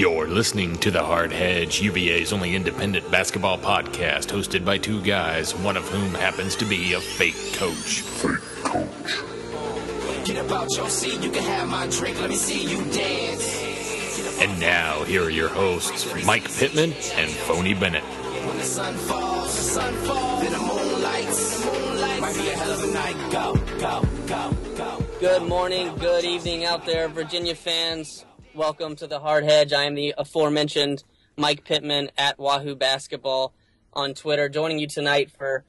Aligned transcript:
You're 0.00 0.28
listening 0.28 0.78
to 0.78 0.90
the 0.90 1.02
Hard 1.02 1.30
Hedge, 1.30 1.82
UVA's 1.82 2.32
only 2.32 2.56
independent 2.56 3.10
basketball 3.10 3.58
podcast, 3.58 4.28
hosted 4.28 4.64
by 4.64 4.78
two 4.78 5.02
guys, 5.02 5.54
one 5.54 5.76
of 5.76 5.86
whom 5.90 6.14
happens 6.14 6.56
to 6.56 6.64
be 6.64 6.94
a 6.94 7.00
fake 7.00 7.36
coach. 7.52 8.00
Fake 8.00 8.40
coach. 8.64 10.24
Get 10.24 10.42
about 10.42 10.74
your 10.74 10.88
seat, 10.88 11.20
you 11.20 11.30
can 11.30 11.42
have 11.42 11.68
my 11.68 11.86
drink, 11.88 12.18
let 12.18 12.30
me 12.30 12.36
see 12.36 12.62
you 12.62 12.82
dance. 12.90 14.40
And 14.40 14.58
now, 14.58 15.04
here 15.04 15.24
are 15.24 15.28
your 15.28 15.50
hosts, 15.50 16.06
Mike 16.24 16.50
Pittman 16.50 16.94
and 16.94 17.30
Phony 17.30 17.74
Bennett. 17.74 18.02
When 18.02 18.56
the 18.56 18.64
sun 18.64 18.94
falls, 18.94 19.54
the 19.54 19.62
sun 19.62 19.92
falls, 20.06 20.40
then 20.40 20.52
the 20.52 20.58
moon 20.60 21.02
lights, 21.02 21.60
the 21.60 21.72
moon 21.72 22.00
lights. 22.00 22.20
Might 22.22 22.36
be 22.36 22.48
a 22.48 22.56
hell 22.56 22.72
of 22.72 22.84
a 22.84 22.92
night. 22.94 23.30
Go, 23.30 23.54
go, 23.78 24.08
go, 24.26 24.56
go. 24.78 25.06
Good 25.20 25.42
morning, 25.42 25.94
good 25.96 26.24
evening 26.24 26.64
out 26.64 26.86
there, 26.86 27.06
Virginia 27.08 27.54
fans. 27.54 28.24
Welcome 28.54 28.96
to 28.96 29.06
the 29.06 29.20
Hard 29.20 29.44
Hedge. 29.44 29.72
I 29.72 29.84
am 29.84 29.94
the 29.94 30.12
aforementioned 30.18 31.04
Mike 31.36 31.62
Pittman 31.62 32.10
at 32.18 32.36
Wahoo 32.36 32.74
Basketball 32.74 33.54
on 33.92 34.12
Twitter, 34.12 34.48
joining 34.48 34.80
you 34.80 34.88
tonight 34.88 35.30
for 35.30 35.64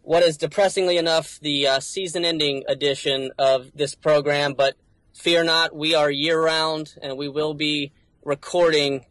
what 0.00 0.22
is 0.22 0.38
depressingly 0.38 0.96
enough 0.96 1.38
the 1.42 1.66
uh, 1.66 1.80
season 1.80 2.24
ending 2.24 2.64
edition 2.66 3.32
of 3.38 3.70
this 3.74 3.94
program. 3.94 4.54
But 4.54 4.76
fear 5.12 5.44
not, 5.44 5.76
we 5.76 5.94
are 5.94 6.10
year 6.10 6.42
round 6.42 6.94
and 7.02 7.18
we 7.18 7.28
will 7.28 7.52
be 7.52 7.92
recording 8.24 9.04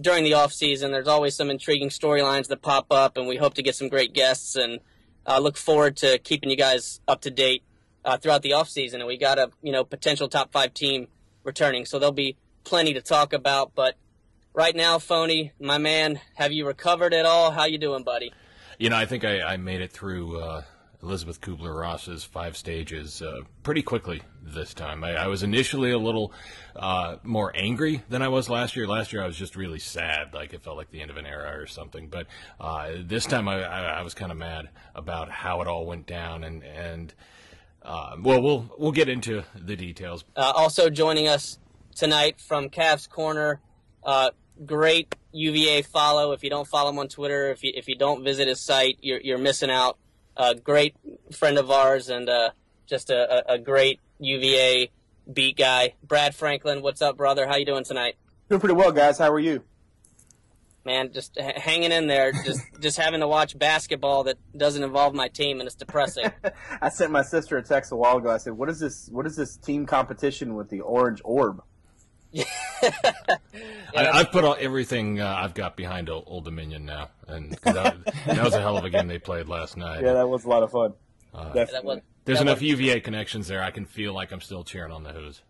during 0.00 0.24
the 0.24 0.34
off 0.34 0.52
season. 0.52 0.90
There's 0.90 1.06
always 1.06 1.36
some 1.36 1.50
intriguing 1.50 1.90
storylines 1.90 2.48
that 2.48 2.60
pop 2.60 2.86
up, 2.90 3.16
and 3.16 3.28
we 3.28 3.36
hope 3.36 3.54
to 3.54 3.62
get 3.62 3.76
some 3.76 3.88
great 3.88 4.12
guests 4.12 4.56
and 4.56 4.80
uh, 5.28 5.38
look 5.38 5.56
forward 5.56 5.96
to 5.98 6.18
keeping 6.18 6.50
you 6.50 6.56
guys 6.56 7.00
up 7.06 7.20
to 7.20 7.30
date 7.30 7.62
uh, 8.04 8.16
throughout 8.16 8.42
the 8.42 8.52
off 8.52 8.68
season. 8.68 9.00
And 9.00 9.06
we 9.06 9.16
got 9.16 9.38
a 9.38 9.50
you 9.62 9.70
know 9.70 9.84
potential 9.84 10.28
top 10.28 10.50
five 10.50 10.74
team 10.74 11.06
returning, 11.44 11.84
so 11.84 12.00
there'll 12.00 12.12
be 12.12 12.36
plenty 12.64 12.94
to 12.94 13.00
talk 13.00 13.32
about. 13.32 13.74
But 13.74 13.96
right 14.52 14.74
now, 14.74 14.98
Phony, 14.98 15.52
my 15.60 15.78
man, 15.78 16.20
have 16.34 16.52
you 16.52 16.66
recovered 16.66 17.14
at 17.14 17.26
all? 17.26 17.50
How 17.50 17.64
you 17.64 17.78
doing, 17.78 18.02
buddy? 18.02 18.32
You 18.78 18.90
know, 18.90 18.96
I 18.96 19.06
think 19.06 19.24
I, 19.24 19.40
I 19.40 19.56
made 19.56 19.80
it 19.80 19.92
through 19.92 20.40
uh, 20.40 20.62
Elizabeth 21.04 21.40
Kubler 21.40 21.78
Ross's 21.78 22.24
five 22.24 22.56
stages 22.56 23.20
uh, 23.20 23.42
pretty 23.62 23.82
quickly 23.82 24.22
this 24.42 24.74
time. 24.74 25.04
I, 25.04 25.14
I 25.14 25.26
was 25.28 25.42
initially 25.42 25.92
a 25.92 25.98
little 25.98 26.32
uh, 26.74 27.16
more 27.22 27.52
angry 27.54 28.02
than 28.08 28.22
I 28.22 28.28
was 28.28 28.48
last 28.48 28.74
year. 28.74 28.86
Last 28.86 29.12
year, 29.12 29.22
I 29.22 29.26
was 29.26 29.36
just 29.36 29.54
really 29.54 29.78
sad, 29.78 30.32
like 30.32 30.54
it 30.54 30.62
felt 30.62 30.76
like 30.76 30.90
the 30.90 31.02
end 31.02 31.10
of 31.10 31.16
an 31.18 31.26
era 31.26 31.60
or 31.60 31.66
something. 31.66 32.08
But 32.08 32.26
uh, 32.58 32.92
this 33.04 33.26
time, 33.26 33.48
I, 33.48 33.62
I, 33.64 34.02
was 34.02 34.14
kind 34.14 34.32
of 34.32 34.38
mad 34.38 34.70
about 34.94 35.30
how 35.30 35.60
it 35.60 35.68
all 35.68 35.86
went 35.86 36.06
down, 36.06 36.42
and 36.42 36.64
and 36.64 37.12
uh, 37.82 38.16
well, 38.20 38.42
we'll 38.42 38.74
we'll 38.78 38.92
get 38.92 39.08
into 39.08 39.44
the 39.54 39.76
details. 39.76 40.24
Uh, 40.34 40.52
also 40.56 40.88
joining 40.88 41.28
us 41.28 41.58
tonight 41.94 42.40
from 42.40 42.68
Cavs 42.68 43.08
Corner, 43.08 43.60
uh, 44.04 44.30
great 44.64 45.14
UVA 45.32 45.82
follow. 45.82 46.32
If 46.32 46.44
you 46.44 46.50
don't 46.50 46.68
follow 46.68 46.90
him 46.90 46.98
on 46.98 47.08
Twitter, 47.08 47.50
if 47.50 47.62
you 47.62 47.72
if 47.74 47.88
you 47.88 47.96
don't 47.96 48.24
visit 48.24 48.48
his 48.48 48.60
site, 48.60 48.98
you're 49.00 49.20
you're 49.20 49.38
missing 49.38 49.70
out. 49.70 49.98
A 50.36 50.54
great 50.54 50.96
friend 51.32 51.58
of 51.58 51.70
ours 51.70 52.08
and 52.08 52.28
uh, 52.28 52.50
just 52.86 53.08
a, 53.08 53.52
a, 53.52 53.54
a 53.54 53.58
great 53.58 54.00
UVA 54.18 54.90
beat 55.32 55.56
guy, 55.56 55.94
Brad 56.02 56.34
Franklin. 56.34 56.82
What's 56.82 57.00
up, 57.00 57.16
brother? 57.16 57.46
How 57.46 57.56
you 57.56 57.64
doing 57.64 57.84
tonight? 57.84 58.16
Doing 58.48 58.60
pretty 58.60 58.74
well, 58.74 58.90
guys. 58.90 59.18
How 59.18 59.30
are 59.30 59.38
you? 59.38 59.62
Man, 60.84 61.12
just 61.12 61.38
h- 61.38 61.56
hanging 61.56 61.92
in 61.92 62.08
there. 62.08 62.32
Just 62.32 62.60
just 62.80 62.98
having 62.98 63.20
to 63.20 63.28
watch 63.28 63.58
basketball 63.58 64.24
that 64.24 64.36
doesn't 64.56 64.82
involve 64.82 65.14
my 65.14 65.28
team, 65.28 65.60
and 65.60 65.66
it's 65.66 65.76
depressing. 65.76 66.30
I 66.82 66.88
sent 66.90 67.10
my 67.10 67.22
sister 67.22 67.56
a 67.56 67.62
text 67.62 67.92
a 67.92 67.96
while 67.96 68.18
ago. 68.18 68.30
I 68.30 68.36
said, 68.38 68.52
"What 68.52 68.68
is 68.68 68.80
this? 68.80 69.08
What 69.10 69.26
is 69.26 69.36
this 69.36 69.56
team 69.56 69.86
competition 69.86 70.56
with 70.56 70.68
the 70.68 70.80
orange 70.80 71.22
orb?" 71.24 71.62
I, 73.96 74.08
I've 74.08 74.30
put 74.32 74.44
all, 74.44 74.56
everything 74.58 75.20
uh, 75.20 75.26
I've 75.36 75.54
got 75.54 75.76
behind 75.76 76.10
Old, 76.10 76.24
Old 76.26 76.44
Dominion 76.44 76.84
now, 76.84 77.10
and 77.28 77.60
'cause 77.60 77.74
that, 77.74 77.96
that 78.26 78.44
was 78.44 78.54
a 78.54 78.60
hell 78.60 78.76
of 78.76 78.84
a 78.84 78.90
game 78.90 79.06
they 79.08 79.18
played 79.18 79.48
last 79.48 79.76
night. 79.76 80.02
Yeah, 80.02 80.14
that 80.14 80.28
was 80.28 80.44
a 80.44 80.48
lot 80.48 80.62
of 80.62 80.70
fun. 80.70 80.94
Uh, 81.32 81.52
Definitely. 81.52 81.72
That 81.72 81.84
was, 81.84 82.00
There's 82.24 82.38
that 82.38 82.42
enough 82.44 82.56
was- 82.60 82.70
UVA 82.70 83.00
connections 83.00 83.48
there. 83.48 83.62
I 83.62 83.70
can 83.70 83.84
feel 83.86 84.12
like 84.12 84.32
I'm 84.32 84.40
still 84.40 84.64
cheering 84.64 84.92
on 84.92 85.02
the 85.04 85.12
Hoos. 85.12 85.42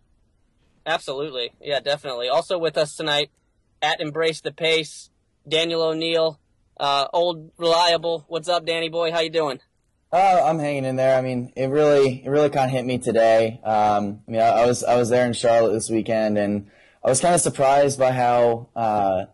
Absolutely. 0.85 1.51
Yeah, 1.61 1.79
definitely. 1.79 2.29
Also 2.29 2.57
with 2.57 2.77
us 2.77 2.95
tonight 2.95 3.31
at 3.81 3.99
Embrace 3.99 4.41
the 4.41 4.51
Pace, 4.51 5.09
Daniel 5.47 5.81
O'Neill, 5.81 6.39
uh, 6.79 7.07
old 7.13 7.51
reliable. 7.57 8.25
What's 8.27 8.47
up, 8.47 8.65
Danny 8.65 8.89
boy? 8.89 9.11
How 9.11 9.21
you 9.21 9.29
doing? 9.31 9.59
Uh, 10.11 10.41
I'm 10.45 10.59
hanging 10.59 10.85
in 10.85 10.95
there. 10.95 11.17
I 11.17 11.21
mean, 11.21 11.51
it 11.55 11.65
really, 11.67 12.23
it 12.23 12.29
really 12.29 12.49
kind 12.49 12.65
of 12.65 12.71
hit 12.71 12.85
me 12.85 12.99
today. 12.99 13.59
Um, 13.63 14.21
I 14.27 14.31
mean, 14.31 14.41
I, 14.41 14.47
I 14.61 14.65
was, 14.67 14.83
I 14.83 14.95
was 14.95 15.09
there 15.09 15.25
in 15.25 15.33
Charlotte 15.33 15.73
this 15.73 15.89
weekend, 15.89 16.37
and 16.37 16.67
I 17.05 17.09
was 17.09 17.21
kind 17.21 17.35
of 17.35 17.41
surprised 17.41 17.99
by 17.99 18.13
how 18.13 18.67
uh, 18.75 19.25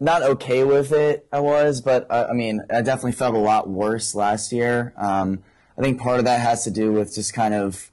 not 0.00 0.22
okay 0.22 0.64
with 0.64 0.90
it 0.90 1.28
I 1.30 1.40
was. 1.40 1.82
But 1.82 2.10
I, 2.10 2.24
I 2.24 2.32
mean, 2.32 2.62
I 2.70 2.80
definitely 2.80 3.12
felt 3.12 3.34
a 3.34 3.38
lot 3.38 3.68
worse 3.68 4.14
last 4.14 4.52
year. 4.52 4.94
Um, 4.96 5.42
I 5.76 5.82
think 5.82 6.00
part 6.00 6.18
of 6.18 6.24
that 6.24 6.40
has 6.40 6.64
to 6.64 6.70
do 6.70 6.92
with 6.92 7.14
just 7.14 7.34
kind 7.34 7.52
of, 7.52 7.90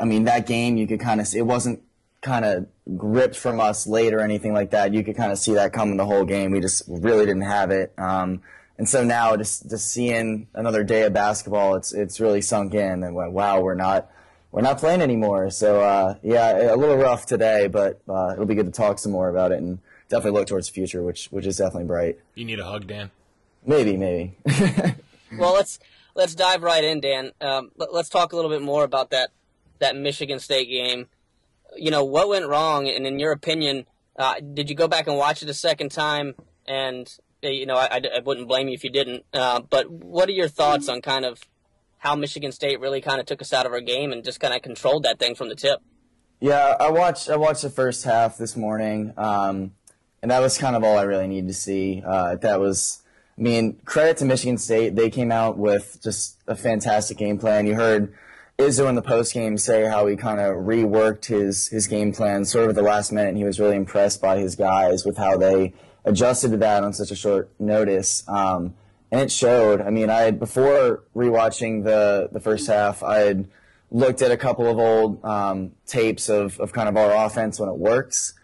I 0.00 0.06
mean, 0.06 0.24
that 0.24 0.46
game 0.46 0.76
you 0.76 0.88
could 0.88 0.98
kind 0.98 1.20
of, 1.20 1.28
see 1.28 1.38
it 1.38 1.46
wasn't 1.46 1.82
kind 2.20 2.44
of 2.44 2.66
ripped 2.84 3.36
from 3.36 3.60
us 3.60 3.86
late 3.86 4.12
or 4.12 4.20
anything 4.20 4.52
like 4.52 4.70
that. 4.70 4.92
You 4.92 5.04
could 5.04 5.16
kind 5.16 5.30
of 5.30 5.38
see 5.38 5.54
that 5.54 5.72
coming 5.72 5.96
the 5.96 6.06
whole 6.06 6.24
game. 6.24 6.50
We 6.50 6.58
just 6.58 6.82
really 6.88 7.26
didn't 7.26 7.42
have 7.42 7.70
it. 7.70 7.92
Um, 7.96 8.42
and 8.76 8.88
so 8.88 9.04
now 9.04 9.36
just 9.36 9.70
just 9.70 9.88
seeing 9.88 10.48
another 10.54 10.82
day 10.82 11.02
of 11.02 11.12
basketball, 11.12 11.76
it's 11.76 11.92
it's 11.92 12.18
really 12.18 12.40
sunk 12.40 12.74
in 12.74 13.04
and 13.04 13.14
went, 13.14 13.32
wow, 13.32 13.60
we're 13.60 13.74
not 13.74 14.10
we're 14.52 14.62
not 14.62 14.78
playing 14.78 15.02
anymore. 15.02 15.50
So 15.50 15.80
uh, 15.80 16.14
yeah, 16.22 16.74
a 16.74 16.76
little 16.76 16.96
rough 16.96 17.26
today, 17.26 17.68
but 17.68 18.00
uh, 18.08 18.32
it'll 18.32 18.46
be 18.46 18.54
good 18.54 18.66
to 18.66 18.72
talk 18.72 18.98
some 18.98 19.12
more 19.12 19.28
about 19.28 19.52
it 19.52 19.58
and 19.58 19.78
definitely 20.08 20.38
look 20.38 20.48
towards 20.48 20.66
the 20.66 20.72
future, 20.72 21.02
which 21.02 21.26
which 21.26 21.46
is 21.46 21.56
definitely 21.58 21.86
bright. 21.86 22.18
You 22.34 22.44
need 22.44 22.60
a 22.60 22.64
hug, 22.64 22.86
Dan? 22.86 23.10
Maybe, 23.64 23.96
maybe. 23.96 24.36
Well, 25.38 25.54
let's 25.54 25.78
let's 26.14 26.34
dive 26.34 26.62
right 26.62 26.82
in, 26.82 27.00
Dan. 27.00 27.32
Um, 27.40 27.70
let, 27.76 27.90
us 27.90 28.08
talk 28.08 28.32
a 28.32 28.36
little 28.36 28.50
bit 28.50 28.62
more 28.62 28.84
about 28.84 29.10
that 29.10 29.30
that 29.78 29.96
Michigan 29.96 30.38
State 30.38 30.68
game. 30.68 31.06
You 31.76 31.90
know, 31.90 32.04
what 32.04 32.28
went 32.28 32.48
wrong, 32.48 32.88
and 32.88 33.06
in 33.06 33.20
your 33.20 33.32
opinion, 33.32 33.86
uh, 34.16 34.34
did 34.40 34.68
you 34.68 34.74
go 34.74 34.88
back 34.88 35.06
and 35.06 35.16
watch 35.16 35.42
it 35.42 35.48
a 35.48 35.54
second 35.54 35.92
time? 35.92 36.34
And 36.66 37.12
uh, 37.44 37.48
you 37.48 37.64
know, 37.64 37.76
I, 37.76 37.86
I, 37.92 38.00
I 38.16 38.20
wouldn't 38.24 38.48
blame 38.48 38.68
you 38.68 38.74
if 38.74 38.82
you 38.82 38.90
didn't. 38.90 39.24
Uh, 39.32 39.60
but 39.60 39.90
what 39.90 40.28
are 40.28 40.32
your 40.32 40.48
thoughts 40.48 40.88
on 40.88 41.00
kind 41.00 41.24
of 41.24 41.42
how 42.00 42.16
Michigan 42.16 42.50
State 42.50 42.80
really 42.80 43.02
kind 43.02 43.20
of 43.20 43.26
took 43.26 43.42
us 43.42 43.52
out 43.52 43.66
of 43.66 43.72
our 43.72 43.80
game 43.80 44.10
and 44.10 44.24
just 44.24 44.40
kind 44.40 44.54
of 44.54 44.62
controlled 44.62 45.02
that 45.02 45.18
thing 45.18 45.34
from 45.34 45.50
the 45.50 45.54
tip? 45.54 45.80
Yeah, 46.40 46.74
I 46.80 46.90
watched 46.90 47.28
I 47.28 47.36
watched 47.36 47.60
the 47.62 47.70
first 47.70 48.04
half 48.04 48.38
this 48.38 48.56
morning, 48.56 49.12
um, 49.18 49.72
and 50.22 50.30
that 50.30 50.40
was 50.40 50.56
kind 50.56 50.74
of 50.74 50.82
all 50.82 50.96
I 50.96 51.02
really 51.02 51.26
needed 51.26 51.48
to 51.48 51.54
see. 51.54 52.02
Uh, 52.04 52.36
that 52.36 52.58
was, 52.58 53.02
I 53.38 53.42
mean, 53.42 53.78
credit 53.84 54.16
to 54.18 54.24
Michigan 54.24 54.56
State. 54.56 54.96
They 54.96 55.10
came 55.10 55.30
out 55.30 55.58
with 55.58 56.00
just 56.02 56.38
a 56.46 56.56
fantastic 56.56 57.18
game 57.18 57.36
plan. 57.36 57.66
You 57.66 57.74
heard 57.74 58.14
Izzo 58.58 58.88
in 58.88 58.94
the 58.94 59.02
post 59.02 59.34
game 59.34 59.58
say 59.58 59.84
how 59.84 60.06
he 60.06 60.16
kind 60.16 60.40
of 60.40 60.56
reworked 60.56 61.26
his 61.26 61.68
his 61.68 61.86
game 61.86 62.12
plan 62.14 62.46
sort 62.46 62.64
of 62.64 62.70
at 62.70 62.76
the 62.76 62.82
last 62.82 63.12
minute, 63.12 63.28
and 63.28 63.36
he 63.36 63.44
was 63.44 63.60
really 63.60 63.76
impressed 63.76 64.22
by 64.22 64.38
his 64.38 64.56
guys 64.56 65.04
with 65.04 65.18
how 65.18 65.36
they 65.36 65.74
adjusted 66.06 66.52
to 66.52 66.56
that 66.56 66.82
on 66.82 66.94
such 66.94 67.10
a 67.10 67.16
short 67.16 67.50
notice. 67.60 68.26
Um, 68.26 68.72
and 69.10 69.20
it 69.20 69.32
showed. 69.32 69.80
I 69.80 69.90
mean, 69.90 70.10
I 70.10 70.20
had 70.20 70.38
before 70.38 71.04
rewatching 71.14 71.84
the 71.84 72.28
the 72.32 72.40
first 72.40 72.66
half, 72.66 73.02
I 73.02 73.18
had 73.18 73.48
looked 73.90 74.22
at 74.22 74.30
a 74.30 74.36
couple 74.36 74.68
of 74.68 74.78
old 74.78 75.24
um, 75.24 75.72
tapes 75.86 76.28
of, 76.28 76.58
of 76.60 76.72
kind 76.72 76.88
of 76.88 76.96
our 76.96 77.26
offense 77.26 77.58
when 77.58 77.68
it 77.68 77.76
works 77.76 78.34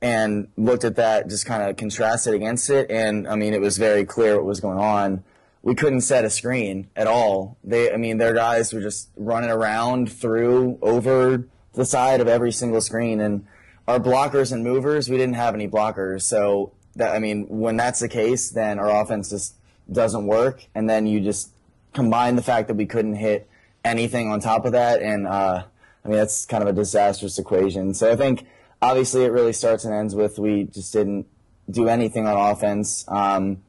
and 0.00 0.48
looked 0.56 0.84
at 0.84 0.96
that, 0.96 1.28
just 1.28 1.46
kind 1.46 1.62
of 1.62 1.76
contrasted 1.76 2.34
against 2.34 2.70
it. 2.70 2.90
And 2.90 3.26
I 3.28 3.36
mean, 3.36 3.54
it 3.54 3.60
was 3.60 3.78
very 3.78 4.04
clear 4.04 4.36
what 4.36 4.44
was 4.44 4.60
going 4.60 4.78
on. 4.78 5.24
We 5.62 5.76
couldn't 5.76 6.00
set 6.00 6.24
a 6.24 6.30
screen 6.30 6.88
at 6.96 7.06
all. 7.06 7.56
They, 7.62 7.92
I 7.92 7.96
mean, 7.96 8.18
their 8.18 8.34
guys 8.34 8.72
were 8.72 8.80
just 8.80 9.10
running 9.16 9.50
around 9.50 10.10
through 10.10 10.78
over 10.82 11.46
the 11.74 11.84
side 11.84 12.20
of 12.20 12.26
every 12.26 12.50
single 12.50 12.80
screen. 12.80 13.20
And 13.20 13.46
our 13.86 14.00
blockers 14.00 14.52
and 14.52 14.64
movers, 14.64 15.08
we 15.08 15.16
didn't 15.16 15.36
have 15.36 15.54
any 15.54 15.68
blockers. 15.68 16.22
So 16.22 16.72
that, 16.96 17.14
I 17.14 17.20
mean, 17.20 17.46
when 17.48 17.76
that's 17.76 18.00
the 18.00 18.08
case, 18.08 18.50
then 18.50 18.80
our 18.80 19.02
offense 19.02 19.30
just 19.30 19.54
doesn't 19.92 20.26
work. 20.26 20.66
And 20.74 20.88
then 20.88 21.06
you 21.06 21.20
just 21.20 21.50
combine 21.92 22.36
the 22.36 22.42
fact 22.42 22.68
that 22.68 22.74
we 22.74 22.86
couldn't 22.86 23.16
hit 23.16 23.48
anything 23.84 24.30
on 24.30 24.40
top 24.40 24.64
of 24.64 24.72
that, 24.72 25.02
and 25.02 25.26
uh, 25.26 25.64
I 26.04 26.08
mean 26.08 26.16
that's 26.16 26.46
kind 26.46 26.62
of 26.62 26.68
a 26.68 26.72
disastrous 26.72 27.38
equation. 27.38 27.94
So 27.94 28.10
I 28.10 28.16
think 28.16 28.46
obviously 28.80 29.24
it 29.24 29.28
really 29.28 29.52
starts 29.52 29.84
and 29.84 29.94
ends 29.94 30.14
with 30.14 30.38
we 30.38 30.64
just 30.64 30.92
didn't 30.92 31.26
do 31.70 31.88
anything 31.88 32.26
on 32.26 32.36
offense, 32.52 33.04
um, 33.08 33.62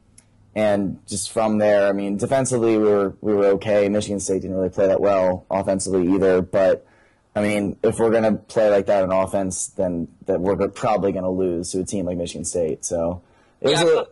and 0.55 0.99
just 1.07 1.31
from 1.31 1.57
there, 1.57 1.87
I 1.87 1.93
mean 1.93 2.17
defensively 2.17 2.77
we 2.77 2.85
were 2.85 3.15
we 3.21 3.33
were 3.33 3.45
okay. 3.57 3.89
Michigan 3.89 4.19
State 4.19 4.41
didn't 4.41 4.55
really 4.55 4.69
play 4.69 4.87
that 4.87 5.01
well 5.01 5.45
offensively 5.49 6.13
either, 6.13 6.41
but. 6.41 6.87
I 7.35 7.41
mean, 7.41 7.77
if 7.81 7.97
we're 7.97 8.11
gonna 8.11 8.35
play 8.35 8.69
like 8.69 8.85
that 8.85 9.01
on 9.01 9.11
offense, 9.11 9.65
then 9.65 10.07
that 10.27 10.39
we're 10.39 10.67
probably 10.67 11.11
gonna 11.11 11.31
lose 11.31 11.71
to 11.71 11.79
a 11.79 11.83
team 11.83 12.05
like 12.05 12.15
Michigan 12.15 12.45
State. 12.45 12.85
So 12.85 13.23
it 13.59 13.69
was 13.69 13.81
a 13.81 14.05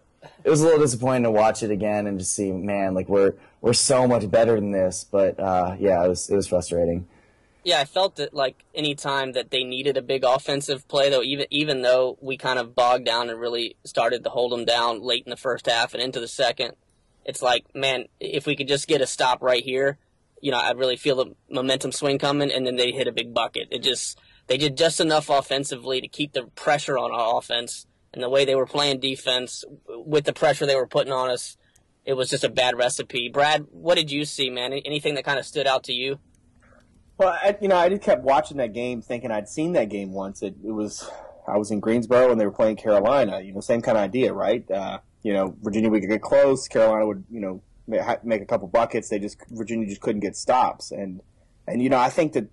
it 0.44 0.50
was 0.50 0.62
a 0.62 0.65
little 0.65 0.79
disappointing 0.79 1.23
to 1.23 1.31
watch 1.31 1.63
it 1.63 1.71
again 1.71 2.07
and 2.07 2.19
just 2.19 2.33
see, 2.33 2.51
man, 2.51 2.94
like 2.94 3.09
we're 3.09 3.33
we're 3.62 3.73
so 3.73 4.07
much 4.07 4.29
better 4.29 4.56
than 4.56 4.71
this. 4.71 5.06
But 5.09 5.39
uh, 5.39 5.75
yeah, 5.79 6.03
it 6.03 6.07
was 6.07 6.29
it 6.29 6.35
was 6.35 6.47
frustrating. 6.47 7.07
Yeah, 7.63 7.79
I 7.79 7.85
felt 7.85 8.15
that 8.15 8.33
like 8.33 8.63
any 8.73 8.95
time 8.95 9.33
that 9.33 9.51
they 9.51 9.63
needed 9.63 9.95
a 9.95 10.01
big 10.01 10.23
offensive 10.23 10.88
play, 10.88 11.09
though, 11.09 11.21
even 11.21 11.45
even 11.51 11.81
though 11.81 12.18
we 12.21 12.38
kind 12.38 12.57
of 12.57 12.75
bogged 12.75 13.06
down 13.06 13.29
and 13.29 13.39
really 13.39 13.75
started 13.83 14.23
to 14.23 14.29
hold 14.29 14.51
them 14.51 14.65
down 14.65 15.01
late 15.01 15.23
in 15.25 15.29
the 15.29 15.38
first 15.38 15.68
half 15.68 15.94
and 15.94 16.01
into 16.01 16.19
the 16.19 16.27
second, 16.27 16.74
it's 17.25 17.41
like, 17.41 17.65
man, 17.75 18.06
if 18.19 18.47
we 18.47 18.56
could 18.56 18.67
just 18.67 18.88
get 18.88 19.01
a 19.01 19.07
stop 19.07 19.41
right 19.44 19.63
here, 19.63 20.00
you 20.41 20.51
know, 20.51 20.57
I'd 20.57 20.77
really 20.77 20.97
feel 20.97 21.17
the 21.17 21.35
momentum 21.51 21.91
swing 21.91 22.17
coming, 22.17 22.51
and 22.51 22.65
then 22.65 22.77
they 22.77 22.91
hit 22.91 23.07
a 23.07 23.12
big 23.12 23.31
bucket. 23.31 23.67
It 23.69 23.83
just 23.83 24.19
they 24.47 24.57
did 24.57 24.75
just 24.75 25.00
enough 25.00 25.29
offensively 25.29 26.01
to 26.01 26.07
keep 26.07 26.33
the 26.33 26.44
pressure 26.56 26.97
on 26.97 27.12
our 27.12 27.38
offense, 27.38 27.85
and 28.13 28.22
the 28.22 28.30
way 28.30 28.46
they 28.46 28.56
were 28.56 28.66
playing 28.66 29.00
defense 29.00 29.63
with 29.88 30.25
the 30.25 30.34
pressure 30.34 30.66
they 30.66 30.75
were 30.75 30.88
putting 30.88 31.13
on 31.13 31.30
us, 31.30 31.58
it 32.06 32.13
was 32.13 32.30
just 32.30 32.44
a 32.44 32.50
bad 32.50 32.78
recipe. 32.78 33.30
Brad, 33.30 33.68
what 33.72 33.96
did 33.96 34.12
you 34.12 34.25
see, 34.25 34.50
man? 34.50 34.74
Anything 34.74 35.16
that 35.16 35.25
kind 35.25 35.40
of 35.40 35.46
stood 35.46 35.68
out 35.68 35.84
to 35.86 35.94
you? 35.94 36.19
Well, 37.18 37.38
I, 37.42 37.56
you 37.62 37.68
know, 37.68 37.78
I 37.78 37.90
just 37.90 38.02
kept 38.02 38.24
watching 38.24 38.58
that 38.58 38.74
game, 38.74 39.02
thinking 39.02 39.31
I'd 39.31 39.48
seen 39.48 39.74
that 39.74 39.90
game 39.90 40.12
once. 40.12 40.42
It, 40.42 40.56
it 40.63 40.72
was 40.72 41.08
I 41.48 41.58
was 41.58 41.72
in 41.72 41.80
Greensboro 41.80 42.31
and 42.31 42.40
they 42.40 42.46
were 42.46 42.52
playing 42.52 42.78
Carolina. 42.78 43.42
You 43.42 43.54
know, 43.54 43.62
same 43.62 43.81
kind 43.81 43.98
of 43.98 44.04
idea, 44.04 44.34
right? 44.34 44.69
Uh, 44.69 45.00
you 45.22 45.34
know, 45.34 45.56
Virginia 45.62 45.90
would 45.90 46.02
get 46.02 46.22
close, 46.22 46.68
Carolina 46.68 47.06
would, 47.06 47.24
you 47.30 47.40
know, 47.40 47.62
make 48.24 48.42
a 48.42 48.46
couple 48.46 48.68
buckets. 48.68 49.10
They 49.10 49.19
just 49.19 49.38
Virginia 49.50 49.88
just 49.88 50.02
couldn't 50.02 50.22
get 50.22 50.36
stops, 50.36 50.92
and 50.92 51.22
and 51.68 51.81
you 51.81 51.90
know, 51.90 52.00
I 52.00 52.10
think 52.10 52.34
that 52.34 52.48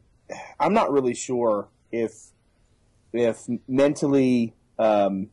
I'm 0.61 0.75
not 0.75 0.93
really 0.93 1.15
sure 1.15 1.69
if 1.93 2.31
if 3.13 3.47
mentally 3.67 4.55
um, 4.79 5.31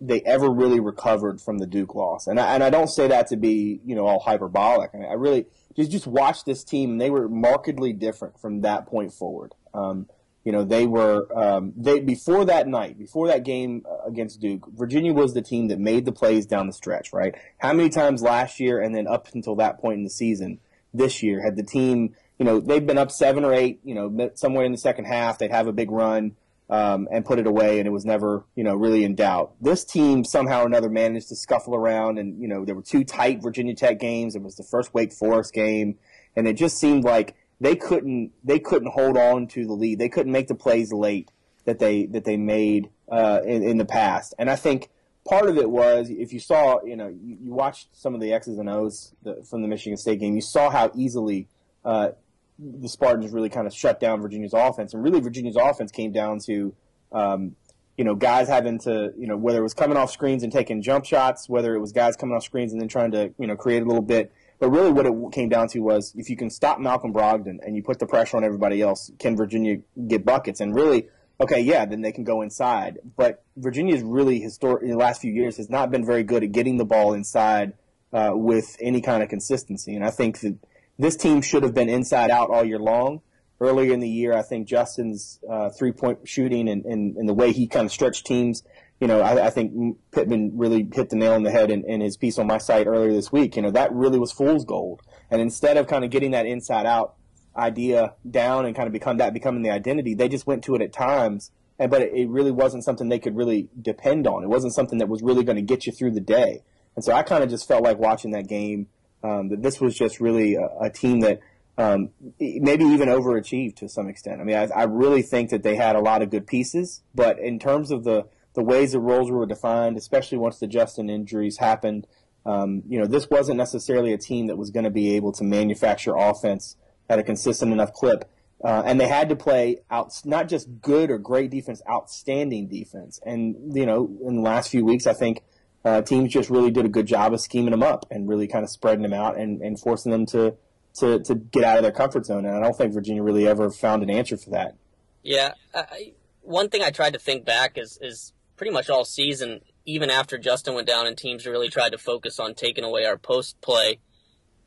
they 0.00 0.20
ever 0.22 0.50
really 0.50 0.80
recovered 0.80 1.40
from 1.40 1.58
the 1.58 1.66
Duke 1.66 1.94
loss, 1.94 2.26
and 2.26 2.38
I, 2.38 2.54
and 2.54 2.62
I 2.62 2.70
don't 2.70 2.88
say 2.88 3.08
that 3.08 3.26
to 3.28 3.36
be 3.36 3.80
you 3.84 3.94
know 3.94 4.06
all 4.06 4.20
hyperbolic. 4.20 4.90
I, 4.94 4.98
mean, 4.98 5.08
I 5.08 5.14
really 5.14 5.46
just 5.76 5.90
just 5.90 6.06
watch 6.06 6.44
this 6.44 6.64
team, 6.64 6.92
and 6.92 7.00
they 7.00 7.10
were 7.10 7.28
markedly 7.28 7.92
different 7.92 8.38
from 8.38 8.62
that 8.62 8.86
point 8.86 9.12
forward. 9.12 9.54
Um, 9.74 10.06
you 10.46 10.52
know, 10.52 10.62
they 10.62 10.86
were 10.86 11.26
um, 11.36 11.72
they 11.76 11.98
before 11.98 12.44
that 12.44 12.68
night, 12.68 12.96
before 12.96 13.26
that 13.26 13.44
game 13.44 13.84
uh, 13.84 14.08
against 14.08 14.40
Duke, 14.40 14.64
Virginia 14.72 15.12
was 15.12 15.34
the 15.34 15.42
team 15.42 15.66
that 15.68 15.80
made 15.80 16.04
the 16.04 16.12
plays 16.12 16.46
down 16.46 16.68
the 16.68 16.72
stretch. 16.72 17.12
Right? 17.12 17.34
How 17.58 17.72
many 17.72 17.88
times 17.88 18.22
last 18.22 18.60
year, 18.60 18.80
and 18.80 18.94
then 18.94 19.08
up 19.08 19.26
until 19.34 19.56
that 19.56 19.80
point 19.80 19.98
in 19.98 20.04
the 20.04 20.10
season, 20.10 20.60
this 20.94 21.22
year 21.22 21.42
had 21.42 21.56
the 21.56 21.64
team? 21.64 22.14
You 22.38 22.44
know, 22.44 22.60
they've 22.60 22.86
been 22.86 22.98
up 22.98 23.10
seven 23.10 23.44
or 23.44 23.52
eight. 23.52 23.80
You 23.82 23.96
know, 23.96 24.30
somewhere 24.34 24.64
in 24.64 24.72
the 24.72 24.78
second 24.78 25.06
half, 25.06 25.38
they'd 25.38 25.50
have 25.50 25.66
a 25.66 25.72
big 25.72 25.90
run. 25.90 26.36
Um, 26.68 27.06
and 27.12 27.24
put 27.24 27.38
it 27.38 27.46
away, 27.46 27.78
and 27.78 27.86
it 27.86 27.92
was 27.92 28.04
never, 28.04 28.44
you 28.56 28.64
know, 28.64 28.74
really 28.74 29.04
in 29.04 29.14
doubt. 29.14 29.52
This 29.60 29.84
team 29.84 30.24
somehow 30.24 30.64
or 30.64 30.66
another 30.66 30.88
managed 30.88 31.28
to 31.28 31.36
scuffle 31.36 31.76
around, 31.76 32.18
and 32.18 32.42
you 32.42 32.48
know, 32.48 32.64
there 32.64 32.74
were 32.74 32.82
two 32.82 33.04
tight 33.04 33.40
Virginia 33.40 33.72
Tech 33.72 34.00
games. 34.00 34.34
It 34.34 34.42
was 34.42 34.56
the 34.56 34.64
first 34.64 34.92
Wake 34.92 35.12
Forest 35.12 35.52
game, 35.52 35.96
and 36.34 36.48
it 36.48 36.54
just 36.54 36.78
seemed 36.78 37.04
like 37.04 37.36
they 37.60 37.76
couldn't 37.76 38.32
they 38.44 38.58
couldn't 38.58 38.92
hold 38.92 39.16
on 39.16 39.46
to 39.48 39.66
the 39.66 39.72
lead. 39.72 39.98
They 39.98 40.08
couldn't 40.08 40.32
make 40.32 40.48
the 40.48 40.54
plays 40.54 40.92
late 40.92 41.30
that 41.64 41.78
they 41.78 42.06
that 42.06 42.24
they 42.24 42.36
made 42.36 42.90
uh, 43.10 43.40
in, 43.44 43.62
in 43.62 43.78
the 43.78 43.84
past. 43.84 44.34
And 44.38 44.50
I 44.50 44.56
think 44.56 44.90
part 45.24 45.48
of 45.48 45.56
it 45.58 45.70
was 45.70 46.10
if 46.10 46.32
you 46.32 46.40
saw 46.40 46.82
you 46.84 46.96
know 46.96 47.08
you, 47.08 47.38
you 47.40 47.54
watched 47.54 47.88
some 47.92 48.14
of 48.14 48.20
the 48.20 48.32
X's 48.32 48.58
and 48.58 48.68
O's 48.68 49.14
the, 49.22 49.44
from 49.48 49.62
the 49.62 49.68
Michigan 49.68 49.96
State 49.96 50.20
game, 50.20 50.34
you 50.34 50.42
saw 50.42 50.70
how 50.70 50.90
easily. 50.94 51.48
Uh, 51.84 52.10
the 52.58 52.88
Spartans 52.88 53.32
really 53.32 53.48
kind 53.48 53.66
of 53.66 53.74
shut 53.74 54.00
down 54.00 54.20
Virginia's 54.20 54.54
offense, 54.54 54.94
and 54.94 55.02
really 55.02 55.20
Virginia's 55.20 55.56
offense 55.56 55.90
came 55.90 56.12
down 56.12 56.38
to, 56.46 56.74
um, 57.12 57.56
you 57.96 58.04
know, 58.04 58.14
guys 58.14 58.48
having 58.48 58.78
to, 58.80 59.12
you 59.18 59.26
know, 59.26 59.36
whether 59.36 59.58
it 59.58 59.62
was 59.62 59.74
coming 59.74 59.96
off 59.96 60.10
screens 60.10 60.42
and 60.42 60.52
taking 60.52 60.82
jump 60.82 61.04
shots, 61.04 61.48
whether 61.48 61.74
it 61.74 61.80
was 61.80 61.92
guys 61.92 62.16
coming 62.16 62.36
off 62.36 62.44
screens 62.44 62.72
and 62.72 62.80
then 62.80 62.88
trying 62.88 63.10
to, 63.12 63.32
you 63.38 63.46
know, 63.46 63.56
create 63.56 63.82
a 63.82 63.86
little 63.86 64.02
bit 64.02 64.32
but 64.58 64.70
really, 64.70 64.90
what 64.90 65.06
it 65.06 65.12
came 65.32 65.48
down 65.48 65.68
to 65.68 65.80
was 65.80 66.14
if 66.16 66.30
you 66.30 66.36
can 66.36 66.48
stop 66.48 66.80
Malcolm 66.80 67.12
Brogdon 67.12 67.58
and 67.62 67.76
you 67.76 67.82
put 67.82 67.98
the 67.98 68.06
pressure 68.06 68.36
on 68.36 68.44
everybody 68.44 68.80
else, 68.80 69.10
can 69.18 69.36
Virginia 69.36 69.78
get 70.08 70.24
buckets? 70.24 70.60
And 70.60 70.74
really, 70.74 71.08
okay, 71.40 71.60
yeah, 71.60 71.84
then 71.84 72.00
they 72.00 72.12
can 72.12 72.24
go 72.24 72.40
inside. 72.40 72.98
But 73.16 73.44
Virginia's 73.56 74.02
really 74.02 74.40
historic 74.40 74.82
in 74.82 74.90
the 74.90 74.96
last 74.96 75.20
few 75.20 75.32
years 75.32 75.58
has 75.58 75.68
not 75.68 75.90
been 75.90 76.06
very 76.06 76.22
good 76.22 76.42
at 76.42 76.52
getting 76.52 76.78
the 76.78 76.86
ball 76.86 77.12
inside 77.12 77.74
uh, 78.12 78.32
with 78.34 78.76
any 78.80 79.02
kind 79.02 79.22
of 79.22 79.28
consistency. 79.28 79.94
And 79.94 80.04
I 80.04 80.10
think 80.10 80.40
that 80.40 80.56
this 80.98 81.16
team 81.16 81.42
should 81.42 81.62
have 81.62 81.74
been 81.74 81.88
inside 81.88 82.30
out 82.30 82.50
all 82.50 82.64
year 82.64 82.78
long. 82.78 83.20
Earlier 83.58 83.94
in 83.94 84.00
the 84.00 84.08
year, 84.08 84.34
I 84.34 84.42
think 84.42 84.68
Justin's 84.68 85.40
uh, 85.48 85.70
three 85.70 85.92
point 85.92 86.28
shooting 86.28 86.68
and, 86.68 86.84
and, 86.84 87.16
and 87.16 87.28
the 87.28 87.34
way 87.34 87.52
he 87.52 87.66
kind 87.66 87.86
of 87.86 87.92
stretched 87.92 88.26
teams 88.26 88.62
you 89.00 89.06
know, 89.06 89.20
I, 89.20 89.46
I, 89.46 89.50
think 89.50 89.98
Pittman 90.12 90.52
really 90.54 90.88
hit 90.92 91.10
the 91.10 91.16
nail 91.16 91.34
on 91.34 91.42
the 91.42 91.50
head 91.50 91.70
in, 91.70 91.84
in, 91.84 92.00
his 92.00 92.16
piece 92.16 92.38
on 92.38 92.46
my 92.46 92.58
site 92.58 92.86
earlier 92.86 93.12
this 93.12 93.30
week. 93.30 93.56
You 93.56 93.62
know, 93.62 93.70
that 93.72 93.92
really 93.92 94.18
was 94.18 94.32
fool's 94.32 94.64
gold. 94.64 95.02
And 95.30 95.40
instead 95.40 95.76
of 95.76 95.86
kind 95.86 96.04
of 96.04 96.10
getting 96.10 96.30
that 96.30 96.46
inside 96.46 96.86
out 96.86 97.14
idea 97.56 98.14
down 98.28 98.64
and 98.64 98.74
kind 98.74 98.86
of 98.86 98.92
become 98.92 99.18
that 99.18 99.34
becoming 99.34 99.62
the 99.62 99.70
identity, 99.70 100.14
they 100.14 100.28
just 100.28 100.46
went 100.46 100.64
to 100.64 100.74
it 100.74 100.82
at 100.82 100.92
times. 100.92 101.50
And, 101.78 101.90
but 101.90 102.00
it, 102.02 102.12
it 102.14 102.28
really 102.28 102.50
wasn't 102.50 102.84
something 102.84 103.08
they 103.08 103.18
could 103.18 103.36
really 103.36 103.68
depend 103.80 104.26
on. 104.26 104.42
It 104.42 104.48
wasn't 104.48 104.74
something 104.74 104.98
that 104.98 105.08
was 105.08 105.22
really 105.22 105.44
going 105.44 105.56
to 105.56 105.62
get 105.62 105.86
you 105.86 105.92
through 105.92 106.12
the 106.12 106.20
day. 106.20 106.62
And 106.94 107.04
so 107.04 107.12
I 107.12 107.22
kind 107.22 107.44
of 107.44 107.50
just 107.50 107.68
felt 107.68 107.82
like 107.82 107.98
watching 107.98 108.30
that 108.30 108.48
game 108.48 108.88
um, 109.26 109.48
that 109.48 109.62
this 109.62 109.80
was 109.80 109.96
just 109.96 110.20
really 110.20 110.54
a, 110.54 110.68
a 110.80 110.90
team 110.90 111.20
that 111.20 111.40
um, 111.78 112.10
maybe 112.38 112.84
even 112.84 113.08
overachieved 113.08 113.76
to 113.76 113.88
some 113.88 114.08
extent. 114.08 114.40
I 114.40 114.44
mean, 114.44 114.56
I, 114.56 114.68
I 114.74 114.84
really 114.84 115.22
think 115.22 115.50
that 115.50 115.62
they 115.62 115.76
had 115.76 115.96
a 115.96 116.00
lot 116.00 116.22
of 116.22 116.30
good 116.30 116.46
pieces, 116.46 117.02
but 117.14 117.38
in 117.38 117.58
terms 117.58 117.90
of 117.90 118.04
the 118.04 118.26
the 118.54 118.62
ways 118.62 118.92
the 118.92 119.00
roles 119.00 119.30
were 119.30 119.44
defined, 119.44 119.98
especially 119.98 120.38
once 120.38 120.58
the 120.58 120.66
Justin 120.66 121.10
injuries 121.10 121.58
happened. 121.58 122.06
Um, 122.46 122.82
you 122.88 122.98
know, 122.98 123.06
this 123.06 123.28
wasn't 123.28 123.58
necessarily 123.58 124.14
a 124.14 124.18
team 124.18 124.46
that 124.46 124.56
was 124.56 124.70
going 124.70 124.84
to 124.84 124.90
be 124.90 125.14
able 125.14 125.32
to 125.32 125.44
manufacture 125.44 126.14
offense 126.16 126.76
at 127.10 127.18
a 127.18 127.22
consistent 127.22 127.72
enough 127.72 127.92
clip. 127.92 128.30
Uh, 128.64 128.82
and 128.86 128.98
they 128.98 129.08
had 129.08 129.28
to 129.28 129.36
play 129.36 129.80
out 129.90 130.10
not 130.24 130.48
just 130.48 130.80
good 130.80 131.10
or 131.10 131.18
great 131.18 131.50
defense, 131.50 131.82
outstanding 131.90 132.66
defense. 132.68 133.20
And 133.26 133.76
you 133.76 133.84
know, 133.84 134.08
in 134.26 134.36
the 134.36 134.42
last 134.42 134.70
few 134.70 134.86
weeks, 134.86 135.06
I 135.06 135.12
think 135.12 135.42
uh, 135.86 136.02
teams 136.02 136.32
just 136.32 136.50
really 136.50 136.72
did 136.72 136.84
a 136.84 136.88
good 136.88 137.06
job 137.06 137.32
of 137.32 137.40
scheming 137.40 137.70
them 137.70 137.82
up 137.82 138.06
and 138.10 138.28
really 138.28 138.48
kind 138.48 138.64
of 138.64 138.70
spreading 138.70 139.02
them 139.02 139.12
out 139.12 139.38
and, 139.38 139.62
and 139.62 139.78
forcing 139.78 140.10
them 140.10 140.26
to, 140.26 140.56
to 140.94 141.20
to 141.20 141.36
get 141.36 141.62
out 141.62 141.76
of 141.76 141.84
their 141.84 141.92
comfort 141.92 142.26
zone. 142.26 142.44
And 142.44 142.56
I 142.56 142.60
don't 142.60 142.76
think 142.76 142.92
Virginia 142.92 143.22
really 143.22 143.46
ever 143.46 143.70
found 143.70 144.02
an 144.02 144.10
answer 144.10 144.36
for 144.36 144.50
that. 144.50 144.74
Yeah, 145.22 145.54
I, 145.72 146.14
one 146.42 146.70
thing 146.70 146.82
I 146.82 146.90
tried 146.90 147.12
to 147.12 147.20
think 147.20 147.44
back 147.44 147.78
is 147.78 147.98
is 148.02 148.32
pretty 148.56 148.72
much 148.72 148.90
all 148.90 149.04
season, 149.04 149.60
even 149.84 150.10
after 150.10 150.38
Justin 150.38 150.74
went 150.74 150.88
down 150.88 151.06
and 151.06 151.16
teams 151.16 151.46
really 151.46 151.68
tried 151.68 151.92
to 151.92 151.98
focus 151.98 152.40
on 152.40 152.54
taking 152.54 152.82
away 152.82 153.04
our 153.04 153.16
post 153.16 153.60
play, 153.60 154.00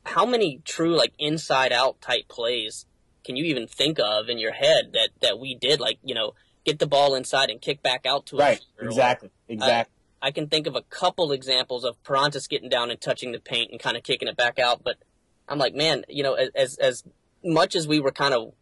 how 0.06 0.26
many 0.26 0.62
true 0.64 0.96
like 0.96 1.12
inside 1.20 1.74
out 1.74 2.00
type 2.00 2.30
plays 2.30 2.86
can 3.26 3.36
you 3.36 3.44
even 3.44 3.68
think 3.68 4.00
of 4.00 4.30
in 4.30 4.38
your 4.38 4.54
head 4.54 4.94
that 4.94 5.10
that 5.22 5.38
we 5.38 5.54
did 5.54 5.82
like 5.82 6.00
you 6.02 6.16
know 6.16 6.34
get 6.66 6.80
the 6.80 6.88
ball 6.88 7.14
inside 7.14 7.50
and 7.50 7.60
kick 7.60 7.84
back 7.84 8.06
out 8.06 8.26
to 8.26 8.38
us. 8.38 8.42
right 8.42 8.62
exactly 8.80 9.30
exactly 9.50 9.99
I, 10.22 10.32
can 10.32 10.48
think 10.48 10.68
of 10.68 10.76
a 10.76 10.82
couple 10.82 11.32
examples 11.32 11.84
of 11.84 12.02
Perrantes 12.04 12.48
getting 12.48 12.70
down 12.70 12.92
and 12.92 13.00
touching 13.00 13.32
the 13.32 13.40
paint 13.40 13.72
and 13.72 13.80
kind 13.80 13.98
of 13.98 14.04
kicking 14.04 14.28
it 14.28 14.38
back 14.38 14.60
out 14.60 14.84
but 14.84 14.98
I'm 15.48 15.58
like 15.58 15.76
man 15.76 16.06
you 16.08 16.24
know 16.24 16.34
as 16.34 16.76
as 16.78 17.04
much 17.44 17.76
as 17.76 17.88
we 17.88 18.00
were 18.00 18.12
kind 18.12 18.34
of 18.34 18.54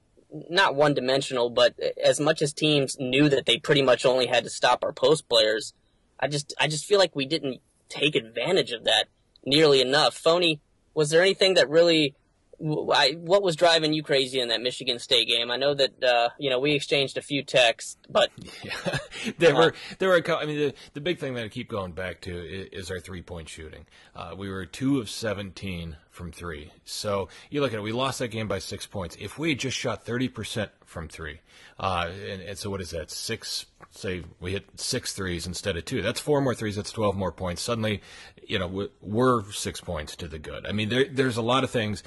not 0.49 0.75
one 0.75 0.93
dimensional, 0.93 1.49
but 1.49 1.75
as 2.01 2.19
much 2.19 2.41
as 2.41 2.53
teams 2.53 2.97
knew 2.99 3.29
that 3.29 3.45
they 3.45 3.57
pretty 3.57 3.81
much 3.81 4.05
only 4.05 4.27
had 4.27 4.43
to 4.43 4.49
stop 4.49 4.83
our 4.83 4.91
post 4.91 5.27
players, 5.29 5.73
I 6.19 6.27
just 6.27 6.53
I 6.59 6.67
just 6.67 6.85
feel 6.85 6.99
like 6.99 7.15
we 7.15 7.25
didn't 7.25 7.61
take 7.89 8.15
advantage 8.15 8.71
of 8.71 8.83
that 8.83 9.05
nearly 9.45 9.81
enough. 9.81 10.15
Phony, 10.15 10.59
was 10.93 11.09
there 11.09 11.21
anything 11.21 11.53
that 11.53 11.69
really 11.69 12.15
I, 12.59 13.17
what 13.19 13.43
was 13.43 13.55
driving 13.55 13.93
you 13.93 14.01
crazy 14.01 14.39
in 14.39 14.49
that 14.49 14.61
Michigan 14.61 14.97
State 14.97 15.27
game? 15.27 15.51
I 15.51 15.57
know 15.57 15.75
that 15.75 16.03
uh, 16.03 16.29
you 16.39 16.49
know 16.49 16.59
we 16.59 16.73
exchanged 16.73 17.17
a 17.17 17.21
few 17.21 17.43
texts, 17.43 17.97
but 18.09 18.31
yeah, 18.63 18.97
there 19.37 19.55
uh, 19.55 19.57
were 19.57 19.73
there 19.99 20.09
were. 20.09 20.21
I 20.35 20.45
mean, 20.45 20.57
the, 20.57 20.73
the 20.93 21.01
big 21.01 21.19
thing 21.19 21.35
that 21.35 21.43
I 21.43 21.49
keep 21.49 21.69
going 21.69 21.91
back 21.91 22.21
to 22.21 22.31
is, 22.31 22.69
is 22.71 22.91
our 22.91 22.99
three 22.99 23.21
point 23.21 23.47
shooting. 23.47 23.85
Uh, 24.15 24.33
we 24.35 24.49
were 24.49 24.65
two 24.65 24.99
of 24.99 25.09
seventeen 25.09 25.97
from 26.09 26.31
three. 26.31 26.71
So 26.83 27.29
you 27.51 27.61
look 27.61 27.73
at 27.73 27.77
it, 27.77 27.83
we 27.83 27.91
lost 27.91 28.19
that 28.19 28.29
game 28.29 28.47
by 28.47 28.57
six 28.57 28.87
points. 28.87 29.15
If 29.19 29.37
we 29.37 29.53
just 29.53 29.77
shot 29.77 30.03
thirty 30.03 30.27
percent 30.27 30.71
from 30.83 31.07
three, 31.07 31.41
uh, 31.79 32.09
and, 32.27 32.41
and, 32.41 32.57
so 32.57 32.71
what 32.71 32.81
is 32.81 32.89
that? 32.89 33.11
Six. 33.11 33.67
Say 33.91 34.23
we 34.39 34.51
hit 34.51 34.65
six 34.75 35.13
threes 35.13 35.47
instead 35.47 35.77
of 35.77 35.85
two. 35.85 36.01
That's 36.01 36.19
four 36.19 36.41
more 36.41 36.55
threes. 36.55 36.75
That's 36.75 36.91
twelve 36.91 37.15
more 37.15 37.31
points. 37.31 37.61
Suddenly, 37.61 38.01
you 38.45 38.57
know, 38.57 38.89
we're 39.01 39.51
six 39.51 39.79
points 39.79 40.15
to 40.17 40.27
the 40.27 40.39
good. 40.39 40.65
I 40.65 40.71
mean, 40.71 40.89
there, 40.89 41.05
there's 41.05 41.37
a 41.37 41.41
lot 41.41 41.63
of 41.63 41.69
things 41.69 42.03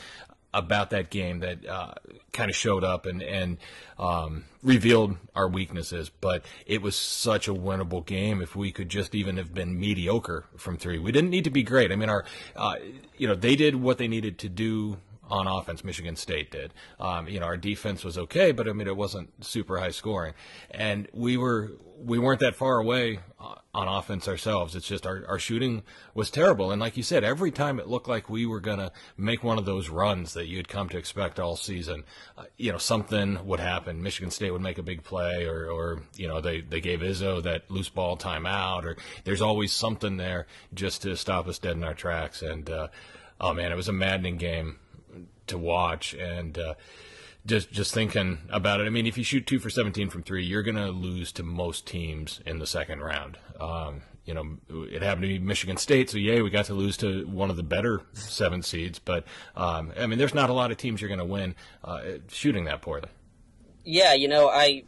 about 0.52 0.90
that 0.90 1.11
game 1.11 1.40
that 1.40 1.66
uh, 1.66 1.95
kind 2.33 2.50
of 2.50 2.57
showed 2.57 2.85
up 2.85 3.07
and 3.07 3.23
and 3.23 3.59
um, 3.99 4.45
revealed 4.62 5.16
our 5.35 5.49
weaknesses. 5.49 6.11
But 6.21 6.45
it 6.66 6.83
was 6.83 6.97
such 6.97 7.49
a 7.49 7.54
winnable 7.54 8.04
game 8.04 8.42
if 8.42 8.57
we 8.57 8.73
could 8.73 8.88
just 8.88 9.14
even 9.14 9.37
have 9.37 9.54
been 9.54 9.78
mediocre 9.78 10.45
from 10.57 10.76
three. 10.76 10.99
We 10.99 11.12
didn't 11.12 11.30
need 11.30 11.45
to 11.45 11.50
be 11.50 11.62
great. 11.62 11.92
I 11.92 11.97
mean, 11.97 12.09
our 12.09 12.25
uh, 12.57 12.76
you 13.16 13.28
know 13.28 13.35
they 13.35 13.57
did 13.57 13.76
what 13.76 13.99
they 13.99 14.09
needed 14.09 14.38
to 14.38 14.49
do 14.49 14.99
on 15.30 15.46
offense. 15.46 15.84
Michigan 15.84 16.16
State 16.16 16.50
did. 16.50 16.75
Um, 16.99 17.28
you 17.28 17.40
know, 17.40 17.46
our 17.46 17.56
defense 17.56 18.04
was 18.04 18.18
okay, 18.18 18.52
but 18.52 18.68
I 18.68 18.72
mean, 18.72 18.87
it 18.87 18.96
wasn't 18.96 19.44
super 19.44 19.78
high 19.78 19.90
scoring, 19.90 20.34
and 20.70 21.08
we 21.12 21.37
were 21.37 21.72
we 22.04 22.18
weren't 22.18 22.40
that 22.40 22.56
far 22.56 22.78
away 22.78 23.20
uh, 23.38 23.54
on 23.75 23.88
offense 23.88 24.26
ourselves. 24.26 24.75
It's 24.75 24.88
just 24.88 25.06
our, 25.06 25.25
our 25.28 25.38
shooting 25.38 25.82
was 26.14 26.30
terrible. 26.30 26.70
And 26.70 26.80
like 26.80 26.96
you 26.96 27.02
said, 27.02 27.25
every 27.25 27.50
time 27.50 27.78
it 27.78 27.88
looked 27.88 28.08
like 28.08 28.30
we 28.30 28.46
were 28.46 28.60
going 28.60 28.78
to 28.78 28.92
make 29.16 29.44
one 29.44 29.58
of 29.58 29.64
those 29.64 29.88
runs 29.88 30.34
that 30.34 30.46
you'd 30.46 30.68
come 30.68 30.88
to 30.90 30.99
expect 30.99 31.38
all 31.38 31.56
season, 31.56 32.04
uh, 32.38 32.44
you 32.56 32.72
know, 32.72 32.78
something 32.78 33.44
would 33.46 33.60
happen. 33.60 34.02
Michigan 34.02 34.30
State 34.30 34.50
would 34.50 34.62
make 34.62 34.78
a 34.78 34.82
big 34.82 35.02
play 35.02 35.44
or, 35.44 35.70
or, 35.70 36.02
you 36.16 36.26
know, 36.26 36.40
they, 36.40 36.60
they 36.60 36.80
gave 36.80 37.00
Izzo 37.00 37.42
that 37.42 37.70
loose 37.70 37.90
ball 37.90 38.16
timeout 38.16 38.84
or 38.84 38.96
there's 39.25 39.42
always 39.42 39.72
something 39.72 40.16
there 40.16 40.46
just 40.72 41.02
to 41.02 41.16
stop 41.16 41.49
us 41.49 41.58
dead 41.58 41.76
in 41.76 41.84
our 41.84 41.94
tracks. 41.94 42.42
And, 42.42 42.68
uh, 42.68 42.88
oh 43.40 43.52
man, 43.52 43.72
it 43.72 43.76
was 43.76 43.88
a 43.88 43.92
maddening 43.92 44.37
game 44.37 44.78
to 45.50 45.59
watch. 45.59 46.14
And, 46.14 46.59
uh, 46.59 46.75
just 47.47 47.71
just 47.71 47.95
thinking 47.95 48.38
about 48.50 48.80
it. 48.80 48.85
I 48.85 48.90
mean, 48.90 49.07
if 49.07 49.16
you 49.16 49.25
shoot 49.25 49.47
two 49.47 49.59
for 49.59 49.71
17 49.71 50.11
from 50.11 50.23
three, 50.23 50.45
you're 50.45 50.62
going 50.62 50.76
to 50.76 50.90
lose 50.90 51.33
to 51.33 51.42
most 51.42 51.87
teams 51.87 52.40
in 52.45 52.59
the 52.59 52.66
second 52.66 53.00
round. 53.00 53.38
Um, 53.59 54.02
you 54.25 54.35
know, 54.35 54.59
it 54.69 55.02
happened 55.02 55.23
to 55.23 55.28
be 55.28 55.38
Michigan 55.38 55.76
State, 55.76 56.11
so 56.11 56.19
yay, 56.19 56.42
we 56.42 56.50
got 56.50 56.66
to 56.66 56.75
lose 56.75 56.97
to 56.99 57.26
one 57.26 57.50
of 57.50 57.57
the 57.57 57.62
better 57.62 58.02
seven 58.12 58.62
seeds. 58.62 58.99
But 58.99 59.25
um, 59.57 59.92
I 59.99 60.07
mean, 60.07 60.19
there's 60.19 60.35
not 60.35 60.50
a 60.50 60.52
lot 60.52 60.71
of 60.71 60.76
teams 60.76 61.00
you're 61.00 61.09
going 61.09 61.19
to 61.19 61.25
win 61.25 61.54
uh, 61.83 62.02
shooting 62.28 62.64
that 62.64 62.83
poorly. 62.83 63.09
Yeah, 63.85 64.12
you 64.12 64.28
know, 64.28 64.49
I 64.49 64.85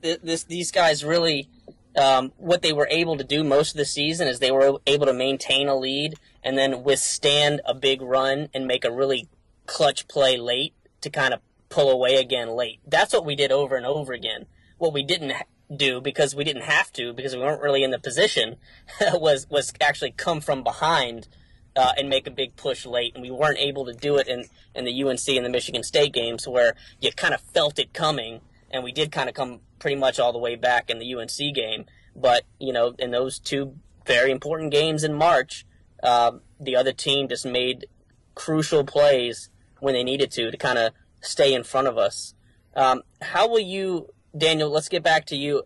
this 0.00 0.42
these 0.44 0.72
guys 0.72 1.04
really 1.04 1.48
um, 1.96 2.32
what 2.36 2.62
they 2.62 2.72
were 2.72 2.88
able 2.90 3.16
to 3.16 3.24
do 3.24 3.44
most 3.44 3.72
of 3.72 3.76
the 3.76 3.84
season 3.84 4.26
is 4.26 4.38
they 4.38 4.50
were 4.50 4.78
able 4.86 5.06
to 5.06 5.12
maintain 5.12 5.68
a 5.68 5.76
lead 5.76 6.14
and 6.42 6.58
then 6.58 6.82
withstand 6.82 7.60
a 7.64 7.74
big 7.74 8.02
run 8.02 8.48
and 8.52 8.66
make 8.66 8.84
a 8.84 8.90
really 8.90 9.28
clutch 9.66 10.08
play 10.08 10.36
late 10.36 10.74
to 11.00 11.10
kind 11.10 11.34
of 11.34 11.40
pull 11.68 11.90
away 11.90 12.16
again 12.16 12.48
late. 12.50 12.80
That's 12.86 13.12
what 13.12 13.24
we 13.24 13.34
did 13.34 13.50
over 13.50 13.76
and 13.76 13.86
over 13.86 14.12
again. 14.12 14.46
What 14.78 14.92
we 14.92 15.02
didn't 15.02 15.32
do 15.74 16.00
because 16.00 16.34
we 16.34 16.44
didn't 16.44 16.62
have 16.62 16.92
to 16.92 17.12
because 17.12 17.34
we 17.34 17.40
weren't 17.40 17.62
really 17.62 17.82
in 17.82 17.90
the 17.90 17.98
position 17.98 18.56
was 19.14 19.48
was 19.48 19.72
actually 19.80 20.12
come 20.12 20.40
from 20.40 20.62
behind 20.62 21.28
uh, 21.74 21.92
and 21.96 22.08
make 22.08 22.26
a 22.26 22.30
big 22.30 22.54
push 22.56 22.84
late, 22.84 23.14
and 23.14 23.22
we 23.22 23.30
weren't 23.30 23.58
able 23.58 23.86
to 23.86 23.94
do 23.94 24.16
it 24.16 24.28
in 24.28 24.44
in 24.74 24.84
the 24.84 25.02
UNC 25.02 25.26
and 25.28 25.44
the 25.44 25.50
Michigan 25.50 25.82
State 25.82 26.12
games 26.12 26.46
where 26.46 26.74
you 27.00 27.10
kind 27.12 27.34
of 27.34 27.40
felt 27.40 27.78
it 27.78 27.92
coming, 27.92 28.40
and 28.70 28.84
we 28.84 28.92
did 28.92 29.10
kind 29.10 29.28
of 29.28 29.34
come 29.34 29.60
pretty 29.78 29.96
much 29.96 30.18
all 30.18 30.32
the 30.32 30.38
way 30.38 30.54
back 30.54 30.90
in 30.90 30.98
the 30.98 31.14
UNC 31.14 31.54
game. 31.54 31.86
But 32.14 32.44
you 32.58 32.72
know, 32.72 32.94
in 32.98 33.10
those 33.10 33.38
two 33.38 33.76
very 34.06 34.30
important 34.30 34.70
games 34.70 35.04
in 35.04 35.14
March, 35.14 35.64
uh, 36.02 36.32
the 36.60 36.76
other 36.76 36.92
team 36.92 37.28
just 37.28 37.46
made 37.46 37.86
crucial 38.34 38.84
plays 38.84 39.50
when 39.82 39.94
they 39.94 40.04
needed 40.04 40.30
to 40.30 40.50
to 40.50 40.56
kind 40.56 40.78
of 40.78 40.92
stay 41.20 41.52
in 41.52 41.64
front 41.64 41.88
of 41.88 41.98
us. 41.98 42.34
Um, 42.74 43.02
how 43.20 43.48
will 43.48 43.58
you, 43.58 44.08
Daniel? 44.36 44.70
Let's 44.70 44.88
get 44.88 45.02
back 45.02 45.26
to 45.26 45.36
you. 45.36 45.64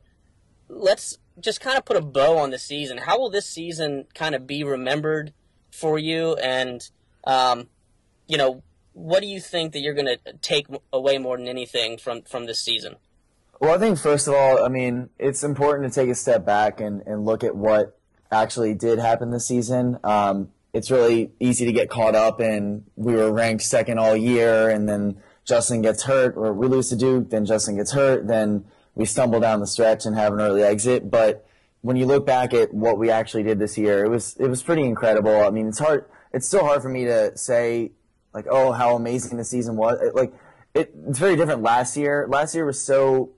Let's 0.69 1.19
just 1.39 1.61
kind 1.61 1.77
of 1.77 1.85
put 1.85 1.99
a 1.99 2.01
bow 2.01 2.39
on 2.39 2.51
the 2.51 2.59
season. 2.59 2.99
How 2.99 3.19
will 3.19 3.31
this 3.31 3.47
season 3.47 4.07
kind 4.15 4.35
of 4.35 4.47
be 4.47 4.65
remembered 4.65 5.35
for 5.71 5.99
you? 5.99 6.35
And 6.37 6.89
um, 7.25 7.69
you 8.27 8.39
know, 8.39 8.63
what 8.95 9.21
do 9.21 9.27
you 9.27 9.39
think 9.39 9.73
that 9.73 9.81
you're 9.81 9.95
going 9.95 10.07
to 10.25 10.33
take 10.41 10.67
away 10.93 11.19
more 11.19 11.37
than 11.37 11.47
anything 11.47 11.99
from 11.99 12.23
from 12.23 12.47
this 12.47 12.61
season? 12.61 12.97
Well, 13.61 13.75
I 13.75 13.79
think 13.79 13.99
first 13.99 14.29
of 14.29 14.35
all, 14.35 14.65
I 14.65 14.69
mean, 14.69 15.11
it's 15.19 15.45
important 15.45 15.93
to 15.93 16.01
take 16.01 16.11
a 16.11 16.15
step 16.15 16.45
back 16.45 16.81
and, 16.81 17.03
and 17.07 17.25
look 17.25 17.45
at 17.45 17.55
what 17.55 17.99
actually 18.31 18.75
did 18.75 18.99
happen 18.99 19.31
this 19.31 19.47
season. 19.47 19.99
Um, 20.05 20.53
it's 20.77 20.91
really 20.91 21.31
easy 21.41 21.65
to 21.65 21.73
get 21.73 21.89
caught 21.89 22.15
up 22.15 22.39
in 22.39 22.85
we 22.97 23.15
were 23.15 23.33
ranked 23.33 23.63
second 23.63 23.99
all 23.99 24.15
year 24.15 24.69
and 24.69 24.87
then 24.87 25.17
Justin 25.47 25.81
gets 25.81 26.03
hurt 26.03 26.37
or 26.37 26.53
we 26.53 26.67
lose 26.69 26.91
to 26.91 26.97
Duke, 26.97 27.31
then 27.31 27.47
Justin 27.47 27.77
gets 27.77 27.93
hurt, 27.93 28.27
then 28.27 28.67
we 28.95 29.07
stumble 29.07 29.41
down 29.41 29.61
the 29.61 29.67
stretch 29.67 30.05
and 30.05 30.15
have 30.15 30.35
an 30.35 30.41
early 30.41 30.63
exit. 30.63 31.11
But 31.11 31.47
when 31.81 31.97
you 31.97 32.05
look 32.05 32.27
back 32.27 32.53
at 32.53 32.75
what 32.75 32.99
we 32.99 33.11
actually 33.11 33.43
did 33.43 33.59
this 33.59 33.79
year, 33.79 34.05
it 34.05 34.11
was 34.11 34.37
it 34.39 34.49
was 34.49 34.63
pretty 34.63 34.83
incredible. 34.83 35.41
I 35.47 35.49
mean, 35.49 35.67
it's 35.67 35.79
hard. 35.79 36.05
It's 36.35 36.47
still 36.47 36.65
hard 36.65 36.83
for 36.83 36.91
me 36.91 37.07
to 37.07 37.35
say 37.39 37.93
like, 38.35 38.47
oh, 38.51 38.73
how 38.73 38.97
amazing 38.97 39.39
the 39.39 39.45
season 39.45 39.77
was. 39.77 39.99
It, 40.03 40.15
like, 40.15 40.35
it, 40.75 40.93
it's 41.09 41.19
very 41.19 41.37
different 41.37 41.63
last 41.63 41.97
year. 41.97 42.27
Last 42.29 42.55
year 42.55 42.67
was 42.67 42.79
so, 42.79 43.31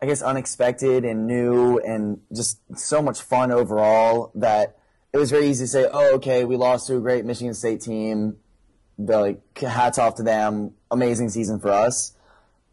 I 0.00 0.06
guess, 0.06 0.22
unexpected 0.22 1.04
and 1.04 1.26
new 1.26 1.78
and 1.78 2.20
just 2.32 2.60
so 2.78 3.02
much 3.02 3.20
fun 3.20 3.50
overall 3.50 4.30
that 4.36 4.77
it 5.18 5.20
was 5.20 5.30
very 5.32 5.48
easy 5.48 5.64
to 5.64 5.68
say, 5.68 5.88
oh, 5.92 6.14
okay, 6.14 6.44
we 6.44 6.56
lost 6.56 6.86
to 6.86 6.96
a 6.96 7.00
great 7.00 7.24
Michigan 7.24 7.52
State 7.52 7.80
team 7.80 8.36
the 8.98 9.18
like 9.18 9.58
hats 9.58 9.98
off 9.98 10.14
to 10.16 10.22
them. 10.22 10.74
Amazing 10.92 11.30
season 11.30 11.58
for 11.58 11.70
us. 11.70 12.14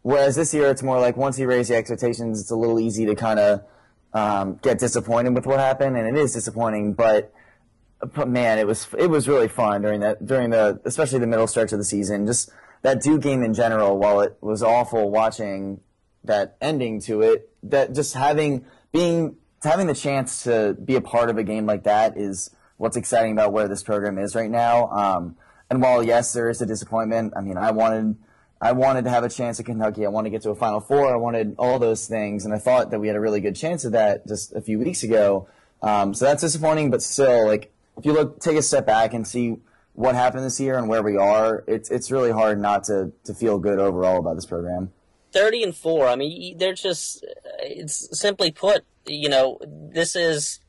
Whereas 0.02 0.36
this 0.36 0.54
year, 0.54 0.70
it's 0.70 0.82
more 0.82 1.00
like 1.00 1.16
once 1.16 1.38
you 1.40 1.48
raise 1.48 1.68
the 1.68 1.74
expectations, 1.74 2.40
it's 2.40 2.52
a 2.52 2.56
little 2.56 2.78
easy 2.78 3.04
to 3.06 3.16
kind 3.16 3.40
of 3.40 3.64
um, 4.12 4.60
get 4.62 4.78
disappointed 4.78 5.34
with 5.34 5.44
what 5.44 5.58
happened, 5.58 5.96
and 5.96 6.06
it 6.06 6.20
is 6.20 6.32
disappointing. 6.32 6.94
But, 6.94 7.32
but 8.14 8.28
man, 8.28 8.58
it 8.58 8.66
was 8.66 8.86
it 8.96 9.08
was 9.08 9.26
really 9.26 9.48
fun 9.48 9.82
during 9.82 10.00
that 10.00 10.24
during 10.24 10.50
the 10.50 10.80
especially 10.84 11.18
the 11.18 11.26
middle 11.26 11.48
stretch 11.48 11.72
of 11.72 11.78
the 11.78 11.84
season. 11.84 12.26
Just 12.26 12.50
that 12.82 13.02
Duke 13.02 13.22
game 13.22 13.42
in 13.42 13.54
general, 13.54 13.98
while 13.98 14.20
it 14.20 14.36
was 14.40 14.62
awful 14.62 15.10
watching 15.10 15.80
that 16.22 16.56
ending 16.60 17.00
to 17.02 17.22
it, 17.22 17.50
that 17.64 17.92
just 17.92 18.14
having 18.14 18.64
being 18.92 19.36
having 19.66 19.86
the 19.86 19.94
chance 19.94 20.44
to 20.44 20.74
be 20.74 20.94
a 20.96 21.00
part 21.00 21.30
of 21.30 21.38
a 21.38 21.44
game 21.44 21.66
like 21.66 21.84
that 21.84 22.16
is 22.16 22.50
what's 22.78 22.96
exciting 22.96 23.32
about 23.32 23.52
where 23.52 23.68
this 23.68 23.82
program 23.82 24.18
is 24.18 24.34
right 24.34 24.50
now. 24.50 24.88
Um, 24.88 25.36
and 25.70 25.82
while 25.82 26.02
yes, 26.02 26.32
there 26.32 26.48
is 26.48 26.60
a 26.62 26.66
disappointment. 26.66 27.34
I 27.36 27.40
mean, 27.40 27.56
I 27.56 27.70
wanted 27.70 28.16
I 28.60 28.72
wanted 28.72 29.04
to 29.04 29.10
have 29.10 29.24
a 29.24 29.28
chance 29.28 29.60
at 29.60 29.66
Kentucky. 29.66 30.06
I 30.06 30.08
wanted 30.08 30.30
to 30.30 30.32
get 30.32 30.42
to 30.42 30.50
a 30.50 30.54
Final 30.54 30.80
Four. 30.80 31.12
I 31.12 31.16
wanted 31.16 31.56
all 31.58 31.78
those 31.78 32.06
things, 32.06 32.44
and 32.44 32.54
I 32.54 32.58
thought 32.58 32.90
that 32.90 33.00
we 33.00 33.08
had 33.08 33.16
a 33.16 33.20
really 33.20 33.40
good 33.40 33.56
chance 33.56 33.84
of 33.84 33.92
that 33.92 34.26
just 34.26 34.54
a 34.54 34.60
few 34.60 34.78
weeks 34.78 35.02
ago. 35.02 35.48
Um, 35.82 36.14
so 36.14 36.24
that's 36.24 36.40
disappointing, 36.40 36.90
but 36.90 37.02
still, 37.02 37.46
like 37.46 37.72
if 37.98 38.06
you 38.06 38.12
look, 38.12 38.40
take 38.40 38.56
a 38.56 38.62
step 38.62 38.86
back 38.86 39.12
and 39.12 39.26
see 39.26 39.56
what 39.92 40.14
happened 40.14 40.44
this 40.44 40.60
year 40.60 40.78
and 40.78 40.88
where 40.88 41.02
we 41.02 41.16
are, 41.16 41.64
it's 41.66 41.90
it's 41.90 42.10
really 42.10 42.30
hard 42.30 42.60
not 42.60 42.84
to 42.84 43.12
to 43.24 43.34
feel 43.34 43.58
good 43.58 43.78
overall 43.78 44.18
about 44.18 44.36
this 44.36 44.46
program. 44.46 44.92
Thirty 45.32 45.62
and 45.62 45.74
four. 45.74 46.06
I 46.06 46.16
mean, 46.16 46.56
they're 46.58 46.74
just 46.74 47.24
it's 47.60 48.18
simply 48.18 48.50
put. 48.50 48.84
You 49.06 49.28
know, 49.28 49.58
this 49.62 50.16
is 50.16 50.60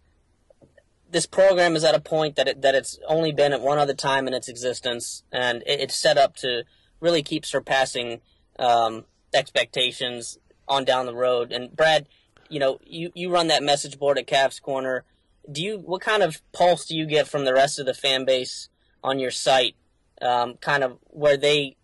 this 1.09 1.25
program 1.25 1.75
is 1.75 1.83
at 1.83 1.95
a 1.95 1.99
point 1.99 2.35
that 2.35 2.47
it, 2.47 2.61
that 2.61 2.75
it's 2.75 2.99
only 3.07 3.31
been 3.31 3.53
at 3.53 3.61
one 3.61 3.79
other 3.79 3.93
time 3.93 4.27
in 4.27 4.33
its 4.33 4.49
existence, 4.49 5.23
and 5.31 5.63
it, 5.65 5.79
it's 5.81 5.95
set 5.95 6.17
up 6.17 6.35
to 6.37 6.63
really 6.99 7.23
keep 7.23 7.45
surpassing 7.45 8.21
um, 8.59 9.05
expectations 9.33 10.37
on 10.67 10.83
down 10.83 11.05
the 11.05 11.15
road. 11.15 11.51
And 11.51 11.75
Brad, 11.75 12.07
you 12.49 12.59
know, 12.59 12.79
you, 12.85 13.11
you 13.13 13.29
run 13.29 13.47
that 13.47 13.63
message 13.63 13.97
board 13.97 14.17
at 14.17 14.27
Cavs 14.27 14.61
Corner. 14.61 15.03
Do 15.49 15.63
you 15.63 15.77
what 15.77 16.01
kind 16.01 16.23
of 16.23 16.41
pulse 16.51 16.85
do 16.85 16.95
you 16.95 17.05
get 17.05 17.27
from 17.27 17.45
the 17.45 17.53
rest 17.53 17.79
of 17.79 17.85
the 17.85 17.93
fan 17.93 18.25
base 18.25 18.69
on 19.03 19.19
your 19.19 19.31
site? 19.31 19.75
Um, 20.21 20.55
kind 20.55 20.83
of 20.83 20.97
where 21.03 21.37
they 21.37 21.77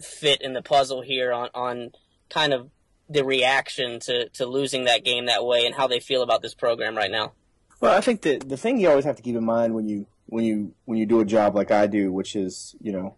fit 0.00 0.42
in 0.42 0.52
the 0.52 0.62
puzzle 0.62 1.02
here 1.02 1.32
on 1.32 1.48
on 1.54 1.90
kind 2.30 2.52
of 2.52 2.70
the 3.08 3.24
reaction 3.24 3.98
to 4.00 4.28
to 4.30 4.46
losing 4.46 4.84
that 4.84 5.04
game 5.04 5.26
that 5.26 5.44
way 5.44 5.66
and 5.66 5.74
how 5.74 5.86
they 5.86 6.00
feel 6.00 6.22
about 6.22 6.42
this 6.42 6.54
program 6.54 6.96
right 6.96 7.10
now. 7.10 7.32
Well, 7.80 7.96
I 7.96 8.00
think 8.00 8.22
that 8.22 8.48
the 8.48 8.56
thing 8.56 8.78
you 8.78 8.88
always 8.88 9.04
have 9.04 9.16
to 9.16 9.22
keep 9.22 9.36
in 9.36 9.44
mind 9.44 9.74
when 9.74 9.88
you 9.88 10.06
when 10.26 10.44
you 10.44 10.74
when 10.84 10.98
you 10.98 11.06
do 11.06 11.20
a 11.20 11.24
job 11.24 11.54
like 11.54 11.70
I 11.70 11.86
do, 11.86 12.12
which 12.12 12.36
is 12.36 12.74
you 12.80 12.92
know 12.92 13.16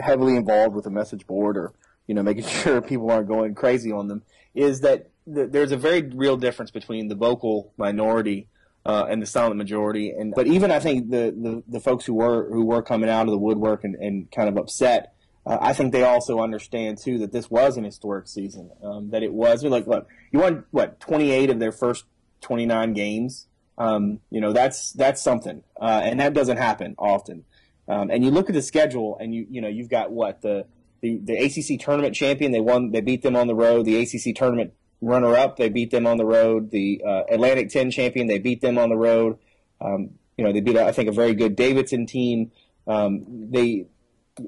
heavily 0.00 0.36
involved 0.36 0.74
with 0.74 0.86
a 0.86 0.90
message 0.90 1.26
board 1.26 1.56
or 1.56 1.72
you 2.06 2.14
know 2.14 2.22
making 2.22 2.44
sure 2.62 2.80
people 2.80 3.10
aren't 3.10 3.28
going 3.28 3.54
crazy 3.54 3.90
on 3.90 4.08
them, 4.08 4.22
is 4.54 4.80
that 4.80 5.10
th- 5.32 5.50
there's 5.50 5.72
a 5.72 5.76
very 5.76 6.02
real 6.02 6.36
difference 6.36 6.70
between 6.70 7.08
the 7.08 7.14
vocal 7.14 7.72
minority 7.76 8.48
uh, 8.84 9.06
and 9.08 9.22
the 9.22 9.26
silent 9.26 9.56
majority. 9.56 10.10
And 10.10 10.34
but 10.34 10.46
even 10.46 10.70
I 10.70 10.80
think 10.80 11.10
the, 11.10 11.34
the, 11.36 11.62
the 11.68 11.80
folks 11.80 12.04
who 12.04 12.14
were 12.14 12.48
who 12.50 12.64
were 12.64 12.82
coming 12.82 13.08
out 13.08 13.26
of 13.26 13.30
the 13.30 13.38
woodwork 13.38 13.84
and, 13.84 13.94
and 13.96 14.30
kind 14.30 14.48
of 14.48 14.56
upset, 14.56 15.14
uh, 15.44 15.58
I 15.60 15.72
think 15.72 15.92
they 15.92 16.04
also 16.04 16.40
understand 16.40 16.98
too 16.98 17.18
that 17.18 17.32
this 17.32 17.50
was 17.50 17.76
an 17.76 17.84
historic 17.84 18.28
season. 18.28 18.70
Um, 18.82 19.10
that 19.10 19.22
it 19.22 19.32
was 19.32 19.64
like 19.64 19.86
look, 19.86 20.08
you 20.30 20.40
won 20.40 20.64
what 20.70 21.00
28 21.00 21.50
of 21.50 21.58
their 21.58 21.72
first 21.72 22.04
29 22.40 22.92
games. 22.92 23.46
Um, 23.78 24.20
you 24.30 24.40
know, 24.40 24.52
that's 24.52 24.92
that's 24.92 25.22
something, 25.22 25.62
uh, 25.80 26.02
and 26.04 26.20
that 26.20 26.34
doesn't 26.34 26.58
happen 26.58 26.94
often. 26.98 27.44
Um, 27.88 28.10
and 28.10 28.24
you 28.24 28.30
look 28.30 28.48
at 28.48 28.54
the 28.54 28.62
schedule, 28.62 29.16
and 29.18 29.34
you 29.34 29.46
you 29.50 29.60
know 29.60 29.68
you've 29.68 29.88
got 29.88 30.12
what 30.12 30.42
the, 30.42 30.66
the 31.00 31.18
the 31.22 31.36
ACC 31.36 31.80
tournament 31.80 32.14
champion. 32.14 32.52
They 32.52 32.60
won. 32.60 32.92
They 32.92 33.00
beat 33.00 33.22
them 33.22 33.34
on 33.34 33.46
the 33.46 33.54
road. 33.54 33.86
The 33.86 34.00
ACC 34.00 34.36
tournament 34.36 34.72
runner 35.00 35.34
up. 35.34 35.56
They 35.56 35.68
beat 35.68 35.90
them 35.90 36.06
on 36.06 36.16
the 36.16 36.24
road. 36.24 36.70
The 36.70 37.02
uh, 37.04 37.22
Atlantic 37.28 37.70
10 37.70 37.90
champion. 37.90 38.28
They 38.28 38.38
beat 38.38 38.60
them 38.60 38.78
on 38.78 38.88
the 38.88 38.96
road. 38.96 39.38
Um, 39.80 40.10
you 40.38 40.44
know, 40.44 40.52
they 40.52 40.60
beat 40.60 40.76
I 40.76 40.92
think 40.92 41.08
a 41.08 41.12
very 41.12 41.34
good 41.34 41.56
Davidson 41.56 42.06
team. 42.06 42.52
Um, 42.86 43.24
they 43.50 43.86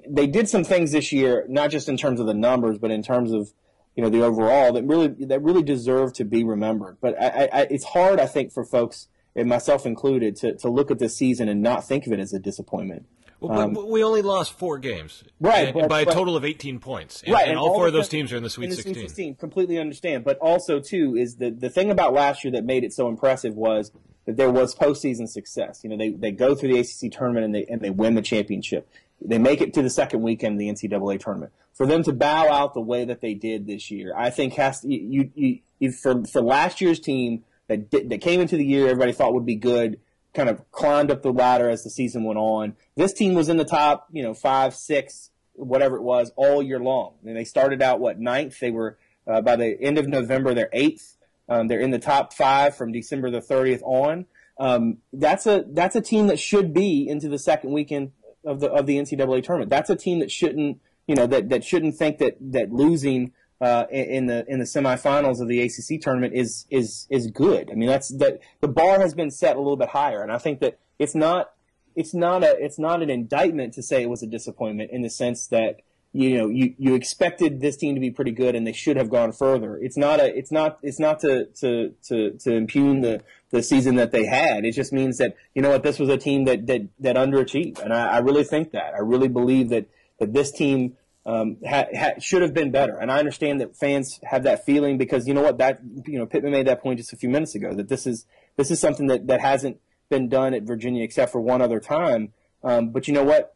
they 0.08 0.26
did 0.26 0.48
some 0.48 0.64
things 0.64 0.92
this 0.92 1.12
year, 1.12 1.44
not 1.48 1.70
just 1.70 1.88
in 1.88 1.96
terms 1.96 2.20
of 2.20 2.26
the 2.26 2.34
numbers, 2.34 2.78
but 2.78 2.90
in 2.90 3.02
terms 3.02 3.32
of 3.32 3.52
you 3.96 4.02
know 4.02 4.08
the 4.08 4.22
overall 4.22 4.72
that 4.72 4.84
really 4.84 5.08
that 5.26 5.42
really 5.42 5.62
deserve 5.62 6.12
to 6.14 6.24
be 6.24 6.42
remembered. 6.44 6.98
But 7.00 7.20
I, 7.20 7.48
I, 7.52 7.60
it's 7.70 7.84
hard, 7.84 8.18
I 8.20 8.26
think, 8.26 8.52
for 8.52 8.64
folks 8.64 9.08
and 9.36 9.48
myself 9.48 9.84
included, 9.84 10.36
to, 10.36 10.54
to 10.56 10.68
look 10.68 10.90
at 10.90 10.98
this 11.00 11.16
season 11.16 11.48
and 11.48 11.60
not 11.62 11.86
think 11.86 12.06
of 12.06 12.12
it 12.12 12.20
as 12.20 12.32
a 12.32 12.38
disappointment. 12.38 13.06
Well, 13.40 13.68
but 13.68 13.90
we 13.90 14.02
only 14.02 14.22
lost 14.22 14.58
four 14.58 14.78
games, 14.78 15.22
Um, 15.24 15.30
Right, 15.40 15.68
and- 15.68 15.74
but- 15.74 15.88
by 15.88 16.00
a 16.02 16.04
but- 16.06 16.14
total 16.14 16.36
of 16.36 16.44
18 16.44 16.78
points. 16.78 17.22
And, 17.22 17.34
right, 17.34 17.48
and, 17.48 17.58
all 17.58 17.74
four 17.74 17.88
of 17.88 17.92
those 17.92 18.08
teams 18.08 18.32
are 18.32 18.36
in 18.36 18.42
the 18.42 18.48
Sweet 18.48 18.66
in 18.66 18.70
the 18.70 18.76
16. 18.76 18.94
Sweet 18.94 19.02
16. 19.08 19.34
Completely 19.34 19.78
understand, 19.78 20.24
but 20.24 20.38
also 20.38 20.80
too 20.80 21.14
is 21.16 21.36
the 21.36 21.50
the 21.50 21.68
thing 21.68 21.90
about 21.90 22.14
last 22.14 22.42
year 22.44 22.52
that 22.52 22.64
made 22.64 22.84
it 22.84 22.92
so 22.92 23.08
impressive 23.08 23.54
was 23.54 23.92
that 24.24 24.36
there 24.36 24.50
was 24.50 24.74
postseason 24.74 25.28
success. 25.28 25.80
You 25.82 25.90
know, 25.90 25.96
they 25.98 26.10
they 26.10 26.30
go 26.30 26.54
through 26.54 26.72
the 26.72 26.78
ACC 26.78 27.10
tournament 27.12 27.44
and 27.44 27.54
they 27.54 27.66
and 27.66 27.80
they 27.82 27.90
win 27.90 28.14
the 28.14 28.22
championship. 28.22 28.88
They 29.24 29.38
make 29.38 29.60
it 29.60 29.72
to 29.74 29.82
the 29.82 29.90
second 29.90 30.22
weekend 30.22 30.54
of 30.54 30.58
the 30.58 30.68
NCAA 30.68 31.18
tournament. 31.18 31.52
For 31.72 31.86
them 31.86 32.02
to 32.04 32.12
bow 32.12 32.50
out 32.50 32.74
the 32.74 32.80
way 32.80 33.04
that 33.04 33.20
they 33.20 33.34
did 33.34 33.66
this 33.66 33.90
year, 33.90 34.12
I 34.16 34.30
think 34.30 34.54
has 34.54 34.80
to, 34.80 34.88
you, 34.88 35.30
you, 35.34 35.60
you 35.78 35.92
for 35.92 36.24
for 36.24 36.42
last 36.42 36.80
year's 36.80 37.00
team 37.00 37.44
that 37.68 37.90
that 37.90 38.20
came 38.20 38.40
into 38.40 38.56
the 38.56 38.64
year 38.64 38.84
everybody 38.84 39.12
thought 39.12 39.34
would 39.34 39.46
be 39.46 39.56
good, 39.56 39.98
kind 40.34 40.48
of 40.48 40.70
climbed 40.70 41.10
up 41.10 41.22
the 41.22 41.32
ladder 41.32 41.68
as 41.68 41.84
the 41.84 41.90
season 41.90 42.24
went 42.24 42.38
on. 42.38 42.76
This 42.96 43.12
team 43.12 43.34
was 43.34 43.48
in 43.48 43.56
the 43.56 43.64
top, 43.64 44.08
you 44.12 44.22
know, 44.22 44.34
five, 44.34 44.74
six, 44.74 45.30
whatever 45.54 45.96
it 45.96 46.02
was, 46.02 46.30
all 46.36 46.62
year 46.62 46.78
long. 46.78 47.14
And 47.24 47.36
they 47.36 47.44
started 47.44 47.80
out 47.80 48.00
what 48.00 48.20
ninth. 48.20 48.60
They 48.60 48.70
were 48.70 48.98
uh, 49.26 49.40
by 49.40 49.56
the 49.56 49.80
end 49.80 49.98
of 49.98 50.06
November, 50.06 50.54
they're 50.54 50.70
eighth. 50.72 51.16
Um, 51.48 51.68
they're 51.68 51.80
in 51.80 51.90
the 51.90 51.98
top 51.98 52.32
five 52.32 52.76
from 52.76 52.92
December 52.92 53.30
the 53.30 53.40
30th 53.40 53.82
on. 53.82 54.26
Um, 54.58 54.98
that's 55.12 55.46
a 55.46 55.64
that's 55.68 55.96
a 55.96 56.00
team 56.00 56.28
that 56.28 56.38
should 56.38 56.72
be 56.72 57.08
into 57.08 57.28
the 57.28 57.38
second 57.38 57.72
weekend 57.72 58.12
of 58.44 58.60
the 58.60 58.70
of 58.70 58.86
the 58.86 58.98
NCAA 58.98 59.42
tournament. 59.42 59.70
That's 59.70 59.90
a 59.90 59.96
team 59.96 60.18
that 60.20 60.30
shouldn't 60.30 60.80
you 61.06 61.14
know 61.14 61.26
that 61.26 61.48
that 61.48 61.64
shouldn't 61.64 61.96
think 61.96 62.18
that 62.18 62.36
that 62.40 62.72
losing 62.72 63.32
uh, 63.60 63.84
in 63.90 64.26
the 64.26 64.44
in 64.48 64.58
the 64.58 64.64
semifinals 64.64 65.40
of 65.40 65.48
the 65.48 65.60
ACC 65.60 66.00
tournament 66.00 66.34
is 66.34 66.66
is 66.70 67.06
is 67.10 67.28
good. 67.28 67.70
I 67.70 67.74
mean 67.74 67.88
that's 67.88 68.08
that 68.18 68.40
the 68.60 68.68
bar 68.68 69.00
has 69.00 69.14
been 69.14 69.30
set 69.30 69.56
a 69.56 69.58
little 69.58 69.76
bit 69.76 69.90
higher, 69.90 70.22
and 70.22 70.32
I 70.32 70.38
think 70.38 70.60
that 70.60 70.78
it's 70.98 71.14
not 71.14 71.52
it's 71.96 72.14
not 72.14 72.42
a 72.42 72.56
it's 72.62 72.78
not 72.78 73.02
an 73.02 73.10
indictment 73.10 73.74
to 73.74 73.82
say 73.82 74.02
it 74.02 74.10
was 74.10 74.22
a 74.22 74.26
disappointment 74.26 74.90
in 74.90 75.02
the 75.02 75.10
sense 75.10 75.46
that 75.48 75.80
you 76.14 76.38
know 76.38 76.48
you, 76.48 76.74
you 76.78 76.94
expected 76.94 77.60
this 77.60 77.76
team 77.76 77.96
to 77.96 78.00
be 78.00 78.10
pretty 78.10 78.30
good 78.30 78.54
and 78.54 78.64
they 78.64 78.72
should 78.72 78.96
have 78.96 79.10
gone 79.10 79.32
further. 79.32 79.76
It's 79.76 79.96
not 79.96 80.20
a 80.20 80.36
it's 80.36 80.52
not 80.52 80.78
it's 80.80 81.00
not 81.00 81.18
to 81.20 81.46
to 81.60 81.92
to, 82.04 82.30
to 82.30 82.54
impugn 82.54 83.00
the, 83.00 83.22
the 83.50 83.64
season 83.64 83.96
that 83.96 84.12
they 84.12 84.24
had. 84.24 84.64
It 84.64 84.72
just 84.72 84.92
means 84.92 85.18
that 85.18 85.36
you 85.54 85.60
know 85.60 85.70
what 85.70 85.82
this 85.82 85.98
was 85.98 86.08
a 86.08 86.16
team 86.16 86.44
that 86.44 86.68
that, 86.68 86.82
that 87.00 87.16
underachieved, 87.16 87.80
and 87.80 87.92
I, 87.92 88.12
I 88.12 88.18
really 88.18 88.44
think 88.44 88.70
that 88.70 88.94
I 88.94 89.00
really 89.00 89.26
believe 89.26 89.70
that 89.70 89.86
that 90.20 90.32
this 90.32 90.52
team 90.52 90.96
um, 91.26 91.56
ha, 91.66 91.86
ha, 91.92 92.10
should 92.20 92.42
have 92.42 92.54
been 92.54 92.70
better. 92.70 92.96
And 92.96 93.10
I 93.10 93.18
understand 93.18 93.60
that 93.60 93.76
fans 93.76 94.20
have 94.22 94.44
that 94.44 94.64
feeling 94.64 94.98
because 94.98 95.26
you 95.26 95.34
know 95.34 95.42
what 95.42 95.58
that 95.58 95.80
you 96.06 96.16
know 96.16 96.26
Pittman 96.26 96.52
made 96.52 96.68
that 96.68 96.80
point 96.80 96.98
just 97.00 97.12
a 97.12 97.16
few 97.16 97.28
minutes 97.28 97.56
ago 97.56 97.74
that 97.74 97.88
this 97.88 98.06
is 98.06 98.24
this 98.56 98.70
is 98.70 98.78
something 98.78 99.08
that, 99.08 99.26
that 99.26 99.40
hasn't 99.40 99.80
been 100.10 100.28
done 100.28 100.54
at 100.54 100.62
Virginia 100.62 101.02
except 101.02 101.32
for 101.32 101.40
one 101.40 101.60
other 101.60 101.80
time. 101.80 102.32
Um, 102.62 102.90
but 102.90 103.08
you 103.08 103.14
know 103.14 103.24
what? 103.24 103.54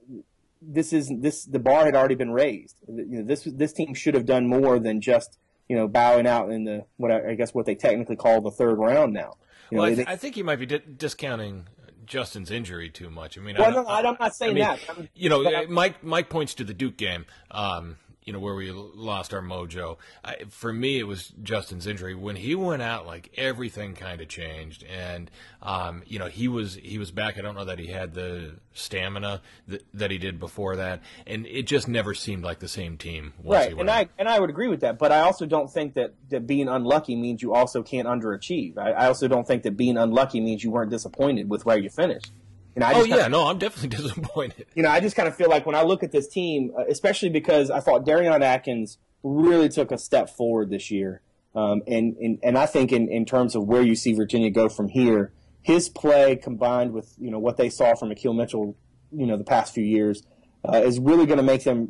This 0.61 0.93
is 0.93 1.11
this 1.21 1.45
the 1.45 1.59
bar 1.59 1.85
had 1.85 1.95
already 1.95 2.15
been 2.15 2.31
raised. 2.33 2.77
You 2.89 3.05
know, 3.21 3.23
this 3.25 3.45
this 3.45 3.73
team 3.73 3.95
should 3.95 4.15
have 4.15 4.27
done 4.27 4.47
more 4.49 4.79
than 4.79 5.01
just 5.01 5.39
you 5.69 5.77
know 5.77 5.87
bowing 5.89 6.27
out 6.27 6.51
in 6.51 6.65
the 6.65 6.85
what 6.97 7.11
I, 7.13 7.31
I 7.31 7.35
guess 7.35 7.55
what 7.55 7.67
they 7.67 7.75
technically 7.75 8.17
call 8.17 8.41
the 8.41 8.51
third 8.51 8.77
round 8.79 9.13
now. 9.13 9.35
You 9.71 9.77
know, 9.77 9.83
Well, 9.83 9.93
I, 9.93 9.95
they- 9.95 10.07
I 10.07 10.17
think 10.17 10.37
you 10.37 10.45
might 10.45 10.57
be 10.57 10.67
di- 10.67 10.83
discounting 10.97 11.69
Justin's 12.07 12.51
injury 12.51 12.89
too 12.89 13.11
much. 13.11 13.37
I 13.37 13.43
mean, 13.43 13.57
Well, 13.59 13.87
I 13.87 14.01
no, 14.03 14.09
I'm 14.11 14.17
not 14.19 14.35
saying 14.35 14.53
I 14.53 14.55
mean, 14.55 14.65
that. 14.65 14.81
I'm- 14.89 15.09
You 15.15 15.29
know, 15.29 15.67
Mike 15.69 16.03
Mike 16.03 16.29
points 16.31 16.55
to 16.55 16.65
the 16.65 16.75
Duke 16.75 16.97
game. 16.97 17.27
Um, 17.51 17.97
you 18.29 18.35
know 18.35 18.41
where 18.41 18.55
we 18.55 18.71
lost 18.71 19.33
our 19.33 19.41
mojo. 19.41 19.97
I, 20.23 20.37
for 20.51 20.71
me, 20.71 20.99
it 20.99 21.05
was 21.05 21.33
Justin's 21.43 21.87
injury. 21.87 22.15
When 22.15 22.37
he 22.37 22.55
went 22.55 22.83
out, 22.83 23.07
like 23.07 23.33
everything 23.39 23.95
kind 23.95 24.21
of 24.21 24.29
changed, 24.29 24.85
and 24.85 25.31
um, 25.63 26.03
you 26.05 26.19
know 26.19 26.27
he 26.27 26.47
was 26.47 26.75
he 26.75 26.99
was 26.99 27.11
back. 27.11 27.39
I 27.39 27.41
don't 27.41 27.55
know 27.55 27.65
that 27.65 27.79
he 27.79 27.87
had 27.87 28.13
the 28.13 28.57
stamina 28.75 29.41
that, 29.69 29.83
that 29.95 30.11
he 30.11 30.19
did 30.19 30.39
before 30.39 30.77
that, 30.77 31.01
and 31.27 31.47
it 31.47 31.63
just 31.63 31.89
never 31.89 32.13
seemed 32.13 32.45
like 32.45 32.59
the 32.59 32.69
same 32.69 32.99
team. 32.99 33.33
Once 33.43 33.61
right, 33.61 33.69
and 33.71 33.79
went 33.79 33.89
I 33.89 34.09
and 34.19 34.29
I 34.29 34.39
would 34.39 34.51
agree 34.51 34.69
with 34.69 34.81
that. 34.81 34.99
But 34.99 35.11
I 35.11 35.21
also 35.21 35.47
don't 35.47 35.73
think 35.73 35.95
that, 35.95 36.13
that 36.29 36.47
being 36.47 36.69
unlucky 36.69 37.17
means 37.17 37.41
you 37.41 37.55
also 37.55 37.83
can't 37.83 38.07
underachieve. 38.07 38.77
I, 38.77 38.91
I 38.91 39.07
also 39.07 39.27
don't 39.27 39.47
think 39.47 39.63
that 39.63 39.79
being 39.79 39.97
unlucky 39.97 40.43
means 40.43 40.63
you 40.63 40.71
weren't 40.71 40.91
disappointed 40.91 41.49
with 41.49 41.65
where 41.65 41.79
you 41.79 41.89
finished. 41.89 42.31
You 42.79 42.81
know, 42.81 42.87
I 42.87 42.93
Oh 42.93 42.95
just 42.99 43.09
yeah, 43.09 43.15
kinda- 43.17 43.29
no, 43.31 43.47
I'm 43.47 43.59
definitely 43.59 43.89
disappointed. 43.97 44.67
you 44.75 44.83
know, 44.83 44.91
I 44.91 45.01
just 45.01 45.17
kind 45.17 45.29
of 45.29 45.35
feel 45.37 45.49
like 45.49 45.67
when 45.67 45.75
I 45.75 45.83
look 45.83 46.03
at 46.03 46.13
this 46.13 46.29
team, 46.29 46.73
uh, 46.79 46.85
especially 46.89 47.29
because 47.29 47.71
I 47.71 47.81
thought 47.81 48.05
Darion 48.07 48.41
Atkins 48.43 48.99
really 49.23 49.69
took 49.69 49.91
a 49.91 49.99
step 49.99 50.31
forward 50.31 50.71
this 50.71 50.91
year. 50.91 51.21
Um, 51.55 51.83
and, 51.89 52.17
and, 52.19 52.39
and 52.43 52.57
I 52.59 52.67
think 52.67 52.93
in, 52.93 53.09
in 53.09 53.25
terms 53.25 53.57
of 53.57 53.65
where 53.67 53.83
you 53.83 53.97
see 53.97 54.13
Virginia 54.13 54.51
go 54.51 54.69
from 54.69 54.89
here, 54.89 55.33
his 55.63 55.89
play 55.89 56.37
combined 56.37 56.93
with, 56.93 57.15
you 57.19 57.31
know, 57.31 57.39
what 57.41 57.57
they 57.57 57.69
saw 57.69 57.95
from 57.97 58.11
Akil 58.13 58.33
Mitchell, 58.33 58.77
you 59.11 59.27
know, 59.27 59.37
the 59.37 59.45
past 59.45 59.75
few 59.75 59.85
years, 59.85 60.23
uh, 60.65 60.77
is 60.85 61.01
really 61.01 61.27
going 61.27 61.39
to 61.39 61.43
make 61.43 61.65
them 61.65 61.89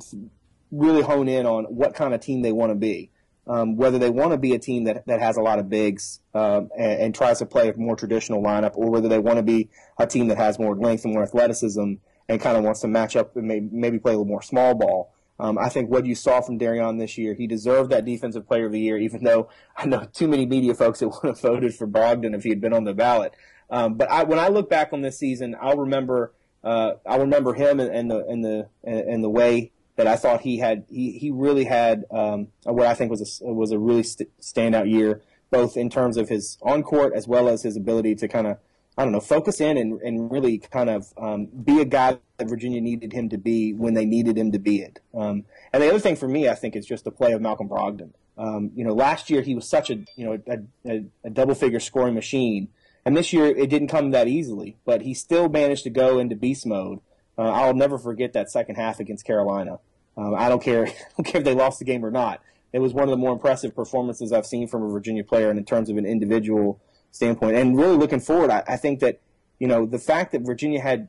really 0.70 1.02
hone 1.02 1.28
in 1.28 1.44
on 1.44 1.64
what 1.64 1.94
kind 1.94 2.14
of 2.14 2.20
team 2.20 2.40
they 2.42 2.52
want 2.52 2.70
to 2.70 2.74
be. 2.76 3.10
Um, 3.48 3.76
whether 3.76 3.98
they 3.98 4.10
want 4.10 4.32
to 4.32 4.36
be 4.36 4.54
a 4.54 4.58
team 4.58 4.84
that, 4.84 5.06
that 5.06 5.20
has 5.20 5.38
a 5.38 5.40
lot 5.40 5.58
of 5.58 5.70
bigs 5.70 6.20
um, 6.34 6.68
and, 6.76 7.00
and 7.00 7.14
tries 7.14 7.38
to 7.38 7.46
play 7.46 7.70
a 7.70 7.76
more 7.76 7.96
traditional 7.96 8.42
lineup, 8.42 8.72
or 8.74 8.90
whether 8.90 9.08
they 9.08 9.18
want 9.18 9.38
to 9.38 9.42
be 9.42 9.70
a 9.98 10.06
team 10.06 10.28
that 10.28 10.36
has 10.36 10.58
more 10.58 10.76
length 10.76 11.04
and 11.04 11.14
more 11.14 11.22
athleticism 11.22 11.94
and 12.28 12.40
kind 12.40 12.58
of 12.58 12.64
wants 12.64 12.80
to 12.80 12.88
match 12.88 13.16
up 13.16 13.36
and 13.36 13.48
maybe, 13.48 13.68
maybe 13.72 13.98
play 13.98 14.12
a 14.12 14.16
little 14.16 14.26
more 14.26 14.42
small 14.42 14.74
ball. 14.74 15.14
Um, 15.40 15.56
I 15.56 15.68
think 15.68 15.88
what 15.88 16.04
you 16.04 16.14
saw 16.14 16.40
from 16.40 16.58
Darion 16.58 16.98
this 16.98 17.16
year, 17.16 17.34
he 17.34 17.46
deserved 17.46 17.90
that 17.90 18.04
Defensive 18.04 18.46
Player 18.46 18.66
of 18.66 18.72
the 18.72 18.80
Year, 18.80 18.98
even 18.98 19.24
though 19.24 19.48
I 19.76 19.86
know 19.86 20.06
too 20.12 20.28
many 20.28 20.44
media 20.46 20.74
folks 20.74 20.98
that 20.98 21.08
would 21.22 21.28
have 21.28 21.40
voted 21.40 21.74
for 21.74 21.86
Brogdon 21.86 22.34
if 22.34 22.42
he 22.42 22.50
had 22.50 22.60
been 22.60 22.72
on 22.72 22.84
the 22.84 22.94
ballot. 22.94 23.32
Um, 23.70 23.94
but 23.94 24.10
I, 24.10 24.24
when 24.24 24.38
I 24.38 24.48
look 24.48 24.68
back 24.68 24.92
on 24.92 25.02
this 25.02 25.18
season, 25.18 25.56
I'll 25.60 25.76
remember 25.76 26.32
uh, 26.64 26.94
I'll 27.06 27.20
remember 27.20 27.54
him 27.54 27.78
and, 27.80 27.94
and 27.94 28.10
the 28.10 28.26
and 28.26 28.44
the 28.44 28.68
and 28.82 29.22
the 29.22 29.30
way 29.30 29.72
that 29.98 30.06
I 30.06 30.14
thought 30.14 30.42
he 30.42 30.58
had 30.58 30.84
he, 30.88 31.18
he 31.18 31.32
really 31.32 31.64
had 31.64 32.04
um, 32.12 32.48
what 32.62 32.86
I 32.86 32.94
think 32.94 33.10
was 33.10 33.42
a 33.42 33.52
was 33.52 33.72
a 33.72 33.78
really 33.80 34.04
st- 34.04 34.30
standout 34.40 34.88
year, 34.88 35.22
both 35.50 35.76
in 35.76 35.90
terms 35.90 36.16
of 36.16 36.28
his 36.28 36.56
on 36.62 36.84
court 36.84 37.12
as 37.14 37.26
well 37.26 37.48
as 37.48 37.64
his 37.64 37.76
ability 37.76 38.14
to 38.14 38.28
kind 38.28 38.46
of 38.46 38.58
I 38.96 39.02
don't 39.02 39.12
know 39.12 39.20
focus 39.20 39.60
in 39.60 39.76
and, 39.76 40.00
and 40.00 40.30
really 40.30 40.58
kind 40.58 40.88
of 40.88 41.12
um, 41.18 41.46
be 41.46 41.80
a 41.80 41.84
guy 41.84 42.18
that 42.36 42.48
Virginia 42.48 42.80
needed 42.80 43.12
him 43.12 43.28
to 43.30 43.38
be 43.38 43.72
when 43.72 43.94
they 43.94 44.04
needed 44.04 44.38
him 44.38 44.52
to 44.52 44.60
be 44.60 44.82
it. 44.82 45.00
Um, 45.12 45.44
and 45.72 45.82
the 45.82 45.88
other 45.88 45.98
thing 45.98 46.14
for 46.14 46.28
me, 46.28 46.48
I 46.48 46.54
think, 46.54 46.76
is 46.76 46.86
just 46.86 47.02
the 47.02 47.10
play 47.10 47.32
of 47.32 47.42
Malcolm 47.42 47.68
Brogdon. 47.68 48.12
Um, 48.36 48.70
you 48.76 48.84
know, 48.84 48.94
last 48.94 49.28
year 49.30 49.42
he 49.42 49.56
was 49.56 49.68
such 49.68 49.90
a 49.90 49.96
you 50.14 50.24
know 50.24 50.38
a, 50.46 50.58
a, 50.88 51.04
a 51.24 51.30
double 51.30 51.56
figure 51.56 51.80
scoring 51.80 52.14
machine, 52.14 52.68
and 53.04 53.16
this 53.16 53.32
year 53.32 53.46
it 53.46 53.68
didn't 53.68 53.88
come 53.88 54.12
that 54.12 54.28
easily. 54.28 54.76
But 54.84 55.02
he 55.02 55.12
still 55.12 55.48
managed 55.48 55.82
to 55.84 55.90
go 55.90 56.20
into 56.20 56.36
beast 56.36 56.66
mode. 56.66 57.00
Uh, 57.36 57.50
I'll 57.50 57.74
never 57.74 57.98
forget 57.98 58.32
that 58.34 58.48
second 58.48 58.76
half 58.76 59.00
against 59.00 59.24
Carolina. 59.24 59.80
Um, 60.18 60.34
I 60.34 60.48
don't 60.48 60.62
care. 60.62 60.86
I 60.88 60.92
don't 61.16 61.24
care 61.24 61.40
if 61.40 61.44
they 61.44 61.54
lost 61.54 61.78
the 61.78 61.84
game 61.84 62.04
or 62.04 62.10
not. 62.10 62.42
It 62.72 62.80
was 62.80 62.92
one 62.92 63.04
of 63.04 63.10
the 63.10 63.16
more 63.16 63.32
impressive 63.32 63.74
performances 63.74 64.32
I've 64.32 64.44
seen 64.44 64.68
from 64.68 64.82
a 64.82 64.88
Virginia 64.88 65.24
player, 65.24 65.48
and 65.48 65.58
in 65.58 65.64
terms 65.64 65.88
of 65.88 65.96
an 65.96 66.04
individual 66.04 66.80
standpoint. 67.12 67.56
And 67.56 67.76
really 67.78 67.96
looking 67.96 68.20
forward, 68.20 68.50
I, 68.50 68.62
I 68.68 68.76
think 68.76 69.00
that 69.00 69.20
you 69.58 69.66
know 69.66 69.86
the 69.86 69.98
fact 69.98 70.32
that 70.32 70.42
Virginia 70.42 70.80
had 70.80 71.08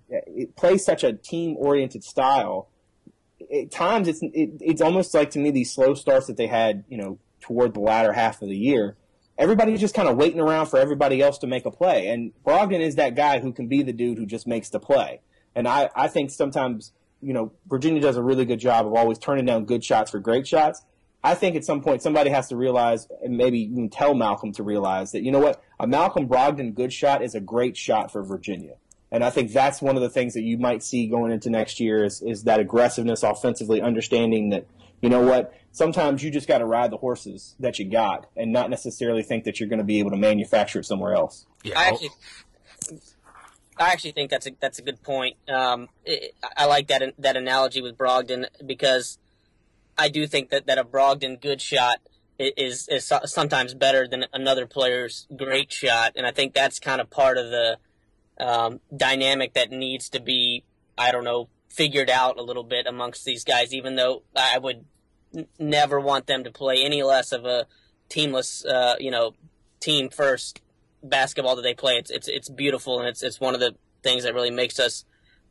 plays 0.56 0.86
such 0.86 1.04
a 1.04 1.13
team 1.13 1.58
oriented 1.58 2.04
style. 2.04 2.69
At 3.54 3.72
times, 3.72 4.08
it's 4.08 4.22
it, 4.22 4.52
it's 4.62 4.82
almost 4.82 5.13
like 5.13 5.32
to 5.32 5.39
me 5.39 5.50
these 5.50 5.74
slow 5.74 5.95
starts 5.95 6.28
that 6.28 6.38
they 6.38 6.48
had, 6.48 6.84
you 6.88 6.98
know, 6.98 7.17
toward 7.41 7.74
the 7.74 7.80
latter 7.80 8.13
half 8.13 8.41
of 8.41 8.50
the 8.50 8.58
year. 8.58 8.95
Everybody's 9.38 9.80
just 9.80 9.95
kind 9.95 10.10
of 10.10 10.17
waiting 10.17 10.41
around 10.41 10.67
for 10.67 10.78
everybody 10.78 11.22
else 11.22 11.38
to 11.39 11.48
make 11.48 11.65
a 11.65 11.72
play, 11.72 12.10
and 12.10 12.34
Brogdon 12.45 12.82
is 12.82 12.95
that 12.95 13.15
guy 13.15 13.39
who 13.39 13.54
can 13.54 13.67
be 13.67 13.82
the 13.82 13.93
dude 13.93 14.17
who 14.17 14.26
just 14.26 14.45
makes 14.45 14.69
the 14.69 14.80
play. 14.80 15.22
And 15.56 15.67
I, 15.67 15.89
I 15.95 16.10
think 16.10 16.30
sometimes 16.30 16.91
you 17.21 17.34
know, 17.34 17.51
Virginia 17.67 18.01
does 18.01 18.17
a 18.17 18.23
really 18.23 18.45
good 18.45 18.60
job 18.60 18.86
of 18.86 18.93
always 18.93 19.17
turning 19.17 19.45
down 19.45 19.65
good 19.65 19.84
shots 19.84 20.12
for 20.12 20.19
great 20.19 20.47
shots. 20.47 20.82
I 21.23 21.36
think 21.36 21.55
at 21.55 21.65
some 21.65 21.82
point 21.82 22.01
somebody 22.01 22.29
has 22.29 22.47
to 22.47 22.55
realize, 22.55 23.08
and 23.21 23.36
maybe 23.36 23.60
even 23.60 23.89
tell 23.89 24.13
Malcolm 24.13 24.53
to 24.53 24.63
realize 24.63 25.12
that, 25.12 25.21
you 25.21 25.32
know 25.32 25.39
what, 25.39 25.62
a 25.79 25.86
Malcolm 25.86 26.29
Brogdon 26.29 26.73
good 26.73 26.93
shot 26.93 27.21
is 27.21 27.36
a 27.36 27.41
great 27.41 27.75
shot 27.75 28.12
for 28.12 28.23
Virginia. 28.23 28.75
And 29.12 29.23
I 29.23 29.29
think 29.29 29.51
that's 29.51 29.82
one 29.82 29.95
of 29.95 30.01
the 30.01 30.10
things 30.10 30.36
that 30.36 30.43
you 30.43 30.58
might 30.58 30.84
see 30.84 31.08
going 31.08 31.32
into 31.32 31.49
next 31.49 31.79
year 31.79 32.03
is, 32.03 32.21
is 32.21 32.43
that 32.43 32.60
aggressiveness 32.60 33.23
offensively, 33.23 33.82
understanding 33.82 34.51
that, 34.51 34.65
you 35.01 35.10
know 35.10 35.21
what, 35.21 35.53
sometimes 35.71 36.23
you 36.23 36.29
just 36.29 36.47
got 36.47 36.60
to 36.60 36.65
ride 36.65 36.91
the 36.91 36.97
horses 36.97 37.55
that 37.60 37.79
you 37.79 37.86
got 37.89 38.29
and 38.38 38.53
not 38.53 38.69
necessarily 38.69 39.23
think 39.23 39.45
that 39.45 39.60
you're 39.60 39.67
going 39.69 39.79
to 39.79 39.86
be 39.86 39.99
able 39.99 40.12
to 40.12 40.17
manufacture 40.17 40.79
it 40.79 40.86
somewhere 40.86 41.15
else. 41.15 41.47
Yeah, 41.63 41.79
I 41.79 41.88
actually, 41.88 42.10
I 43.79 43.91
actually 43.91 44.11
think 44.11 44.29
that's 44.29 44.45
a 44.45 44.51
that's 44.59 44.77
a 44.77 44.81
good 44.81 45.01
point. 45.01 45.37
Um, 45.47 45.87
it, 46.03 46.35
I 46.57 46.65
like 46.65 46.87
that 46.87 47.13
that 47.17 47.37
analogy 47.37 47.81
with 47.81 47.97
Brogdon 47.97 48.45
because 48.65 49.17
I 49.97 50.09
do 50.09 50.27
think 50.27 50.49
that, 50.49 50.67
that 50.67 50.77
a 50.77 50.83
Brogdon 50.83 51.41
good 51.41 51.61
shot 51.61 51.99
is 52.37 52.87
is 52.89 53.11
sometimes 53.25 53.73
better 53.73 54.07
than 54.07 54.25
another 54.33 54.65
player's 54.65 55.27
great 55.35 55.71
shot, 55.71 56.13
and 56.15 56.27
I 56.27 56.31
think 56.31 56.53
that's 56.53 56.79
kind 56.79 56.99
of 56.99 57.09
part 57.09 57.37
of 57.37 57.51
the 57.51 57.77
um, 58.39 58.81
dynamic 58.95 59.53
that 59.53 59.71
needs 59.71 60.09
to 60.09 60.19
be 60.19 60.63
I 60.97 61.11
don't 61.11 61.23
know 61.23 61.47
figured 61.69 62.09
out 62.09 62.37
a 62.37 62.41
little 62.41 62.63
bit 62.63 62.85
amongst 62.85 63.23
these 63.23 63.45
guys. 63.45 63.73
Even 63.73 63.95
though 63.95 64.23
I 64.35 64.57
would 64.57 64.85
n- 65.33 65.47
never 65.57 65.99
want 65.99 66.27
them 66.27 66.43
to 66.43 66.51
play 66.51 66.83
any 66.83 67.01
less 67.01 67.31
of 67.31 67.45
a 67.45 67.65
teamless, 68.09 68.65
uh, 68.65 68.95
you 68.99 69.11
know, 69.11 69.35
team 69.79 70.09
first 70.09 70.61
basketball 71.03 71.55
that 71.55 71.62
they 71.62 71.73
play. 71.73 71.97
It's 71.97 72.09
it's 72.09 72.27
it's 72.27 72.49
beautiful, 72.49 72.99
and 72.99 73.07
it's 73.07 73.23
it's 73.23 73.39
one 73.39 73.53
of 73.53 73.59
the 73.59 73.75
things 74.03 74.23
that 74.23 74.33
really 74.33 74.51
makes 74.51 74.79
us 74.79 75.05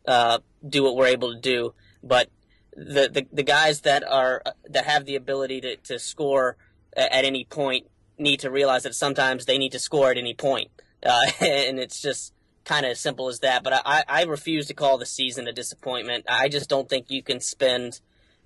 uh, 0.06 0.38
do 0.66 0.82
what 0.82 0.96
we're 0.96 1.06
able 1.06 1.34
to 1.34 1.40
do. 1.40 1.74
But 2.02 2.30
the, 2.76 3.08
the 3.12 3.26
the 3.32 3.42
guys 3.42 3.82
that 3.82 4.04
are 4.08 4.42
that 4.68 4.84
have 4.84 5.04
the 5.04 5.16
ability 5.16 5.60
to, 5.62 5.76
to 5.76 5.98
score 5.98 6.56
at 6.96 7.24
any 7.24 7.44
point 7.44 7.86
need 8.18 8.40
to 8.40 8.50
realize 8.50 8.82
that 8.82 8.94
sometimes 8.94 9.44
they 9.44 9.58
need 9.58 9.72
to 9.72 9.78
score 9.78 10.10
at 10.10 10.18
any 10.18 10.34
point. 10.34 10.70
Uh, 11.04 11.22
and 11.40 11.78
it's 11.78 12.00
just 12.00 12.32
kind 12.64 12.84
of 12.84 12.92
as 12.92 13.00
simple 13.00 13.28
as 13.28 13.40
that. 13.40 13.62
But 13.62 13.82
I, 13.84 14.04
I 14.08 14.22
refuse 14.24 14.66
to 14.66 14.74
call 14.74 14.98
the 14.98 15.06
season 15.06 15.48
a 15.48 15.52
disappointment. 15.52 16.24
I 16.28 16.48
just 16.48 16.68
don't 16.68 16.88
think 16.88 17.10
you 17.10 17.22
can 17.22 17.40
spend 17.40 18.00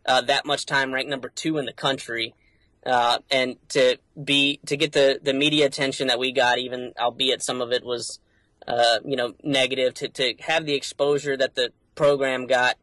uh, 0.06 0.20
that 0.22 0.46
much 0.46 0.66
time 0.66 0.92
ranked 0.92 1.10
number 1.10 1.28
two 1.28 1.58
in 1.58 1.64
the 1.64 1.72
country. 1.72 2.34
Uh, 2.84 3.18
and 3.30 3.56
to 3.68 3.96
be 4.24 4.58
to 4.66 4.76
get 4.76 4.92
the, 4.92 5.20
the 5.22 5.32
media 5.32 5.66
attention 5.66 6.08
that 6.08 6.18
we 6.18 6.32
got, 6.32 6.58
even 6.58 6.92
albeit 6.98 7.42
some 7.42 7.60
of 7.60 7.70
it 7.70 7.84
was, 7.84 8.18
uh, 8.66 8.98
you 9.04 9.16
know, 9.16 9.34
negative, 9.44 9.94
to, 9.94 10.08
to 10.08 10.34
have 10.40 10.66
the 10.66 10.74
exposure 10.74 11.36
that 11.36 11.54
the 11.54 11.72
program 11.94 12.46
got, 12.46 12.76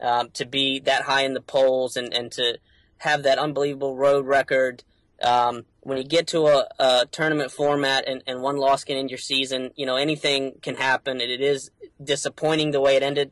um, 0.00 0.30
to 0.32 0.44
be 0.44 0.80
that 0.80 1.02
high 1.02 1.22
in 1.22 1.34
the 1.34 1.40
polls 1.40 1.96
and, 1.96 2.12
and 2.12 2.32
to 2.32 2.58
have 2.98 3.22
that 3.22 3.38
unbelievable 3.38 3.96
road 3.96 4.26
record, 4.26 4.82
um, 5.22 5.64
when 5.82 5.98
you 5.98 6.04
get 6.04 6.26
to 6.28 6.46
a, 6.46 6.66
a 6.78 7.06
tournament 7.10 7.52
format 7.52 8.08
and, 8.08 8.22
and, 8.26 8.42
one 8.42 8.56
loss 8.56 8.82
can 8.82 8.96
end 8.96 9.10
your 9.10 9.18
season, 9.18 9.70
you 9.76 9.86
know, 9.86 9.96
anything 9.96 10.54
can 10.62 10.74
happen. 10.74 11.20
it 11.20 11.40
is 11.40 11.70
disappointing 12.02 12.72
the 12.72 12.80
way 12.80 12.96
it 12.96 13.02
ended, 13.02 13.30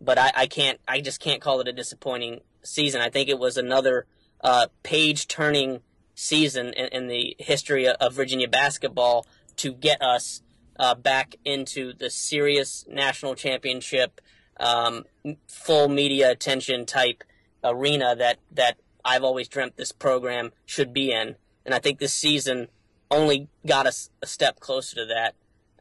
but 0.00 0.18
I, 0.18 0.32
I, 0.36 0.46
can't, 0.46 0.78
I 0.86 1.00
just 1.00 1.20
can't 1.20 1.40
call 1.40 1.60
it 1.60 1.68
a 1.68 1.72
disappointing 1.72 2.40
season. 2.62 3.00
I 3.00 3.08
think 3.08 3.28
it 3.28 3.38
was 3.38 3.56
another 3.56 4.06
uh, 4.42 4.66
page 4.82 5.28
turning 5.28 5.80
season 6.14 6.72
in, 6.74 6.86
in, 6.88 7.06
the 7.08 7.34
history 7.38 7.88
of 7.88 8.12
Virginia 8.12 8.46
basketball 8.46 9.26
to 9.56 9.72
get 9.72 10.00
us 10.00 10.42
uh, 10.78 10.94
back 10.94 11.34
into 11.44 11.92
the 11.92 12.10
serious 12.10 12.84
national 12.88 13.34
championship, 13.34 14.20
um, 14.60 15.04
full 15.48 15.88
media 15.88 16.30
attention 16.30 16.86
type 16.86 17.24
arena 17.64 18.14
that, 18.14 18.38
that 18.52 18.76
I've 19.04 19.24
always 19.24 19.48
dreamt 19.48 19.76
this 19.76 19.92
program 19.92 20.52
should 20.66 20.92
be 20.92 21.10
in 21.10 21.36
and 21.64 21.74
I 21.74 21.78
think 21.78 21.98
this 21.98 22.12
season 22.12 22.68
only 23.10 23.48
got 23.66 23.86
us 23.86 24.10
a 24.22 24.26
step 24.26 24.60
closer 24.60 24.96
to 24.96 25.06
that. 25.06 25.34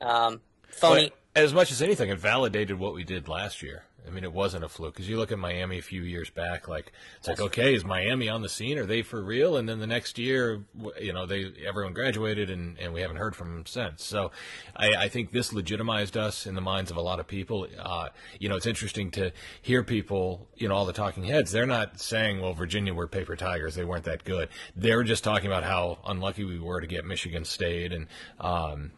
Um, 0.06 0.42
phony. 0.68 1.12
Well, 1.36 1.44
as 1.44 1.54
much 1.54 1.72
as 1.72 1.82
anything, 1.82 2.10
it 2.10 2.20
validated 2.20 2.80
what 2.80 2.94
we 2.94 3.04
did 3.04 3.28
last 3.28 3.62
year. 3.62 3.84
I 4.06 4.12
mean, 4.12 4.24
it 4.24 4.34
wasn't 4.34 4.64
a 4.64 4.70
fluke 4.70 4.94
because 4.94 5.08
you 5.08 5.18
look 5.18 5.32
at 5.32 5.40
Miami 5.40 5.80
a 5.80 5.82
few 5.82 6.02
years 6.02 6.30
back. 6.30 6.68
Like 6.68 6.92
it's 7.18 7.28
like, 7.28 7.40
okay, 7.40 7.74
is 7.74 7.86
Miami 7.86 8.30
on 8.30 8.42
the 8.42 8.50
scene? 8.50 8.78
Are 8.78 8.86
they 8.86 9.02
for 9.02 9.24
real? 9.24 9.58
And 9.58 9.68
then 9.68 9.80
the 9.80 9.88
next 9.88 10.18
year, 10.18 10.64
you 11.00 11.14
know, 11.14 11.26
they 11.26 11.54
everyone 11.66 11.94
graduated, 11.94 12.50
and, 12.50 12.78
and 12.80 12.94
we 12.94 13.02
haven't 13.02 13.18
heard 13.18 13.36
from 13.36 13.54
them 13.54 13.66
since. 13.66 14.04
So, 14.04 14.32
I, 14.76 14.94
I 14.96 15.10
think 15.10 15.32
this 15.32 15.54
legitimized 15.54 16.18
us 16.18 16.46
in 16.46 16.56
the 16.56 16.62
minds 16.62 16.92
of 16.92 16.98
a 16.98 17.02
lot 17.02 17.20
of 17.20 17.28
people. 17.28 17.68
Uh, 17.80 18.10
you 18.40 18.50
know, 18.50 18.56
it's 18.56 18.66
interesting 18.66 19.12
to 19.12 19.32
hear 19.62 19.84
people, 19.84 20.48
you 20.56 20.68
know, 20.68 20.76
all 20.76 20.86
the 20.86 20.94
talking 20.94 21.24
heads. 21.24 21.52
They're 21.52 21.66
not 21.66 22.00
saying, 22.00 22.42
well, 22.42 22.54
Virginia 22.54 22.94
were 22.94 23.08
paper 23.08 23.36
tigers; 23.36 23.76
they 23.76 23.86
weren't 23.86 24.06
that 24.06 24.24
good. 24.24 24.50
They're 24.76 25.04
just 25.04 25.24
talking 25.24 25.48
about 25.48 25.64
how 25.64 26.00
unlucky 26.06 26.44
we 26.44 26.60
were 26.60 26.82
to 26.82 26.88
get 26.88 27.06
Michigan 27.06 27.46
State, 27.46 27.94
and 27.94 28.08
um, 28.40 28.92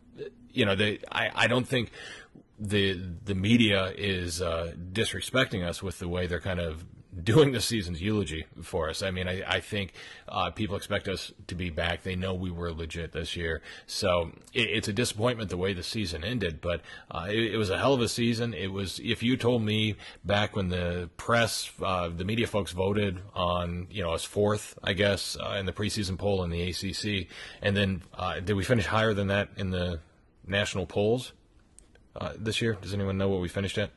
you 0.51 0.65
know, 0.65 0.75
they. 0.75 0.99
I, 1.11 1.29
I 1.35 1.47
don't 1.47 1.67
think 1.67 1.91
the 2.59 2.93
the 3.25 3.35
media 3.35 3.93
is 3.97 4.41
uh, 4.41 4.73
disrespecting 4.93 5.65
us 5.67 5.83
with 5.83 5.99
the 5.99 6.07
way 6.07 6.27
they're 6.27 6.39
kind 6.39 6.59
of 6.59 6.85
doing 7.23 7.51
the 7.51 7.61
season's 7.61 8.01
eulogy 8.01 8.45
for 8.61 8.89
us. 8.89 9.01
I 9.01 9.11
mean, 9.11 9.27
I, 9.27 9.41
I 9.47 9.59
think 9.59 9.93
uh, 10.27 10.49
people 10.51 10.75
expect 10.75 11.07
us 11.07 11.31
to 11.47 11.55
be 11.55 11.69
back. 11.69 12.03
They 12.03 12.15
know 12.15 12.33
we 12.33 12.51
were 12.51 12.71
legit 12.71 13.13
this 13.13 13.35
year, 13.35 13.61
so 13.87 14.31
it, 14.53 14.69
it's 14.69 14.87
a 14.87 14.93
disappointment 14.93 15.49
the 15.49 15.57
way 15.57 15.73
the 15.73 15.83
season 15.83 16.23
ended. 16.23 16.59
But 16.61 16.81
uh, 17.09 17.27
it, 17.29 17.53
it, 17.53 17.57
was 17.57 17.69
a 17.69 17.77
hell 17.77 17.93
of 17.93 18.01
a 18.01 18.09
season. 18.09 18.53
It 18.53 18.67
was. 18.67 18.99
If 18.99 19.23
you 19.23 19.37
told 19.37 19.63
me 19.63 19.95
back 20.23 20.55
when 20.55 20.69
the 20.69 21.09
press, 21.17 21.71
uh, 21.81 22.09
the 22.09 22.25
media 22.25 22.47
folks 22.47 22.71
voted 22.71 23.19
on, 23.33 23.87
you 23.89 24.03
know, 24.03 24.11
us 24.11 24.23
fourth, 24.23 24.77
I 24.83 24.93
guess, 24.93 25.37
uh, 25.41 25.55
in 25.59 25.65
the 25.65 25.73
preseason 25.73 26.17
poll 26.17 26.43
in 26.43 26.49
the 26.49 26.69
ACC, 26.69 27.27
and 27.61 27.75
then 27.75 28.01
uh, 28.13 28.39
did 28.39 28.55
we 28.55 28.63
finish 28.63 28.85
higher 28.85 29.13
than 29.13 29.27
that 29.27 29.49
in 29.57 29.71
the 29.71 29.99
national 30.45 30.85
polls? 30.85 31.31
Uh, 32.15 32.34
this 32.38 32.62
year? 32.62 32.78
Does 32.82 32.93
anyone 32.93 33.17
know 33.17 33.30
what 33.30 33.41
we 33.41 33.47
finished 33.47 33.78
at? 33.78 33.91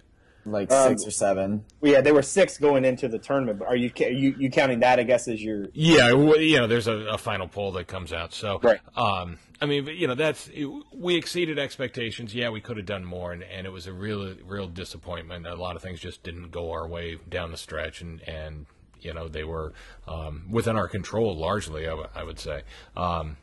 Like 0.44 0.72
um, 0.72 0.88
six 0.88 1.06
or 1.06 1.10
seven. 1.10 1.64
Well, 1.80 1.92
yeah, 1.92 2.00
they 2.00 2.12
were 2.12 2.22
six 2.22 2.58
going 2.58 2.84
into 2.84 3.08
the 3.08 3.18
tournament. 3.18 3.58
But 3.58 3.68
are 3.68 3.76
you 3.76 3.90
you, 3.98 4.34
you 4.38 4.50
counting 4.50 4.80
that? 4.80 4.98
I 4.98 5.02
guess 5.02 5.28
as 5.28 5.42
your 5.42 5.66
yeah, 5.72 6.12
well, 6.12 6.40
you 6.40 6.58
know, 6.58 6.66
there's 6.66 6.86
a, 6.86 6.96
a, 6.96 7.18
final 7.18 7.48
poll 7.48 7.72
that 7.72 7.86
comes 7.86 8.12
out. 8.12 8.32
So 8.32 8.60
right. 8.62 8.80
Um, 8.96 9.38
I 9.60 9.66
mean, 9.66 9.86
you 9.88 10.06
know, 10.06 10.14
that's 10.14 10.50
we 10.92 11.16
exceeded 11.16 11.58
expectations. 11.58 12.34
Yeah, 12.34 12.50
we 12.50 12.60
could 12.60 12.76
have 12.76 12.86
done 12.86 13.04
more, 13.04 13.32
and, 13.32 13.42
and 13.42 13.66
it 13.66 13.70
was 13.70 13.86
a 13.86 13.92
real 13.92 14.34
real 14.44 14.68
disappointment. 14.68 15.46
A 15.46 15.54
lot 15.54 15.76
of 15.76 15.82
things 15.82 16.00
just 16.00 16.22
didn't 16.22 16.50
go 16.50 16.70
our 16.70 16.86
way 16.86 17.18
down 17.28 17.50
the 17.50 17.58
stretch, 17.58 18.00
and 18.00 18.20
and 18.22 18.66
you 19.00 19.12
know 19.12 19.28
they 19.28 19.44
were 19.44 19.72
um, 20.06 20.44
within 20.50 20.76
our 20.76 20.88
control 20.88 21.36
largely. 21.36 21.86
I, 21.86 21.90
w- 21.90 22.08
I 22.14 22.22
would 22.22 22.38
say. 22.38 22.62
Um, 22.96 23.36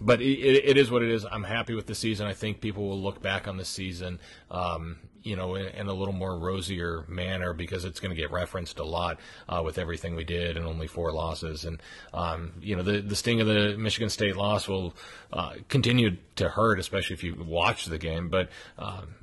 but 0.00 0.20
it, 0.20 0.24
it 0.64 0.76
is 0.76 0.90
what 0.90 1.02
it 1.02 1.10
is. 1.10 1.24
I'm 1.24 1.44
happy 1.44 1.74
with 1.74 1.86
the 1.86 1.94
season. 1.94 2.26
I 2.26 2.34
think 2.34 2.60
people 2.60 2.88
will 2.88 3.00
look 3.00 3.22
back 3.22 3.48
on 3.48 3.56
the 3.56 3.64
season, 3.64 4.20
um, 4.50 4.98
you 5.22 5.36
know, 5.36 5.54
in, 5.54 5.66
in, 5.66 5.86
a 5.88 5.92
little 5.92 6.14
more 6.14 6.38
rosier 6.38 7.04
manner 7.08 7.52
because 7.52 7.84
it's 7.84 8.00
going 8.00 8.14
to 8.14 8.20
get 8.20 8.30
referenced 8.30 8.78
a 8.78 8.84
lot 8.84 9.18
uh, 9.48 9.62
with 9.64 9.78
everything 9.78 10.14
we 10.14 10.24
did 10.24 10.56
and 10.56 10.66
only 10.66 10.86
four 10.86 11.12
losses. 11.12 11.64
And 11.64 11.82
um, 12.12 12.52
you 12.60 12.76
know, 12.76 12.82
the 12.82 13.00
the 13.00 13.16
sting 13.16 13.40
of 13.40 13.46
the 13.46 13.76
Michigan 13.78 14.10
State 14.10 14.36
loss 14.36 14.68
will 14.68 14.94
uh, 15.32 15.54
continue 15.68 16.16
to 16.36 16.48
hurt, 16.48 16.78
especially 16.78 17.14
if 17.14 17.24
you 17.24 17.34
watch 17.34 17.86
the 17.86 17.98
game. 17.98 18.28
But 18.28 18.50
um, 18.78 19.14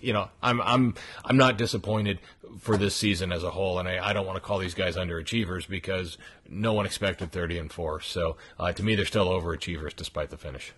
you 0.00 0.12
know, 0.12 0.28
I'm 0.42 0.60
I'm 0.60 0.94
I'm 1.24 1.36
not 1.36 1.56
disappointed 1.56 2.18
for 2.58 2.76
this 2.76 2.94
season 2.94 3.32
as 3.32 3.44
a 3.44 3.50
whole, 3.50 3.78
and 3.78 3.88
I, 3.88 4.10
I 4.10 4.12
don't 4.12 4.26
want 4.26 4.36
to 4.36 4.40
call 4.40 4.58
these 4.58 4.74
guys 4.74 4.96
underachievers 4.96 5.68
because 5.68 6.18
no 6.48 6.72
one 6.72 6.86
expected 6.86 7.32
30 7.32 7.58
and 7.58 7.72
four. 7.72 8.00
So 8.00 8.36
uh, 8.58 8.72
to 8.72 8.82
me, 8.82 8.94
they're 8.94 9.06
still 9.06 9.28
overachievers 9.28 9.94
despite 9.94 10.30
the 10.30 10.36
finish. 10.36 10.72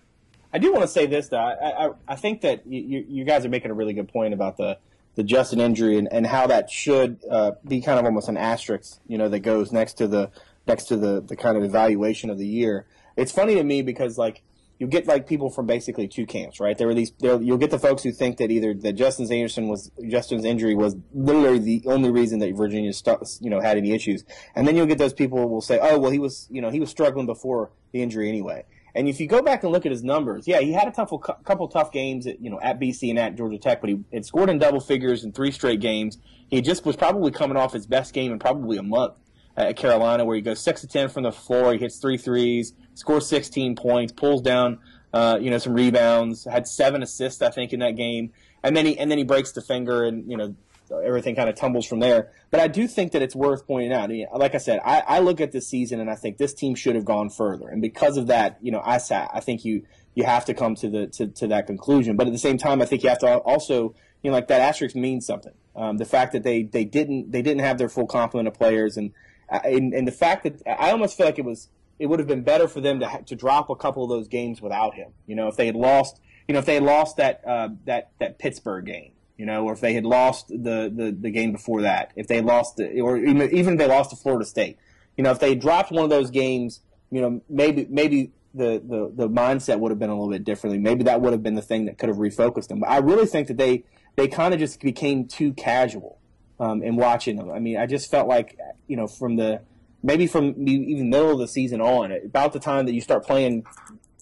I 0.53 0.59
do 0.59 0.71
want 0.71 0.83
to 0.83 0.87
say 0.87 1.07
this 1.07 1.29
though. 1.29 1.37
I 1.37 1.87
I, 1.87 1.89
I 2.09 2.15
think 2.15 2.41
that 2.41 2.65
you, 2.67 3.05
you 3.07 3.23
guys 3.23 3.45
are 3.45 3.49
making 3.49 3.71
a 3.71 3.73
really 3.73 3.93
good 3.93 4.09
point 4.09 4.33
about 4.33 4.57
the 4.57 4.77
the 5.15 5.23
Justin 5.23 5.59
injury 5.59 5.97
and, 5.97 6.11
and 6.11 6.25
how 6.25 6.47
that 6.47 6.69
should 6.69 7.19
uh, 7.29 7.51
be 7.67 7.81
kind 7.81 7.99
of 7.99 8.05
almost 8.05 8.29
an 8.29 8.37
asterisk, 8.37 8.99
you 9.07 9.17
know, 9.17 9.29
that 9.29 9.39
goes 9.39 9.71
next 9.71 9.93
to 9.93 10.07
the 10.07 10.31
next 10.67 10.85
to 10.85 10.97
the 10.97 11.21
the 11.21 11.35
kind 11.35 11.57
of 11.57 11.63
evaluation 11.63 12.29
of 12.29 12.37
the 12.37 12.47
year. 12.47 12.85
It's 13.15 13.31
funny 13.31 13.55
to 13.55 13.63
me 13.63 13.81
because 13.81 14.17
like 14.17 14.43
you 14.79 14.87
get 14.87 15.07
like 15.07 15.27
people 15.27 15.49
from 15.49 15.65
basically 15.65 16.07
two 16.07 16.25
camps, 16.25 16.59
right? 16.59 16.77
There 16.77 16.87
were 16.87 16.93
these. 16.93 17.11
There, 17.19 17.41
you'll 17.41 17.57
get 17.57 17.71
the 17.71 17.79
folks 17.79 18.03
who 18.03 18.11
think 18.11 18.37
that 18.37 18.51
either 18.51 18.73
that 18.73 18.93
Justin 18.93 19.31
Anderson 19.31 19.67
was 19.67 19.91
Justin's 20.07 20.45
injury 20.45 20.75
was 20.75 20.95
literally 21.13 21.59
the 21.59 21.83
only 21.85 22.11
reason 22.11 22.39
that 22.39 22.53
Virginia, 22.55 22.91
you 23.39 23.49
know, 23.49 23.59
had 23.59 23.77
any 23.77 23.91
issues, 23.91 24.23
and 24.55 24.67
then 24.67 24.75
you'll 24.75 24.87
get 24.87 24.97
those 24.97 25.13
people 25.13 25.39
who 25.39 25.47
will 25.47 25.61
say, 25.61 25.79
oh, 25.81 25.99
well, 25.99 26.11
he 26.11 26.19
was, 26.19 26.47
you 26.49 26.61
know, 26.61 26.69
he 26.69 26.79
was 26.79 26.89
struggling 26.89 27.25
before 27.25 27.71
the 27.91 28.01
injury 28.01 28.27
anyway. 28.27 28.65
And 28.95 29.07
if 29.07 29.19
you 29.19 29.27
go 29.27 29.41
back 29.41 29.63
and 29.63 29.71
look 29.71 29.85
at 29.85 29.91
his 29.91 30.03
numbers, 30.03 30.47
yeah, 30.47 30.59
he 30.59 30.71
had 30.71 30.87
a 30.87 30.91
tough, 30.91 31.11
couple 31.43 31.67
tough 31.67 31.91
games, 31.91 32.27
at, 32.27 32.39
you 32.41 32.49
know, 32.49 32.59
at 32.61 32.79
BC 32.79 33.09
and 33.09 33.17
at 33.17 33.35
Georgia 33.35 33.57
Tech, 33.57 33.81
but 33.81 33.89
he 33.89 33.99
had 34.13 34.25
scored 34.25 34.49
in 34.49 34.59
double 34.59 34.79
figures 34.79 35.23
in 35.23 35.31
three 35.31 35.51
straight 35.51 35.79
games. 35.79 36.19
He 36.49 36.61
just 36.61 36.85
was 36.85 36.95
probably 36.95 37.31
coming 37.31 37.57
off 37.57 37.73
his 37.73 37.87
best 37.87 38.13
game 38.13 38.31
in 38.31 38.37
probably 38.37 38.77
a 38.77 38.83
month 38.83 39.15
at 39.57 39.75
Carolina, 39.77 40.25
where 40.25 40.35
he 40.35 40.41
goes 40.41 40.59
six 40.59 40.81
to 40.81 40.87
ten 40.87 41.09
from 41.09 41.23
the 41.23 41.31
floor, 41.31 41.73
he 41.73 41.79
hits 41.79 41.97
three 41.97 42.17
threes, 42.17 42.73
scores 42.95 43.27
16 43.27 43.75
points, 43.75 44.13
pulls 44.13 44.41
down, 44.41 44.79
uh, 45.13 45.37
you 45.39 45.49
know, 45.49 45.57
some 45.57 45.73
rebounds, 45.73 46.45
had 46.45 46.67
seven 46.67 47.03
assists, 47.03 47.41
I 47.41 47.49
think, 47.49 47.73
in 47.73 47.79
that 47.79 47.95
game, 47.95 48.31
and 48.63 48.75
then 48.75 48.85
he 48.85 48.97
and 48.97 49.11
then 49.11 49.17
he 49.17 49.23
breaks 49.23 49.51
the 49.51 49.61
finger, 49.61 50.03
and 50.03 50.29
you 50.29 50.37
know, 50.37 50.55
everything 50.91 51.35
kind 51.35 51.49
of 51.49 51.55
tumbles 51.55 51.85
from 51.85 51.99
there. 51.99 52.31
But 52.51 52.59
I 52.59 52.67
do 52.67 52.87
think 52.87 53.11
that 53.11 53.21
it's 53.21 53.35
worth 53.35 53.67
pointing 53.67 53.93
out. 53.93 54.09
Like 54.37 54.55
I 54.55 54.57
said, 54.57 54.79
I, 54.83 55.03
I 55.07 55.19
look 55.19 55.39
at 55.41 55.51
this 55.51 55.67
season 55.67 55.99
and 55.99 56.09
I 56.09 56.15
think 56.15 56.37
this 56.37 56.53
team 56.53 56.75
should 56.75 56.95
have 56.95 57.05
gone 57.05 57.29
further, 57.29 57.69
and 57.69 57.81
because 57.81 58.17
of 58.17 58.27
that, 58.27 58.57
you 58.61 58.71
know, 58.71 58.81
I 58.83 58.97
sat. 58.97 59.29
I 59.33 59.39
think 59.39 59.65
you 59.65 59.83
you 60.15 60.23
have 60.23 60.45
to 60.45 60.53
come 60.53 60.75
to 60.75 60.89
the 60.89 61.07
to, 61.07 61.27
to 61.27 61.47
that 61.47 61.67
conclusion. 61.67 62.15
But 62.15 62.27
at 62.27 62.33
the 62.33 62.39
same 62.39 62.57
time, 62.57 62.81
I 62.81 62.85
think 62.85 63.03
you 63.03 63.09
have 63.09 63.19
to 63.19 63.37
also 63.37 63.95
you 64.23 64.31
know 64.31 64.37
like 64.37 64.47
that 64.47 64.61
asterisk 64.61 64.95
means 64.95 65.25
something. 65.25 65.53
Um, 65.75 65.97
the 65.97 66.05
fact 66.05 66.33
that 66.33 66.43
they 66.43 66.63
they 66.63 66.85
didn't 66.85 67.31
they 67.31 67.41
didn't 67.41 67.61
have 67.61 67.77
their 67.77 67.89
full 67.89 68.07
complement 68.07 68.47
of 68.47 68.53
players 68.53 68.97
and 68.97 69.11
uh, 69.49 69.59
and, 69.63 69.93
and 69.93 70.07
the 70.07 70.11
fact 70.11 70.43
that 70.43 70.61
I 70.67 70.91
almost 70.91 71.17
feel 71.17 71.25
like 71.25 71.39
it 71.39 71.45
was 71.45 71.69
it 72.03 72.07
would 72.07 72.19
have 72.19 72.27
been 72.27 72.43
better 72.43 72.67
for 72.67 72.81
them 72.81 72.99
to 72.99 73.23
to 73.25 73.33
drop 73.33 73.69
a 73.69 73.75
couple 73.77 74.03
of 74.03 74.09
those 74.09 74.27
games 74.27 74.61
without 74.61 74.93
him. 74.93 75.13
You 75.25 75.37
know, 75.37 75.47
if 75.47 75.55
they 75.55 75.67
had 75.67 75.75
lost, 75.75 76.19
you 76.49 76.53
know, 76.53 76.59
if 76.59 76.65
they 76.65 76.73
had 76.73 76.83
lost 76.83 77.15
that 77.15 77.41
uh, 77.47 77.69
that 77.85 78.11
that 78.19 78.39
Pittsburgh 78.39 78.85
game, 78.85 79.13
you 79.37 79.45
know, 79.45 79.63
or 79.63 79.71
if 79.71 79.79
they 79.79 79.93
had 79.93 80.05
lost 80.05 80.49
the, 80.49 80.91
the, 80.93 81.15
the 81.17 81.31
game 81.31 81.53
before 81.53 81.81
that, 81.83 82.11
if 82.17 82.27
they 82.27 82.41
lost, 82.41 82.75
the, 82.75 82.99
or 82.99 83.17
even, 83.17 83.55
even 83.55 83.73
if 83.75 83.79
they 83.79 83.87
lost 83.87 84.09
to 84.09 84.17
Florida 84.17 84.45
State, 84.45 84.77
you 85.15 85.23
know, 85.23 85.31
if 85.31 85.39
they 85.39 85.55
dropped 85.55 85.91
one 85.91 86.03
of 86.03 86.09
those 86.09 86.29
games, 86.29 86.81
you 87.09 87.21
know, 87.21 87.41
maybe 87.47 87.87
maybe 87.89 88.33
the, 88.53 88.83
the, 88.85 89.09
the 89.15 89.29
mindset 89.29 89.79
would 89.79 89.89
have 89.89 89.99
been 89.99 90.09
a 90.09 90.13
little 90.13 90.29
bit 90.29 90.43
differently. 90.43 90.79
Maybe 90.79 91.05
that 91.05 91.21
would 91.21 91.31
have 91.31 91.41
been 91.41 91.55
the 91.55 91.61
thing 91.61 91.85
that 91.85 91.97
could 91.97 92.09
have 92.09 92.17
refocused 92.17 92.67
them. 92.67 92.81
But 92.81 92.89
I 92.89 92.97
really 92.97 93.27
think 93.27 93.47
that 93.47 93.55
they 93.57 93.85
they 94.17 94.27
kind 94.27 94.53
of 94.53 94.59
just 94.59 94.81
became 94.81 95.25
too 95.25 95.53
casual 95.53 96.19
um, 96.59 96.83
in 96.83 96.97
watching 96.97 97.37
them. 97.37 97.49
I 97.49 97.59
mean, 97.59 97.77
I 97.77 97.85
just 97.85 98.11
felt 98.11 98.27
like 98.27 98.57
you 98.87 98.97
know 98.97 99.07
from 99.07 99.37
the 99.37 99.61
maybe 100.03 100.27
from 100.27 100.67
even 100.67 101.09
middle 101.09 101.31
of 101.31 101.39
the 101.39 101.47
season 101.47 101.81
on, 101.81 102.11
about 102.11 102.53
the 102.53 102.59
time 102.59 102.85
that 102.85 102.93
you 102.93 103.01
start 103.01 103.25
playing 103.25 103.65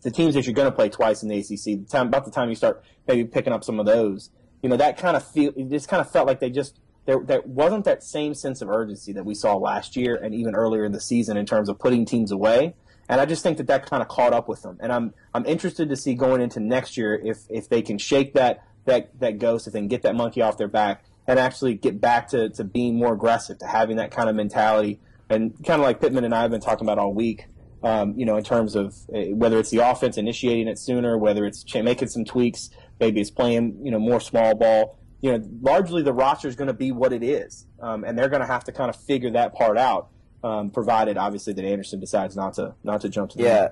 the 0.04 0.12
teams 0.12 0.36
that 0.36 0.46
you're 0.46 0.54
going 0.54 0.70
to 0.70 0.76
play 0.76 0.89
twice 0.89 1.22
in 1.24 1.30
the 1.30 1.38
ACC, 1.39 1.63
the 1.63 1.88
time 1.89 2.08
about 2.08 2.26
the 2.26 2.32
time 2.32 2.50
you 2.50 2.56
start 2.56 2.84
maybe 3.08 3.24
picking 3.26 3.54
up 3.54 3.63
some 3.63 3.80
of 3.80 3.86
those, 3.86 4.30
you 4.62 4.70
know, 4.70 4.78
that 4.78 4.98
kind 4.98 5.17
of 5.17 5.28
feel 5.28 5.52
it 5.56 5.70
just 5.70 5.88
kind 5.88 6.02
of 6.02 6.10
felt 6.10 6.28
like 6.28 6.39
they 6.39 6.50
just 6.50 6.80
there 7.06 7.20
there 7.20 7.41
wasn't 7.46 7.86
that 7.86 8.04
same 8.04 8.34
sense 8.34 8.62
of 8.62 8.70
urgency 8.70 9.12
that 9.13 9.26
we 9.26 9.34
saw 9.34 9.56
last 9.56 9.96
year 9.96 10.15
and 10.15 10.34
even 10.34 10.56
earlier 10.56 10.86
in 10.86 10.91
the 10.91 11.02
season 11.02 11.38
in 11.38 11.46
terms 11.46 11.70
of 11.70 11.80
putting 11.80 12.06
teams 12.06 12.32
away. 12.32 12.76
And 13.10 13.20
I 13.20 13.26
just 13.26 13.44
think 13.44 13.58
that 13.58 13.67
that 13.67 13.89
kind 13.89 14.02
of 14.02 14.08
caught 14.08 14.34
up 14.34 14.48
with 14.48 14.62
them. 14.62 14.78
And 14.80 14.91
I'm 14.91 15.13
I'm 15.34 15.46
interested 15.46 15.89
to 15.89 15.96
see 15.96 16.13
going 16.13 16.41
into 16.41 16.60
next 16.60 16.98
year 16.98 17.15
if 17.15 17.39
if 17.50 17.70
they 17.70 17.82
can 17.82 17.98
shake 17.98 18.34
that 18.36 18.63
that 18.86 19.20
that 19.20 19.39
ghost, 19.39 19.67
if 19.67 19.74
they 19.74 19.80
can 19.80 19.88
get 19.88 20.04
that 20.04 20.15
monkey 20.15 20.41
off 20.41 20.58
their 20.58 20.67
back 20.67 21.04
and 21.28 21.39
actually 21.39 21.76
get 21.76 22.02
back 22.02 22.28
to, 22.30 22.50
to 22.50 22.63
being 22.63 22.98
more 22.98 23.13
aggressive, 23.13 23.58
to 23.60 23.67
having 23.67 23.98
that 23.98 24.12
kind 24.12 24.30
of 24.30 24.36
mentality. 24.36 25.00
And 25.32 25.54
kind 25.65 25.82
of 25.82 25.86
like 25.86 26.02
Pittman 26.02 26.24
and 26.24 26.36
I 26.36 26.41
have 26.41 26.52
been 26.52 26.62
talking 26.62 26.86
about 26.86 26.98
all 27.00 27.13
week, 27.13 27.46
um, 27.84 28.13
you 28.17 28.26
know, 28.26 28.38
in 28.38 28.44
terms 28.44 28.76
of 28.76 28.96
uh, 29.15 29.34
whether 29.34 29.58
it's 29.60 29.70
the 29.70 29.80
offense 29.80 30.17
initiating 30.17 30.67
it 30.67 30.78
sooner, 30.78 31.17
whether 31.17 31.46
it's 31.46 31.65
making 31.74 32.10
some 32.10 32.26
tweaks, 32.26 32.70
maybe 33.00 33.22
it's 33.22 33.32
playing, 33.32 33.80
you 33.84 33.91
know, 33.91 34.00
more 34.00 34.20
small 34.20 34.56
ball. 34.56 34.98
You 35.22 35.32
know, 35.32 35.48
largely 35.62 36.02
the 36.02 36.13
roster 36.13 36.48
is 36.48 36.56
going 36.56 36.67
to 36.67 36.74
be 36.74 36.91
what 36.91 37.13
it 37.13 37.24
is, 37.24 37.67
um, 37.80 38.04
and 38.04 38.17
they're 38.17 38.30
going 38.30 38.41
to 38.41 38.48
have 38.48 38.63
to 38.65 38.72
kind 38.72 38.89
of 38.89 38.96
figure 38.96 39.32
that 39.32 39.54
part 39.54 39.78
out. 39.78 40.10
Um, 40.44 40.72
provided, 40.72 41.17
obviously, 41.17 41.54
that 41.54 41.63
Anderson 41.63 42.00
decides 42.00 42.36
not 42.36 42.56
to 42.56 42.74
not 42.84 43.02
to 43.02 43.10
jump 43.10 43.30
to 43.32 43.38
the 43.38 43.44
Yeah, 43.44 43.70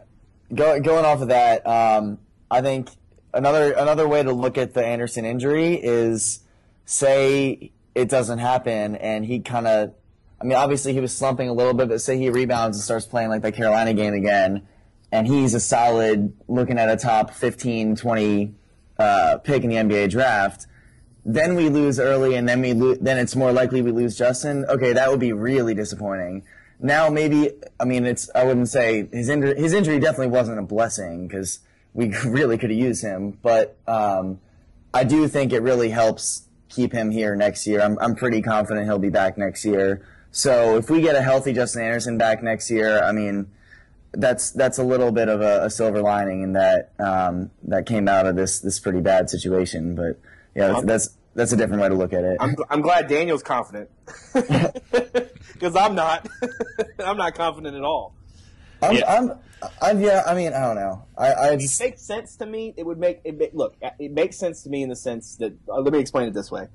Go, 0.54 0.80
going 0.80 1.06
off 1.06 1.22
of 1.22 1.28
that, 1.28 1.66
um, 1.66 2.20
I 2.50 2.62
think 2.62 2.90
another 3.34 3.72
another 3.74 4.08
way 4.08 4.24
to 4.24 4.32
look 4.32 4.58
at 4.58 4.74
the 4.74 4.86
Anderson 4.86 5.26
injury 5.26 5.74
is 5.76 6.42
say 6.86 7.72
it 7.94 8.10
doesn't 8.10 8.40
happen 8.40 8.96
and 8.96 9.26
he 9.26 9.40
kind 9.40 9.68
of, 9.68 9.94
I 10.42 10.46
mean, 10.46 10.58
obviously 10.58 10.94
he 10.94 11.00
was 11.00 11.16
slumping 11.16 11.50
a 11.50 11.54
little 11.54 11.74
bit, 11.74 11.90
but 11.90 12.02
say 12.02 12.18
he 12.18 12.30
rebounds 12.30 12.78
and 12.78 12.84
starts 12.84 13.06
playing 13.06 13.30
like 13.30 13.42
the 13.42 13.52
Carolina 13.52 13.94
game 13.94 14.14
again, 14.14 14.68
and 15.12 15.28
he's 15.28 15.54
a 15.54 15.60
solid 15.60 16.34
looking 16.48 16.78
at 16.78 16.90
a 16.90 16.96
top 16.96 17.32
15, 17.34 17.96
20 17.96 18.56
uh, 18.98 19.38
pick 19.44 19.64
in 19.64 19.70
the 19.70 19.76
NBA 19.76 20.10
draft. 20.10 20.68
Then 21.26 21.56
we 21.56 21.70
lose 21.70 22.00
early, 22.00 22.36
and 22.36 22.48
then 22.48 22.62
we 22.62 22.74
lo- 22.74 22.98
then 23.00 23.18
it's 23.18 23.36
more 23.36 23.52
likely 23.52 23.82
we 23.82 23.92
lose 23.92 24.18
Justin. 24.18 24.66
Okay, 24.66 24.94
that 24.94 25.10
would 25.10 25.20
be 25.20 25.34
really 25.34 25.74
disappointing. 25.74 26.44
Now 26.80 27.10
maybe 27.10 27.52
I 27.80 27.86
mean 27.86 28.06
it's 28.06 28.30
I 28.34 28.46
wouldn't 28.46 28.70
say 28.70 29.10
his 29.12 29.28
injury 29.28 29.56
his 29.56 29.74
injury 29.74 30.00
definitely 30.00 30.28
wasn't 30.28 30.60
a 30.60 30.64
blessing 30.64 31.28
because 31.28 31.60
we 31.94 32.16
really 32.26 32.58
could 32.58 32.70
have 32.70 32.80
used 32.80 33.04
him, 33.04 33.38
but 33.42 33.78
um, 33.88 34.40
I 34.94 35.04
do 35.04 35.28
think 35.28 35.52
it 35.52 35.62
really 35.62 35.90
helps 35.90 36.48
keep 36.70 36.94
him 36.94 37.12
here 37.12 37.36
next 37.36 37.68
year. 37.68 37.82
I'm 37.82 37.98
I'm 38.00 38.16
pretty 38.16 38.42
confident 38.42 38.86
he'll 38.86 38.98
be 38.98 39.10
back 39.10 39.38
next 39.38 39.66
year. 39.66 40.06
So 40.32 40.78
if 40.78 40.90
we 40.90 41.02
get 41.02 41.16
a 41.16 41.22
healthy 41.22 41.54
Justin 41.54 41.82
Anderson 41.82 42.18
back 42.18 42.44
next 42.44 42.70
year, 42.70 43.04
I 43.04 43.12
mean 43.12 43.48
that's 44.12 44.52
that's 44.52 44.78
a 44.78 44.84
little 44.84 45.12
bit 45.12 45.30
of 45.30 45.42
a, 45.42 45.66
a 45.66 45.70
silver 45.70 46.02
lining 46.02 46.42
in 46.42 46.54
that 46.54 46.92
um, 47.00 47.52
that 47.64 47.86
came 47.86 48.08
out 48.08 48.26
of 48.26 48.36
this 48.36 48.60
this 48.60 48.80
pretty 48.80 49.02
bad 49.02 49.30
situation. 49.30 49.96
But 49.96 50.20
yeah, 50.56 50.70
that's, 50.70 50.86
that's 50.86 51.10
that's 51.36 51.52
a 51.52 51.58
different 51.58 51.82
way 51.82 51.90
to 51.90 51.96
look 51.96 52.14
at 52.14 52.24
it. 52.24 52.38
I'm, 52.40 52.56
I'm 52.70 52.82
glad 52.82 53.08
Daniel's 53.08 53.44
confident 53.44 53.90
because 54.34 55.76
I'm 55.76 55.96
not. 55.96 56.28
I'm 57.00 57.18
not 57.18 57.36
confident 57.36 57.76
at 57.76 57.84
all. 57.84 58.16
I'm, 58.82 58.96
Yeah. 58.96 59.14
I'm, 59.14 59.34
I'm, 59.82 60.02
yeah. 60.02 60.24
I 60.26 60.34
mean, 60.34 60.54
I 60.54 60.62
don't 60.62 60.76
know. 60.76 61.06
I, 61.18 61.28
I 61.32 61.48
It 61.52 61.80
makes 61.80 62.02
sense 62.02 62.36
to 62.38 62.46
me. 62.46 62.74
It 62.78 62.86
would 62.86 62.98
make 62.98 63.22
it 63.24 63.38
make, 63.38 63.54
look. 63.54 63.76
It 64.00 64.12
makes 64.12 64.38
sense 64.38 64.64
to 64.64 64.70
me 64.70 64.84
in 64.84 64.90
the 64.90 64.96
sense 64.96 65.36
that 65.38 65.54
uh, 65.68 65.82
let 65.82 65.94
me 65.94 66.00
explain 66.00 66.28
it 66.28 66.34
this 66.34 66.50
way: 66.50 66.68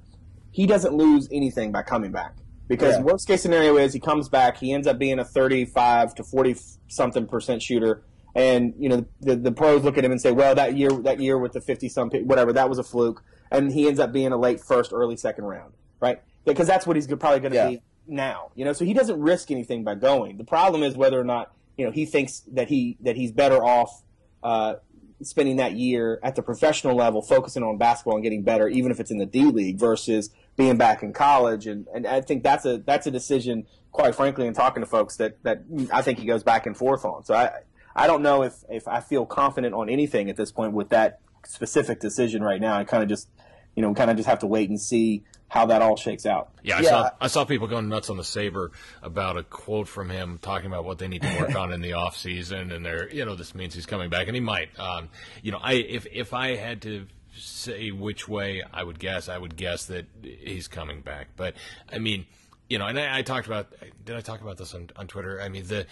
he 0.50 0.66
doesn't 0.66 0.94
lose 0.94 1.28
anything 1.32 1.72
by 1.72 1.82
coming 1.82 2.12
back 2.12 2.34
because 2.68 2.96
Yeah. 2.96 3.02
worst 3.02 3.26
case 3.26 3.42
scenario 3.42 3.76
is 3.76 3.92
he 3.92 4.00
comes 4.00 4.28
back, 4.28 4.58
he 4.58 4.72
ends 4.72 4.86
up 4.86 4.98
being 4.98 5.18
a 5.18 5.24
35 5.24 6.14
to 6.16 6.24
40 6.24 6.56
something 6.88 7.26
percent 7.26 7.62
shooter, 7.62 8.02
and 8.34 8.74
you 8.78 8.88
know 8.88 9.04
the 9.20 9.36
the 9.36 9.52
pros 9.52 9.84
look 9.84 9.98
at 9.98 10.04
him 10.04 10.10
and 10.12 10.20
say, 10.20 10.32
well, 10.32 10.54
that 10.54 10.76
year 10.76 10.90
that 10.90 11.20
year 11.20 11.38
with 11.38 11.52
the 11.52 11.60
50 11.60 11.88
some 11.88 12.10
whatever 12.10 12.52
that 12.52 12.68
was 12.68 12.78
a 12.78 12.82
fluke, 12.84 13.22
and 13.50 13.72
he 13.72 13.86
ends 13.86 14.00
up 14.00 14.12
being 14.12 14.32
a 14.32 14.36
late 14.36 14.60
first, 14.60 14.92
early 14.92 15.16
second 15.16 15.44
round, 15.44 15.74
right? 16.00 16.20
Because 16.44 16.66
that's 16.66 16.86
what 16.86 16.96
he's 16.96 17.06
probably 17.06 17.40
going 17.40 17.52
to 17.52 17.56
Yeah. 17.56 17.68
be 17.70 17.82
now, 18.06 18.50
you 18.54 18.64
know. 18.64 18.72
So 18.72 18.84
he 18.84 18.92
doesn't 18.92 19.18
risk 19.20 19.50
anything 19.50 19.82
by 19.84 19.94
going. 19.94 20.36
The 20.36 20.44
problem 20.44 20.82
is 20.82 20.96
whether 20.96 21.18
or 21.20 21.24
not 21.24 21.52
you 21.76 21.84
know 21.86 21.90
he 21.92 22.04
thinks 22.06 22.40
that 22.52 22.68
he 22.68 22.96
that 23.00 23.16
he's 23.16 23.32
better 23.32 23.62
off 23.64 24.02
uh, 24.42 24.74
spending 25.22 25.56
that 25.56 25.72
year 25.72 26.20
at 26.22 26.34
the 26.36 26.42
professional 26.42 26.94
level, 26.96 27.22
focusing 27.22 27.62
on 27.62 27.78
basketball 27.78 28.14
and 28.16 28.22
getting 28.22 28.42
better, 28.42 28.68
even 28.68 28.90
if 28.90 29.00
it's 29.00 29.10
in 29.10 29.16
the 29.18 29.24
D 29.26 29.44
League, 29.46 29.78
versus 29.78 30.30
being 30.56 30.76
back 30.76 31.02
in 31.02 31.12
college. 31.12 31.66
And, 31.66 31.86
and 31.94 32.06
I 32.06 32.20
think 32.20 32.42
that's 32.42 32.64
a 32.64 32.78
that's 32.78 33.06
a 33.06 33.10
decision, 33.10 33.66
quite 33.92 34.14
frankly, 34.14 34.46
in 34.46 34.54
talking 34.54 34.82
to 34.82 34.86
folks 34.88 35.16
that, 35.16 35.42
that 35.42 35.62
I 35.92 36.02
think 36.02 36.18
he 36.18 36.26
goes 36.26 36.42
back 36.42 36.66
and 36.66 36.76
forth 36.76 37.04
on. 37.04 37.24
So 37.24 37.34
I 37.34 37.50
I 37.96 38.06
don't 38.06 38.22
know 38.22 38.42
if, 38.42 38.54
if 38.68 38.88
I 38.88 39.00
feel 39.00 39.24
confident 39.26 39.74
on 39.74 39.88
anything 39.88 40.28
at 40.30 40.36
this 40.36 40.50
point 40.52 40.72
with 40.72 40.88
that 40.90 41.20
specific 41.46 42.00
decision 42.00 42.42
right 42.42 42.60
now. 42.60 42.76
I 42.76 42.84
kind 42.84 43.02
of 43.02 43.08
just 43.08 43.28
you 43.76 43.82
know 43.82 43.94
kind 43.94 44.10
of 44.10 44.16
just 44.16 44.28
have 44.28 44.38
to 44.40 44.46
wait 44.46 44.68
and 44.70 44.80
see 44.80 45.22
how 45.48 45.66
that 45.66 45.82
all 45.82 45.94
shakes 45.96 46.26
out. 46.26 46.50
Yeah, 46.62 46.78
I 46.78 46.80
Yeah. 46.80 46.88
saw 46.90 47.10
I 47.20 47.26
saw 47.28 47.44
people 47.44 47.66
going 47.68 47.88
nuts 47.88 48.10
on 48.10 48.16
the 48.16 48.24
Sabre 48.24 48.72
about 49.02 49.36
a 49.36 49.42
quote 49.42 49.86
from 49.88 50.08
him 50.10 50.38
talking 50.40 50.66
about 50.66 50.84
what 50.84 50.98
they 50.98 51.06
need 51.06 51.22
to 51.22 51.36
work 51.38 51.54
on 51.56 51.72
in 51.72 51.80
the 51.80 51.92
off 51.92 52.16
season, 52.16 52.72
and 52.72 52.84
they're 52.84 53.12
you 53.12 53.24
know 53.24 53.34
this 53.36 53.54
means 53.54 53.74
he's 53.74 53.86
coming 53.86 54.08
back, 54.10 54.26
and 54.28 54.34
he 54.34 54.40
might. 54.40 54.76
Um, 54.78 55.08
you 55.42 55.52
know, 55.52 55.58
I 55.62 55.74
if 55.74 56.06
if 56.12 56.32
I 56.32 56.56
had 56.56 56.82
to 56.82 57.06
say 57.36 57.90
which 57.90 58.28
way 58.28 58.62
I 58.72 58.82
would 58.82 58.98
guess, 58.98 59.28
I 59.28 59.38
would 59.38 59.56
guess 59.56 59.86
that 59.86 60.06
he's 60.22 60.68
coming 60.68 61.00
back. 61.00 61.28
But 61.36 61.54
I 61.92 61.98
mean, 61.98 62.26
you 62.68 62.78
know, 62.78 62.86
and 62.86 62.98
I, 62.98 63.18
I 63.18 63.22
talked 63.22 63.46
about 63.46 63.72
did 64.04 64.16
I 64.16 64.20
talk 64.20 64.40
about 64.40 64.56
this 64.56 64.74
on 64.74 64.90
on 64.96 65.06
Twitter? 65.06 65.40
I 65.40 65.48
mean 65.48 65.66
the 65.66 65.86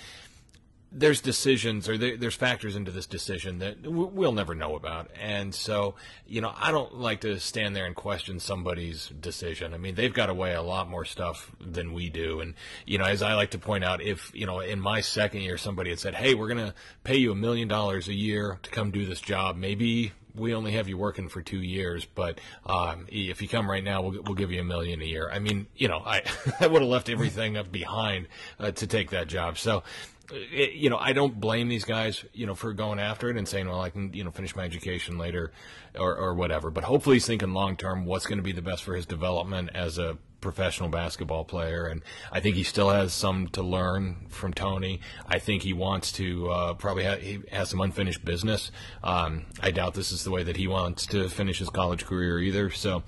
there's 0.94 1.20
decisions 1.20 1.88
or 1.88 1.96
there, 1.96 2.16
there's 2.16 2.34
factors 2.34 2.76
into 2.76 2.90
this 2.90 3.06
decision 3.06 3.58
that 3.60 3.86
we'll 3.86 4.32
never 4.32 4.54
know 4.54 4.76
about. 4.76 5.10
And 5.18 5.54
so, 5.54 5.94
you 6.26 6.40
know, 6.40 6.52
I 6.54 6.70
don't 6.70 6.96
like 6.96 7.22
to 7.22 7.38
stand 7.40 7.74
there 7.74 7.86
and 7.86 7.96
question 7.96 8.38
somebody's 8.38 9.08
decision. 9.08 9.72
I 9.72 9.78
mean, 9.78 9.94
they've 9.94 10.12
got 10.12 10.26
to 10.26 10.34
weigh 10.34 10.54
a 10.54 10.62
lot 10.62 10.88
more 10.88 11.04
stuff 11.04 11.50
than 11.60 11.92
we 11.92 12.10
do. 12.10 12.40
And, 12.40 12.54
you 12.86 12.98
know, 12.98 13.04
as 13.04 13.22
I 13.22 13.34
like 13.34 13.50
to 13.50 13.58
point 13.58 13.84
out, 13.84 14.02
if, 14.02 14.30
you 14.34 14.46
know, 14.46 14.60
in 14.60 14.80
my 14.80 15.00
second 15.00 15.40
year, 15.40 15.56
somebody 15.56 15.90
had 15.90 15.98
said, 15.98 16.14
Hey, 16.14 16.34
we're 16.34 16.48
going 16.48 16.66
to 16.66 16.74
pay 17.04 17.16
you 17.16 17.32
a 17.32 17.36
million 17.36 17.68
dollars 17.68 18.08
a 18.08 18.14
year 18.14 18.58
to 18.62 18.70
come 18.70 18.90
do 18.90 19.06
this 19.06 19.20
job. 19.20 19.56
Maybe 19.56 20.12
we 20.34 20.54
only 20.54 20.72
have 20.72 20.88
you 20.88 20.96
working 20.96 21.28
for 21.28 21.42
two 21.42 21.60
years, 21.60 22.04
but 22.04 22.40
um, 22.66 23.06
if 23.08 23.42
you 23.42 23.48
come 23.48 23.70
right 23.70 23.84
now, 23.84 24.02
we'll, 24.02 24.22
we'll 24.22 24.34
give 24.34 24.50
you 24.50 24.60
a 24.60 24.64
million 24.64 25.00
a 25.00 25.04
year. 25.04 25.30
I 25.30 25.38
mean, 25.38 25.66
you 25.76 25.88
know, 25.88 26.02
I, 26.04 26.22
I 26.60 26.66
would 26.66 26.82
have 26.82 26.90
left 26.90 27.08
everything 27.08 27.56
up 27.56 27.70
behind 27.70 28.28
uh, 28.58 28.70
to 28.72 28.86
take 28.86 29.10
that 29.10 29.28
job. 29.28 29.58
So, 29.58 29.82
it, 30.30 30.72
you 30.72 30.88
know, 30.88 30.96
I 30.96 31.12
don't 31.12 31.38
blame 31.38 31.68
these 31.68 31.84
guys, 31.84 32.24
you 32.32 32.46
know, 32.46 32.54
for 32.54 32.72
going 32.72 32.98
after 32.98 33.28
it 33.28 33.36
and 33.36 33.46
saying, 33.46 33.68
well, 33.68 33.80
I 33.80 33.90
can, 33.90 34.12
you 34.14 34.24
know, 34.24 34.30
finish 34.30 34.56
my 34.56 34.64
education 34.64 35.18
later 35.18 35.52
or, 35.98 36.16
or 36.16 36.34
whatever. 36.34 36.70
But 36.70 36.84
hopefully 36.84 37.16
he's 37.16 37.26
thinking 37.26 37.52
long 37.52 37.76
term 37.76 38.06
what's 38.06 38.26
going 38.26 38.38
to 38.38 38.42
be 38.42 38.52
the 38.52 38.62
best 38.62 38.82
for 38.82 38.94
his 38.94 39.06
development 39.06 39.70
as 39.74 39.98
a 39.98 40.16
professional 40.42 40.90
basketball 40.90 41.46
player. 41.46 41.86
And 41.86 42.02
I 42.30 42.40
think 42.40 42.56
he 42.56 42.64
still 42.64 42.90
has 42.90 43.14
some 43.14 43.48
to 43.48 43.62
learn 43.62 44.26
from 44.28 44.52
Tony. 44.52 45.00
I 45.26 45.38
think 45.38 45.62
he 45.62 45.72
wants 45.72 46.12
to 46.12 46.50
uh, 46.50 46.74
probably 46.74 47.04
ha- 47.04 47.16
he 47.16 47.40
has 47.50 47.70
some 47.70 47.80
unfinished 47.80 48.22
business. 48.22 48.70
Um, 49.02 49.46
I 49.62 49.70
doubt 49.70 49.94
this 49.94 50.12
is 50.12 50.24
the 50.24 50.30
way 50.30 50.42
that 50.42 50.58
he 50.58 50.68
wants 50.68 51.06
to 51.06 51.30
finish 51.30 51.60
his 51.60 51.70
college 51.70 52.04
career 52.04 52.38
either. 52.38 52.68
So 52.70 53.02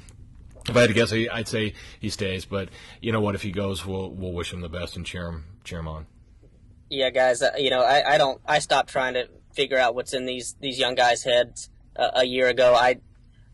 if 0.66 0.75
I 0.75 0.81
had 0.81 0.88
to 0.88 0.94
guess, 0.94 1.12
I'd 1.12 1.49
say 1.49 1.75
he 2.01 2.09
stays. 2.09 2.47
But 2.47 2.70
you 3.03 3.12
know 3.12 3.20
what? 3.20 3.35
If 3.35 3.42
he 3.42 3.51
goes, 3.53 3.85
we'll 3.85 4.11
we'll 4.11 4.33
wish 4.33 4.51
him 4.51 4.62
the 4.62 4.70
best 4.70 4.97
and 4.97 5.05
cheer 5.05 5.27
him 5.29 5.44
cheer 5.64 5.81
him 5.81 5.88
on. 5.88 6.07
yeah, 6.88 7.11
guys, 7.11 7.42
uh, 7.42 7.51
you 7.59 7.70
know, 7.70 7.83
I, 7.83 8.14
I 8.14 8.18
don't, 8.18 8.40
I 8.47 8.59
stopped 8.61 8.90
trying 8.90 9.14
to 9.14 9.29
figure 9.53 9.79
out 9.79 9.94
what's 9.94 10.12
in 10.14 10.27
these 10.27 10.57
these 10.61 10.79
young 10.79 10.94
guys' 10.94 11.25
heads 11.25 11.70
uh, 11.97 12.11
a 12.14 12.25
year 12.25 12.49
ago. 12.49 12.75
I, 12.75 13.01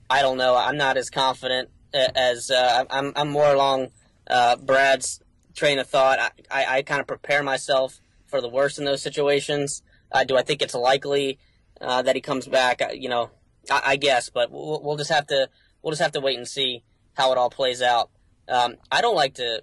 I 0.09 0.23
don't 0.23 0.38
know. 0.38 0.57
I'm 0.57 0.77
not 0.77 0.97
as 0.97 1.11
confident 1.11 1.71
as 1.94 2.50
uh, 2.50 2.85
I'm. 2.90 3.12
I'm 3.16 3.31
more 3.31 3.53
along 3.53 3.88
uh, 4.29 4.57
Brad's 4.57 5.20
train 5.55 5.79
of 5.79 5.88
thought. 5.88 6.18
I, 6.18 6.31
I, 6.50 6.76
I 6.76 6.83
kind 6.83 7.00
of 7.00 7.07
prepare 7.07 7.42
myself 7.42 8.00
for 8.26 8.40
the 8.40 8.48
worst 8.48 8.79
in 8.79 8.85
those 8.85 9.03
situations. 9.03 9.83
Uh, 10.12 10.24
do 10.24 10.37
I 10.37 10.42
think 10.42 10.62
it's 10.62 10.74
likely 10.74 11.38
uh, 11.81 12.03
that 12.03 12.14
he 12.14 12.20
comes 12.20 12.46
back? 12.46 12.83
Uh, 12.83 12.88
You 12.92 13.09
know, 13.09 13.31
I, 13.70 13.83
I 13.87 13.96
guess, 13.96 14.31
but 14.31 14.50
we'll, 14.50 14.81
we'll 14.83 14.96
just 14.96 15.11
have 15.11 15.26
to 15.29 15.48
we'll 15.83 15.92
just 15.92 16.03
have 16.03 16.12
to 16.12 16.20
wait 16.20 16.38
and 16.38 16.48
see 16.48 16.83
how 17.14 17.33
it 17.33 17.38
all 17.38 17.50
plays 17.50 17.83
out. 17.83 18.11
Um, 18.48 18.76
I 18.90 19.00
don't 19.00 19.16
like 19.16 19.35
to 19.35 19.62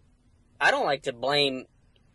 I 0.60 0.72
don't 0.72 0.86
like 0.86 1.04
to 1.04 1.13
blame 1.13 1.66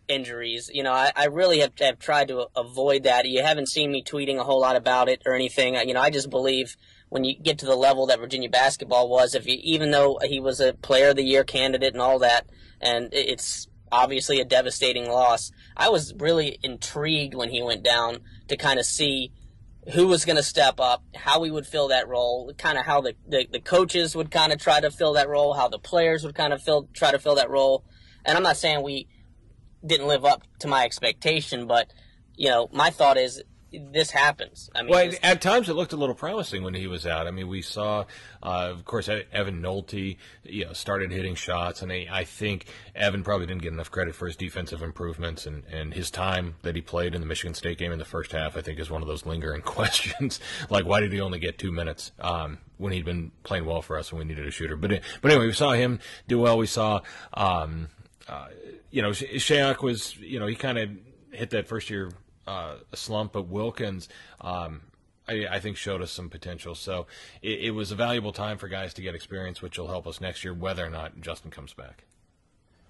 injuries. 0.09 0.71
You 0.73 0.83
know, 0.83 0.93
I, 0.93 1.13
I 1.15 1.27
really 1.27 1.61
have, 1.61 1.73
have 1.79 1.99
tried 1.99 2.29
to 2.29 2.47
avoid 2.57 3.05
that. 3.05 3.27
You 3.27 3.43
haven't 3.43 3.69
seen 3.69 3.91
me 3.91 4.03
tweeting 4.03 4.39
a 4.39 4.45
whole 4.45 4.61
lot 4.61 4.77
about 4.77 5.09
it 5.09 5.23
or 5.25 5.35
anything. 5.35 5.75
You 5.75 5.95
know, 5.95 6.01
I 6.01 6.11
just 6.11 6.29
believe 6.29 6.77
when 7.13 7.25
you 7.25 7.35
get 7.39 7.59
to 7.59 7.67
the 7.67 7.77
level 7.77 8.07
that 8.07 8.19
Virginia 8.19 8.49
basketball 8.49 9.07
was, 9.07 9.35
if 9.35 9.47
you, 9.47 9.59
even 9.61 9.91
though 9.91 10.19
he 10.25 10.41
was 10.41 10.61
a 10.61 10.73
Player 10.73 11.11
of 11.11 11.17
the 11.17 11.23
Year 11.23 11.45
candidate 11.45 11.93
and 11.93 12.01
all 12.01 12.19
that, 12.21 12.47
and 12.81 13.11
it's 13.13 13.69
obviously 13.93 14.41
a 14.41 14.47
devastating 14.47 15.11
loss, 15.11 15.53
I 15.77 15.91
was 15.91 16.15
really 16.19 16.59
intrigued 16.63 17.35
when 17.35 17.51
he 17.51 17.61
went 17.61 17.83
down 17.83 18.21
to 18.49 18.57
kind 18.57 18.81
of 18.81 18.87
see 18.87 19.31
who 19.93 20.07
was 20.07 20.25
going 20.25 20.37
to 20.37 20.43
step 20.43 20.81
up, 20.81 21.05
how 21.15 21.43
he 21.43 21.51
would 21.51 21.67
fill 21.67 21.89
that 21.89 22.09
role, 22.09 22.51
kind 22.57 22.79
of 22.79 22.87
how 22.87 23.03
the, 23.03 23.13
the, 23.29 23.47
the 23.53 23.61
coaches 23.61 24.17
would 24.17 24.31
kind 24.31 24.51
of 24.51 24.59
try 24.59 24.81
to 24.81 24.91
fill 24.91 25.13
that 25.13 25.29
role, 25.29 25.53
how 25.53 25.69
the 25.69 25.79
players 25.79 26.25
would 26.25 26.35
kind 26.35 26.55
of 26.55 26.63
fill, 26.63 26.89
try 26.95 27.11
to 27.11 27.19
fill 27.19 27.35
that 27.35 27.51
role. 27.51 27.85
And 28.25 28.39
I'm 28.39 28.43
not 28.43 28.57
saying 28.57 28.83
we 28.83 29.07
didn't 29.85 30.07
live 30.07 30.25
up 30.25 30.45
to 30.61 30.67
my 30.67 30.85
expectation, 30.87 31.67
but 31.67 31.93
you 32.37 32.49
know, 32.49 32.71
my 32.73 32.89
thought 32.89 33.19
is 33.19 33.43
this 33.73 34.11
happens. 34.11 34.71
I 34.75 34.83
mean, 34.83 34.91
Well, 34.91 35.13
at 35.23 35.41
times 35.41 35.69
it 35.69 35.75
looked 35.75 35.93
a 35.93 35.97
little 35.97 36.15
promising 36.15 36.63
when 36.63 36.75
he 36.75 36.87
was 36.87 37.07
out. 37.07 37.27
I 37.27 37.31
mean, 37.31 37.49
we 37.49 37.63
saw, 37.63 38.05
uh, 38.43 38.71
of 38.71 38.85
course, 38.85 39.09
Evan 39.09 39.63
Nolte, 39.63 40.17
you 40.45 40.65
know, 40.65 40.73
started 40.73 41.11
hitting 41.11 41.35
shots, 41.35 41.83
and 41.83 41.93
I, 41.93 42.07
I 42.11 42.25
think 42.25 42.67
Evan 42.95 43.23
probably 43.23 43.47
didn't 43.47 43.63
get 43.63 43.73
enough 43.73 43.91
credit 43.91 44.15
for 44.15 44.27
his 44.27 44.37
defensive 44.37 44.83
improvements 44.83 45.47
and, 45.47 45.65
and 45.67 45.95
his 45.95 46.11
time 46.11 46.57
that 46.63 46.77
he 46.77 46.83
played 46.83 47.15
in 47.15 47.21
the 47.21 47.27
Michigan 47.27 47.55
State 47.55 47.79
game 47.79 47.93
in 47.93 47.99
the 47.99 48.05
first 48.05 48.33
half. 48.33 48.57
I 48.57 48.61
think 48.61 48.79
is 48.79 48.91
one 48.91 49.03
of 49.03 49.09
those 49.09 49.25
lingering 49.27 49.63
questions, 49.63 50.41
like 50.71 50.85
why 50.85 51.01
did 51.01 51.13
he 51.13 51.21
only 51.21 51.39
get 51.39 51.59
two 51.59 51.73
minutes 51.73 52.13
um, 52.21 52.59
when 52.79 52.93
he'd 52.93 53.05
been 53.05 53.33
playing 53.43 53.65
well 53.65 53.83
for 53.83 53.97
us 53.97 54.11
and 54.11 54.19
we 54.19 54.25
needed 54.25 54.47
a 54.47 54.51
shooter? 54.51 54.77
But 54.77 55.01
but 55.21 55.31
anyway, 55.31 55.47
we 55.47 55.53
saw 55.53 55.73
him 55.73 56.01
do 56.29 56.39
well. 56.39 56.59
We 56.59 56.67
saw. 56.67 57.01
Um, 57.35 57.89
uh, 58.29 58.49
you 58.91 59.03
know, 59.03 59.13
Sh- 59.13 59.25
Shayok 59.35 59.83
was, 59.83 60.17
you 60.19 60.39
know, 60.39 60.47
he 60.47 60.55
kind 60.55 60.79
of 60.79 60.91
hit 61.33 61.51
that 61.51 61.67
first 61.67 61.91
year 61.91 62.13
uh, 62.47 62.77
slump, 62.95 63.33
but 63.33 63.49
Wilkins, 63.49 64.09
um, 64.41 64.83
I, 65.29 65.47
I 65.51 65.61
think, 65.61 65.77
showed 65.77 66.03
us 66.03 66.11
some 66.11 66.29
potential. 66.29 66.75
So 66.75 67.07
it, 67.41 67.61
it 67.61 67.71
was 67.71 67.93
a 67.93 67.95
valuable 67.95 68.33
time 68.33 68.59
for 68.59 68.69
guys 68.69 68.95
to 68.95 69.03
get 69.03 69.15
experience, 69.15 69.63
which 69.63 69.79
will 69.79 69.89
help 69.89 70.07
us 70.07 70.21
next 70.21 70.45
year, 70.45 70.55
whether 70.55 70.85
or 70.85 70.91
not 70.91 71.21
Justin 71.21 71.51
comes 71.51 71.73
back. 71.73 72.05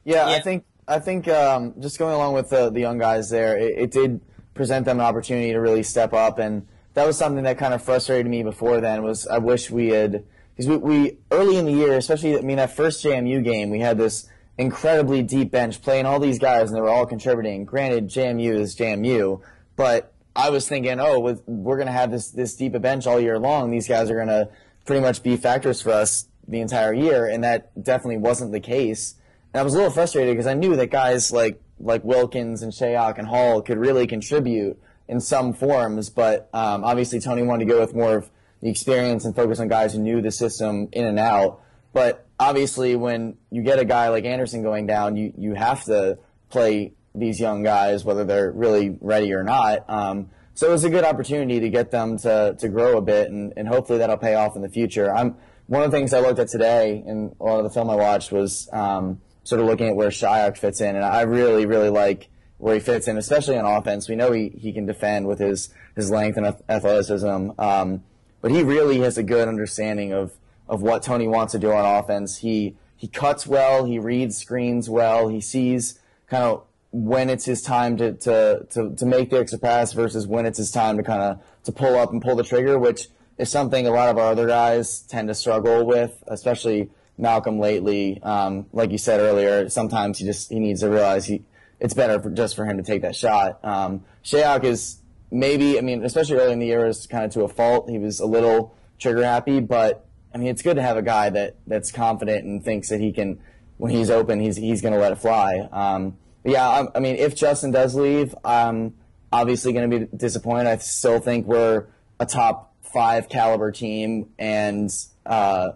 Yeah, 0.05 0.27
I 0.27 0.41
think 0.41 0.65
I 0.89 0.99
think 0.99 1.29
um, 1.29 1.75
just 1.81 1.99
going 1.99 2.15
along 2.15 2.35
with 2.35 2.51
the 2.51 2.71
the 2.71 2.81
young 2.81 2.99
guys 2.99 3.31
there, 3.31 3.57
it, 3.57 3.79
it 3.79 3.91
did 3.91 4.21
present 4.55 4.85
them 4.85 5.01
an 5.01 5.07
opportunity 5.07 5.53
to 5.53 5.59
really 5.59 5.83
step 5.83 6.13
up, 6.13 6.39
and 6.39 6.67
that 6.95 7.07
was 7.07 7.17
something 7.17 7.45
that 7.45 7.59
kind 7.59 7.73
of 7.73 7.83
frustrated 7.83 8.27
me 8.27 8.43
before 8.43 8.81
then. 8.81 9.03
Was 9.03 9.27
I 9.27 9.39
wish 9.39 9.71
we 9.71 9.89
had 9.89 10.25
because 10.57 10.69
we, 10.69 10.77
we 10.77 11.19
early 11.31 11.57
in 11.57 11.67
the 11.67 11.73
year, 11.73 11.97
especially 11.97 12.37
I 12.37 12.41
mean 12.41 12.57
that 12.57 12.75
first 12.75 13.05
JMU 13.05 13.45
game, 13.45 13.71
we 13.71 13.81
had 13.81 13.97
this 13.97 14.29
incredibly 14.59 15.23
deep 15.23 15.51
bench 15.51 15.83
playing 15.83 16.07
all 16.07 16.21
these 16.21 16.39
guys, 16.39 16.69
and 16.69 16.77
they 16.77 16.81
were 16.81 16.89
all 16.89 17.07
contributing. 17.07 17.65
Granted, 17.65 18.09
JMU 18.09 18.59
is 18.59 18.77
JMU, 18.77 19.41
but 19.77 20.13
I 20.35 20.51
was 20.51 20.69
thinking, 20.69 20.99
oh, 21.01 21.19
with, 21.19 21.43
we're 21.47 21.77
going 21.77 21.87
to 21.87 21.93
have 21.93 22.11
this 22.11 22.31
this 22.31 22.55
deep 22.55 22.75
a 22.75 22.81
bench 22.81 23.07
all 23.07 23.21
year 23.21 23.39
long. 23.39 23.71
These 23.71 23.89
guys 23.89 24.11
are 24.11 24.15
going 24.15 24.29
to 24.29 24.49
pretty 24.85 25.01
much 25.01 25.23
be 25.23 25.37
factors 25.37 25.81
for 25.83 25.91
us 25.91 26.29
the 26.47 26.61
entire 26.61 26.93
year, 26.93 27.27
and 27.27 27.45
that 27.45 27.83
definitely 27.83 28.19
wasn't 28.19 28.53
the 28.53 28.61
case. 28.61 29.15
And 29.53 29.61
I 29.61 29.65
was 29.65 29.75
a 29.75 29.77
little 29.77 29.93
frustrated 29.93 30.35
because 30.35 30.47
I 30.47 30.55
knew 30.55 30.77
that 30.77 30.91
guys 30.91 31.33
like 31.33 31.61
like 31.79 32.05
Wilkins 32.05 32.63
and 32.63 32.73
Shayok 32.73 33.19
and 33.19 33.27
Hall 33.27 33.61
could 33.61 33.79
really 33.79 34.07
contribute 34.07 34.81
in 35.09 35.21
some 35.21 35.53
forms, 35.53 36.11
but 36.11 36.49
um, 36.55 36.85
obviously 36.85 37.21
Tony 37.21 37.43
wanted 37.43 37.67
to 37.67 37.73
go 37.73 37.81
with 37.81 37.95
more 37.95 38.17
of 38.17 38.31
the 38.61 38.71
experience 38.71 39.25
and 39.25 39.35
focus 39.35 39.59
on 39.59 39.69
guys 39.69 39.93
who 39.93 39.99
knew 39.99 40.23
the 40.23 40.31
system 40.31 40.89
in 40.93 41.05
and 41.05 41.19
out. 41.19 41.61
But 41.93 42.27
obviously, 42.43 42.97
when 42.97 43.37
you 43.51 43.63
get 43.63 43.79
a 43.79 43.85
guy 43.85 44.09
like 44.09 44.25
Anderson 44.25 44.63
going 44.63 44.87
down, 44.87 45.17
you 45.17 45.33
you 45.39 45.55
have 45.55 45.85
to 45.85 46.19
play 46.51 46.93
these 47.15 47.39
young 47.39 47.63
guys, 47.63 48.05
whether 48.05 48.25
they're 48.25 48.51
really 48.51 48.97
ready 49.01 49.33
or 49.33 49.45
not. 49.45 49.89
Um, 49.89 50.31
so 50.55 50.69
it 50.69 50.73
was 50.73 50.85
a 50.85 50.91
good 50.91 51.05
opportunity 51.05 51.61
to 51.61 51.71
get 51.71 51.91
them 51.91 52.19
to, 52.19 52.57
to 52.59 52.69
grow 52.69 52.99
a 52.99 53.03
bit, 53.03 53.31
and, 53.31 53.53
and 53.57 53.69
hopefully 53.69 53.99
that'll 53.99 54.19
pay 54.19 54.35
off 54.35 54.57
in 54.57 54.63
the 54.63 54.69
future. 54.69 55.15
I'm 55.15 55.37
one 55.67 55.83
of 55.83 55.91
the 55.91 55.97
things 55.97 56.13
I 56.13 56.21
looked 56.21 56.39
at 56.39 56.49
today, 56.49 57.03
and 57.07 57.35
a 57.41 57.45
lot 57.45 57.59
of 57.59 57.65
the 57.65 57.71
film 57.71 57.89
I 57.89 57.95
watched 57.95 58.33
was 58.33 58.69
um, 58.73 59.21
sort 59.45 59.61
of 59.61 59.67
looking 59.67 59.89
at 59.89 59.97
where 59.97 60.11
Shayok 60.11 60.59
fits 60.59 60.81
in, 60.81 60.97
and 60.97 61.05
I 61.05 61.23
really, 61.23 61.65
really 61.65 61.89
like 61.89 62.29
where 62.59 62.75
he 62.75 62.81
fits 62.81 63.09
in, 63.09 63.17
especially 63.17 63.57
on 63.57 63.65
offense. 63.65 64.09
We 64.09 64.17
know 64.17 64.33
he, 64.33 64.51
he 64.51 64.73
can 64.73 64.87
defend 64.87 65.27
with 65.27 65.39
his, 65.39 65.71
his 65.97 66.11
length 66.11 66.37
and 66.37 66.47
athleticism, 66.69 67.51
um, 67.59 68.03
but 68.41 68.51
he 68.51 68.63
really 68.63 69.01
has 69.01 69.17
a 69.19 69.23
good 69.23 69.49
understanding 69.49 70.13
of, 70.13 70.33
of 70.73 70.81
what 70.81 71.03
Tony 71.03 71.29
wants 71.29 71.53
to 71.53 71.59
do 71.59 71.71
on 71.71 71.85
offense. 71.85 72.39
He 72.39 72.77
he 72.97 73.07
cuts 73.07 73.47
well, 73.47 73.85
he 73.85 73.99
reads 73.99 74.39
screens 74.39 74.89
well, 74.89 75.29
he 75.29 75.41
sees 75.41 76.01
kind 76.29 76.45
of 76.45 76.65
when 76.93 77.29
it's 77.29 77.45
his 77.45 77.63
time 77.63 77.97
to, 77.99 78.13
to, 78.13 78.67
to, 78.71 78.95
to 78.97 79.07
make 79.07 79.31
the 79.31 79.39
extra 79.39 79.59
pass 79.59 79.93
versus 79.93 80.27
when 80.27 80.47
it's 80.47 80.59
his 80.59 80.71
time 80.71 80.97
to 80.97 81.03
kind 81.03 81.21
of 81.21 81.43
to 81.65 81.73
pull 81.73 81.97
up 81.97 82.11
and 82.13 82.23
pull 82.23 82.37
the 82.37 82.43
trigger, 82.43 82.79
which 82.79 83.09
is 83.39 83.51
something 83.51 83.87
a 83.87 83.91
lot 83.91 84.09
of 84.09 84.17
our 84.17 84.31
other 84.33 84.47
guys 84.47 85.01
tend 85.01 85.29
to 85.29 85.35
struggle 85.35 85.85
with, 85.85 86.23
especially 86.27 86.91
Malcolm 87.19 87.59
lately. 87.59 88.23
Um, 88.23 88.67
like 88.73 88.91
you 88.93 88.99
said 88.99 89.21
earlier, 89.21 89.69
sometimes 89.69 90.19
he 90.19 90.25
just 90.25 90.51
he 90.51 90.59
needs 90.59 90.81
to 90.81 90.89
realize 90.89 91.27
he 91.27 91.45
it's 91.81 91.93
better 91.93 92.19
for, 92.19 92.31
just 92.31 92.57
for 92.57 92.65
him 92.65 92.79
to 92.79 92.83
take 92.83 93.03
that 93.03 93.15
shot. 93.15 93.63
Um, 93.63 94.05
Shayok 94.25 94.65
is 94.65 95.03
maybe, 95.31 95.77
I 95.77 95.83
mean, 95.83 96.03
especially 96.03 96.37
early 96.37 96.53
in 96.53 96.61
the 96.61 96.67
year, 96.67 96.87
is 96.87 97.07
kind 97.07 97.25
of 97.25 97.33
to 97.33 97.43
a 97.43 97.49
fault. 97.49 97.91
He 97.91 97.99
was 97.99 98.21
a 98.21 98.27
little 98.27 98.75
trigger 98.99 99.25
happy, 99.25 99.61
but 99.61 100.07
I 100.35 100.39
mean, 100.39 100.49
it's 100.49 100.63
good 100.63 100.77
to 100.77 100.83
have 100.83 100.97
a 100.97 101.03
guy 101.03 101.31
that 101.31 101.57
that's 101.67 101.93
confident 101.93 102.45
and 102.45 102.65
thinks 102.65 102.89
that 102.89 103.01
he 103.01 103.13
can, 103.13 103.41
when 103.77 103.91
he's 103.91 104.11
open, 104.11 104.41
he's 104.41 104.57
he's 104.57 104.81
going 104.81 104.95
to 104.95 105.01
let 105.01 105.13
it 105.13 105.19
fly. 105.19 105.69
Um, 105.71 106.17
yeah, 106.45 106.69
I, 106.69 106.89
I 106.97 107.01
mean, 107.01 107.17
if 107.17 107.37
Justin 107.37 107.71
does 107.71 107.95
leave, 107.95 108.35
I'm 108.45 108.95
obviously 109.33 109.73
going 109.73 109.91
to 109.91 109.99
be 109.99 110.17
disappointed. 110.17 110.67
I 110.67 110.77
still 110.79 111.21
think 111.21 111.47
we're 111.47 111.87
a 112.19 112.27
top 112.27 112.75
five 112.83 113.29
caliber 113.29 113.71
team, 113.71 114.31
and 114.39 114.91
uh, 115.25 115.73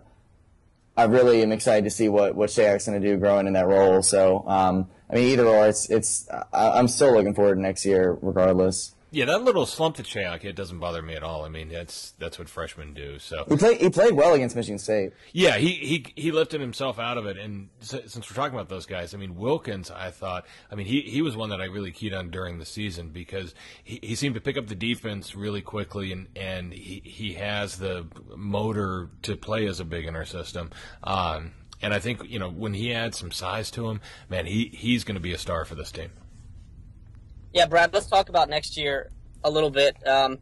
I 0.97 1.05
really 1.05 1.43
am 1.43 1.53
excited 1.53 1.85
to 1.85 1.91
see 1.91 2.09
what 2.09 2.35
what 2.35 2.51
Shayok's 2.51 2.87
going 2.87 3.01
to 3.01 3.07
do 3.07 3.17
growing 3.17 3.47
in 3.47 3.53
that 3.53 3.67
role. 3.67 4.03
So, 4.03 4.45
um, 4.47 4.89
I 5.11 5.15
mean, 5.15 5.25
either 5.29 5.47
or, 5.47 5.69
it's 5.69 5.89
it's. 5.91 6.29
I, 6.31 6.71
I'm 6.79 6.89
still 6.89 7.13
looking 7.13 7.35
forward 7.35 7.57
to 7.57 7.61
next 7.61 7.85
year, 7.85 8.19
regardless. 8.21 8.93
Yeah, 9.13 9.27
that 9.27 9.43
little 9.43 9.67
slump 9.67 9.97
to 9.97 10.03
Shayok, 10.03 10.45
it 10.45 10.57
doesn't 10.57 10.81
bother 10.81 11.01
me 11.01 11.15
at 11.15 11.23
all. 11.23 11.45
I 11.45 11.49
mean, 11.49 11.69
that's 11.69 12.13
that's 12.19 12.39
what 12.39 12.49
freshmen 12.49 12.93
do. 12.93 13.19
So 13.19 13.45
He 13.49 13.57
played 13.57 13.81
he 13.81 13.89
played 13.89 14.15
well 14.15 14.35
against 14.35 14.57
Michigan 14.57 14.79
State. 14.79 15.13
Yeah, 15.33 15.59
he, 15.59 15.71
he 15.71 16.07
he 16.17 16.33
lifted 16.33 16.61
himself 16.61 16.99
out 16.99 17.17
of 17.17 17.27
it, 17.27 17.37
and 17.39 17.69
since 17.81 18.17
we're 18.17 18.35
talking 18.35 18.55
about 18.55 18.69
those 18.69 18.85
guys, 18.85 19.15
I 19.15 19.19
mean 19.19 19.37
Wilkins, 19.37 19.91
I 19.91 20.11
thought, 20.11 20.47
I 20.71 20.75
mean 20.75 20.87
he 20.87 21.03
he 21.03 21.23
was 21.23 21.37
one 21.37 21.51
that 21.51 21.61
I 21.61 21.67
really 21.67 21.93
keyed 21.93 22.15
on 22.15 22.31
during 22.31 22.59
the 22.59 22.67
season 22.67 23.11
because 23.11 23.55
he, 23.85 24.01
he 24.03 24.15
seemed 24.17 24.35
to 24.35 24.41
pick 24.41 24.57
up 24.57 24.67
the 24.67 24.75
defense 24.75 25.37
really 25.37 25.63
quickly, 25.63 26.11
and 26.11 26.27
and 26.35 26.73
he 26.73 27.01
he 27.05 27.35
has 27.35 27.79
the 27.79 28.07
motor 28.37 29.11
to 29.23 29.37
play 29.37 29.67
as 29.67 29.79
a 29.79 29.85
big 29.85 30.07
in 30.07 30.17
our 30.17 30.27
system. 30.27 30.71
Um, 31.05 31.53
and 31.81 31.95
I 31.95 32.01
think 32.01 32.25
you 32.25 32.39
know 32.39 32.51
when 32.51 32.75
he 32.75 32.93
adds 32.93 33.19
some 33.19 33.31
size 33.31 33.71
to 33.73 33.89
him, 33.89 34.01
man, 34.29 34.47
he 34.47 34.71
he's 34.75 35.05
going 35.05 35.15
to 35.15 35.21
be 35.21 35.33
a 35.33 35.39
star 35.39 35.65
for 35.65 35.77
this 35.77 35.93
team. 35.93 36.11
Yeah, 37.57 37.65
Brad, 37.65 37.91
let's 37.95 38.05
talk 38.05 38.29
about 38.29 38.51
next 38.51 38.77
year 38.77 39.09
a 39.43 39.51
little 39.51 39.71
bit. 39.71 39.97
Um, 40.07 40.41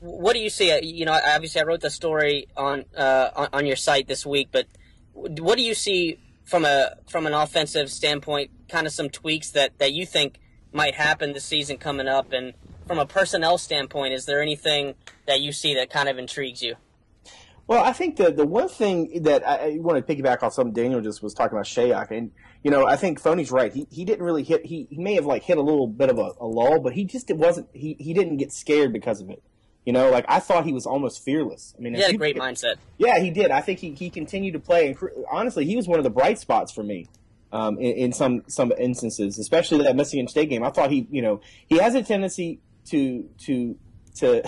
what 0.00 0.34
do 0.34 0.40
you 0.40 0.50
see? 0.50 0.70
Uh, 0.70 0.80
You 0.82 1.06
know, 1.06 1.18
obviously, 1.24 1.62
I 1.62 1.64
wrote 1.64 1.80
the 1.80 1.88
story 1.88 2.48
on, 2.54 2.84
uh, 2.94 3.30
on 3.34 3.48
on 3.54 3.66
your 3.66 3.76
site 3.76 4.08
this 4.08 4.26
week, 4.26 4.48
but 4.52 4.66
what 5.14 5.56
do 5.56 5.62
you 5.62 5.74
see 5.74 6.18
from 6.44 6.66
a 6.66 6.96
from 7.08 7.26
an 7.26 7.32
offensive 7.32 7.90
standpoint? 7.90 8.50
Kind 8.68 8.86
of 8.86 8.92
some 8.92 9.08
tweaks 9.08 9.52
that 9.52 9.78
that 9.78 9.94
you 9.94 10.04
think 10.04 10.38
might 10.70 10.94
happen 10.94 11.32
this 11.32 11.46
season 11.46 11.78
coming 11.78 12.08
up, 12.08 12.30
and 12.30 12.52
from 12.86 12.98
a 12.98 13.06
personnel 13.06 13.56
standpoint, 13.56 14.12
is 14.12 14.26
there 14.26 14.42
anything 14.42 14.96
that 15.26 15.40
you 15.40 15.50
see 15.50 15.74
that 15.76 15.88
kind 15.88 16.10
of 16.10 16.18
intrigues 16.18 16.60
you? 16.60 16.74
Well, 17.66 17.82
I 17.82 17.94
think 17.94 18.16
the 18.16 18.30
the 18.30 18.44
one 18.44 18.68
thing 18.68 19.22
that 19.22 19.48
I, 19.48 19.54
I 19.56 19.78
want 19.78 20.06
to 20.06 20.14
piggyback 20.14 20.42
on 20.42 20.50
something 20.50 20.74
Daniel 20.74 21.00
just 21.00 21.22
was 21.22 21.32
talking 21.32 21.56
about 21.56 21.64
Shayok, 21.64 22.10
and 22.10 22.32
you 22.64 22.72
know 22.72 22.86
I 22.86 22.96
think 22.96 23.20
Phony's 23.20 23.52
right. 23.52 23.72
He 23.72 23.86
he 23.90 24.04
didn't 24.04 24.24
really 24.24 24.42
hit. 24.42 24.66
He, 24.66 24.88
he 24.90 24.98
may 24.98 25.14
have 25.14 25.26
like 25.26 25.44
hit 25.44 25.58
a 25.58 25.62
little 25.62 25.86
bit 25.86 26.10
of 26.10 26.18
a, 26.18 26.32
a 26.40 26.46
lull, 26.46 26.80
but 26.80 26.94
he 26.94 27.04
just 27.04 27.30
it 27.30 27.36
wasn't. 27.36 27.68
He 27.72 27.94
he 28.00 28.12
didn't 28.12 28.38
get 28.38 28.52
scared 28.52 28.92
because 28.92 29.20
of 29.20 29.30
it. 29.30 29.42
You 29.84 29.92
know, 29.92 30.10
like 30.10 30.24
I 30.28 30.40
thought 30.40 30.64
he 30.64 30.72
was 30.72 30.86
almost 30.86 31.22
fearless. 31.22 31.74
I 31.78 31.82
mean, 31.82 31.94
He 31.94 32.00
had 32.00 32.14
a 32.14 32.18
great 32.18 32.36
mindset. 32.36 32.76
Yeah, 32.96 33.20
he 33.20 33.30
did. 33.30 33.50
I 33.50 33.60
think 33.60 33.78
he, 33.80 33.92
he 33.92 34.08
continued 34.08 34.52
to 34.52 34.58
play, 34.58 34.88
and 34.88 34.98
honestly, 35.30 35.66
he 35.66 35.76
was 35.76 35.86
one 35.86 35.98
of 35.98 36.04
the 36.04 36.10
bright 36.10 36.38
spots 36.38 36.72
for 36.72 36.82
me 36.82 37.06
um, 37.52 37.78
in, 37.78 37.96
in 37.96 38.12
some 38.12 38.42
some 38.46 38.72
instances, 38.78 39.38
especially 39.38 39.84
that 39.84 39.94
Michigan 39.94 40.26
State 40.26 40.48
game. 40.48 40.64
I 40.64 40.70
thought 40.70 40.90
he, 40.90 41.06
you 41.10 41.20
know, 41.20 41.40
he 41.66 41.78
has 41.78 41.94
a 41.94 42.02
tendency 42.02 42.60
to 42.86 43.28
to 43.46 43.78
to 44.16 44.42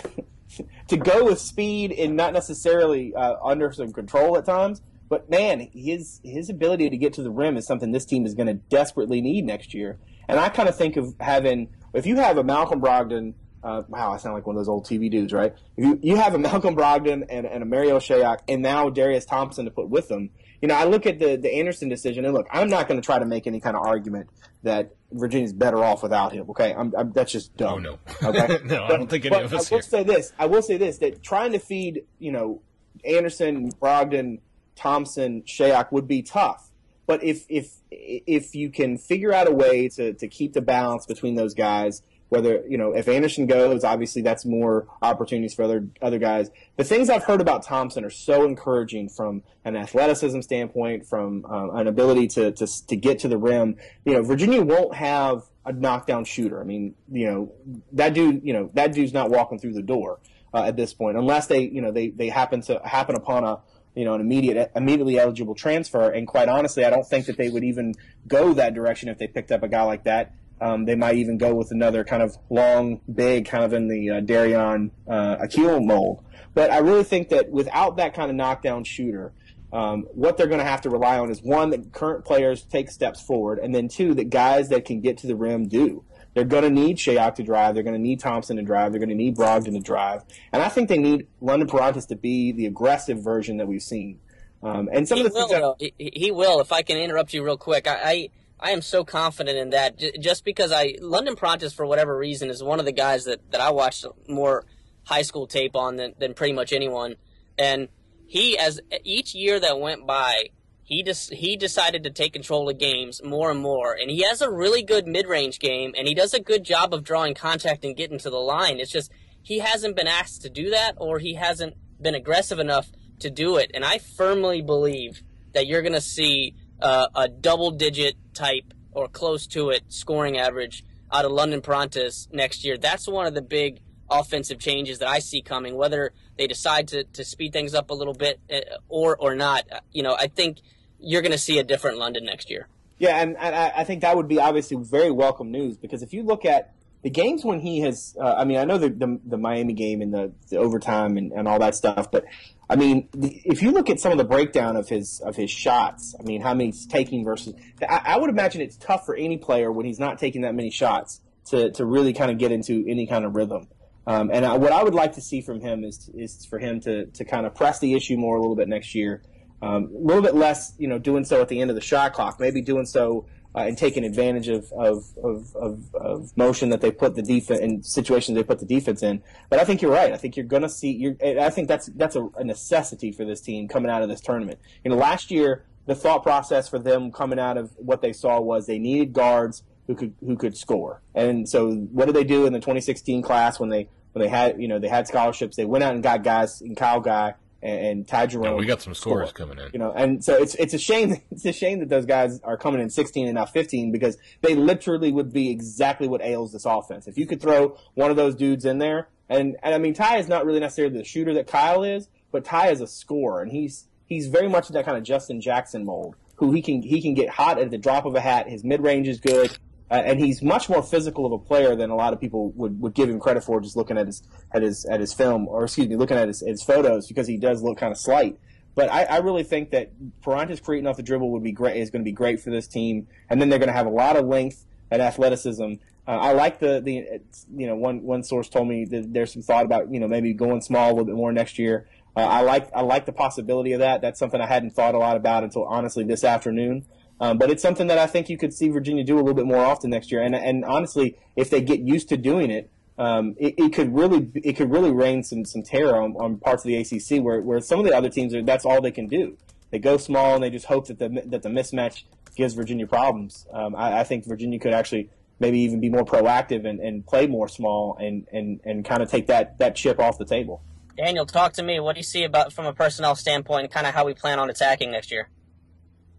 to 0.89 0.97
go 0.97 1.25
with 1.25 1.39
speed 1.39 1.93
and 1.93 2.17
not 2.17 2.33
necessarily 2.33 3.15
uh, 3.15 3.37
under 3.45 3.73
some 3.73 3.93
control 3.93 4.39
at 4.39 4.47
times. 4.47 4.81
But 5.09 5.31
man, 5.31 5.69
his 5.73 6.21
his 6.25 6.51
ability 6.51 6.91
to 6.91 6.97
get 6.97 7.13
to 7.15 7.23
the 7.23 7.31
rim 7.31 7.57
is 7.57 7.67
something 7.67 7.93
this 7.93 8.05
team 8.05 8.27
is 8.27 8.35
going 8.35 8.49
to 8.49 8.55
desperately 8.55 9.21
need 9.21 9.45
next 9.45 9.75
year. 9.75 9.99
And 10.29 10.41
I 10.41 10.49
kind 10.49 10.69
of 10.69 10.77
think 10.77 10.97
of 10.97 11.15
having 11.21 11.69
if 11.95 12.07
you 12.07 12.17
have 12.17 12.39
a 12.39 12.45
Malcolm 12.45 12.81
Brogdon. 12.81 13.35
Uh, 13.63 13.83
wow, 13.89 14.13
I 14.13 14.17
sound 14.19 14.35
like 14.37 14.47
one 14.47 14.55
of 14.55 14.61
those 14.61 14.69
old 14.69 14.87
TV 14.87 15.11
dudes, 15.11 15.33
right? 15.33 15.53
If 15.77 15.85
you, 15.85 15.99
you 16.01 16.17
have 16.17 16.35
a 16.35 16.39
Malcolm 16.39 16.77
Brogdon 16.77 17.27
and, 17.29 17.47
and 17.47 17.63
a 17.65 17.67
Mario 17.67 17.99
Shayok 17.99 18.39
and 18.47 18.63
now 18.63 18.91
Darius 18.91 19.25
Thompson 19.25 19.65
to 19.65 19.73
put 19.73 19.89
with 19.89 20.07
them, 20.07 20.31
you 20.63 20.69
know, 20.69 20.75
I 20.75 20.85
look 20.85 21.05
at 21.05 21.19
the, 21.19 21.35
the 21.37 21.53
Anderson 21.53 21.89
decision 21.89 22.25
and 22.25 22.33
look, 22.33 22.47
I'm 22.53 22.69
not 22.69 22.87
going 22.87 23.01
to 23.01 23.05
try 23.05 23.19
to 23.19 23.25
make 23.25 23.49
any 23.49 23.59
kind 23.59 23.75
of 23.77 23.85
argument 23.85 24.29
that 24.63 24.95
Virginia's 25.11 25.53
better 25.53 25.83
off 25.83 26.03
without 26.05 26.33
him. 26.33 26.49
Okay, 26.51 26.75
I'm, 26.75 26.93
I'm, 26.97 27.13
that's 27.13 27.33
just 27.33 27.57
dumb. 27.57 27.85
Oh, 27.87 27.99
no. 28.23 28.29
Okay, 28.29 28.59
No, 28.65 28.85
I 28.85 28.89
don't 28.89 29.09
think 29.11 29.25
any 29.25 29.35
but 29.35 29.45
of 29.45 29.53
us 29.55 29.73
I 29.73 29.75
will 29.75 29.81
here. 29.81 29.83
say 29.91 30.03
this. 30.05 30.33
I 30.39 30.47
will 30.47 30.63
say 30.63 30.77
this: 30.77 30.99
that 30.99 31.23
trying 31.25 31.51
to 31.53 31.59
feed, 31.59 32.03
you 32.21 32.31
know, 32.31 32.63
Anderson, 33.05 33.71
Brogdon, 33.73 34.41
Thompson, 34.77 35.43
Shayok 35.43 35.91
would 35.93 36.07
be 36.07 36.23
tough. 36.23 36.71
But 37.07 37.23
if 37.23 37.45
if 37.49 37.77
if 37.91 38.55
you 38.55 38.71
can 38.71 38.99
figure 38.99 39.33
out 39.33 39.49
a 39.49 39.53
way 39.53 39.89
to, 39.91 40.13
to 40.15 40.29
keep 40.29 40.53
the 40.53 40.61
balance 40.61 41.07
between 41.07 41.35
those 41.37 41.55
guys, 41.55 42.03
Whether 42.29 42.65
you 42.69 42.77
know 42.77 42.93
if 42.93 43.07
Anderson 43.09 43.47
goes, 43.47 43.85
obviously 43.85 44.23
that's 44.23 44.45
more 44.45 44.89
opportunities 45.01 45.55
for 45.55 45.63
other 45.63 45.87
other 46.03 46.19
guys. 46.19 46.51
The 46.77 46.83
things 46.83 47.09
I've 47.09 47.23
heard 47.23 47.41
about 47.41 47.63
Thompson 47.63 48.05
are 48.05 48.11
so 48.11 48.45
encouraging 48.45 49.09
from 49.09 49.45
an 49.65 49.77
athleticism 49.77 50.41
standpoint, 50.41 51.07
from 51.07 51.45
um, 51.45 51.71
an 51.77 51.87
ability 51.87 52.27
to, 52.29 52.51
to 52.53 52.87
to 52.89 52.97
get 52.97 53.21
to 53.21 53.29
the 53.29 53.39
rim. 53.39 53.77
You 54.05 54.15
know, 54.15 54.23
Virginia 54.23 54.61
won't 54.63 54.97
have 54.97 55.45
a 55.65 55.73
knockdown 55.73 56.25
shooter. 56.25 56.61
I 56.61 56.65
mean, 56.65 56.97
you 57.13 57.27
know 57.27 57.53
that 57.93 58.13
dude. 58.13 58.41
You 58.43 58.55
know 58.55 58.71
that 58.75 58.93
dude's 58.93 59.13
not 59.13 59.31
walking 59.31 59.61
through 59.61 59.75
the 59.75 59.83
door 59.83 60.19
uh, 60.53 60.65
at 60.65 60.77
this 60.77 60.93
point, 60.95 61.17
unless 61.17 61.47
they 61.47 61.61
you 61.61 61.81
know 61.81 61.93
they 61.93 62.09
they 62.09 62.29
happen 62.29 62.61
to 62.63 62.81
happen 62.85 63.15
upon 63.15 63.45
a 63.45 63.61
you 63.97 64.05
know, 64.05 64.15
an 64.15 64.21
immediate, 64.21 64.71
immediately 64.77 65.19
eligible 65.19 65.55
transfer. 65.55 66.11
And 66.11 66.27
quite 66.27 66.49
honestly, 66.49 66.85
I 66.85 66.91
don't 66.91 67.07
think 67.07 67.27
that 67.27 67.39
they 67.39 67.49
would 67.49 67.65
even 67.65 67.95
go 68.29 68.53
that 68.53 68.75
direction 68.75 69.09
if 69.09 69.19
they 69.19 69.27
picked 69.27 69.51
up 69.51 69.63
a 69.63 69.69
guy 69.69 69.83
like 69.83 70.05
that. 70.05 70.35
Um, 70.61 70.85
they 70.85 70.95
might 70.95 71.17
even 71.17 71.39
go 71.39 71.55
with 71.55 71.71
another 71.71 72.05
kind 72.05 72.23
of 72.23 72.37
long, 72.51 73.01
big, 73.13 73.47
kind 73.47 73.65
of 73.65 73.73
in 73.73 73.89
the 73.89 74.11
uh, 74.11 74.21
Darion 74.21 74.91
uh, 75.09 75.37
Akil 75.41 75.81
mold. 75.81 76.23
But 76.55 76.71
I 76.71 76.79
really 76.79 77.05
think 77.05 77.31
that 77.31 77.51
without 77.51 77.97
that 77.97 78.15
kind 78.15 78.31
of 78.31 78.37
knockdown 78.37 78.85
shooter, 78.85 79.33
um, 79.73 80.07
what 80.13 80.37
they're 80.37 80.47
going 80.47 80.61
to 80.61 80.65
have 80.65 80.83
to 80.83 80.91
rely 80.91 81.19
on 81.19 81.31
is 81.31 81.43
one 81.43 81.71
that 81.71 81.93
current 81.93 82.25
players 82.25 82.63
take 82.63 82.91
steps 82.91 83.21
forward, 83.21 83.59
and 83.59 83.75
then 83.75 83.89
two 83.89 84.15
that 84.15 84.31
guys 84.31 84.69
that 84.69 84.85
can 84.85 85.01
get 85.01 85.19
to 85.19 85.27
the 85.27 85.37
rim 85.37 85.69
do. 85.69 86.05
They're 86.37 86.45
going 86.45 86.65
to 86.65 86.71
need 86.71 86.99
Shayok 86.99 87.37
to 87.37 87.43
drive. 87.43 87.73
They're 87.73 87.83
going 87.83 87.97
to 87.97 87.99
need 87.99 88.21
Thompson 88.21 88.59
to 88.59 88.63
drive. 88.63 88.93
They're 88.93 88.99
going 88.99 89.09
to 89.09 89.15
need 89.15 89.39
Brogdon 89.39 89.73
to 89.73 89.81
drive. 89.81 90.23
And 90.53 90.63
I 90.63 90.69
think 90.69 90.91
they 90.91 90.99
need 90.99 91.29
London 91.41 91.67
Perrantes 91.67 92.05
to 92.09 92.15
be 92.15 92.53
the 92.53 92.67
aggressive 92.67 93.25
version 93.25 93.57
that 93.57 93.67
we've 93.67 93.83
seen. 93.83 94.21
Um, 94.63 94.91
and 94.93 95.09
some 95.09 95.17
he 95.17 95.25
of 95.25 95.33
the 95.33 95.39
will, 95.39 95.49
things 95.49 95.61
though. 95.61 95.77
He, 95.79 96.13
he 96.15 96.31
will. 96.31 96.61
If 96.61 96.73
I 96.73 96.83
can 96.83 96.99
interrupt 96.99 97.33
you 97.33 97.43
real 97.43 97.57
quick, 97.57 97.89
I, 97.89 98.01
I 98.05 98.29
I 98.61 98.71
am 98.73 98.83
so 98.83 99.03
confident 99.03 99.57
in 99.57 99.71
that. 99.71 99.97
J- 99.97 100.19
just 100.19 100.45
because 100.45 100.73
I 100.73 100.97
London 101.01 101.37
Perrantes 101.37 101.73
for 101.73 101.87
whatever 101.87 102.15
reason 102.15 102.51
is 102.51 102.63
one 102.63 102.81
of 102.81 102.85
the 102.85 102.93
guys 102.93 103.25
that, 103.25 103.51
that 103.51 103.63
I 103.63 103.71
watched 103.71 104.05
more 104.29 104.67
high 105.05 105.23
school 105.23 105.47
tape 105.47 105.75
on 105.75 105.97
than, 105.97 106.13
than 106.19 106.35
pretty 106.35 106.53
much 106.53 106.71
anyone, 106.75 107.17
and 107.59 107.89
he 108.27 108.59
as 108.59 108.79
each 109.05 109.35
year 109.35 109.59
that 109.59 109.81
went 109.81 110.07
by, 110.07 110.51
he 110.87 111.03
just 111.03 111.35
he 111.35 111.57
decided 111.57 112.05
to 112.05 112.11
take 112.11 112.33
control 112.33 112.71
of 112.71 112.79
games 112.79 113.21
more 113.25 113.51
and 113.51 113.59
more, 113.59 113.93
and 113.93 114.09
he 114.09 114.23
has 114.23 114.41
a 114.41 114.49
really 114.49 114.85
good 114.85 115.07
mid 115.07 115.27
range 115.27 115.59
game, 115.59 115.93
and 115.99 116.07
he 116.07 116.15
does 116.15 116.33
a 116.33 116.41
good 116.41 116.63
job 116.63 116.95
of 116.95 117.03
drawing 117.03 117.35
contact 117.35 117.85
and 117.85 117.97
getting 117.97 118.19
to 118.21 118.31
the 118.31 118.37
line. 118.37 118.79
It's 118.79 118.93
just 118.93 119.11
he 119.43 119.59
hasn't 119.59 119.97
been 119.97 120.07
asked 120.07 120.43
to 120.43 120.49
do 120.49 120.71
that, 120.71 120.95
or 120.97 121.19
he 121.19 121.35
hasn't 121.35 121.75
been 122.01 122.15
aggressive 122.15 122.61
enough 122.61 122.93
to 123.19 123.31
do 123.31 123.57
it. 123.57 123.73
And 123.75 123.85
I 123.85 123.99
firmly 123.99 124.63
believe 124.63 125.23
that 125.55 125.67
you're 125.67 125.83
going 125.83 125.93
to 125.93 126.01
see 126.01 126.55
uh, 126.81 127.09
a 127.17 127.29
double 127.29 127.73
digit 127.73 128.15
type 128.33 128.73
or 128.93 129.09
close 129.09 129.49
to 129.49 129.71
it 129.71 129.83
scoring 129.89 130.39
average 130.39 130.85
out 131.13 131.25
of 131.25 131.33
London 131.33 131.61
Perrantes 131.63 132.29
next 132.33 132.65
year. 132.65 132.79
That's 132.79 133.09
one 133.09 133.27
of 133.27 133.35
the 133.35 133.43
big 133.43 133.81
offensive 134.09 134.61
changes 134.61 135.01
that 135.01 135.09
I 135.09 135.19
see 135.19 135.43
coming, 135.43 135.75
whether 135.77 136.13
they 136.39 136.47
decide 136.47 136.87
to, 136.89 137.03
to 137.05 137.25
speed 137.25 137.53
things 137.53 137.75
up 137.75 137.91
a 137.91 137.95
little 137.95 138.15
bit 138.15 138.39
uh, 138.53 138.61
or 138.89 139.17
or 139.17 139.35
not. 139.35 139.65
You 139.93 140.05
know, 140.05 140.15
I 140.15 140.29
think 140.29 140.59
you're 141.01 141.23
going 141.23 141.33
to 141.33 141.39
see 141.39 141.59
a 141.59 141.65
different 141.65 141.99
London 141.99 142.25
next 142.25 142.51
year. 142.51 142.69
Yeah, 142.99 143.21
and, 143.21 143.37
and 143.37 143.55
I, 143.55 143.73
I 143.77 143.85
think 143.85 144.01
that 144.01 144.17
would 144.17 144.29
be 144.29 144.39
obviously 144.39 144.77
very 144.79 145.11
welcome 145.11 145.51
news 145.51 145.77
because 145.77 146.03
if 146.03 146.13
you 146.13 146.23
look 146.23 146.45
at 146.45 146.73
the 147.03 147.11
games 147.11 147.45
when 147.45 147.61
he 147.61 147.81
has, 147.81 148.17
uh, 148.21 148.35
I 148.39 148.45
mean, 148.45 148.57
I 148.57 148.65
know 148.65 148.79
the, 148.79 148.89
the, 148.89 149.21
the 149.25 149.37
Miami 149.37 149.75
game 149.75 150.01
and 150.01 150.13
the, 150.13 150.33
the 150.49 150.57
overtime 150.57 151.17
and, 151.17 151.31
and 151.33 151.47
all 151.47 151.59
that 151.59 151.75
stuff, 151.75 152.11
but 152.11 152.25
I 152.69 152.77
mean, 152.77 153.09
the, 153.13 153.41
if 153.45 153.63
you 153.63 153.71
look 153.71 153.91
at 153.91 154.01
some 154.01 154.13
of 154.13 154.19
the 154.19 154.25
breakdown 154.25 154.77
of 154.77 154.89
his 154.89 155.21
of 155.21 155.37
his 155.37 155.51
shots, 155.51 156.17
I 156.19 156.23
mean, 156.25 156.41
how 156.41 156.53
many 156.55 156.67
he's 156.71 156.87
taking 156.87 157.25
versus, 157.25 157.55
I, 157.87 158.01
I 158.05 158.19
would 158.19 158.31
imagine 158.31 158.61
it's 158.61 158.77
tough 158.77 159.07
for 159.07 159.15
any 159.15 159.37
player 159.37 159.71
when 159.71 159.87
he's 159.87 160.01
not 160.01 160.19
taking 160.19 160.43
that 160.43 160.55
many 160.55 160.71
shots 160.71 161.21
to, 161.47 161.71
to 161.73 161.85
really 161.85 162.13
kind 162.13 162.31
of 162.31 162.39
get 162.39 162.51
into 162.51 162.85
any 162.89 163.07
kind 163.07 163.25
of 163.25 163.37
rhythm. 163.37 163.69
Um, 164.09 164.31
and 164.33 164.45
I, 164.45 164.57
what 164.57 164.73
I 164.73 164.83
would 164.83 164.95
like 164.95 165.13
to 165.15 165.21
see 165.21 165.41
from 165.43 165.61
him 165.61 165.85
is 165.85 166.09
is 166.15 166.47
for 166.47 166.59
him 166.59 166.81
to 166.81 167.07
to 167.07 167.25
kind 167.25 167.45
of 167.45 167.55
press 167.55 167.79
the 167.81 167.95
issue 167.95 168.17
more 168.17 168.37
a 168.37 168.41
little 168.41 168.57
bit 168.57 168.69
next 168.69 168.95
year. 168.95 169.23
Um, 169.63 169.91
a 169.95 169.99
little 169.99 170.23
bit 170.23 170.35
less, 170.35 170.75
you 170.79 170.87
know, 170.87 170.99
doing 170.99 171.25
so 171.25 171.41
at 171.41 171.49
the 171.49 171.61
end 171.61 171.71
of 171.71 171.77
the 171.77 171.83
shot 171.83 172.13
clock. 172.13 172.39
Maybe 172.39 172.61
doing 172.61 172.87
so 172.87 173.27
uh, 173.57 173.61
and 173.61 173.79
taking 173.79 174.05
advantage 174.05 174.49
of, 174.49 174.71
of, 174.73 175.05
of, 175.23 175.57
of, 175.57 175.95
of 175.95 176.37
motion 176.37 176.69
that 176.69 176.83
they 176.83 176.91
put 176.91 177.15
the 177.15 177.23
defense 177.23 177.61
in 177.61 177.83
situations 177.83 178.37
they 178.37 178.45
put 178.45 178.59
the 178.59 178.67
defense 178.67 179.03
in. 179.03 179.23
But 179.49 179.59
I 179.59 179.65
think 179.65 179.81
you're 179.81 179.93
right. 179.93 180.13
I 180.13 180.19
think 180.19 180.37
you're 180.37 180.45
going 180.45 180.63
to 180.63 180.69
see. 180.69 180.91
You're, 180.91 181.17
I 181.23 181.49
think 181.49 181.67
that's 181.67 181.87
that's 181.87 182.17
a, 182.17 182.29
a 182.37 182.45
necessity 182.45 183.13
for 183.13 183.25
this 183.25 183.41
team 183.41 183.67
coming 183.67 183.91
out 183.91 184.03
of 184.03 184.11
this 184.11 184.21
tournament. 184.21 184.59
You 184.85 184.91
know, 184.91 184.97
last 184.97 185.31
year 185.31 185.65
the 185.87 185.95
thought 185.95 186.23
process 186.23 186.69
for 186.69 186.79
them 186.79 187.11
coming 187.11 187.39
out 187.39 187.57
of 187.57 187.73
what 187.77 188.03
they 188.03 188.13
saw 188.13 188.41
was 188.41 188.67
they 188.67 188.79
needed 188.79 189.13
guards 189.13 189.63
who 189.87 189.95
could 189.95 190.15
who 190.21 190.37
could 190.37 190.57
score. 190.57 191.01
And 191.15 191.49
so 191.49 191.73
what 191.73 192.07
did 192.07 192.15
they 192.15 192.25
do 192.25 192.45
in 192.45 192.53
the 192.53 192.59
2016 192.59 193.23
class 193.23 193.59
when 193.59 193.71
they 193.71 193.89
when 194.13 194.23
they 194.23 194.29
had 194.29 194.61
you 194.61 194.69
know 194.69 194.79
they 194.79 194.89
had 194.89 195.09
scholarships? 195.09 195.57
They 195.57 195.65
went 195.65 195.83
out 195.83 195.95
and 195.95 196.03
got 196.03 196.23
guys 196.23 196.61
in 196.61 196.75
Kyle 196.75 197.01
Guy 197.01 197.35
and, 197.63 197.87
and 197.87 198.09
Ty 198.09 198.27
Jerome. 198.27 198.45
Yeah, 198.47 198.55
we 198.55 198.67
got 198.67 198.83
some 198.83 198.95
scores 198.95 199.31
score. 199.31 199.47
coming 199.47 199.65
in. 199.65 199.71
You 199.73 199.79
know, 199.79 199.93
and 199.93 200.25
so 200.25 200.37
it's 200.37 200.55
it's 200.57 200.75
a 200.75 200.79
shame 200.79 201.17
it's 201.31 201.45
a 201.45 201.53
shame 201.53 201.81
that 201.81 201.89
those 201.89 202.07
guys 202.07 202.41
are 202.43 202.57
coming 202.57 202.81
in 202.81 202.91
16 202.91 203.27
and 203.27 203.35
not 203.35 203.53
15 203.53 203.93
because 203.93 204.17
they 204.43 204.55
literally 204.55 205.13
would 205.13 205.33
be 205.33 205.51
exactly 205.51 206.09
what 206.09 206.23
ails 206.23 206.53
this 206.53 206.65
offense. 206.65 207.07
If 207.07 207.19
you 207.19 207.27
could 207.27 207.41
throw 207.41 207.77
one 207.95 208.11
of 208.11 208.17
those 208.17 208.35
dudes 208.35 208.65
in 208.65 208.79
there, 208.79 209.09
and 209.29 209.57
and 209.63 209.75
I 209.75 209.79
mean 209.79 209.95
Ty 209.95 210.19
is 210.19 210.29
not 210.29 210.47
really 210.47 210.61
necessarily 210.61 210.97
the 210.97 211.05
shooter 211.05 211.35
that 211.35 211.47
Kyle 211.47 211.83
is, 211.83 212.09
but 212.33 212.45
Ty 212.45 212.71
is 212.71 212.81
a 212.81 212.87
scorer, 212.87 213.43
and 213.43 213.51
he's 213.51 213.89
he's 214.07 214.29
very 214.29 214.49
much 214.49 214.69
in 214.69 214.75
that 214.75 214.85
kind 214.85 214.97
of 214.97 215.05
Justin 215.05 215.41
Jackson 215.41 215.85
mold, 215.85 216.17
who 216.37 216.53
he 216.53 216.63
can 216.63 216.83
he 216.83 217.03
can 217.03 217.15
get 217.15 217.29
hot 217.29 217.59
at 217.59 217.71
the 217.71 217.79
drop 217.79 218.05
of 218.05 218.15
a 218.15 218.21
hat. 218.21 218.49
His 218.49 218.65
mid 218.65 218.83
range 218.83 219.09
is 219.09 219.21
good. 219.21 219.57
Uh, 219.91 220.03
and 220.05 220.19
he's 220.19 220.43
much 220.43 220.69
more 220.69 220.83
physical 220.83 221.27
of 221.27 221.33
a 221.33 221.39
player 221.39 221.77
than 221.77 221.91
a 221.91 221.95
lot 221.95 222.13
of 222.13 222.21
people 222.21 222.51
would, 222.53 222.81
would 222.81 222.95
give 222.95 223.09
him 223.09 223.21
credit 223.21 223.45
for 223.45 223.61
just 223.61 223.77
looking 223.77 223.97
at 223.97 224.07
his 224.07 224.23
at 224.53 224.63
his 224.63 224.85
at 224.87 224.99
his 224.99 225.13
film 225.13 225.47
or 225.47 225.65
excuse 225.65 225.89
me 225.89 225.95
looking 225.95 226.17
at 226.17 226.27
his, 226.27 226.41
his 226.41 226.63
photos 226.63 227.07
because 227.07 227.29
he 227.29 227.37
does 227.37 227.63
look 227.63 227.79
kind 227.79 227.93
of 227.93 227.99
slight. 227.99 228.39
But 228.75 228.91
I, 228.91 229.05
I 229.05 229.17
really 229.19 229.45
think 229.45 229.71
that 229.71 229.91
Perrantes 230.23 230.63
creating 230.63 230.87
off 230.87 230.97
the 230.97 231.03
dribble 231.03 231.31
would 231.33 231.43
be 231.43 231.53
great 231.53 231.77
is 231.77 231.91
going 231.91 232.03
to 232.03 232.05
be 232.05 232.13
great 232.13 232.41
for 232.41 232.51
this 232.51 232.67
team, 232.67 233.07
and 233.31 233.41
then 233.41 233.49
they're 233.49 233.59
going 233.59 233.69
to 233.69 233.73
have 233.73 233.87
a 233.87 233.91
lot 233.91 234.17
of 234.17 234.27
length 234.27 234.67
and 234.91 235.01
athleticism. 235.01 235.75
Uh, 236.07 236.11
I 236.11 236.33
like 236.33 236.59
the 236.59 236.81
the 236.81 237.21
you 237.57 237.67
know 237.67 237.75
one 237.75 238.03
one 238.03 238.23
source 238.23 238.49
told 238.49 238.69
me 238.69 238.85
that 238.87 239.13
there's 239.13 239.33
some 239.33 239.43
thought 239.43 239.65
about 239.65 239.93
you 239.93 239.99
know 239.99 240.09
maybe 240.09 240.35
going 240.35 240.61
small 240.61 240.89
a 240.89 240.93
little 240.93 241.05
bit 241.05 241.15
more 241.15 241.33
next 241.33 241.59
year. 241.59 241.89
Uh, 242.17 242.21
I 242.21 242.43
like 242.43 242.69
I 242.75 242.83
like 242.83 243.07
the 243.07 243.13
possibility 243.13 243.73
of 243.73 243.81
that. 243.81 244.03
That's 244.03 244.19
something 244.19 244.41
I 244.41 244.47
hadn't 244.47 244.71
thought 244.71 244.95
a 244.95 244.99
lot 244.99 245.17
about 245.17 245.43
until 245.43 245.65
honestly 245.65 246.05
this 246.05 246.23
afternoon. 246.23 246.87
Um, 247.21 247.39
but 247.39 247.51
it's 247.51 247.63
something 247.63 247.87
that 247.87 247.99
I 247.99 248.07
think 248.07 248.29
you 248.29 248.37
could 248.37 248.53
see 248.53 248.69
Virginia 248.69 249.03
do 249.03 249.15
a 249.15 249.21
little 249.21 249.35
bit 249.35 249.47
more 249.47 249.65
often 249.65 249.91
next 249.91 250.13
year. 250.13 250.23
And 250.23 250.35
and 250.35 250.65
honestly, 250.65 251.17
if 251.35 251.51
they 251.51 251.61
get 251.61 251.81
used 251.81 252.09
to 252.11 252.17
doing 252.17 252.51
it, 252.51 252.71
um, 252.99 253.35
it, 253.39 253.55
it, 253.59 253.73
could 253.73 253.95
really 253.95 254.31
it 254.35 254.55
could 254.55 254.71
really 254.71 254.91
rain 254.91 255.23
some 255.23 255.45
some 255.45 255.63
terror 255.63 256.01
on, 256.01 256.13
on 256.17 256.39
parts 256.39 256.65
of 256.65 256.69
the 256.69 256.77
ACC 256.77 257.23
where, 257.23 257.41
where 257.41 257.61
some 257.61 257.79
of 257.79 257.87
the 257.87 257.95
other 257.95 258.11
teams 258.11 258.35
are 258.35 258.43
that's 258.43 258.65
all 258.65 258.81
they 258.81 258.91
can 258.91 259.07
do. 259.07 259.37
They 259.71 259.79
go 259.79 259.97
small 259.97 260.35
and 260.35 260.45
they 260.45 260.51
just 260.51 260.67
hope 260.67 260.89
that 260.89 260.99
the 260.99 261.23
that 261.27 261.43
the 261.43 261.49
mismatch 261.49 262.05
gives 262.37 262.55
Virginia 262.55 262.87
problems. 262.87 263.47
Um, 263.53 263.75
I, 263.75 264.01
I, 264.01 264.05
think 264.05 264.27
Virginia 264.27 264.59
could 264.59 264.75
actually 264.75 265.09
maybe 265.41 265.59
even 265.61 265.81
be 265.81 265.89
more 265.89 266.05
proactive 266.05 266.67
and, 266.67 266.81
and 266.81 267.07
play 267.07 267.27
more 267.27 267.49
small 267.49 267.97
and, 268.01 268.27
and, 268.33 268.61
and 268.65 268.85
kind 268.85 269.03
of 269.03 269.11
take 269.11 269.27
that, 269.27 269.59
that 269.59 269.75
chip 269.75 269.99
off 269.99 270.19
the 270.19 270.25
table. 270.25 270.63
Daniel, 270.97 271.27
talk 271.27 271.53
to 271.55 271.63
me. 271.63 271.79
What 271.81 271.95
do 271.95 271.99
you 271.99 272.05
see 272.05 272.25
about 272.25 272.53
from 272.53 272.65
a 272.65 272.73
personnel 272.73 273.15
standpoint, 273.15 273.65
and 273.65 273.73
kind 273.73 273.87
of 273.87 273.95
how 273.95 274.07
we 274.07 274.15
plan 274.15 274.39
on 274.39 274.49
attacking 274.49 274.91
next 274.91 275.11
year? 275.11 275.29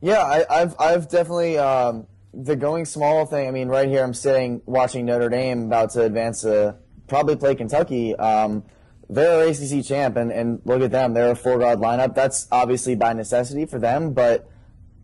Yeah, 0.01 0.45
I, 0.49 0.59
have 0.59 0.75
I've 0.79 1.09
definitely 1.09 1.57
um, 1.57 2.07
the 2.33 2.55
going 2.55 2.85
small 2.85 3.25
thing. 3.25 3.47
I 3.47 3.51
mean, 3.51 3.67
right 3.67 3.89
here 3.89 4.03
I'm 4.03 4.13
sitting 4.13 4.61
watching 4.65 5.05
Notre 5.05 5.29
Dame 5.29 5.65
about 5.65 5.91
to 5.91 6.03
advance 6.03 6.41
to 6.41 6.75
probably 7.07 7.35
play 7.35 7.55
Kentucky. 7.55 8.15
Um, 8.15 8.63
they're 9.09 9.47
ACC 9.47 9.85
champ, 9.85 10.17
and, 10.17 10.31
and 10.31 10.61
look 10.65 10.81
at 10.81 10.91
them. 10.91 11.13
They're 11.13 11.31
a 11.31 11.35
four 11.35 11.57
guard 11.57 11.79
lineup. 11.79 12.13
That's 12.13 12.47
obviously 12.51 12.95
by 12.95 13.13
necessity 13.13 13.65
for 13.65 13.79
them, 13.79 14.13
but 14.13 14.49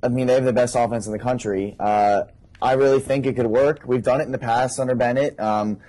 I 0.04 0.10
mean 0.10 0.28
they 0.28 0.34
have 0.34 0.46
the 0.46 0.54
best 0.54 0.76
offense 0.78 1.08
in 1.08 1.14
the 1.14 1.20
country. 1.20 1.76
Uh, 1.80 2.24
I 2.62 2.74
really 2.74 3.00
think 3.00 3.26
it 3.26 3.36
could 3.36 3.48
work. 3.48 3.82
We've 3.86 4.04
done 4.04 4.22
it 4.22 4.26
in 4.26 4.32
the 4.32 4.38
past 4.38 4.80
under 4.80 4.94
Bennett, 4.94 5.40
um, 5.40 5.80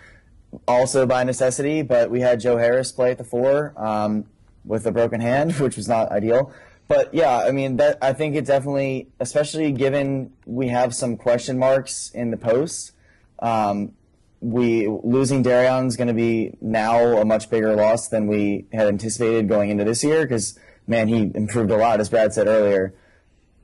also 0.67 1.07
by 1.07 1.25
necessity. 1.25 1.83
But 1.83 2.11
we 2.11 2.21
had 2.21 2.41
Joe 2.41 2.57
Harris 2.57 2.91
play 2.91 3.11
at 3.11 3.19
the 3.19 3.25
four 3.25 3.75
um, 3.77 4.25
with 4.65 4.87
a 4.87 4.93
broken 4.93 5.21
hand, 5.21 5.53
which 5.61 5.77
was 5.77 5.89
not 5.89 6.11
ideal. 6.11 6.55
But 6.95 7.13
yeah, 7.13 7.39
I 7.39 7.51
mean 7.51 7.79
that 7.79 7.99
I 8.01 8.13
think 8.13 8.37
it 8.37 8.45
definitely, 8.45 9.09
especially 9.19 9.73
given 9.73 10.33
we 10.47 10.69
have 10.69 10.95
some 10.95 11.17
question 11.17 11.59
marks 11.59 12.13
in 12.15 12.31
the 12.31 12.37
post. 12.37 12.93
Um, 13.41 13.95
we 14.41 14.87
losing 14.87 15.43
Darion 15.43 15.89
is 15.89 15.97
going 15.97 16.07
to 16.07 16.15
be 16.15 16.57
now 16.61 17.19
a 17.19 17.25
much 17.25 17.51
bigger 17.51 17.75
loss 17.75 18.07
than 18.07 18.29
we 18.29 18.67
had 18.73 18.87
anticipated 18.87 19.49
going 19.49 19.71
into 19.71 19.83
this 19.83 20.05
year 20.05 20.23
because 20.23 20.57
man, 20.87 21.09
he 21.09 21.33
improved 21.35 21.73
a 21.73 21.77
lot, 21.77 21.99
as 21.99 22.09
Brad 22.09 22.33
said 22.33 22.47
earlier. 22.47 22.95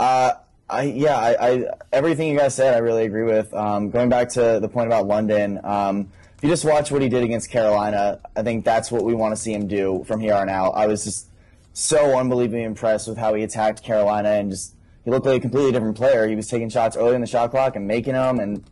Uh, 0.00 0.32
I 0.68 0.82
yeah, 0.82 1.16
I, 1.16 1.50
I, 1.50 1.64
everything 1.92 2.30
you 2.30 2.36
guys 2.36 2.56
said, 2.56 2.74
I 2.74 2.78
really 2.78 3.04
agree 3.04 3.22
with. 3.22 3.54
Um, 3.54 3.90
going 3.90 4.08
back 4.08 4.30
to 4.30 4.58
the 4.60 4.68
point 4.68 4.88
about 4.88 5.06
London, 5.06 5.60
um, 5.62 6.10
if 6.36 6.42
you 6.42 6.48
just 6.48 6.64
watch 6.64 6.90
what 6.90 7.00
he 7.00 7.08
did 7.08 7.22
against 7.22 7.48
Carolina, 7.48 8.18
I 8.34 8.42
think 8.42 8.64
that's 8.64 8.90
what 8.90 9.04
we 9.04 9.14
want 9.14 9.36
to 9.36 9.40
see 9.40 9.52
him 9.52 9.68
do 9.68 10.02
from 10.08 10.18
here 10.18 10.34
on 10.34 10.48
out. 10.48 10.72
I 10.72 10.88
was 10.88 11.04
just 11.04 11.29
so 11.72 12.18
unbelievably 12.18 12.64
impressed 12.64 13.08
with 13.08 13.18
how 13.18 13.34
he 13.34 13.42
attacked 13.42 13.82
Carolina 13.82 14.30
and 14.30 14.50
just 14.50 14.74
he 15.04 15.10
looked 15.10 15.26
like 15.26 15.38
a 15.38 15.40
completely 15.40 15.72
different 15.72 15.96
player. 15.96 16.28
He 16.28 16.36
was 16.36 16.48
taking 16.48 16.68
shots 16.68 16.96
early 16.96 17.14
in 17.14 17.20
the 17.20 17.26
shot 17.26 17.50
clock 17.50 17.76
and 17.76 17.86
making 17.86 18.14
them, 18.14 18.38
and 18.38 18.64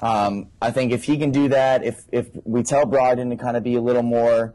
Um, 0.00 0.48
I 0.60 0.70
think 0.70 0.92
if 0.92 1.04
he 1.04 1.16
can 1.16 1.30
do 1.30 1.48
that, 1.48 1.84
if 1.84 2.04
if 2.10 2.26
we 2.44 2.62
tell 2.62 2.84
Brogdon 2.84 3.30
to 3.30 3.36
kind 3.36 3.56
of 3.56 3.62
be 3.62 3.76
a 3.76 3.80
little 3.80 4.02
more 4.02 4.52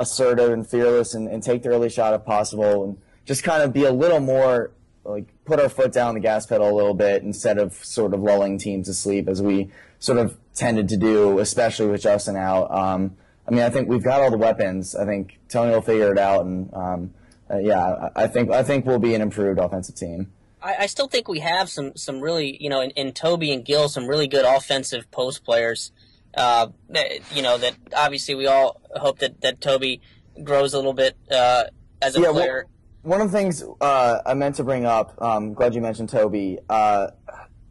assertive 0.00 0.50
and 0.50 0.66
fearless 0.66 1.14
and, 1.14 1.28
and 1.28 1.42
take 1.42 1.62
the 1.62 1.68
early 1.68 1.90
shot 1.90 2.14
if 2.14 2.24
possible, 2.24 2.84
and 2.84 2.98
just 3.24 3.44
kind 3.44 3.62
of 3.62 3.72
be 3.72 3.84
a 3.84 3.92
little 3.92 4.18
more 4.18 4.72
like 5.04 5.26
put 5.44 5.60
our 5.60 5.68
foot 5.68 5.92
down 5.92 6.14
the 6.14 6.20
gas 6.20 6.46
pedal 6.46 6.68
a 6.68 6.74
little 6.74 6.94
bit 6.94 7.22
instead 7.22 7.58
of 7.58 7.74
sort 7.84 8.14
of 8.14 8.20
lulling 8.20 8.58
teams 8.58 8.86
to 8.88 8.94
sleep 8.94 9.28
as 9.28 9.40
we 9.40 9.70
sort 9.98 10.18
of 10.18 10.36
tended 10.54 10.88
to 10.88 10.96
do, 10.96 11.38
especially 11.38 11.86
with 11.86 12.02
Justin 12.02 12.36
out. 12.36 12.70
Um, 12.70 13.16
I 13.46 13.50
mean, 13.50 13.62
I 13.62 13.70
think 13.70 13.88
we've 13.88 14.02
got 14.02 14.20
all 14.20 14.30
the 14.30 14.38
weapons. 14.38 14.96
I 14.96 15.04
think 15.04 15.38
Tony 15.48 15.70
will 15.72 15.82
figure 15.82 16.10
it 16.12 16.18
out, 16.18 16.44
and 16.46 16.72
um, 16.74 17.14
uh, 17.50 17.58
yeah, 17.58 18.08
I, 18.14 18.26
think 18.26 18.50
I 18.50 18.62
think 18.62 18.86
we'll 18.86 18.98
be 18.98 19.14
an 19.14 19.22
improved 19.22 19.58
offensive 19.58 19.94
team. 19.94 20.32
I, 20.62 20.76
I 20.80 20.86
still 20.86 21.08
think 21.08 21.28
we 21.28 21.40
have 21.40 21.68
some 21.70 21.96
some 21.96 22.20
really 22.20 22.56
you 22.62 22.68
know 22.68 22.80
in, 22.80 22.90
in 22.90 23.12
Tobey 23.12 23.52
and 23.52 23.64
Gill 23.64 23.88
some 23.88 24.06
really 24.06 24.26
good 24.26 24.44
offensive 24.44 25.10
post 25.10 25.44
players. 25.44 25.92
Uh, 26.34 26.68
that, 26.90 27.20
you 27.34 27.42
know 27.42 27.58
that 27.58 27.74
obviously 27.96 28.34
we 28.34 28.46
all 28.46 28.80
hope 28.96 29.18
that 29.20 29.40
that 29.40 29.60
Tobey 29.60 30.00
grows 30.42 30.74
a 30.74 30.76
little 30.76 30.92
bit 30.92 31.16
uh, 31.30 31.64
as 32.02 32.16
a 32.16 32.20
Yeah, 32.20 32.26
well- 32.26 32.34
player. 32.34 32.66
One 33.02 33.20
of 33.20 33.30
the 33.30 33.38
things 33.38 33.64
uh, 33.80 34.18
I 34.26 34.34
meant 34.34 34.56
to 34.56 34.64
bring 34.64 34.84
up, 34.84 35.14
um, 35.22 35.54
glad 35.54 35.74
you 35.74 35.80
mentioned 35.80 36.10
Tobey. 36.10 36.58
Uh, 36.68 37.08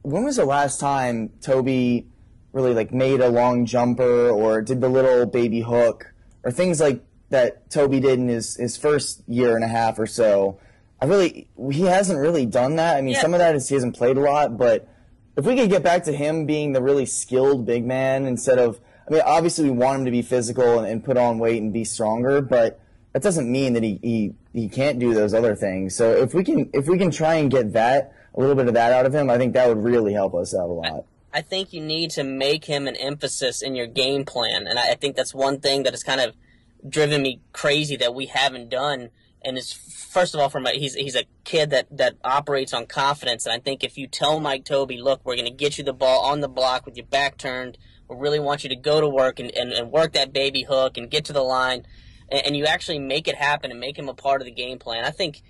when 0.02 0.24
was 0.24 0.38
the 0.38 0.46
last 0.46 0.80
time 0.80 1.30
Tobey 1.42 2.08
really 2.54 2.74
like 2.74 2.94
made 2.94 3.20
a 3.20 3.30
long 3.30 3.66
jumper 3.66 4.30
or 4.30 4.62
did 4.62 4.82
the 4.82 4.90
little 4.90 5.26
baby 5.26 5.62
hook 5.62 6.14
or 6.44 6.52
things 6.52 6.80
like 6.80 7.04
that 7.30 7.70
Tobey 7.70 8.00
did 8.00 8.20
in 8.20 8.28
his, 8.28 8.56
his 8.56 8.78
first 8.78 9.22
year 9.28 9.56
and 9.56 9.64
a 9.64 9.68
half 9.68 10.00
or 10.00 10.08
so? 10.08 10.60
I 11.02 11.06
really 11.06 11.48
he 11.72 11.82
hasn't 11.84 12.20
really 12.20 12.46
done 12.46 12.78
that. 12.78 12.98
I 12.98 13.02
mean, 13.02 13.14
Yeah. 13.14 13.22
some 13.22 13.34
of 13.34 13.40
that 13.40 13.56
is 13.56 13.70
he 13.70 13.76
hasn't 13.76 13.96
played 13.96 14.18
a 14.18 14.22
lot, 14.22 14.58
but 14.58 14.88
if 15.36 15.46
we 15.46 15.56
could 15.56 15.70
get 15.70 15.84
back 15.84 16.04
to 16.06 16.12
him 16.12 16.46
being 16.46 16.74
the 16.74 16.82
really 16.82 17.06
skilled 17.06 17.66
big 17.66 17.86
man 17.86 18.26
instead 18.26 18.58
of, 18.58 18.80
I 19.08 19.14
mean, 19.14 19.22
obviously 19.26 19.66
we 19.66 19.72
want 19.72 20.00
him 20.00 20.06
to 20.06 20.12
be 20.12 20.24
physical 20.24 20.80
and, 20.80 20.88
and 20.88 21.04
put 21.04 21.16
on 21.18 21.38
weight 21.38 21.62
and 21.62 21.72
be 21.72 21.84
stronger, 21.84 22.42
but 22.42 22.80
that 23.14 23.22
doesn't 23.22 23.50
mean 23.52 23.74
that 23.74 23.84
he, 23.84 24.00
he, 24.02 24.34
he 24.54 24.68
can't 24.70 24.98
do 24.98 25.14
those 25.14 25.34
other 25.36 25.56
things. 25.56 25.96
So 25.96 26.12
if 26.12 26.34
we 26.34 26.44
can 26.44 26.70
if 26.74 26.88
we 26.88 26.98
can 26.98 27.12
try 27.12 27.36
and 27.36 27.52
get 27.52 27.74
that 27.74 28.14
a 28.34 28.40
little 28.40 28.56
bit 28.56 28.68
of 28.68 28.74
that 28.74 28.92
out 28.92 29.06
of 29.06 29.14
him, 29.14 29.30
I 29.30 29.38
think 29.38 29.54
that 29.54 29.68
would 29.68 29.84
really 29.84 30.14
help 30.14 30.34
us 30.34 30.56
out 30.56 30.70
a 30.70 30.74
lot. 30.74 31.06
I 31.34 31.42
think 31.42 31.74
you 31.74 31.82
need 31.82 32.10
to 32.12 32.24
make 32.24 32.66
him 32.66 32.88
an 32.88 32.96
emphasis 32.96 33.62
in 33.62 33.76
your 33.76 33.86
game 33.86 34.26
plan, 34.26 34.66
and 34.66 34.80
I, 34.80 34.92
I 34.92 34.96
think 34.96 35.16
that's 35.16 35.36
one 35.36 35.60
thing 35.60 35.84
that 35.84 35.94
is 35.94 36.02
kind 36.02 36.22
of 36.22 36.34
driven 36.88 37.22
me 37.22 37.42
crazy 37.54 37.96
that 37.98 38.14
we 38.14 38.28
haven't 38.28 38.70
done. 38.70 39.10
And 39.44 39.58
it's 39.58 39.72
first 39.72 40.34
of 40.34 40.42
all 40.42 40.50
from 40.50 40.66
a, 40.66 40.72
he's 40.72 40.96
he's 40.96 41.16
a 41.16 41.26
kid 41.44 41.70
that 41.70 41.88
that 41.96 42.16
operates 42.24 42.74
on 42.74 42.88
confidence, 42.88 43.46
and 43.46 43.54
I 43.54 43.60
think 43.60 43.84
if 43.84 43.98
you 43.98 44.08
tell 44.08 44.40
Mike 44.40 44.66
Tobey, 44.66 44.98
look, 45.00 45.22
we're 45.24 45.36
going 45.36 45.46
to 45.46 45.52
get 45.54 45.78
you 45.78 45.84
the 45.84 45.94
ball 45.94 46.26
on 46.26 46.42
the 46.42 46.50
block 46.50 46.86
with 46.86 46.98
your 46.98 47.06
back 47.06 47.38
turned, 47.38 47.78
we 48.10 48.16
really 48.18 48.40
want 48.40 48.64
you 48.64 48.70
to 48.70 48.76
go 48.76 49.00
to 49.00 49.08
work 49.08 49.40
and, 49.40 49.56
and, 49.56 49.72
and 49.72 49.92
work 49.92 50.14
that 50.14 50.34
baby 50.34 50.64
hook 50.64 50.98
and 50.98 51.12
get 51.12 51.24
to 51.26 51.34
the 51.34 51.44
line, 51.44 51.86
and, 52.30 52.48
and 52.48 52.58
you 52.58 52.66
actually 52.66 53.00
make 53.00 53.28
it 53.28 53.36
happen 53.36 53.70
and 53.70 53.80
make 53.80 53.98
him 53.98 54.10
a 54.10 54.14
part 54.14 54.42
of 54.42 54.46
the 54.46 54.52
game 54.52 54.80
plan. 54.80 55.06
I 55.06 55.12
think 55.12 55.44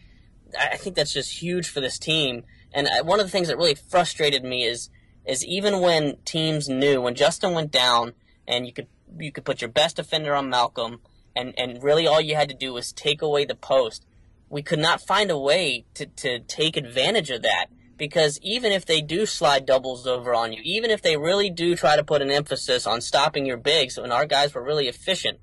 I 0.59 0.77
think 0.77 0.95
that's 0.95 1.13
just 1.13 1.41
huge 1.41 1.67
for 1.69 1.79
this 1.81 1.97
team. 1.97 2.43
And 2.73 2.87
I- 2.87 3.01
one 3.01 3.19
of 3.19 3.25
the 3.25 3.31
things 3.31 3.47
that 3.47 3.57
really 3.57 3.75
frustrated 3.75 4.43
me 4.43 4.63
is 4.63 4.89
is 5.25 5.45
even 5.45 5.79
when 5.81 6.17
teams 6.25 6.69
knew 6.69 7.01
when 7.01 7.15
Justin 7.15 7.53
went 7.53 7.71
down 7.71 8.13
and 8.47 8.65
you 8.65 8.73
could 8.73 8.87
you 9.17 9.31
could 9.31 9.45
put 9.45 9.61
your 9.61 9.69
best 9.69 9.95
defender 9.95 10.35
on 10.35 10.49
Malcolm 10.49 10.99
and 11.37 11.57
and 11.57 11.83
really 11.83 12.07
all 12.07 12.19
you 12.19 12.35
had 12.35 12.49
to 12.49 12.55
do 12.55 12.73
was 12.73 12.91
take 12.91 13.21
away 13.21 13.45
the 13.45 13.55
post. 13.55 14.05
We 14.49 14.61
could 14.61 14.79
not 14.79 15.01
find 15.01 15.29
a 15.31 15.37
way 15.37 15.85
to 15.93 16.05
to 16.07 16.39
take 16.39 16.75
advantage 16.75 17.29
of 17.29 17.43
that 17.43 17.67
because 17.97 18.39
even 18.41 18.71
if 18.71 18.85
they 18.85 19.01
do 19.01 19.25
slide 19.25 19.65
doubles 19.65 20.05
over 20.05 20.33
on 20.33 20.53
you, 20.53 20.61
even 20.63 20.91
if 20.91 21.01
they 21.01 21.17
really 21.17 21.49
do 21.49 21.75
try 21.75 21.95
to 21.95 22.03
put 22.03 22.21
an 22.21 22.31
emphasis 22.31 22.85
on 22.85 23.01
stopping 23.01 23.45
your 23.45 23.57
bigs, 23.57 23.97
and 23.97 24.13
our 24.13 24.25
guys 24.25 24.53
were 24.53 24.63
really 24.63 24.87
efficient, 24.87 25.39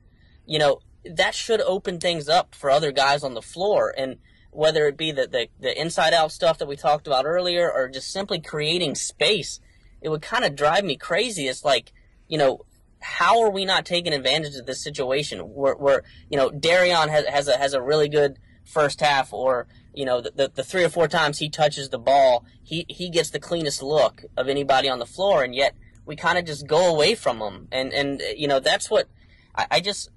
you 0.46 0.58
know, 0.58 0.80
that 1.04 1.34
should 1.34 1.60
open 1.60 1.98
things 1.98 2.28
up 2.28 2.54
for 2.54 2.70
other 2.70 2.92
guys 2.92 3.24
on 3.24 3.34
the 3.34 3.42
floor. 3.42 3.92
And 3.96 4.18
whether 4.50 4.86
it 4.86 4.96
be 4.96 5.10
the, 5.10 5.26
the, 5.26 5.48
the 5.60 5.80
inside 5.80 6.14
out 6.14 6.30
stuff 6.30 6.58
that 6.58 6.68
we 6.68 6.76
talked 6.76 7.06
about 7.06 7.26
earlier 7.26 7.70
or 7.70 7.88
just 7.88 8.12
simply 8.12 8.40
creating 8.40 8.94
space, 8.94 9.58
it 10.00 10.08
would 10.08 10.22
kind 10.22 10.44
of 10.44 10.54
drive 10.54 10.84
me 10.84 10.96
crazy. 10.96 11.48
It's 11.48 11.64
like, 11.64 11.92
you 12.28 12.38
know, 12.38 12.64
how 13.04 13.42
are 13.42 13.50
we 13.50 13.66
not 13.66 13.84
taking 13.84 14.14
advantage 14.14 14.56
of 14.56 14.64
this 14.64 14.82
situation 14.82 15.40
where, 15.40 15.74
where 15.74 16.02
you 16.30 16.38
know, 16.38 16.50
Darion 16.50 17.10
has, 17.10 17.26
has 17.26 17.48
a, 17.48 17.56
has 17.58 17.74
a 17.74 17.82
really 17.82 18.08
good 18.08 18.38
first 18.64 19.00
half 19.00 19.30
or, 19.30 19.66
you 19.92 20.06
know, 20.06 20.22
the, 20.22 20.30
the, 20.34 20.52
the 20.54 20.64
three 20.64 20.82
or 20.82 20.88
four 20.88 21.06
times 21.06 21.38
he 21.38 21.50
touches 21.50 21.90
the 21.90 21.98
ball, 21.98 22.46
he, 22.62 22.86
he 22.88 23.10
gets 23.10 23.28
the 23.28 23.38
cleanest 23.38 23.82
look 23.82 24.24
of 24.38 24.48
anybody 24.48 24.88
on 24.88 25.00
the 25.00 25.06
floor. 25.06 25.44
And 25.44 25.54
yet 25.54 25.76
we 26.06 26.16
kind 26.16 26.38
of 26.38 26.46
just 26.46 26.66
go 26.66 26.86
away 26.86 27.14
from 27.14 27.40
him. 27.40 27.68
And, 27.70 27.92
and, 27.92 28.22
you 28.36 28.48
know, 28.48 28.58
that's 28.58 28.90
what 28.90 29.06
I, 29.54 29.66
I 29.70 29.80
just, 29.80 30.08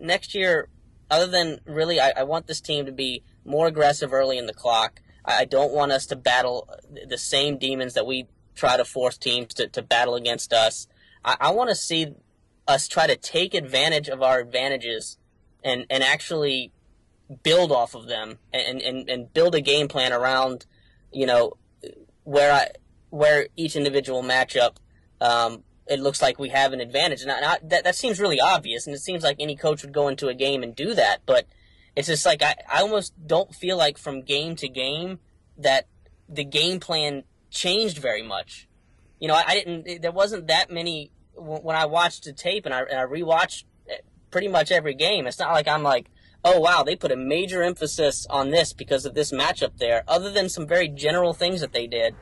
next 0.00 0.32
year, 0.32 0.68
other 1.10 1.26
than 1.26 1.60
really, 1.66 1.98
I, 1.98 2.12
I 2.16 2.22
want 2.22 2.46
this 2.46 2.60
team 2.60 2.86
to 2.86 2.92
be 2.92 3.24
more 3.44 3.66
aggressive 3.66 4.12
early 4.12 4.38
in 4.38 4.46
the 4.46 4.54
clock. 4.54 5.00
I, 5.24 5.38
I 5.38 5.44
don't 5.46 5.72
want 5.72 5.90
us 5.90 6.06
to 6.06 6.16
battle 6.16 6.70
the 7.08 7.18
same 7.18 7.58
demons 7.58 7.94
that 7.94 8.06
we 8.06 8.28
try 8.54 8.76
to 8.76 8.84
force 8.84 9.18
teams 9.18 9.52
to, 9.54 9.66
to 9.66 9.82
battle 9.82 10.14
against 10.14 10.52
us. 10.52 10.86
I, 11.24 11.36
I 11.40 11.50
want 11.50 11.70
to 11.70 11.76
see 11.76 12.14
us 12.68 12.88
try 12.88 13.06
to 13.06 13.16
take 13.16 13.54
advantage 13.54 14.08
of 14.08 14.22
our 14.22 14.40
advantages 14.40 15.18
and, 15.62 15.86
and 15.90 16.02
actually 16.02 16.72
build 17.42 17.72
off 17.72 17.94
of 17.94 18.06
them 18.06 18.38
and, 18.52 18.80
and, 18.82 19.08
and 19.08 19.32
build 19.32 19.54
a 19.54 19.60
game 19.60 19.88
plan 19.88 20.12
around, 20.12 20.66
you 21.12 21.26
know, 21.26 21.54
where 22.24 22.52
I, 22.52 22.68
where 23.10 23.48
each 23.56 23.76
individual 23.76 24.22
matchup, 24.22 24.76
um, 25.20 25.62
it 25.86 26.00
looks 26.00 26.20
like 26.20 26.38
we 26.38 26.48
have 26.48 26.72
an 26.72 26.80
advantage. 26.80 27.22
And 27.22 27.30
I, 27.30 27.52
I- 27.54 27.58
that, 27.64 27.84
that 27.84 27.94
seems 27.96 28.18
really 28.20 28.40
obvious, 28.40 28.86
and 28.86 28.94
it 28.94 29.00
seems 29.00 29.22
like 29.22 29.36
any 29.38 29.56
coach 29.56 29.82
would 29.82 29.92
go 29.92 30.08
into 30.08 30.28
a 30.28 30.34
game 30.34 30.62
and 30.62 30.74
do 30.74 30.94
that. 30.94 31.20
But 31.26 31.46
it's 31.94 32.08
just 32.08 32.26
like 32.26 32.42
I, 32.42 32.56
I 32.70 32.80
almost 32.82 33.14
don't 33.26 33.54
feel 33.54 33.76
like 33.76 33.96
from 33.96 34.22
game 34.22 34.56
to 34.56 34.68
game 34.68 35.20
that 35.56 35.86
the 36.28 36.44
game 36.44 36.80
plan 36.80 37.22
changed 37.50 37.98
very 37.98 38.22
much. 38.22 38.68
You 39.20 39.28
know, 39.28 39.34
I, 39.34 39.44
I 39.46 39.54
didn't. 39.54 40.02
There 40.02 40.12
wasn't 40.12 40.48
that 40.48 40.70
many 40.70 41.10
when 41.36 41.76
I 41.76 41.86
watched 41.86 42.24
the 42.24 42.32
tape 42.32 42.66
and 42.66 42.74
I, 42.74 42.82
and 42.82 42.98
I 42.98 43.04
rewatched 43.04 43.64
pretty 44.30 44.48
much 44.48 44.70
every 44.70 44.94
game. 44.94 45.26
It's 45.26 45.38
not 45.38 45.52
like 45.52 45.68
I'm 45.68 45.82
like, 45.82 46.10
oh 46.44 46.60
wow, 46.60 46.82
they 46.82 46.96
put 46.96 47.12
a 47.12 47.16
major 47.16 47.62
emphasis 47.62 48.26
on 48.28 48.50
this 48.50 48.72
because 48.72 49.06
of 49.06 49.14
this 49.14 49.32
matchup 49.32 49.78
there. 49.78 50.04
Other 50.06 50.30
than 50.30 50.48
some 50.48 50.66
very 50.66 50.88
general 50.88 51.32
things 51.32 51.60
that 51.60 51.72
they 51.72 51.86
did. 51.86 52.14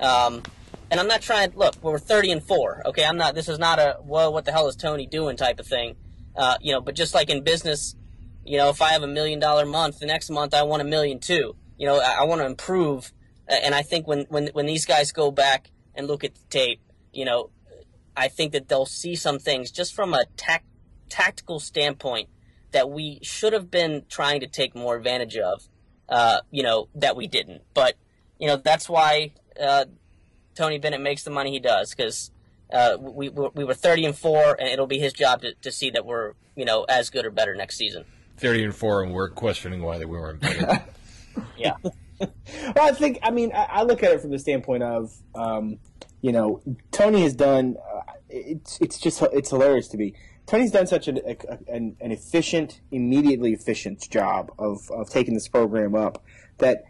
Um, 0.00 0.42
and 0.90 1.00
I'm 1.00 1.08
not 1.08 1.22
trying. 1.22 1.52
Look, 1.54 1.76
we're 1.82 1.98
30 1.98 2.32
and 2.32 2.42
four. 2.42 2.82
Okay, 2.86 3.04
I'm 3.04 3.16
not. 3.16 3.34
This 3.34 3.48
is 3.48 3.58
not 3.58 3.78
a 3.78 3.98
whoa, 4.02 4.30
what 4.30 4.44
the 4.44 4.52
hell 4.52 4.68
is 4.68 4.76
Tony 4.76 5.06
doing 5.06 5.36
type 5.36 5.58
of 5.60 5.66
thing. 5.66 5.96
Uh, 6.36 6.56
you 6.60 6.72
know, 6.72 6.80
but 6.80 6.94
just 6.94 7.14
like 7.14 7.30
in 7.30 7.42
business, 7.42 7.94
you 8.44 8.58
know, 8.58 8.68
if 8.68 8.82
I 8.82 8.90
have 8.90 9.02
a 9.02 9.06
million 9.06 9.38
dollar 9.38 9.64
month, 9.64 10.00
the 10.00 10.06
next 10.06 10.30
month 10.30 10.54
I 10.54 10.62
want 10.62 10.82
a 10.82 10.84
million 10.84 11.18
too. 11.18 11.56
You 11.78 11.86
know, 11.86 12.00
I, 12.00 12.20
I 12.20 12.22
want 12.24 12.40
to 12.40 12.46
improve. 12.46 13.12
And 13.48 13.74
I 13.74 13.82
think 13.82 14.06
when, 14.06 14.26
when 14.28 14.48
when 14.48 14.66
these 14.66 14.86
guys 14.86 15.12
go 15.12 15.30
back 15.30 15.70
and 15.94 16.06
look 16.06 16.24
at 16.24 16.34
the 16.34 16.44
tape, 16.48 16.80
you 17.12 17.24
know, 17.24 17.50
I 18.16 18.28
think 18.28 18.52
that 18.52 18.68
they'll 18.68 18.86
see 18.86 19.14
some 19.14 19.38
things 19.38 19.70
just 19.70 19.94
from 19.94 20.14
a 20.14 20.24
tac- 20.36 20.64
tactical 21.08 21.60
standpoint 21.60 22.28
that 22.72 22.90
we 22.90 23.18
should 23.22 23.52
have 23.52 23.70
been 23.70 24.04
trying 24.08 24.40
to 24.40 24.46
take 24.46 24.74
more 24.74 24.96
advantage 24.96 25.36
of. 25.36 25.68
Uh, 26.08 26.40
you 26.50 26.62
know, 26.62 26.88
that 26.94 27.16
we 27.16 27.26
didn't. 27.26 27.62
But 27.72 27.94
you 28.38 28.46
know, 28.46 28.56
that's 28.56 28.86
why 28.88 29.32
uh, 29.58 29.86
Tony 30.54 30.78
Bennett 30.78 31.00
makes 31.00 31.22
the 31.22 31.30
money 31.30 31.52
he 31.52 31.58
does 31.58 31.94
because 31.94 32.30
uh, 32.72 32.96
we 33.00 33.28
we 33.28 33.48
we 33.54 33.64
were 33.64 33.74
30 33.74 34.06
and 34.06 34.16
four, 34.16 34.56
and 34.58 34.68
it'll 34.68 34.86
be 34.86 34.98
his 34.98 35.12
job 35.12 35.42
to, 35.42 35.54
to 35.62 35.70
see 35.70 35.90
that 35.90 36.04
we're 36.04 36.32
you 36.54 36.64
know 36.64 36.84
as 36.84 37.08
good 37.08 37.24
or 37.24 37.30
better 37.30 37.54
next 37.54 37.76
season. 37.76 38.04
Thirty 38.36 38.64
and 38.64 38.74
four, 38.74 39.02
and 39.02 39.12
we're 39.12 39.30
questioning 39.30 39.82
why 39.82 39.98
they 39.98 40.04
weren't 40.04 40.40
better. 40.40 40.84
Yeah. 41.56 41.76
Well, 42.76 42.88
I 42.88 42.92
think 42.92 43.18
I 43.24 43.32
mean 43.32 43.50
I, 43.52 43.64
I 43.64 43.82
look 43.82 44.04
at 44.04 44.12
it 44.12 44.20
from 44.20 44.30
the 44.30 44.38
standpoint 44.38 44.84
of 44.84 45.12
um, 45.34 45.78
you 46.22 46.32
know 46.32 46.62
Tony 46.90 47.22
has 47.22 47.34
done 47.34 47.76
uh, 47.94 48.12
it's 48.32 48.80
it's 48.80 48.98
just 48.98 49.22
it's 49.32 49.50
hilarious 49.50 49.88
to 49.88 49.98
me. 49.98 50.14
Tony's 50.46 50.72
done 50.72 50.86
such 50.86 51.06
an, 51.08 51.18
a, 51.18 51.36
an 51.68 51.96
an 52.00 52.10
efficient, 52.10 52.80
immediately 52.90 53.52
efficient 53.52 54.08
job 54.10 54.50
of 54.58 54.90
of 54.90 55.10
taking 55.10 55.34
this 55.34 55.48
program 55.48 55.94
up 55.94 56.24
that 56.58 56.84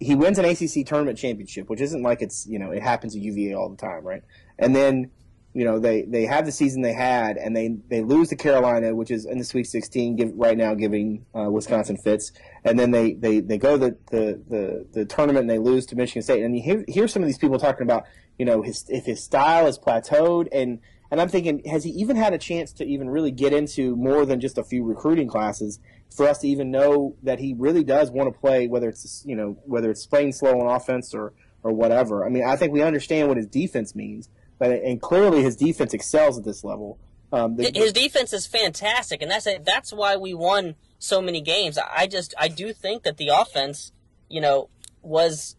he 0.00 0.14
wins 0.14 0.38
an 0.38 0.44
ACC 0.44 0.86
tournament 0.86 1.18
championship, 1.18 1.68
which 1.68 1.80
isn't 1.80 2.02
like 2.02 2.22
it's 2.22 2.46
you 2.46 2.58
know 2.58 2.70
it 2.70 2.82
happens 2.82 3.14
at 3.14 3.22
UVA 3.22 3.54
all 3.54 3.68
the 3.68 3.76
time, 3.76 4.04
right? 4.04 4.22
And 4.58 4.74
then 4.74 5.10
you 5.52 5.64
know 5.64 5.78
they 5.78 6.02
they 6.02 6.26
have 6.26 6.46
the 6.46 6.52
season 6.52 6.82
they 6.82 6.92
had, 6.92 7.36
and 7.36 7.56
they 7.56 7.76
they 7.88 8.02
lose 8.02 8.28
to 8.28 8.36
Carolina, 8.36 8.94
which 8.94 9.10
is 9.10 9.24
in 9.26 9.38
the 9.38 9.44
Sweet 9.44 9.66
16, 9.66 10.16
give, 10.16 10.32
right 10.34 10.56
now 10.56 10.74
giving 10.74 11.24
uh, 11.34 11.50
Wisconsin 11.50 11.96
fits, 11.96 12.32
and 12.64 12.78
then 12.78 12.90
they 12.90 13.14
they 13.14 13.40
they 13.40 13.58
go 13.58 13.76
the, 13.76 13.96
the 14.10 14.42
the 14.48 14.86
the 14.92 15.04
tournament 15.04 15.40
and 15.40 15.50
they 15.50 15.58
lose 15.58 15.86
to 15.86 15.96
Michigan 15.96 16.22
State, 16.22 16.42
and 16.42 16.56
you 16.56 16.62
hear 16.62 16.84
hear 16.88 17.08
some 17.08 17.22
of 17.22 17.26
these 17.26 17.38
people 17.38 17.58
talking 17.58 17.82
about 17.82 18.04
you 18.40 18.46
know 18.46 18.62
his 18.62 18.86
if 18.88 19.04
his 19.04 19.22
style 19.22 19.66
is 19.66 19.78
plateaued 19.78 20.48
and. 20.52 20.80
And 21.12 21.20
I'm 21.20 21.28
thinking, 21.28 21.64
has 21.64 21.82
he 21.82 21.90
even 21.90 22.14
had 22.14 22.34
a 22.34 22.38
chance 22.38 22.72
to 22.74 22.84
even 22.84 23.10
really 23.10 23.32
get 23.32 23.52
into 23.52 23.96
more 23.96 24.24
than 24.24 24.38
just 24.38 24.56
a 24.58 24.62
few 24.62 24.84
recruiting 24.84 25.26
classes 25.26 25.80
for 26.08 26.28
us 26.28 26.38
to 26.38 26.48
even 26.48 26.70
know 26.70 27.16
that 27.24 27.40
he 27.40 27.52
really 27.52 27.82
does 27.82 28.12
want 28.12 28.32
to 28.32 28.40
play, 28.40 28.68
whether 28.68 28.88
it's 28.88 29.24
you 29.26 29.34
know 29.34 29.58
whether 29.64 29.90
it's 29.90 30.06
playing 30.06 30.32
slow 30.32 30.60
on 30.60 30.72
offense 30.72 31.12
or 31.12 31.32
or 31.64 31.72
whatever. 31.72 32.24
I 32.24 32.28
mean, 32.28 32.44
I 32.46 32.54
think 32.54 32.72
we 32.72 32.80
understand 32.80 33.26
what 33.26 33.38
his 33.38 33.48
defense 33.48 33.96
means, 33.96 34.28
but 34.60 34.70
and 34.70 35.02
clearly 35.02 35.42
his 35.42 35.56
defense 35.56 35.94
excels 35.94 36.38
at 36.38 36.44
this 36.44 36.62
level. 36.62 37.00
Um, 37.32 37.56
the, 37.56 37.72
his 37.74 37.92
defense 37.92 38.32
is 38.32 38.46
fantastic, 38.46 39.20
and 39.20 39.32
that's 39.32 39.48
a, 39.48 39.58
that's 39.58 39.92
why 39.92 40.16
we 40.16 40.32
won 40.32 40.76
so 41.00 41.20
many 41.20 41.40
games. 41.40 41.76
I 41.76 42.06
just 42.06 42.34
I 42.38 42.46
do 42.46 42.72
think 42.72 43.02
that 43.02 43.16
the 43.16 43.30
offense, 43.30 43.90
you 44.28 44.40
know, 44.40 44.68
was 45.02 45.56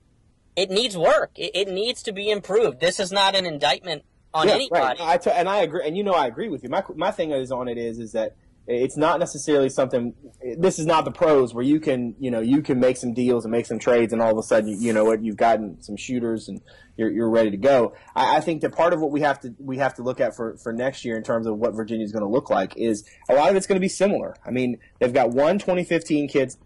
it 0.56 0.70
needs 0.70 0.98
work. 0.98 1.32
It, 1.36 1.52
it 1.54 1.68
needs 1.68 2.04
to 2.04 2.12
be 2.12 2.30
improved. 2.30 2.80
This 2.80 3.00
is 3.00 3.12
not 3.12 3.36
an 3.36 3.46
indictment 3.46 4.04
on 4.34 4.48
yeah, 4.48 4.56
anybody. 4.56 5.02
Right. 5.02 5.02
I 5.02 5.18
t- 5.18 5.32
and 5.32 5.50
I 5.50 5.62
agree, 5.62 5.86
and 5.86 5.98
you 5.98 6.04
know 6.04 6.14
I 6.14 6.28
agree 6.28 6.50
with 6.50 6.64
you. 6.64 6.70
My 6.70 6.84
my 6.96 7.12
thing 7.12 7.32
is 7.32 7.52
on 7.52 7.68
it 7.68 7.78
is 7.78 8.00
is 8.00 8.14
that 8.14 8.36
it's 8.68 8.96
not 8.96 9.20
necessarily 9.20 9.70
something. 9.70 10.14
This 10.58 10.80
is 10.80 10.86
not 10.86 11.04
the 11.04 11.12
pros 11.12 11.54
where 11.54 11.64
you 11.64 11.80
can 11.80 12.16
you 12.20 12.32
know 12.32 12.40
you 12.40 12.62
can 12.62 12.80
make 12.80 12.98
some 12.98 13.14
deals 13.14 13.46
and 13.46 13.52
make 13.52 13.66
some 13.66 13.80
trades, 13.80 14.14
and 14.14 14.22
all 14.22 14.32
of 14.32 14.38
a 14.38 14.44
sudden 14.44 14.82
you 14.82 14.94
know 14.94 15.04
what 15.04 15.24
you've 15.24 15.38
gotten 15.38 15.82
some 15.82 15.98
shooters 15.98 16.48
and 16.48 16.62
you're, 16.98 17.10
you're 17.10 17.30
ready 17.30 17.50
to 17.52 17.58
go. 17.58 17.94
I, 18.16 18.38
I 18.38 18.40
think 18.42 18.62
that 18.62 18.74
part 18.74 18.94
of 18.94 19.02
what 19.02 19.12
we 19.12 19.22
have 19.22 19.40
to 19.42 19.54
we 19.60 19.78
have 19.78 19.96
to 19.96 20.04
look 20.04 20.22
at 20.22 20.36
for 20.36 20.58
for 20.58 20.72
next 20.72 21.04
year 21.04 21.18
in 21.18 21.24
terms 21.24 21.48
of 21.48 21.58
what 21.58 21.74
Virginia 21.74 22.06
is 22.06 22.12
going 22.12 22.24
to 22.24 22.30
look 22.30 22.50
like 22.50 22.78
is 22.78 23.10
a 23.30 23.34
lot 23.34 23.50
of 23.50 23.56
it's 23.56 23.68
going 23.68 23.78
to 23.78 23.82
be 23.82 23.90
similar. 23.90 24.36
I 24.46 24.52
mean, 24.52 24.78
they've 25.00 25.14
got 25.14 25.32
one 25.32 25.58
2015 25.58 26.28
kids 26.28 26.58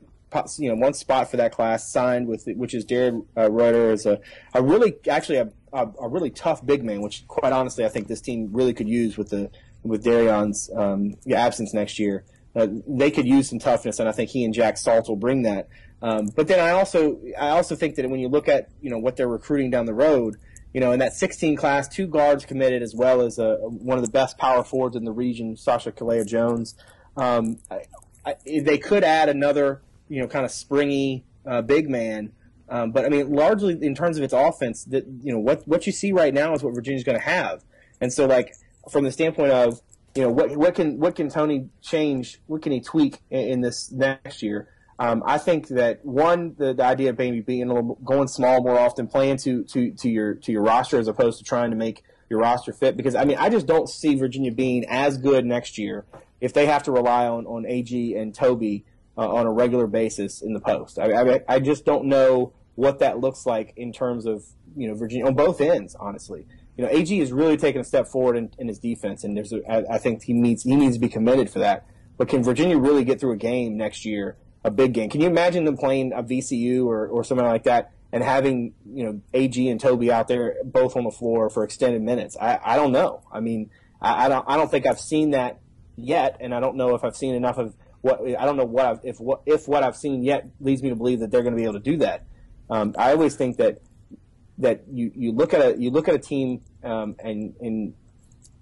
you 0.57 0.69
know 0.69 0.76
one 0.76 0.93
spot 0.93 1.30
for 1.30 1.38
that 1.38 1.51
class 1.51 1.89
signed 1.89 2.28
with 2.28 2.45
which 2.55 2.73
is 2.73 2.86
Jarred 2.86 3.21
uh, 3.38 3.49
Reuter 3.49 3.91
is 3.91 4.05
a, 4.05 4.19
a 4.53 4.61
really 4.61 4.95
actually 5.07 5.38
a, 5.38 5.49
a, 5.71 5.88
a, 6.01 6.09
really 6.09 6.30
tough 6.30 6.65
big 6.65 6.84
man 6.84 7.01
which 7.01 7.28
quite 7.28 7.53
honestly 7.53 7.86
I 7.86 7.89
think 7.89 8.07
this 8.07 8.21
team 8.21 8.49
really 8.51 8.73
could 8.73 8.89
use 8.89 9.17
with 9.17 9.30
the 9.30 9.49
with 9.84 10.03
Darion's 10.03 10.69
um, 10.76 11.13
absence 11.32 11.73
next 11.73 11.99
year. 11.99 12.26
Uh, 12.55 12.67
they 12.88 13.11
could 13.11 13.28
use 13.28 13.49
some 13.49 13.59
toughness 13.59 13.99
and 13.99 14.09
I 14.09 14.11
think 14.11 14.30
he 14.30 14.43
and 14.43 14.53
Jack 14.53 14.78
Salt 14.78 15.07
will 15.07 15.15
bring 15.15 15.43
that. 15.43 15.69
Um, 16.01 16.28
but 16.36 16.47
then 16.47 16.59
I 16.59 16.71
also 16.71 17.19
I 17.39 17.49
also 17.49 17.76
think 17.76 17.95
that 17.95 18.09
when 18.09 18.19
you 18.19 18.28
look 18.28 18.47
at 18.47 18.69
you 18.82 18.89
know 18.89 18.99
what 18.99 19.15
they're 19.15 19.28
recruiting 19.28 19.69
down 19.71 19.86
the 19.86 19.93
road 19.93 20.36
you 20.73 20.82
know 20.82 20.91
in 20.91 20.99
that 20.99 21.13
16 21.13 21.55
class 21.55 21.88
two 21.88 22.07
guards 22.07 22.45
committed 22.45 22.82
as 22.82 22.93
well 22.93 23.21
as 23.21 23.39
a, 23.39 23.55
one 23.55 23.97
of 23.97 24.03
the 24.03 24.11
best 24.11 24.38
power 24.38 24.63
forwards 24.63 24.95
in 24.95 25.05
the 25.05 25.11
region 25.11 25.55
Sasha 25.55 25.91
Killeya-Jones. 25.91 26.76
Um, 27.15 27.59
I, 27.71 27.84
I, 28.26 28.36
they 28.45 28.78
could 28.78 29.03
add 29.03 29.30
another 29.30 29.82
you 30.10 30.22
know, 30.22 30.28
kind 30.28 30.45
of 30.45 30.51
springy 30.51 31.26
uh, 31.45 31.62
big 31.62 31.89
man. 31.89 32.32
Um, 32.68 32.91
but 32.91 33.06
I 33.06 33.10
mean, 33.10 33.32
largely 33.32 33.78
in 33.82 33.93
terms 33.93 34.18
of 34.18 34.24
its 34.24 34.34
offense, 34.34 34.86
that 34.86 35.06
you 35.22 35.32
know 35.32 35.39
what 35.39 35.68
what 35.68 35.86
you 35.86 35.91
see 35.91 36.12
right 36.12 36.34
now 36.34 36.53
is 36.53 36.64
what 36.64 36.74
Virginia's 36.74 37.03
going 37.03 37.18
to 37.18 37.24
have. 37.24 37.64
And 38.01 38.12
so, 38.12 38.26
like 38.26 38.56
from 38.91 39.03
the 39.03 39.12
standpoint 39.12 39.51
of 39.51 39.82
you 40.16 40.24
know 40.24 40.30
what 40.30 40.56
what 40.58 40.76
can 40.76 40.99
what 40.99 41.16
can 41.16 41.30
Tony 41.30 41.70
change? 41.82 42.39
What 42.47 42.62
can 42.62 42.72
he 42.72 42.82
tweak 42.82 43.20
in, 43.30 43.47
in 43.47 43.62
this 43.62 43.91
next 43.91 44.41
year? 44.41 44.70
Um, 44.97 45.24
I 45.26 45.38
think 45.38 45.68
that 45.70 46.06
one, 46.06 46.56
the, 46.58 46.74
the 46.74 46.84
idea 46.84 47.10
of 47.10 47.18
maybe 47.18 47.41
being 47.41 47.64
a 47.64 47.74
little 47.74 47.95
going 48.03 48.30
small 48.30 48.64
more 48.64 48.80
often, 48.80 49.08
playing 49.08 49.38
to, 49.38 49.64
to, 49.66 49.91
to 49.91 50.10
your 50.10 50.36
to 50.36 50.51
your 50.51 50.62
roster 50.62 50.97
as 50.99 51.08
opposed 51.08 51.38
to 51.39 51.43
trying 51.43 51.72
to 51.72 51.76
make 51.76 52.03
your 52.30 52.39
roster 52.39 52.72
fit. 52.72 52.95
Because 52.95 53.14
I 53.14 53.26
mean, 53.26 53.38
I 53.38 53.49
just 53.49 53.68
don't 53.68 53.89
see 53.89 54.16
Virginia 54.16 54.51
being 54.51 54.86
as 54.88 55.18
good 55.18 55.45
next 55.45 55.78
year 55.78 56.06
if 56.39 56.53
they 56.53 56.66
have 56.66 56.84
to 56.84 56.91
rely 56.91 57.28
on 57.28 57.45
on 57.45 57.66
AG 57.66 58.16
and 58.16 58.34
Tobey 58.34 58.86
uh, 59.18 59.34
on 59.34 59.45
a 59.45 59.51
regular 59.51 59.88
basis 59.88 60.41
in 60.41 60.53
the 60.53 60.59
post. 60.59 60.99
I, 60.99 61.11
I, 61.11 61.39
I 61.47 61.59
just 61.59 61.86
don't 61.86 62.05
know 62.05 62.53
what 62.76 62.99
that 62.99 63.20
looks 63.20 63.45
like 63.45 63.74
in 63.78 63.91
terms 63.91 64.26
of 64.26 64.43
you 64.76 64.88
know 64.88 64.95
Virginia 64.95 65.26
on 65.26 65.36
both 65.36 65.61
ends. 65.61 65.95
Honestly, 65.99 66.45
you 66.78 66.84
know 66.84 66.91
AG 66.91 67.20
is 67.20 67.32
really 67.32 67.57
taking 67.57 67.82
a 67.82 67.86
step 67.86 68.07
forward 68.07 68.38
in, 68.38 68.51
in 68.59 68.68
his 68.68 68.80
defense, 68.80 69.24
and 69.24 69.36
there's 69.36 69.53
a, 69.53 69.61
I, 69.70 69.95
I 69.95 69.97
think 69.97 70.24
he 70.24 70.34
needs 70.34 70.63
he 70.63 70.76
needs 70.76 70.95
to 70.95 70.99
be 70.99 71.09
committed 71.09 71.49
for 71.49 71.59
that. 71.59 71.86
But 72.18 72.30
can 72.30 72.43
Virginia 72.43 72.78
really 72.78 73.03
get 73.03 73.20
through 73.20 73.34
a 73.34 73.38
game 73.38 73.76
next 73.78 74.05
year, 74.05 74.38
a 74.63 74.72
big 74.72 74.93
game? 74.93 75.09
Can 75.09 75.22
you 75.22 75.28
imagine 75.28 75.66
them 75.66 75.76
playing 75.76 76.13
a 76.13 76.24
VCU 76.24 76.86
or, 76.86 77.07
or 77.07 77.24
something 77.24 77.45
like 77.45 77.63
that? 77.63 77.91
And 78.11 78.24
having 78.24 78.74
you 78.86 79.03
know 79.05 79.22
AG 79.34 79.70
and 79.70 79.80
Tobey 79.80 80.11
out 80.11 80.28
there 80.28 80.55
both 80.63 80.95
on 80.95 81.03
the 81.03 81.11
floor 81.11 81.49
for 81.49 81.63
extended 81.63 82.01
minutes, 82.01 82.38
I, 82.39 82.59
I 82.63 82.76
don't 82.78 82.91
know. 82.91 83.22
I 83.32 83.41
mean, 83.41 83.70
I, 84.01 84.26
I 84.26 84.30
don't 84.30 84.45
I 84.47 84.55
don't 84.55 84.72
think 84.72 84.88
I've 84.88 84.99
seen 84.99 85.32
that 85.32 85.59
yet, 85.97 86.38
and 86.39 86.53
I 86.53 86.61
don't 86.61 86.78
know 86.78 86.95
if 86.95 87.03
I've 87.03 87.16
seen 87.16 87.36
enough 87.36 87.57
of 87.57 87.76
what 88.06 88.22
I 88.22 88.45
don't 88.45 88.56
know 88.56 88.66
what 88.66 88.86
I've, 88.86 88.99
if 89.03 89.20
what 89.20 89.41
if 89.47 89.68
what 89.68 89.84
I've 89.84 89.97
seen 89.97 90.22
yet 90.22 90.47
leads 90.60 90.84
me 90.84 90.89
to 90.89 90.95
believe 90.95 91.22
that 91.22 91.32
they're 91.32 91.41
going 91.41 91.56
to 91.56 91.58
be 91.58 91.64
able 91.64 91.74
to 91.74 91.80
do 91.80 91.97
that. 91.97 92.28
Um, 92.70 92.93
I 92.99 93.12
always 93.12 93.36
think 93.36 93.58
that 93.58 93.80
that 94.60 94.84
you, 94.91 95.12
you 95.16 95.32
look 95.32 95.56
at 95.56 95.62
a 95.62 95.82
you 95.82 95.89
look 95.89 96.08
at 96.08 96.14
a 96.14 96.20
team 96.20 96.62
um, 96.84 97.16
and 97.18 97.56
and 97.60 97.95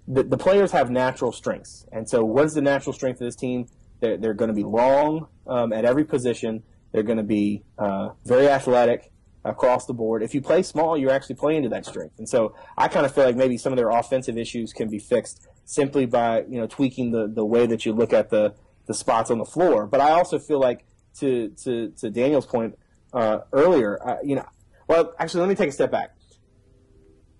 the, 0.08 0.22
the 0.22 0.38
players 0.38 0.72
have 0.72 0.90
natural 0.90 1.30
strengths, 1.30 1.86
and 1.92 2.08
so 2.08 2.24
what 2.24 2.46
is 2.46 2.54
the 2.54 2.62
natural 2.62 2.94
strength 2.94 3.20
of 3.20 3.26
this 3.26 3.36
team? 3.36 3.66
They're, 4.00 4.16
they're 4.16 4.34
going 4.34 4.48
to 4.48 4.54
be 4.54 4.64
long 4.64 5.28
um, 5.46 5.74
at 5.74 5.84
every 5.84 6.04
position. 6.04 6.62
They're 6.92 7.02
going 7.02 7.18
to 7.18 7.22
be 7.22 7.64
uh, 7.78 8.10
very 8.24 8.48
athletic 8.48 9.12
across 9.44 9.84
the 9.84 9.92
board. 9.92 10.22
If 10.22 10.34
you 10.34 10.40
play 10.40 10.62
small, 10.62 10.96
you're 10.96 11.10
actually 11.10 11.36
playing 11.36 11.64
to 11.64 11.68
that 11.68 11.84
strength. 11.84 12.18
And 12.18 12.28
so 12.28 12.54
I 12.78 12.88
kind 12.88 13.04
of 13.04 13.14
feel 13.14 13.24
like 13.24 13.36
maybe 13.36 13.58
some 13.58 13.72
of 13.72 13.76
their 13.76 13.90
offensive 13.90 14.38
issues 14.38 14.72
can 14.72 14.88
be 14.88 14.98
fixed 14.98 15.46
simply 15.66 16.06
by 16.06 16.44
you 16.48 16.58
know 16.60 16.66
tweaking 16.66 17.10
the, 17.10 17.26
the 17.26 17.44
way 17.44 17.66
that 17.66 17.84
you 17.84 17.92
look 17.92 18.12
at 18.12 18.30
the 18.30 18.54
the 18.86 18.94
spots 18.94 19.30
on 19.30 19.38
the 19.38 19.44
floor. 19.44 19.86
But 19.86 20.00
I 20.00 20.10
also 20.10 20.38
feel 20.38 20.60
like 20.60 20.84
to 21.18 21.48
to 21.64 21.90
to 21.98 22.10
Daniel's 22.10 22.46
point 22.46 22.78
uh, 23.12 23.40
earlier, 23.52 23.98
uh, 24.06 24.16
you 24.22 24.36
know, 24.36 24.46
well, 24.88 25.14
actually, 25.18 25.40
let 25.40 25.48
me 25.48 25.54
take 25.54 25.68
a 25.68 25.72
step 25.72 25.90
back. 25.90 26.14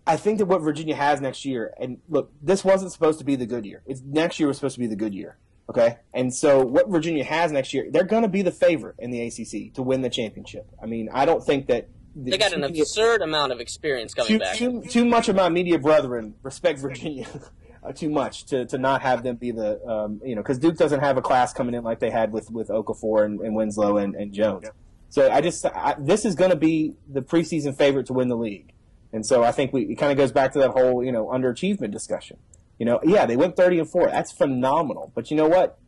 I 0.06 0.16
think 0.16 0.38
that 0.38 0.46
what 0.46 0.60
Virginia 0.60 0.94
has 0.94 1.20
next 1.20 1.44
year, 1.44 1.72
and 1.80 1.98
look, 2.08 2.30
this 2.42 2.62
wasn't 2.64 2.92
supposed 2.92 3.18
to 3.20 3.24
be 3.24 3.36
the 3.36 3.46
good 3.46 3.64
year. 3.64 3.82
It's 3.86 4.02
next 4.02 4.38
year 4.38 4.48
was 4.48 4.58
supposed 4.58 4.74
to 4.74 4.80
be 4.80 4.86
the 4.86 4.96
good 4.96 5.14
year. 5.14 5.38
Okay, 5.68 5.96
and 6.12 6.32
so 6.32 6.62
what 6.62 6.90
Virginia 6.90 7.24
has 7.24 7.50
next 7.50 7.72
year, 7.72 7.86
they're 7.90 8.04
going 8.04 8.22
to 8.22 8.28
be 8.28 8.42
the 8.42 8.52
favorite 8.52 8.96
in 8.98 9.10
the 9.10 9.22
ACC 9.22 9.72
to 9.74 9.82
win 9.82 10.02
the 10.02 10.10
championship. 10.10 10.66
I 10.82 10.86
mean, 10.86 11.08
I 11.10 11.24
don't 11.24 11.42
think 11.42 11.68
that 11.68 11.88
the, 12.14 12.32
they 12.32 12.38
got 12.38 12.52
an 12.52 12.64
absurd 12.64 13.22
amount 13.22 13.50
of 13.50 13.60
experience 13.60 14.12
coming 14.12 14.28
too, 14.28 14.38
back. 14.38 14.56
Too, 14.56 14.82
too 14.82 15.04
much 15.06 15.30
of 15.30 15.36
my 15.36 15.48
media 15.48 15.78
brethren 15.78 16.34
respect 16.42 16.78
Virginia 16.78 17.26
too 17.92 18.08
much 18.08 18.46
to, 18.46 18.64
to 18.66 18.78
not 18.78 19.02
have 19.02 19.22
them 19.22 19.36
be 19.36 19.50
the 19.50 19.84
um, 19.86 20.20
you 20.24 20.34
know 20.34 20.42
because 20.42 20.58
Duke 20.58 20.76
doesn't 20.76 21.00
have 21.00 21.16
a 21.16 21.22
class 21.22 21.52
coming 21.52 21.74
in 21.74 21.84
like 21.84 22.00
they 22.00 22.10
had 22.10 22.32
with 22.32 22.50
with 22.50 22.68
Okafor 22.68 23.24
and, 23.24 23.40
and 23.40 23.54
Winslow 23.54 23.98
and, 23.98 24.14
and 24.14 24.32
Jones. 24.32 24.62
Yeah. 24.64 24.70
So 25.08 25.30
I 25.30 25.40
just 25.40 25.64
I, 25.66 25.94
this 25.98 26.24
is 26.24 26.34
going 26.34 26.50
to 26.50 26.56
be 26.56 26.94
the 27.08 27.22
preseason 27.22 27.76
favorite 27.76 28.06
to 28.06 28.12
win 28.12 28.28
the 28.28 28.36
league, 28.36 28.72
and 29.12 29.24
so 29.24 29.44
I 29.44 29.52
think 29.52 29.72
we 29.72 29.82
it 29.82 29.96
kind 29.96 30.10
of 30.10 30.18
goes 30.18 30.32
back 30.32 30.52
to 30.52 30.58
that 30.60 30.70
whole 30.70 31.04
you 31.04 31.12
know 31.12 31.26
underachievement 31.26 31.90
discussion. 31.90 32.38
You 32.78 32.86
know, 32.86 33.00
yeah, 33.04 33.26
they 33.26 33.36
went 33.36 33.56
thirty 33.56 33.78
and 33.78 33.88
four. 33.88 34.08
That's 34.08 34.32
phenomenal, 34.32 35.12
but 35.14 35.30
you 35.30 35.36
know 35.36 35.48
what? 35.48 35.78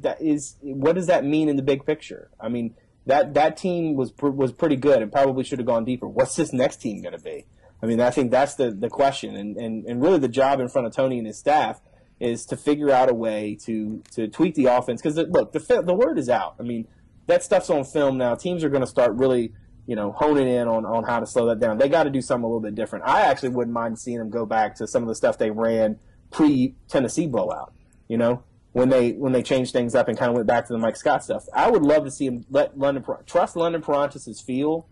That 0.00 0.20
is 0.20 0.56
what 0.60 0.94
does 0.94 1.06
that 1.06 1.24
mean 1.24 1.48
in 1.48 1.56
the 1.56 1.62
big 1.62 1.86
picture? 1.86 2.30
I 2.40 2.48
mean 2.48 2.74
that 3.06 3.34
that 3.34 3.56
team 3.56 3.94
was 3.94 4.12
was 4.20 4.52
pretty 4.52 4.76
good 4.76 5.00
and 5.00 5.10
probably 5.10 5.44
should 5.44 5.58
have 5.58 5.66
gone 5.66 5.84
deeper. 5.84 6.08
What's 6.08 6.36
this 6.36 6.52
next 6.52 6.76
team 6.76 7.02
going 7.02 7.16
to 7.16 7.22
be? 7.22 7.46
I 7.82 7.86
mean, 7.86 8.00
I 8.00 8.10
think 8.10 8.30
that's 8.30 8.54
the, 8.54 8.70
the 8.70 8.88
question, 8.88 9.36
and, 9.36 9.56
and, 9.56 9.84
and 9.84 10.02
really 10.02 10.18
the 10.18 10.28
job 10.28 10.60
in 10.60 10.68
front 10.68 10.86
of 10.86 10.94
Tony 10.94 11.18
and 11.18 11.26
his 11.26 11.38
staff 11.38 11.80
is 12.18 12.46
to 12.46 12.56
figure 12.56 12.90
out 12.90 13.10
a 13.10 13.14
way 13.14 13.58
to 13.64 14.02
to 14.12 14.28
tweak 14.28 14.54
the 14.54 14.66
offense. 14.66 15.02
Because 15.02 15.16
look, 15.16 15.52
the 15.52 15.82
the 15.84 15.94
word 15.94 16.18
is 16.18 16.28
out. 16.28 16.56
I 16.58 16.62
mean, 16.62 16.88
that 17.26 17.42
stuff's 17.44 17.70
on 17.70 17.84
film 17.84 18.16
now. 18.18 18.34
Teams 18.34 18.64
are 18.64 18.68
going 18.68 18.82
to 18.82 18.86
start 18.86 19.12
really, 19.14 19.52
you 19.86 19.96
know, 19.96 20.12
honing 20.12 20.48
in 20.48 20.68
on, 20.68 20.84
on 20.86 21.04
how 21.04 21.20
to 21.20 21.26
slow 21.26 21.46
that 21.46 21.58
down. 21.58 21.78
They 21.78 21.88
got 21.88 22.04
to 22.04 22.10
do 22.10 22.22
something 22.22 22.44
a 22.44 22.46
little 22.46 22.60
bit 22.60 22.74
different. 22.74 23.04
I 23.06 23.22
actually 23.22 23.50
wouldn't 23.50 23.74
mind 23.74 23.98
seeing 23.98 24.18
them 24.18 24.30
go 24.30 24.46
back 24.46 24.76
to 24.76 24.86
some 24.86 25.02
of 25.02 25.08
the 25.08 25.14
stuff 25.14 25.38
they 25.38 25.50
ran 25.50 25.98
pre 26.30 26.74
Tennessee 26.88 27.26
blowout. 27.26 27.72
You 28.08 28.16
know, 28.16 28.42
when 28.72 28.88
they 28.88 29.12
when 29.12 29.32
they 29.32 29.42
changed 29.42 29.72
things 29.72 29.94
up 29.94 30.08
and 30.08 30.16
kind 30.16 30.30
of 30.30 30.36
went 30.36 30.46
back 30.46 30.66
to 30.66 30.72
the 30.72 30.78
Mike 30.78 30.96
Scott 30.96 31.24
stuff. 31.24 31.46
I 31.54 31.70
would 31.70 31.82
love 31.82 32.04
to 32.04 32.10
see 32.10 32.26
him 32.26 32.46
let 32.50 32.78
London 32.78 33.04
trust 33.26 33.56
London 33.56 33.82
Perrantes' 33.82 34.40
feel 34.40 34.86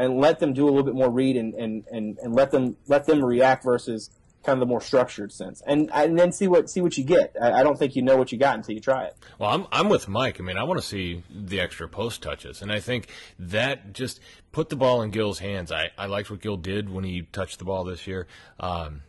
and 0.00 0.18
let 0.18 0.38
them 0.38 0.52
do 0.52 0.64
a 0.64 0.70
little 0.70 0.82
bit 0.82 0.94
more 0.94 1.10
read 1.10 1.36
and, 1.36 1.54
and, 1.54 1.84
and, 1.92 2.18
and 2.18 2.34
let 2.34 2.50
them 2.50 2.76
let 2.88 3.06
them 3.06 3.24
react 3.24 3.64
versus 3.64 4.10
kind 4.42 4.56
of 4.56 4.60
the 4.60 4.66
more 4.66 4.80
structured 4.80 5.30
sense, 5.30 5.62
and 5.66 5.90
and 5.92 6.18
then 6.18 6.32
see 6.32 6.48
what 6.48 6.70
see 6.70 6.80
what 6.80 6.96
you 6.96 7.04
get. 7.04 7.36
I, 7.40 7.60
I, 7.60 7.62
don't 7.62 7.78
think 7.78 7.94
you 7.94 8.00
know 8.00 8.16
what 8.16 8.32
you 8.32 8.38
got 8.38 8.56
until 8.56 8.74
you 8.74 8.80
try 8.80 9.04
it. 9.04 9.14
Well, 9.38 9.50
I'm 9.50 9.66
I'm 9.70 9.88
with 9.90 10.08
Mike. 10.08 10.40
I 10.40 10.42
mean, 10.42 10.56
I 10.56 10.62
want 10.62 10.80
to 10.80 10.86
see 10.86 11.22
the 11.30 11.60
extra 11.60 11.88
post 11.88 12.22
touches, 12.22 12.62
and 12.62 12.72
I 12.72 12.80
think 12.80 13.08
that 13.38 13.92
just 13.92 14.20
put 14.52 14.70
the 14.70 14.76
ball 14.76 15.02
in 15.02 15.10
Gill's 15.10 15.40
hands. 15.40 15.70
I 15.70 15.90
I 15.98 16.06
liked 16.06 16.30
what 16.30 16.40
Gil 16.40 16.56
did 16.56 16.88
when 16.88 17.04
he 17.04 17.22
touched 17.22 17.58
the 17.58 17.66
ball 17.66 17.84
this 17.84 18.06
year. 18.06 18.26
Um, 18.58 19.02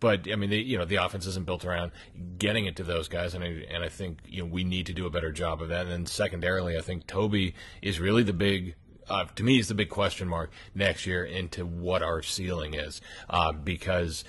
but 0.00 0.30
I 0.30 0.36
mean, 0.36 0.50
the, 0.50 0.58
you 0.58 0.76
know, 0.76 0.84
the 0.84 0.96
offense 0.96 1.24
isn't 1.26 1.46
built 1.46 1.64
around 1.64 1.92
getting 2.36 2.66
it 2.66 2.76
to 2.76 2.84
those 2.84 3.08
guys, 3.08 3.34
and 3.34 3.44
I, 3.44 3.64
and 3.70 3.82
I 3.82 3.88
think 3.88 4.18
you 4.26 4.42
know 4.42 4.48
we 4.48 4.64
need 4.64 4.86
to 4.86 4.92
do 4.92 5.06
a 5.06 5.10
better 5.10 5.32
job 5.32 5.62
of 5.62 5.68
that. 5.68 5.82
And 5.82 5.90
then 5.90 6.06
secondarily, 6.06 6.76
I 6.76 6.80
think 6.80 7.06
Tobey 7.06 7.54
is 7.80 8.00
really 8.00 8.22
the 8.22 8.32
big 8.32 8.74
uh, 9.08 9.24
to 9.36 9.42
me 9.42 9.58
is 9.58 9.68
the 9.68 9.74
big 9.74 9.90
question 9.90 10.28
mark 10.28 10.50
next 10.74 11.06
year 11.06 11.24
into 11.24 11.64
what 11.64 12.02
our 12.02 12.22
ceiling 12.22 12.74
is 12.74 13.00
uh, 13.30 13.52
because 13.52 14.24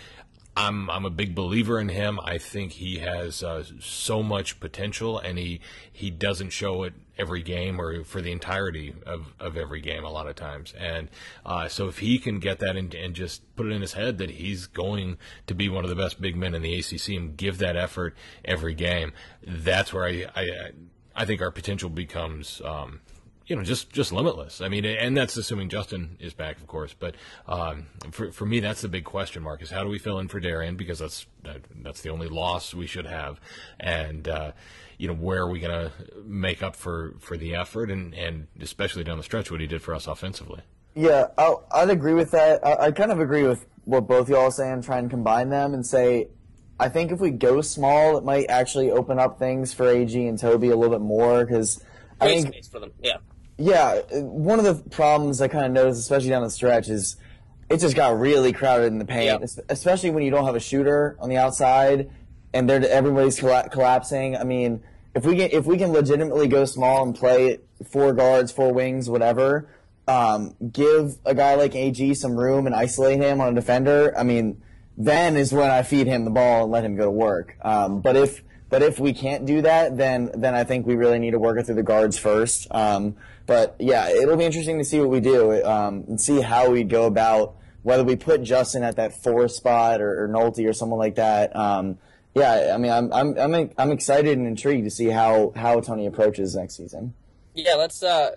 I'm 0.58 0.90
I'm 0.90 1.06
a 1.06 1.10
big 1.10 1.36
believer 1.36 1.80
in 1.80 1.90
him. 1.90 2.20
I 2.24 2.38
think 2.38 2.74
he 2.74 3.00
has 3.00 3.44
uh, 3.44 3.64
so 3.80 4.24
much 4.24 4.60
potential, 4.60 5.20
and 5.20 5.38
he 5.38 5.60
he 5.92 6.10
doesn't 6.10 6.52
show 6.52 6.84
it 6.84 6.94
every 7.18 7.42
game 7.42 7.80
or 7.80 8.04
for 8.04 8.22
the 8.22 8.32
entirety 8.32 8.94
of, 9.06 9.34
of 9.40 9.56
every 9.58 9.82
game 9.82 10.04
a 10.04 10.10
lot 10.10 10.28
of 10.28 10.36
times. 10.36 10.74
And 10.78 11.10
uh, 11.46 11.68
so 11.68 11.88
if 11.88 12.00
he 12.00 12.20
can 12.20 12.40
get 12.40 12.60
that 12.60 12.76
in, 12.76 12.94
and 12.96 13.14
just 13.14 13.56
put 13.56 13.66
it 13.66 13.72
in 13.72 13.82
his 13.82 13.94
head 13.94 14.18
that 14.18 14.32
he's 14.32 14.68
going 14.68 15.18
to 15.48 15.54
be 15.54 15.70
one 15.70 15.84
of 15.84 15.90
the 15.90 15.96
best 15.96 16.22
big 16.22 16.36
men 16.36 16.54
in 16.54 16.62
the 16.62 16.76
ACC 16.76 17.10
and 17.10 17.36
give 17.36 17.58
that 17.58 17.76
effort 17.76 18.16
every 18.46 18.74
game, 18.74 19.12
that's 19.46 19.94
where 19.94 20.06
I 20.06 20.26
I, 20.36 20.50
I 21.16 21.26
think 21.26 21.42
our 21.42 21.52
potential 21.52 21.90
becomes 21.90 22.62
um, 22.64 23.02
you 23.48 23.56
know, 23.56 23.64
just 23.64 23.92
just 23.92 24.12
limitless. 24.12 24.62
I 24.62 24.70
mean, 24.70 24.86
and 24.86 25.16
that's 25.16 25.38
assuming 25.38 25.70
Justin 25.70 26.18
is 26.20 26.34
back, 26.34 26.58
of 26.58 26.68
course. 26.68 26.96
But 26.98 27.16
um, 27.48 27.88
for 28.12 28.32
for 28.32 28.46
me, 28.46 28.60
that's 28.60 28.82
the 28.82 28.88
big 28.88 29.06
question 29.06 29.44
mark: 29.44 29.62
is 29.62 29.72
how 29.72 29.84
do 29.84 29.90
we 29.90 30.00
fill 30.00 30.20
in 30.20 30.28
for 30.28 30.40
Darion 30.40 30.78
because 30.78 31.00
that's 31.00 31.26
that's 31.84 32.02
the 32.02 32.10
only 32.10 32.28
loss 32.28 32.74
we 32.74 32.88
should 32.88 33.06
have, 33.06 33.40
and 33.80 34.28
uh, 34.28 34.52
you 34.98 35.08
know, 35.08 35.14
where 35.14 35.42
are 35.42 35.50
we 35.50 35.60
going 35.60 35.72
to 35.72 35.92
make 36.24 36.64
up 36.64 36.76
for 36.76 37.14
for 37.20 37.38
the 37.38 37.56
effort 37.56 37.92
and 37.92 38.14
and 38.14 38.48
especially 38.62 39.04
down 39.04 39.18
the 39.18 39.24
stretch 39.24 39.52
what 39.52 39.62
he 39.62 39.68
did 39.68 39.82
for 39.82 39.94
us 39.94 40.08
offensively. 40.08 40.62
Yeah, 40.96 41.28
i 41.38 41.56
I'd 41.72 41.90
agree 41.90 42.14
with 42.14 42.32
that. 42.32 42.66
I, 42.66 42.86
I 42.88 42.92
kind 42.92 43.12
of 43.12 43.20
agree 43.20 43.44
with 43.44 43.66
what 43.84 44.08
both 44.08 44.30
y'all 44.30 44.46
are 44.46 44.52
saying. 44.52 44.82
Try 44.82 44.98
and 44.98 45.10
combine 45.10 45.50
them 45.50 45.74
and 45.74 45.86
say 45.86 46.30
I 46.80 46.90
think 46.90 47.12
if 47.12 47.20
we 47.20 47.32
go 47.32 47.62
small, 47.62 48.18
it 48.18 48.24
might 48.24 48.48
actually 48.50 48.92
open 48.92 49.20
up 49.20 49.40
things 49.40 49.74
for 49.74 49.88
AG 49.88 50.28
and 50.28 50.38
Tobey 50.38 50.70
a 50.70 50.76
little 50.76 50.98
bit 50.98 51.04
more 51.04 51.46
because 51.46 51.84
I 52.20 52.28
think 52.28 52.48
space 52.48 52.68
for 52.68 52.80
them. 52.80 52.92
Yeah. 53.02 53.18
Yeah, 53.58 54.02
one 54.12 54.60
of 54.60 54.66
the 54.66 54.90
problems 54.90 55.42
I 55.42 55.48
kind 55.48 55.66
of 55.66 55.72
noticed, 55.72 56.00
especially 56.00 56.30
down 56.30 56.44
the 56.44 56.50
stretch, 56.50 56.90
is 56.90 57.16
it 57.70 57.80
just 57.80 57.96
got 57.96 58.20
really 58.20 58.52
crowded 58.52 58.88
in 58.88 59.00
the 59.00 59.06
paint, 59.06 59.44
especially 59.70 60.12
when 60.12 60.24
you 60.24 60.32
don't 60.32 60.46
have 60.46 60.56
a 60.56 60.60
shooter 60.60 61.16
on 61.20 61.30
the 61.30 61.38
outside 61.38 62.10
and 62.54 62.70
they're, 62.70 62.88
everybody's 62.90 63.40
colla- 63.40 63.70
collapsing. 63.70 64.36
I 64.38 64.44
mean, 64.44 64.84
if 65.14 65.26
we 65.26 65.38
can 65.38 65.50
if 65.52 65.66
we 65.66 65.78
can 65.78 65.92
legitimately 65.92 66.48
go 66.48 66.66
small 66.66 67.04
and 67.04 67.16
play 67.16 67.60
four 67.86 68.14
guards, 68.14 68.52
four 68.52 68.74
wings, 68.74 69.10
whatever, 69.10 69.70
um, 70.08 70.56
give 70.72 71.18
a 71.26 71.34
guy 71.34 71.56
like 71.56 71.76
AG 71.76 72.14
some 72.16 72.36
room 72.36 72.66
and 72.66 72.76
isolate 72.76 73.20
him 73.20 73.42
on 73.42 73.50
a 73.50 73.56
defender. 73.56 74.14
I 74.18 74.24
mean, 74.24 74.62
then 74.98 75.36
is 75.36 75.54
when 75.54 75.72
I 75.72 75.84
feed 75.84 76.08
him 76.08 76.26
the 76.26 76.32
ball 76.32 76.64
and 76.64 76.72
let 76.72 76.84
him 76.84 76.96
go 76.96 77.06
to 77.06 77.12
work. 77.12 77.56
Um, 77.62 78.02
but 78.02 78.16
if 78.16 78.44
but 78.70 78.82
if 78.82 79.00
we 79.00 79.14
can't 79.14 79.46
do 79.46 79.62
that, 79.62 79.98
then 79.98 80.32
then 80.34 80.54
I 80.54 80.64
think 80.64 80.86
we 80.86 80.96
really 80.96 81.20
need 81.20 81.32
to 81.32 81.40
work 81.40 81.58
it 81.58 81.66
through 81.66 81.76
the 81.76 81.84
guards 81.84 82.18
first. 82.18 82.68
Um, 82.72 83.16
but 83.46 83.76
yeah, 83.80 84.10
it'll 84.10 84.38
be 84.38 84.46
interesting 84.46 84.78
to 84.80 84.84
see 84.84 85.00
what 85.00 85.10
we 85.10 85.20
do 85.20 85.64
um, 85.66 86.06
and 86.08 86.20
see 86.20 86.42
how 86.42 86.70
we 86.70 86.84
go 86.84 87.06
about 87.06 87.56
whether 87.84 88.04
we 88.04 88.16
put 88.16 88.42
Justin 88.42 88.84
at 88.84 88.96
that 88.96 89.22
four 89.22 89.48
spot 89.48 90.02
or, 90.02 90.24
or 90.24 90.28
Nolte 90.28 90.68
or 90.68 90.74
someone 90.74 90.98
like 90.98 91.16
that. 91.16 91.56
Um, 91.56 92.00
yeah, 92.34 92.72
I 92.74 92.78
mean, 92.78 92.92
I'm 92.92 93.14
I'm 93.14 93.38
I'm 93.38 93.70
I'm 93.78 93.92
excited 93.92 94.38
and 94.38 94.48
intrigued 94.48 94.84
to 94.86 94.92
see 94.92 95.08
how 95.08 95.54
how 95.56 95.80
Tony 95.80 96.06
approaches 96.06 96.56
next 96.56 96.76
season. 96.76 97.14
Yeah, 97.54 97.76
let's. 97.76 98.04
Uh, 98.04 98.32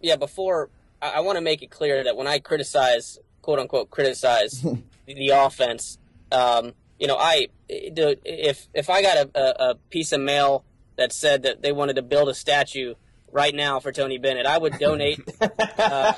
yeah, 0.00 0.16
before 0.16 0.70
I, 1.02 1.14
I 1.16 1.20
want 1.20 1.36
to 1.36 1.42
make 1.42 1.62
it 1.62 1.70
clear 1.70 2.02
that 2.04 2.16
when 2.16 2.26
I 2.26 2.38
criticize, 2.38 3.18
quote 3.42 3.58
unquote, 3.58 3.90
criticize 3.90 4.62
the, 4.62 4.82
the 5.06 5.28
offense, 5.30 5.98
um, 6.32 6.72
you 6.98 7.06
know, 7.06 7.16
I 7.18 7.48
if 7.68 8.68
if 8.72 8.88
I 8.88 9.02
got 9.02 9.28
a, 9.34 9.70
a 9.70 9.74
piece 9.90 10.12
of 10.12 10.20
mail 10.20 10.64
that 10.96 11.12
said 11.12 11.42
that 11.42 11.60
they 11.60 11.72
wanted 11.72 11.96
to 11.96 12.02
build 12.02 12.28
a 12.28 12.34
statue 12.34 12.94
right 13.36 13.54
now 13.54 13.78
for 13.78 13.92
Tony 13.92 14.16
Bennett. 14.16 14.46
I 14.46 14.56
would 14.56 14.78
donate. 14.78 15.20
uh, 15.40 16.14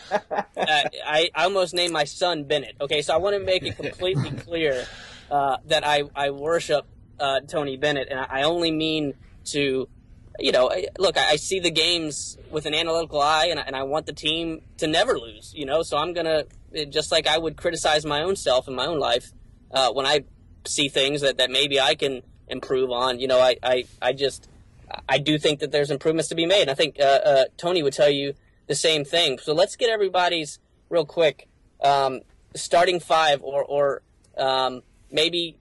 I, 0.57 0.85
I 1.35 1.45
almost 1.45 1.75
named 1.75 1.93
my 1.93 2.05
son 2.05 2.45
Bennett. 2.45 2.77
Okay, 2.81 3.03
so 3.03 3.13
I 3.13 3.17
want 3.17 3.35
to 3.35 3.45
make 3.45 3.65
it 3.65 3.77
completely 3.77 4.31
clear 4.31 4.87
uh, 5.29 5.57
that 5.65 5.85
I, 5.85 6.05
I 6.15 6.31
worship 6.31 6.87
uh, 7.19 7.41
Tony 7.41 7.77
Bennett, 7.77 8.07
and 8.09 8.21
I 8.21 8.45
only 8.45 8.71
mean 8.71 9.15
to, 9.47 9.89
you 10.39 10.53
know, 10.53 10.71
look, 10.97 11.19
I, 11.19 11.35
see 11.35 11.59
the 11.59 11.73
games 11.73 12.39
with 12.53 12.67
an 12.67 12.75
analytical 12.75 13.21
eye, 13.21 13.47
and 13.47 13.59
I, 13.59 13.65
and 13.65 13.75
I 13.75 13.83
want 13.83 14.07
the 14.07 14.13
team 14.13 14.63
to 14.77 14.87
never 14.87 15.19
lose, 15.19 15.53
you 15.57 15.67
know, 15.67 15.83
so 15.83 15.97
I'm 15.97 16.13
going 16.13 16.27
to, 16.27 16.87
just 16.87 17.11
like 17.11 17.27
I 17.27 17.37
would 17.37 17.57
criticize 17.57 18.07
my 18.07 18.23
own 18.23 18.37
self 18.37 18.69
in 18.69 18.77
my 18.77 18.87
own 18.87 19.01
life 19.01 19.33
uh, 19.73 19.91
when 19.91 20.07
I 20.07 20.23
see 20.69 20.89
things 20.89 21.23
that, 21.23 21.39
that 21.39 21.51
maybe 21.51 21.81
I 21.81 21.97
can 21.97 22.23
improve 22.47 22.93
on, 22.93 23.19
you 23.19 23.27
know, 23.27 23.41
I, 23.41 23.57
I, 23.61 23.85
I 24.01 24.13
just 24.13 24.49
I 25.09 25.19
do 25.19 25.39
think 25.39 25.61
that 25.61 25.73
there's 25.73 25.91
improvements 25.91 26.29
to 26.29 26.35
be 26.35 26.47
made. 26.47 26.69
I 26.69 26.75
think 26.75 26.99
uh, 27.01 27.03
uh, 27.03 27.45
Tony 27.57 27.83
would 27.83 27.93
tell 27.93 28.11
you 28.11 28.35
the 28.67 28.75
same 28.75 29.05
thing. 29.05 29.39
So 29.39 29.53
let's 29.53 29.77
get 29.77 29.91
everybody's 29.91 30.59
real 30.89 31.05
quick 31.05 31.49
um, 31.83 32.21
starting 32.55 33.01
five, 33.01 33.43
or 33.43 33.65
or 33.65 34.03
um, 34.37 34.83
maybe 35.11 35.59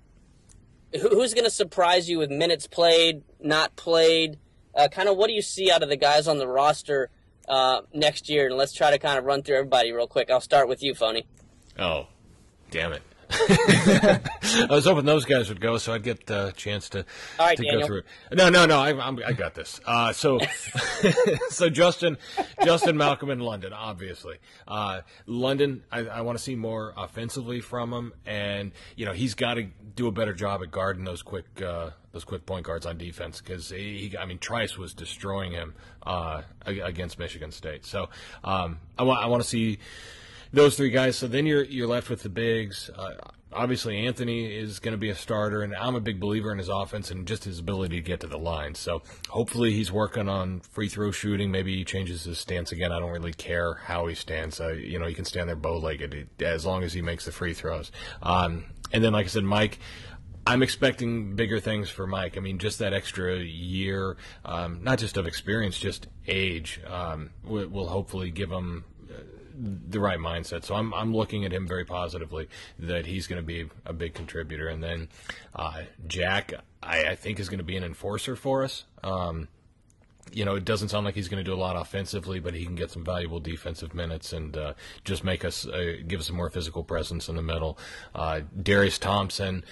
who's 1.01 1.34
going 1.34 1.45
to 1.45 1.51
surprise 1.51 2.09
you 2.09 2.17
with 2.17 2.32
minutes 2.32 2.67
played, 2.67 3.23
not 3.39 3.75
played. 3.75 4.39
Uh, 4.75 4.88
kind 4.88 5.09
of 5.09 5.17
what 5.17 5.28
do 5.28 5.34
you 5.34 5.41
see 5.41 5.71
out 5.71 5.84
of 5.84 5.89
the 5.89 5.97
guys 5.97 6.28
on 6.28 6.38
the 6.38 6.47
roster 6.47 7.09
uh, 7.47 7.82
next 7.93 8.30
year? 8.30 8.47
And 8.47 8.55
let's 8.55 8.73
try 8.73 8.91
to 8.91 8.99
kind 8.99 9.17
of 9.17 9.25
run 9.25 9.41
through 9.41 9.57
everybody 9.57 9.91
real 9.91 10.07
quick. 10.07 10.30
I'll 10.30 10.41
start 10.41 10.67
with 10.67 10.84
you, 10.84 10.93
Phony. 10.93 11.25
Oh, 11.80 12.07
damn 12.71 12.93
it. 12.93 13.01
I 13.30 14.67
was 14.69 14.86
hoping 14.86 15.05
those 15.05 15.25
guys 15.25 15.49
would 15.49 15.59
go, 15.59 15.78
so 15.78 15.93
I'd 15.93 16.03
get 16.03 16.30
a 16.30 16.53
chance 16.55 16.89
to, 16.89 17.05
right, 17.38 17.57
to 17.57 17.63
go 17.63 17.86
through. 17.86 18.03
No, 18.32 18.49
no, 18.49 18.65
no. 18.65 18.80
I, 18.80 18.89
I'm, 18.97 19.19
I 19.25 19.34
got 19.34 19.53
this. 19.53 19.82
Uh, 19.86 20.13
so, 20.13 20.39
so 21.49 21.69
Justin, 21.69 22.17
Justin, 22.63 22.97
Malcolm, 22.97 23.30
in 23.30 23.39
London, 23.39 23.73
obviously. 23.73 24.38
Uh, 24.67 25.01
London, 25.25 25.84
I, 25.91 26.05
I 26.05 26.21
want 26.21 26.38
to 26.38 26.43
see 26.43 26.55
more 26.55 26.93
offensively 26.95 27.59
from 27.59 27.91
him, 27.91 28.13
and 28.25 28.71
you 28.95 29.05
know 29.05 29.13
he's 29.13 29.34
got 29.34 29.55
to 29.55 29.67
do 29.95 30.07
a 30.07 30.11
better 30.11 30.34
job 30.34 30.61
at 30.63 30.71
guarding 30.71 31.03
those 31.03 31.21
quick, 31.21 31.61
uh, 31.61 31.89
those 32.13 32.23
quick 32.23 32.45
point 32.45 32.65
guards 32.65 32.86
on 32.86 32.97
defense 32.97 33.41
because 33.41 33.69
he, 33.69 34.15
I 34.17 34.25
mean, 34.25 34.38
Trice 34.38 34.78
was 34.78 34.93
destroying 34.93 35.51
him 35.51 35.73
uh, 36.03 36.43
against 36.65 37.19
Michigan 37.19 37.51
State. 37.51 37.86
So, 37.86 38.09
um, 38.43 38.80
I 38.97 39.03
want, 39.03 39.23
I 39.23 39.28
want 39.28 39.43
to 39.43 39.49
see 39.49 39.80
those 40.52 40.78
three 40.78 40.89
guys. 40.89 41.18
So 41.18 41.28
then 41.28 41.45
you're 41.45 41.64
you're 41.64 41.88
left 41.88 42.10
with 42.10 42.24
the 42.24 42.30
bigs. 42.30 42.89
Uh, 42.95 43.16
obviously, 43.52 44.06
Anthony 44.06 44.54
is 44.56 44.80
going 44.80 44.93
to 44.93 44.98
be 44.98 45.10
a 45.10 45.16
starter, 45.16 45.62
and 45.62 45.76
I'm 45.76 45.95
a 45.95 46.02
big 46.02 46.20
believer 46.20 46.52
in 46.52 46.58
his 46.58 46.70
offense 46.70 47.12
and 47.12 47.28
just 47.28 47.43
his 47.43 47.60
ability 47.60 47.98
to 47.98 48.02
get 48.02 48.20
to 48.22 48.28
the 48.28 48.38
line. 48.38 48.76
So 48.76 49.02
hopefully, 49.30 49.72
he's 49.74 49.91
working 49.91 50.30
on 50.30 50.60
free 50.62 50.89
throw 50.89 51.12
shooting. 51.12 51.52
Maybe 51.52 51.76
he 51.76 51.84
changes 51.84 52.24
his 52.24 52.38
stance 52.38 52.72
again. 52.72 52.91
I 52.91 53.00
don't 53.00 53.12
really 53.12 53.34
care 53.34 53.76
how 53.76 54.08
he 54.08 54.16
stands. 54.16 54.60
Uh, 54.60 54.70
you 54.70 55.00
know, 55.00 55.06
he 55.06 55.14
can 55.14 55.26
stand 55.26 55.50
there 55.50 55.56
bow 55.56 55.78
legged 55.78 56.30
as 56.41 56.66
long 56.66 56.84
as 56.84 56.93
he 56.93 57.02
makes 57.02 57.26
the 57.26 57.32
free 57.32 57.54
throws. 57.54 57.91
Um, 58.22 58.66
and 58.91 59.04
then, 59.04 59.14
like 59.14 59.26
I 59.26 59.30
said, 59.30 59.43
Mike. 59.43 59.80
I'm 60.45 60.64
expecting 60.64 61.36
bigger 61.36 61.60
things 61.60 61.89
for 61.89 62.08
Mike. 62.08 62.38
I 62.38 62.39
mean, 62.39 62.58
just 62.58 62.80
that 62.80 62.93
extra 62.93 63.36
year, 63.36 64.16
um, 64.45 64.82
not 64.82 64.98
just 64.98 65.18
of 65.18 65.28
experience, 65.28 65.78
just 65.78 66.08
age, 66.26 66.80
um, 66.88 67.32
will, 67.43 67.68
will 67.68 67.89
hopefully 67.89 68.32
give 68.32 68.50
him 68.50 68.86
the 69.58 69.99
right 69.99 70.20
mindset. 70.20 70.64
So 70.64 70.76
I'm 70.76 70.93
I'm 70.93 71.16
looking 71.16 71.45
at 71.45 71.51
him 71.51 71.68
very 71.68 71.86
positively 71.86 72.47
that 72.80 73.05
he's 73.05 73.28
going 73.28 73.41
to 73.41 73.45
be 73.45 73.70
a 73.86 73.93
big 73.93 74.14
contributor. 74.14 74.68
And 74.68 74.84
then 74.84 75.10
uh, 75.55 75.84
Jack, 76.08 76.53
I, 76.84 77.05
I, 77.05 77.16
think 77.16 77.39
is 77.39 77.49
going 77.49 77.60
to 77.60 77.66
be 77.66 77.76
an 77.76 77.84
enforcer 77.84 78.36
for 78.36 78.64
us. 78.64 78.86
Um, 79.03 79.47
you 80.32 80.45
know, 80.45 80.55
it 80.55 80.66
doesn't 80.66 80.89
sound 80.89 81.05
like 81.05 81.16
he's 81.16 81.30
going 81.30 81.43
to 81.43 81.49
do 81.49 81.55
a 81.55 81.60
lot 81.60 81.76
offensively, 81.76 82.39
but 82.39 82.53
he 82.53 82.66
can 82.66 82.76
get 82.76 82.91
some 82.91 83.03
valuable 83.03 83.39
defensive 83.39 83.93
minutes 83.93 84.34
and 84.34 84.58
uh, 84.58 84.74
just 85.03 85.24
make 85.24 85.45
us 85.45 85.66
uh, 85.66 85.93
give 86.08 86.20
us 86.20 86.30
a 86.30 86.34
more 86.34 86.49
physical 86.49 86.84
presence 86.84 87.30
in 87.30 87.36
the 87.36 87.41
middle. 87.41 87.78
Uh, 88.14 88.41
Darius 88.62 88.97
Thompson. 88.97 89.64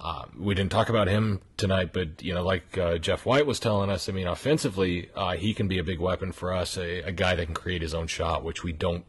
Uh, 0.00 0.26
we 0.38 0.54
didn't 0.54 0.70
talk 0.70 0.88
about 0.88 1.08
him 1.08 1.40
tonight, 1.56 1.92
but 1.92 2.22
you 2.22 2.32
know, 2.32 2.44
like 2.44 2.78
uh, 2.78 2.98
Jeff 2.98 3.26
White 3.26 3.46
was 3.46 3.58
telling 3.58 3.90
us, 3.90 4.08
I 4.08 4.12
mean, 4.12 4.28
offensively, 4.28 5.10
uh, 5.16 5.34
he 5.34 5.52
can 5.52 5.66
be 5.66 5.78
a 5.78 5.82
big 5.82 5.98
weapon 5.98 6.30
for 6.30 6.54
us, 6.54 6.78
a, 6.78 7.00
a, 7.00 7.10
guy 7.10 7.34
that 7.34 7.46
can 7.46 7.54
create 7.54 7.82
his 7.82 7.94
own 7.94 8.06
shot, 8.06 8.44
which 8.44 8.62
we 8.62 8.72
don't 8.72 9.04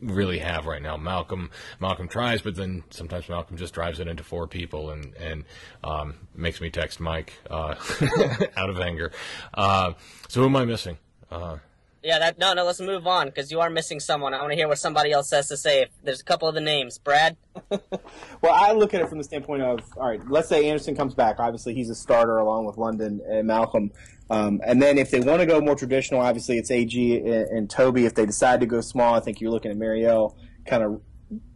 really 0.00 0.38
have 0.38 0.66
right 0.66 0.82
now. 0.82 0.96
Malcolm 0.96 1.50
Malcolm 1.80 2.08
tries, 2.08 2.42
but 2.42 2.54
then 2.54 2.84
sometimes 2.90 3.28
Malcolm 3.28 3.56
just 3.56 3.74
drives 3.74 4.00
it 4.00 4.08
into 4.08 4.22
four 4.22 4.46
people 4.46 4.90
and 4.90 5.14
and 5.16 5.44
um, 5.84 6.14
makes 6.34 6.60
me 6.60 6.70
text 6.70 7.00
Mike 7.00 7.34
uh, 7.50 7.74
out 8.56 8.70
of 8.70 8.80
anger. 8.80 9.12
Uh, 9.54 9.92
so 10.28 10.40
who 10.40 10.46
am 10.46 10.56
I 10.56 10.64
missing? 10.64 10.98
Uh, 11.30 11.58
yeah, 12.02 12.20
that 12.20 12.38
no, 12.38 12.54
no. 12.54 12.64
Let's 12.64 12.80
move 12.80 13.06
on 13.06 13.26
because 13.26 13.50
you 13.50 13.60
are 13.60 13.70
missing 13.70 13.98
someone. 13.98 14.32
I 14.32 14.38
want 14.38 14.52
to 14.52 14.56
hear 14.56 14.68
what 14.68 14.78
somebody 14.78 15.10
else 15.10 15.30
has 15.32 15.48
to 15.48 15.56
say. 15.56 15.88
There's 16.04 16.20
a 16.20 16.24
couple 16.24 16.48
of 16.48 16.54
the 16.54 16.60
names. 16.60 16.98
Brad. 16.98 17.36
well, 17.70 18.54
I 18.54 18.72
look 18.72 18.94
at 18.94 19.00
it 19.00 19.08
from 19.08 19.18
the 19.18 19.24
standpoint 19.24 19.62
of 19.62 19.80
all 19.96 20.08
right. 20.08 20.20
Let's 20.28 20.48
say 20.48 20.68
Anderson 20.68 20.94
comes 20.94 21.14
back. 21.14 21.36
Obviously, 21.40 21.74
he's 21.74 21.90
a 21.90 21.96
starter 21.96 22.38
along 22.38 22.66
with 22.66 22.76
London 22.76 23.20
and 23.28 23.46
Malcolm. 23.46 23.90
Um, 24.30 24.60
and 24.64 24.82
then 24.82 24.98
if 24.98 25.10
they 25.10 25.20
want 25.20 25.40
to 25.40 25.46
go 25.46 25.60
more 25.60 25.74
traditional, 25.74 26.20
obviously 26.20 26.58
it's 26.58 26.70
AG 26.70 27.16
and, 27.16 27.26
and, 27.26 27.70
Tobey. 27.70 28.04
If 28.04 28.14
they 28.14 28.26
decide 28.26 28.60
to 28.60 28.66
go 28.66 28.80
small, 28.82 29.14
I 29.14 29.20
think 29.20 29.40
you're 29.40 29.50
looking 29.50 29.70
at 29.70 29.78
Marial 29.78 30.36
kind 30.66 30.82
of 30.82 31.00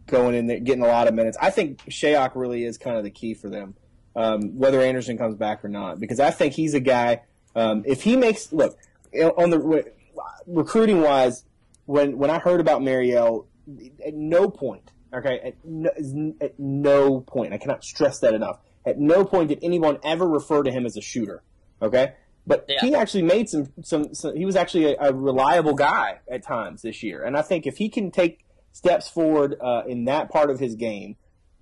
going 0.07 0.35
in 0.35 0.47
there, 0.47 0.59
getting 0.59 0.83
a 0.83 0.87
lot 0.87 1.07
of 1.07 1.13
minutes. 1.13 1.37
I 1.39 1.51
think 1.51 1.83
Shayok 1.85 2.31
really 2.35 2.63
is 2.63 2.77
kind 2.77 2.97
of 2.97 3.03
the 3.03 3.11
key 3.11 3.35
for 3.35 3.49
them, 3.49 3.75
um, 4.15 4.57
whether 4.57 4.81
Anderson 4.81 5.17
comes 5.17 5.35
back 5.35 5.63
or 5.63 5.69
not, 5.69 5.99
because 5.99 6.19
I 6.19 6.31
think 6.31 6.53
he's 6.53 6.73
a 6.73 6.79
guy. 6.79 7.21
Um, 7.55 7.83
if 7.85 8.01
he 8.01 8.17
makes 8.17 8.51
look 8.51 8.77
on 9.37 9.51
the 9.51 9.85
recruiting 10.47 11.01
wise, 11.01 11.43
when 11.85 12.17
when 12.17 12.29
I 12.29 12.39
heard 12.39 12.59
about 12.59 12.81
Marial, 12.81 13.47
at 14.05 14.13
no 14.13 14.49
point, 14.49 14.91
okay, 15.13 15.39
at 15.39 15.55
no, 15.63 15.91
at 16.41 16.59
no 16.59 17.21
point, 17.21 17.53
I 17.53 17.57
cannot 17.57 17.83
stress 17.83 18.19
that 18.19 18.33
enough. 18.33 18.59
At 18.85 18.99
no 18.99 19.23
point 19.25 19.49
did 19.49 19.59
anyone 19.61 19.99
ever 20.03 20.27
refer 20.27 20.63
to 20.63 20.71
him 20.71 20.85
as 20.85 20.97
a 20.97 21.01
shooter. 21.01 21.43
Okay, 21.81 22.13
but 22.45 22.65
yeah. 22.67 22.79
he 22.81 22.95
actually 22.95 23.23
made 23.23 23.49
some, 23.49 23.71
some, 23.83 24.13
some 24.13 24.35
he 24.35 24.45
was 24.45 24.55
actually 24.55 24.93
a, 24.93 24.97
a, 24.99 25.13
reliable 25.13 25.73
guy 25.73 26.19
at 26.29 26.43
times 26.43 26.81
this 26.81 27.01
year. 27.01 27.23
And 27.23 27.37
I 27.37 27.41
think 27.41 27.65
if 27.65 27.77
he 27.77 27.89
can 27.89 28.11
take 28.11 28.45
steps 28.71 29.07
forward 29.07 29.55
uh, 29.61 29.83
in 29.87 30.05
that 30.05 30.29
part 30.29 30.49
of 30.49 30.59
his 30.59 30.75
game, 30.75 31.15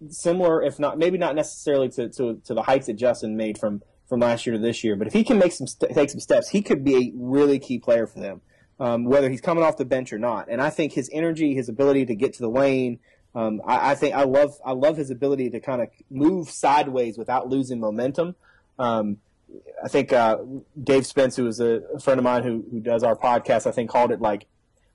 similar, 0.09 0.63
if 0.63 0.79
not, 0.79 0.97
maybe 0.97 1.17
not 1.17 1.35
necessarily 1.35 1.89
to, 1.89 2.09
to, 2.09 2.41
to, 2.45 2.53
the 2.53 2.63
heights 2.63 2.87
that 2.87 2.93
Justin 2.93 3.37
made 3.37 3.57
from, 3.59 3.83
from 4.09 4.19
last 4.21 4.45
year 4.45 4.55
to 4.55 4.61
this 4.61 4.83
year, 4.83 4.95
but 4.95 5.07
if 5.07 5.13
he 5.13 5.23
can 5.23 5.37
make 5.37 5.51
some, 5.51 5.67
take 5.93 6.09
some 6.09 6.19
steps, 6.19 6.49
he 6.49 6.61
could 6.61 6.83
be 6.83 6.95
a 6.95 7.11
really 7.15 7.59
key 7.59 7.77
player 7.77 8.07
for 8.07 8.19
them. 8.19 8.41
um, 8.81 9.05
whether 9.05 9.29
he's 9.29 9.41
coming 9.41 9.63
off 9.63 9.77
the 9.77 9.85
bench 9.85 10.11
or 10.11 10.17
not. 10.17 10.47
And 10.49 10.59
I 10.59 10.71
think 10.71 10.93
his 10.93 11.07
energy, 11.13 11.53
his 11.53 11.69
ability 11.69 12.07
to 12.07 12.15
get 12.15 12.33
to 12.33 12.39
the 12.41 12.49
lane, 12.49 12.99
um, 13.35 13.61
I, 13.63 13.91
I, 13.91 13.95
think 13.95 14.15
I 14.15 14.23
love 14.23 14.55
I 14.65 14.73
love 14.73 14.97
his 14.97 15.11
ability 15.11 15.51
to 15.51 15.59
kind 15.59 15.81
of 15.81 15.89
move 16.09 16.49
sideways 16.49 17.17
without 17.17 17.47
losing 17.47 17.79
momentum. 17.79 18.35
Um, 18.79 19.17
I 19.83 19.87
think 19.87 20.13
uh, 20.13 20.37
Dave 20.81 21.05
Spence, 21.05 21.35
who 21.35 21.47
is 21.47 21.59
a, 21.59 21.81
friend 21.99 22.19
of 22.19 22.23
mine 22.23 22.43
who 22.43 22.65
who 22.71 22.79
does 22.79 23.03
our 23.03 23.15
podcast, 23.15 23.67
I 23.67 23.71
think 23.71 23.89
called 23.89 24.11
it 24.11 24.21
like 24.21 24.47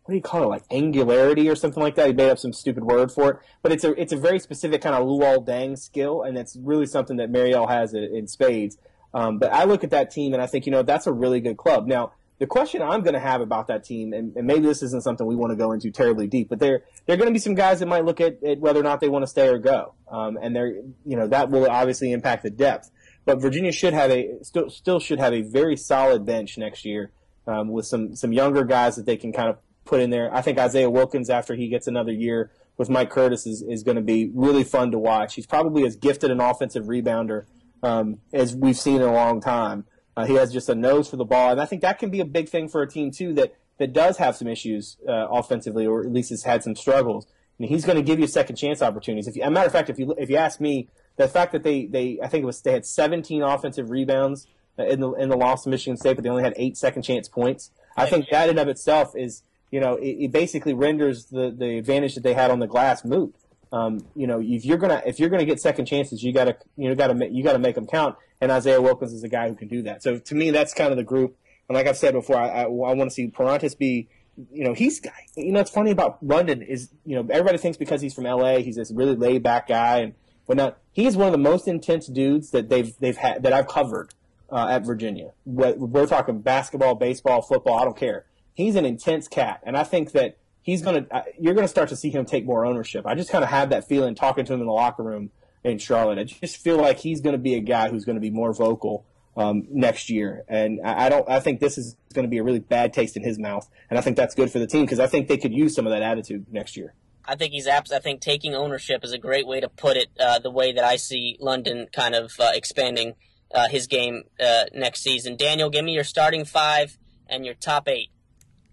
what 0.04 0.12
do 0.12 0.16
you 0.16 0.22
call 0.22 0.44
it 0.44 0.46
like 0.46 0.62
angularity 0.70 1.48
or 1.48 1.56
something 1.56 1.82
like 1.82 1.96
that. 1.96 2.06
He 2.06 2.12
made 2.12 2.30
up 2.30 2.38
some 2.38 2.52
stupid 2.52 2.84
word 2.84 3.10
for 3.10 3.30
it, 3.30 3.38
but 3.62 3.72
it's 3.72 3.84
a 3.84 4.00
it's 4.00 4.12
a 4.12 4.16
very 4.16 4.38
specific 4.38 4.82
kind 4.82 4.94
of 4.94 5.06
Luol 5.06 5.46
Deng 5.46 5.78
skill, 5.78 6.22
and 6.22 6.38
it's 6.38 6.56
really 6.60 6.86
something 6.86 7.16
that 7.16 7.30
Marial 7.30 7.66
has 7.66 7.94
in, 7.94 8.04
in 8.04 8.26
spades. 8.28 8.78
Um, 9.12 9.38
but 9.38 9.52
I 9.52 9.64
look 9.64 9.82
at 9.82 9.90
that 9.90 10.10
team 10.10 10.34
and 10.34 10.42
I 10.42 10.46
think 10.46 10.66
you 10.66 10.72
know 10.72 10.82
that's 10.82 11.06
a 11.06 11.12
really 11.12 11.40
good 11.40 11.56
club. 11.56 11.86
Now 11.86 12.12
the 12.38 12.46
question 12.46 12.82
I'm 12.82 13.02
going 13.02 13.14
to 13.14 13.20
have 13.20 13.40
about 13.40 13.68
that 13.68 13.84
team, 13.84 14.12
and, 14.12 14.36
and, 14.36 14.46
maybe 14.46 14.66
this 14.66 14.82
isn't 14.82 15.02
something 15.02 15.26
we 15.26 15.36
want 15.36 15.52
to 15.52 15.56
go 15.56 15.72
into 15.72 15.90
terribly 15.90 16.26
deep, 16.26 16.48
but 16.48 16.58
there 16.58 16.82
there 17.06 17.14
are 17.14 17.16
going 17.16 17.28
to 17.28 17.32
be 17.32 17.38
some 17.38 17.54
guys 17.54 17.80
that 17.80 17.86
might 17.86 18.04
look 18.04 18.20
at, 18.20 18.42
at 18.42 18.58
whether 18.58 18.80
or 18.80 18.82
not 18.82 19.00
they 19.00 19.08
want 19.08 19.22
to 19.22 19.26
stay 19.26 19.48
or 19.48 19.58
go, 19.58 19.94
um, 20.10 20.38
and 20.40 20.54
they're 20.54 20.74
you 21.04 21.16
know 21.16 21.26
that 21.28 21.50
will 21.50 21.68
obviously 21.68 22.12
impact 22.12 22.42
the 22.42 22.50
depth. 22.50 22.90
But 23.26 23.40
Virginia 23.40 23.72
should 23.72 23.92
have 23.92 24.10
a 24.10 24.38
still 24.42 24.70
still 24.70 25.00
should 25.00 25.18
have 25.18 25.34
a 25.34 25.42
very 25.42 25.76
solid 25.76 26.24
bench 26.24 26.56
next 26.56 26.84
year 26.86 27.10
um, 27.46 27.68
with 27.68 27.84
some 27.84 28.16
some 28.16 28.32
younger 28.32 28.64
guys 28.64 28.96
that 28.96 29.04
they 29.04 29.16
can 29.16 29.32
kind 29.32 29.50
of 29.50 29.58
put 29.84 30.00
in 30.00 30.10
there. 30.10 30.34
I 30.34 30.40
think 30.40 30.58
Isaiah 30.58 30.88
Wilkins 30.88 31.28
after 31.28 31.54
he 31.54 31.68
gets 31.68 31.86
another 31.86 32.12
year 32.12 32.50
with 32.78 32.88
Mike 32.88 33.10
Curtis 33.10 33.46
is, 33.46 33.62
is 33.62 33.82
going 33.82 33.96
to 33.96 34.02
be 34.02 34.30
really 34.34 34.64
fun 34.64 34.90
to 34.92 34.98
watch. 34.98 35.34
He's 35.34 35.46
probably 35.46 35.84
as 35.84 35.96
gifted 35.96 36.30
an 36.30 36.40
offensive 36.40 36.84
rebounder 36.84 37.46
um, 37.82 38.18
as 38.32 38.54
we've 38.54 38.76
seen 38.76 38.96
in 38.96 39.02
a 39.02 39.12
long 39.12 39.40
time. 39.40 39.84
Uh, 40.16 40.24
he 40.24 40.34
has 40.34 40.52
just 40.52 40.68
a 40.68 40.74
nose 40.74 41.08
for 41.08 41.16
the 41.16 41.24
ball, 41.24 41.50
and 41.50 41.60
I 41.60 41.66
think 41.66 41.82
that 41.82 41.98
can 41.98 42.10
be 42.10 42.20
a 42.20 42.24
big 42.24 42.48
thing 42.48 42.68
for 42.68 42.80
a 42.80 42.88
team 42.88 43.10
too 43.10 43.34
that 43.34 43.54
that 43.78 43.92
does 43.92 44.16
have 44.16 44.36
some 44.36 44.48
issues 44.48 44.96
uh, 45.06 45.26
offensively, 45.30 45.86
or 45.86 46.00
at 46.02 46.12
least 46.12 46.30
has 46.30 46.44
had 46.44 46.62
some 46.62 46.74
struggles. 46.74 47.26
And 47.58 47.68
he's 47.68 47.84
going 47.84 47.96
to 47.96 48.02
give 48.02 48.18
you 48.18 48.26
second 48.26 48.56
chance 48.56 48.82
opportunities. 48.82 49.28
If 49.28 49.36
you, 49.36 49.42
as 49.42 49.48
a 49.48 49.50
matter 49.50 49.66
of 49.66 49.72
fact, 49.72 49.90
if 49.90 49.98
you 49.98 50.14
if 50.16 50.30
you 50.30 50.36
ask 50.36 50.60
me, 50.60 50.88
the 51.16 51.28
fact 51.28 51.52
that 51.52 51.62
they, 51.62 51.86
they 51.86 52.18
I 52.22 52.28
think 52.28 52.42
it 52.42 52.46
was 52.46 52.60
they 52.60 52.72
had 52.72 52.86
17 52.86 53.42
offensive 53.42 53.90
rebounds 53.90 54.46
in 54.78 55.00
the 55.00 55.12
in 55.12 55.28
the 55.28 55.36
loss 55.36 55.64
to 55.64 55.70
Michigan 55.70 55.96
State, 55.96 56.14
but 56.14 56.22
they 56.22 56.30
only 56.30 56.42
had 56.42 56.54
eight 56.56 56.76
second 56.76 57.02
chance 57.02 57.28
points. 57.28 57.70
I 57.96 58.06
think 58.06 58.28
that 58.30 58.48
in 58.48 58.58
of 58.58 58.68
itself 58.68 59.16
is 59.16 59.42
you 59.70 59.80
know 59.80 59.94
it, 59.96 60.16
it 60.20 60.32
basically 60.32 60.74
renders 60.74 61.26
the 61.26 61.50
the 61.50 61.78
advantage 61.78 62.14
that 62.14 62.22
they 62.22 62.34
had 62.34 62.50
on 62.50 62.60
the 62.60 62.66
glass 62.66 63.04
moot. 63.04 63.34
Um, 63.72 64.06
you 64.14 64.26
know, 64.26 64.40
if 64.40 64.64
you're 64.64 64.78
gonna 64.78 65.02
if 65.06 65.18
you're 65.18 65.30
gonna 65.30 65.44
get 65.44 65.60
second 65.60 65.86
chances, 65.86 66.22
you 66.22 66.32
gotta 66.32 66.56
you 66.76 66.88
know 66.88 66.94
gotta 66.94 67.28
you 67.30 67.42
gotta 67.42 67.58
make 67.58 67.74
them 67.74 67.86
count. 67.86 68.16
And 68.40 68.52
Isaiah 68.52 68.82
Wilkins 68.82 69.14
is 69.14 69.24
a 69.24 69.28
guy 69.28 69.48
who 69.48 69.54
can 69.54 69.68
do 69.68 69.82
that. 69.82 70.02
So 70.02 70.18
to 70.18 70.34
me, 70.34 70.50
that's 70.50 70.74
kind 70.74 70.90
of 70.90 70.98
the 70.98 71.04
group. 71.04 71.36
And 71.68 71.74
like 71.74 71.86
I've 71.86 71.96
said 71.96 72.12
before, 72.12 72.36
I, 72.36 72.48
I, 72.48 72.62
I 72.64 72.66
want 72.66 73.10
to 73.10 73.10
see 73.10 73.28
Perrantes 73.28 73.76
be 73.76 74.08
you 74.52 74.64
know, 74.64 74.74
he's 74.74 75.00
you 75.34 75.52
know, 75.52 75.60
it's 75.60 75.70
funny 75.70 75.90
about 75.90 76.22
London 76.22 76.62
is 76.62 76.90
you 77.04 77.16
know 77.16 77.26
everybody 77.30 77.58
thinks 77.58 77.78
because 77.78 78.00
he's 78.00 78.14
from 78.14 78.24
LA, 78.24 78.58
he's 78.58 78.76
this 78.76 78.90
really 78.90 79.16
laid 79.16 79.42
back 79.42 79.68
guy 79.68 79.98
and 80.00 80.14
but 80.46 80.56
now 80.56 80.76
he's 80.92 81.16
one 81.16 81.26
of 81.26 81.32
the 81.32 81.38
most 81.38 81.68
intense 81.68 82.06
dudes 82.06 82.50
that 82.50 82.68
they've 82.68 82.96
they've 82.98 83.16
had 83.16 83.42
that 83.42 83.52
I've 83.52 83.66
covered 83.66 84.14
uh, 84.50 84.68
at 84.68 84.84
Virginia. 84.84 85.32
We're 85.44 86.06
talking 86.06 86.40
basketball, 86.40 86.94
baseball, 86.94 87.42
football. 87.42 87.78
I 87.78 87.84
don't 87.84 87.96
care. 87.96 88.26
He's 88.54 88.76
an 88.76 88.86
intense 88.86 89.28
cat, 89.28 89.60
and 89.64 89.76
I 89.76 89.84
think 89.84 90.12
that 90.12 90.38
he's 90.62 90.82
gonna. 90.82 91.06
Uh, 91.10 91.22
you're 91.38 91.54
gonna 91.54 91.68
start 91.68 91.88
to 91.90 91.96
see 91.96 92.10
him 92.10 92.24
take 92.24 92.46
more 92.46 92.64
ownership. 92.64 93.06
I 93.06 93.14
just 93.14 93.30
kind 93.30 93.44
of 93.44 93.50
have 93.50 93.70
that 93.70 93.86
feeling 93.86 94.14
talking 94.14 94.44
to 94.44 94.54
him 94.54 94.60
in 94.60 94.66
the 94.66 94.72
locker 94.72 95.02
room 95.02 95.30
in 95.64 95.78
Charlotte. 95.78 96.18
I 96.18 96.24
just 96.24 96.58
feel 96.58 96.76
like 96.76 96.98
he's 96.98 97.20
to 97.34 97.38
be 97.38 97.54
a 97.54 97.60
guy 97.60 97.90
who's 97.90 98.04
to 98.16 98.20
be 98.20 98.30
more 98.30 98.54
vocal 98.54 99.04
um, 99.36 99.66
next 99.70 100.08
year, 100.08 100.44
and 100.48 100.80
I, 100.84 101.06
I 101.06 101.08
don't. 101.08 101.28
I 101.28 101.40
think 101.40 101.60
this 101.60 101.76
is 101.76 101.96
going 102.14 102.24
to 102.24 102.30
be 102.30 102.38
a 102.38 102.42
really 102.42 102.60
bad 102.60 102.92
taste 102.92 103.16
in 103.16 103.22
his 103.22 103.38
mouth, 103.38 103.68
and 103.90 103.98
I 103.98 104.02
think 104.02 104.16
that's 104.16 104.34
good 104.34 104.50
for 104.50 104.58
the 104.58 104.66
team 104.66 104.84
because 104.84 105.00
I 105.00 105.06
think 105.06 105.28
they 105.28 105.36
could 105.36 105.52
use 105.52 105.74
some 105.74 105.86
of 105.86 105.92
that 105.92 106.02
attitude 106.02 106.46
next 106.50 106.76
year. 106.76 106.94
I 107.26 107.36
think 107.36 107.52
he's 107.52 107.66
abs. 107.66 107.92
I 107.92 107.98
think 107.98 108.20
taking 108.20 108.54
ownership 108.54 109.04
is 109.04 109.12
a 109.12 109.18
great 109.18 109.46
way 109.46 109.60
to 109.60 109.68
put 109.68 109.96
it. 109.96 110.08
Uh, 110.18 110.38
the 110.38 110.50
way 110.50 110.72
that 110.72 110.84
I 110.84 110.96
see 110.96 111.36
London 111.40 111.88
kind 111.92 112.14
of 112.14 112.32
uh, 112.38 112.52
expanding 112.54 113.14
uh, 113.54 113.68
his 113.68 113.86
game 113.86 114.24
uh, 114.40 114.64
next 114.74 115.02
season. 115.02 115.36
Daniel, 115.36 115.70
give 115.70 115.84
me 115.84 115.92
your 115.92 116.04
starting 116.04 116.44
five 116.44 116.98
and 117.28 117.44
your 117.44 117.54
top 117.54 117.88
eight. 117.88 118.10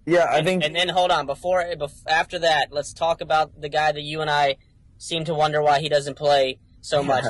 Yeah, 0.06 0.26
I 0.30 0.38
and, 0.38 0.46
think. 0.46 0.64
And 0.64 0.76
then 0.76 0.90
hold 0.90 1.12
on 1.12 1.26
before 1.26 1.66
after 2.08 2.40
that, 2.40 2.68
let's 2.72 2.94
talk 2.94 3.22
about 3.22 3.60
the 3.60 3.70
guy 3.70 3.92
that 3.92 4.02
you 4.02 4.22
and 4.22 4.30
I 4.30 4.58
seem 4.98 5.26
to 5.26 5.34
wonder 5.34 5.62
why 5.62 5.80
he 5.80 5.90
doesn't 5.90 6.16
play 6.16 6.60
so 6.82 7.02
much. 7.04 7.24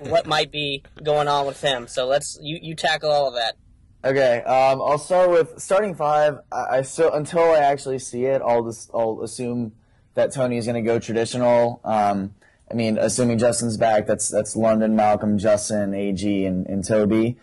what 0.00 0.26
might 0.26 0.50
be 0.50 0.82
going 1.02 1.28
on 1.28 1.46
with 1.46 1.60
him? 1.60 1.86
So 1.86 2.06
let's 2.06 2.38
you 2.40 2.58
you 2.60 2.74
tackle 2.74 3.10
all 3.10 3.28
of 3.28 3.34
that. 3.34 3.56
Okay, 4.04 4.42
um, 4.42 4.80
I'll 4.80 4.98
start 4.98 5.30
with 5.30 5.60
starting 5.60 5.94
five. 5.94 6.38
I, 6.52 6.78
I 6.78 6.82
still 6.82 7.12
until 7.12 7.40
I 7.40 7.58
actually 7.58 7.98
see 7.98 8.24
it, 8.24 8.40
I'll 8.40 8.64
just 8.64 8.90
I'll 8.94 9.20
assume 9.22 9.72
that 10.16 10.32
Tony 10.32 10.56
is 10.56 10.66
going 10.66 10.82
to 10.82 10.86
go 10.86 10.98
traditional. 10.98 11.80
Um, 11.84 12.34
I 12.70 12.74
mean, 12.74 12.98
assuming 12.98 13.38
Justin's 13.38 13.76
back, 13.76 14.06
that's 14.06 14.28
that's 14.28 14.56
London, 14.56 14.96
Malcolm, 14.96 15.38
Justin, 15.38 15.94
AG, 15.94 16.44
and, 16.44 16.66
and 16.66 16.84
Tobey. 16.84 17.36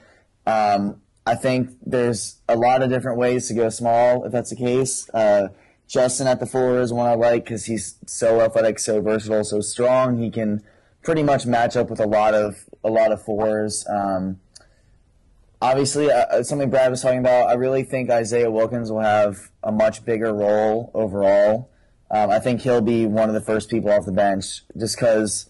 Um, 0.45 1.01
I 1.25 1.35
think 1.35 1.69
there's 1.85 2.41
a 2.49 2.57
lot 2.57 2.81
of 2.81 2.89
different 2.89 3.17
ways 3.17 3.47
to 3.47 3.53
go 3.53 3.69
small 3.69 4.25
if 4.25 4.33
that's 4.33 4.49
the 4.49 4.57
case. 4.57 5.09
Uh, 5.13 5.47
Justin 5.87 6.27
at 6.27 6.39
the 6.39 6.45
four 6.45 6.81
is 6.81 6.91
one 6.91 7.07
I 7.07 7.13
like 7.13 7.45
because 7.45 7.65
he's 7.65 7.95
so 8.05 8.41
athletic, 8.41 8.79
so 8.79 8.99
versatile, 8.99 9.43
so 9.43 9.61
strong. 9.61 10.17
He 10.17 10.29
can 10.29 10.61
pretty 11.03 11.23
much 11.23 11.45
match 11.45 11.77
up 11.77 11.89
with 11.89 11.99
a 11.99 12.07
lot 12.07 12.33
of 12.33 12.65
a 12.83 12.89
lot 12.89 13.11
of 13.11 13.21
fours. 13.21 13.85
Um, 13.87 14.39
obviously, 15.61 16.11
uh, 16.11 16.25
uh, 16.25 16.43
something 16.43 16.69
Brad 16.69 16.91
was 16.91 17.01
talking 17.01 17.19
about. 17.19 17.49
I 17.49 17.53
really 17.53 17.83
think 17.83 18.09
Isaiah 18.09 18.51
Wilkins 18.51 18.91
will 18.91 19.01
have 19.01 19.51
a 19.61 19.71
much 19.71 20.03
bigger 20.03 20.33
role 20.33 20.91
overall. 20.93 21.69
Um, 22.13 22.29
I 22.29 22.37
think 22.37 22.61
he'll 22.61 22.79
be 22.79 23.07
one 23.07 23.27
of 23.27 23.33
the 23.33 23.41
first 23.41 23.71
people 23.71 23.91
off 23.91 24.05
the 24.05 24.11
bench, 24.11 24.61
just 24.77 24.95
because 24.95 25.49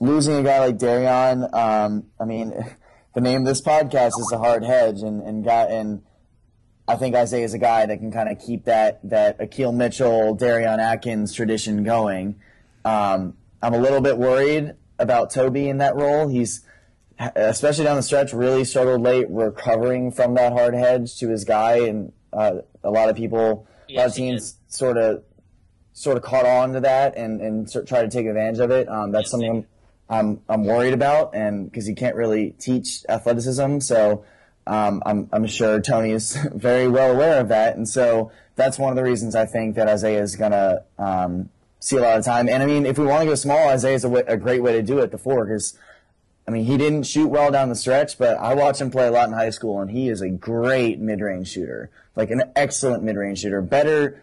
losing 0.00 0.34
a 0.34 0.42
guy 0.42 0.58
like 0.58 0.76
Darion. 0.76 1.54
Um, 1.54 2.06
I 2.18 2.24
mean, 2.24 2.52
the 3.14 3.20
name 3.20 3.42
of 3.42 3.46
this 3.46 3.62
podcast 3.62 4.18
is 4.18 4.30
a 4.32 4.38
hard 4.38 4.64
hedge, 4.64 5.02
and 5.02 5.22
and 5.22 5.44
got 5.44 5.70
and. 5.70 6.02
I 6.88 6.96
think 6.96 7.14
Isaiah 7.14 7.44
is 7.44 7.54
a 7.54 7.58
guy 7.58 7.86
that 7.86 7.98
can 7.98 8.10
kind 8.10 8.28
of 8.28 8.44
keep 8.44 8.64
that 8.64 8.98
that 9.08 9.40
Akil 9.40 9.70
Mitchell, 9.70 10.36
Darion 10.36 10.80
Atkins 10.80 11.32
tradition 11.32 11.84
going. 11.84 12.40
Um, 12.84 13.36
I'm 13.62 13.74
a 13.74 13.78
little 13.78 14.00
bit 14.00 14.18
worried 14.18 14.74
about 14.98 15.30
Tobey 15.30 15.68
in 15.68 15.78
that 15.78 15.94
role. 15.94 16.26
He's 16.26 16.62
especially 17.36 17.84
down 17.84 17.94
the 17.94 18.02
stretch 18.02 18.32
really 18.32 18.64
struggled 18.64 19.02
late 19.02 19.26
recovering 19.30 20.10
from 20.10 20.34
that 20.34 20.52
hard 20.52 20.74
hedge 20.74 21.16
to 21.18 21.28
his 21.28 21.44
guy, 21.44 21.86
and 21.86 22.12
uh, 22.32 22.62
a 22.82 22.90
lot 22.90 23.08
of 23.08 23.14
people, 23.14 23.68
yes, 23.86 23.96
a 23.96 24.00
lot 24.00 24.06
of 24.08 24.14
teams 24.14 24.56
sort 24.66 24.96
of 24.96 25.22
sort 25.92 26.16
of 26.16 26.22
caught 26.22 26.46
on 26.46 26.72
to 26.72 26.80
that 26.80 27.16
and 27.16 27.40
and 27.40 27.86
try 27.86 28.02
to 28.02 28.08
take 28.08 28.26
advantage 28.26 28.60
of 28.60 28.70
it. 28.70 28.88
Um, 28.88 29.12
that's 29.12 29.30
something 29.30 29.66
I'm 30.08 30.40
I'm 30.48 30.64
worried 30.64 30.94
about, 30.94 31.34
and 31.34 31.70
because 31.70 31.86
he 31.86 31.94
can't 31.94 32.16
really 32.16 32.50
teach 32.58 33.04
athleticism, 33.08 33.80
so. 33.80 34.24
Um, 34.66 35.02
I'm, 35.04 35.28
I'm 35.32 35.46
sure 35.46 35.80
Tony 35.80 36.12
is 36.12 36.36
very 36.52 36.86
well 36.86 37.12
aware 37.12 37.40
of 37.40 37.48
that, 37.48 37.76
and 37.76 37.88
so 37.88 38.30
that's 38.56 38.78
one 38.78 38.90
of 38.90 38.96
the 38.96 39.02
reasons 39.02 39.34
I 39.34 39.46
think 39.46 39.74
that 39.76 39.88
Isaiah 39.88 40.22
is 40.22 40.36
gonna 40.36 40.84
um, 40.98 41.48
see 41.80 41.96
a 41.96 42.00
lot 42.00 42.18
of 42.18 42.24
time. 42.24 42.48
And 42.48 42.62
I 42.62 42.66
mean, 42.66 42.86
if 42.86 42.98
we 42.98 43.06
want 43.06 43.22
to 43.22 43.26
go 43.26 43.34
small, 43.34 43.68
Isaiah 43.68 43.94
is 43.94 44.04
a, 44.04 44.12
a 44.12 44.36
great 44.36 44.62
way 44.62 44.72
to 44.74 44.82
do 44.82 44.98
it. 44.98 45.10
The 45.10 45.18
four, 45.18 45.46
because 45.46 45.76
I 46.46 46.52
mean, 46.52 46.64
he 46.64 46.76
didn't 46.76 47.04
shoot 47.04 47.28
well 47.28 47.50
down 47.50 47.68
the 47.68 47.74
stretch, 47.74 48.18
but 48.18 48.36
I 48.36 48.54
watched 48.54 48.80
him 48.80 48.90
play 48.90 49.06
a 49.06 49.10
lot 49.10 49.28
in 49.28 49.34
high 49.34 49.50
school, 49.50 49.80
and 49.80 49.90
he 49.90 50.08
is 50.08 50.20
a 50.20 50.28
great 50.28 50.98
mid-range 50.98 51.48
shooter, 51.48 51.90
like 52.16 52.30
an 52.30 52.42
excellent 52.54 53.02
mid-range 53.02 53.40
shooter, 53.40 53.62
better, 53.62 54.22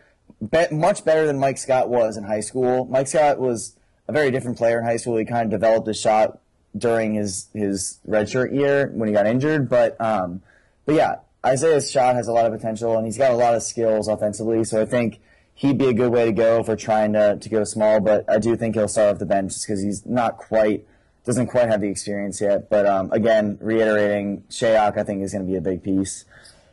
be, 0.52 0.66
much 0.72 1.06
better 1.06 1.26
than 1.26 1.40
Mike 1.40 1.58
Scott 1.58 1.90
was 1.90 2.18
in 2.18 2.24
high 2.24 2.42
school. 2.42 2.86
Mike 2.86 3.08
Scott 3.08 3.40
was 3.40 3.78
a 4.08 4.12
very 4.12 4.32
different 4.32 4.58
player 4.58 4.80
in 4.80 4.86
high 4.86 4.98
school. 4.98 5.18
He 5.18 5.26
kind 5.26 5.46
of 5.46 5.60
developed 5.60 5.88
his 5.88 6.00
shot 6.00 6.40
during 6.78 7.16
his 7.16 7.48
his 7.54 8.00
redshirt 8.08 8.54
year 8.54 8.92
when 8.94 9.08
he 9.08 9.14
got 9.14 9.26
injured, 9.26 9.70
but 9.70 10.00
um, 10.00 10.42
but 10.86 10.96
yeah, 10.96 11.16
Isaiah's 11.46 11.90
shot 11.90 12.16
has 12.16 12.28
a 12.28 12.34
lot 12.34 12.46
of 12.46 12.54
potential, 12.54 12.98
and 12.98 13.06
he's 13.06 13.18
got 13.18 13.32
a 13.32 13.36
lot 13.36 13.56
of 13.56 13.64
skills 13.64 14.08
offensively. 14.08 14.64
So 14.64 14.82
I 14.82 14.86
think 14.86 15.20
he'd 15.58 15.78
be 15.78 15.88
a 15.88 15.94
good 15.94 16.12
way 16.12 16.26
to 16.26 16.32
go 16.32 16.64
for 16.64 16.76
trying 16.76 17.14
to, 17.14 17.38
to 17.38 17.50
go 17.50 17.64
small, 17.64 18.00
but 18.00 18.30
I 18.30 18.38
do 18.38 18.56
think 18.56 18.76
he'll 18.76 18.88
start 18.88 19.14
off 19.14 19.20
the 19.20 19.26
bench 19.26 19.54
just 19.54 19.66
because 19.66 19.82
he's 19.82 20.06
not 20.06 20.38
quite, 20.38 20.86
doesn't 21.26 21.48
quite 21.48 21.68
have 21.68 21.82
the 21.82 21.90
experience 21.90 22.40
yet. 22.40 22.70
But 22.70 22.86
um, 22.86 23.12
again, 23.12 23.58
reiterating, 23.60 24.44
Shayok 24.50 24.98
I 24.98 25.04
think 25.04 25.24
is 25.24 25.34
going 25.34 25.46
to 25.46 25.52
be 25.52 25.58
a 25.58 25.62
big 25.62 25.84
piece. 25.84 26.26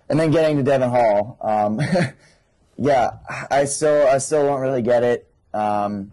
And 0.09 0.21
then 0.21 0.31
getting 0.31 0.59
to 0.59 0.63
Devon 0.63 0.91
Hall, 0.91 1.39
um, 1.41 1.81
yeah, 2.77 3.19
I 3.51 3.65
still 3.65 4.07
I 4.07 4.19
still 4.19 4.47
don't 4.47 4.61
really 4.61 4.83
get 4.83 5.03
it. 5.03 5.31
Um, 5.53 6.13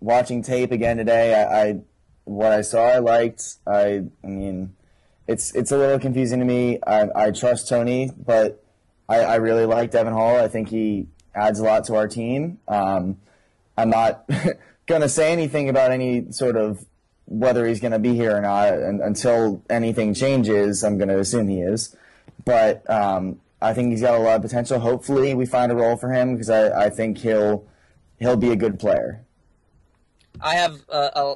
watching 0.00 0.42
tape 0.42 0.72
again 0.72 0.96
today, 0.96 1.34
I, 1.34 1.62
I, 1.62 1.80
what 2.24 2.52
I 2.52 2.62
saw 2.62 2.84
I 2.84 2.98
liked. 2.98 3.56
I 3.66 4.04
I 4.24 4.26
mean, 4.26 4.74
it's 5.26 5.54
it's 5.54 5.72
a 5.72 5.78
little 5.78 5.98
confusing 5.98 6.40
to 6.40 6.44
me. 6.44 6.78
I, 6.86 7.08
I 7.14 7.30
trust 7.30 7.68
Tony, 7.68 8.10
but 8.16 8.64
I, 9.08 9.20
I 9.20 9.34
really 9.36 9.66
like 9.66 9.90
Devon 9.90 10.12
Hall. 10.12 10.36
I 10.36 10.48
think 10.48 10.68
he 10.68 11.08
adds 11.34 11.60
a 11.60 11.64
lot 11.64 11.84
to 11.84 11.96
our 11.96 12.08
team. 12.08 12.58
Um, 12.66 13.18
I'm 13.76 13.90
not 13.90 14.28
to 15.02 15.08
say 15.08 15.32
anything 15.32 15.68
about 15.68 15.90
any 15.92 16.32
sort 16.32 16.56
of 16.56 16.84
whether 17.26 17.64
he's 17.64 17.78
to 17.92 17.98
be 18.00 18.14
here 18.14 18.36
or 18.36 18.40
not 18.40 18.74
and, 18.74 19.00
until 19.00 19.62
anything 19.70 20.14
changes. 20.14 20.82
I'm 20.82 20.98
to 21.08 21.18
assume 21.18 21.48
he 21.48 21.60
is, 21.60 21.96
but 22.44 22.88
um, 22.90 23.40
I 23.62 23.74
think 23.74 23.90
he's 23.90 24.00
got 24.00 24.14
a 24.14 24.22
lot 24.22 24.36
of 24.36 24.42
potential. 24.42 24.80
Hopefully, 24.80 25.34
we 25.34 25.46
find 25.46 25.70
a 25.70 25.74
role 25.74 25.96
for 25.96 26.12
him 26.12 26.34
because 26.34 26.50
I, 26.50 26.86
I 26.86 26.90
think 26.90 27.18
he'll 27.18 27.66
he'll 28.18 28.36
be 28.36 28.50
a 28.50 28.56
good 28.56 28.78
player. 28.78 29.24
I 30.40 30.54
have 30.54 30.80
uh, 30.88 31.10
a, 31.14 31.34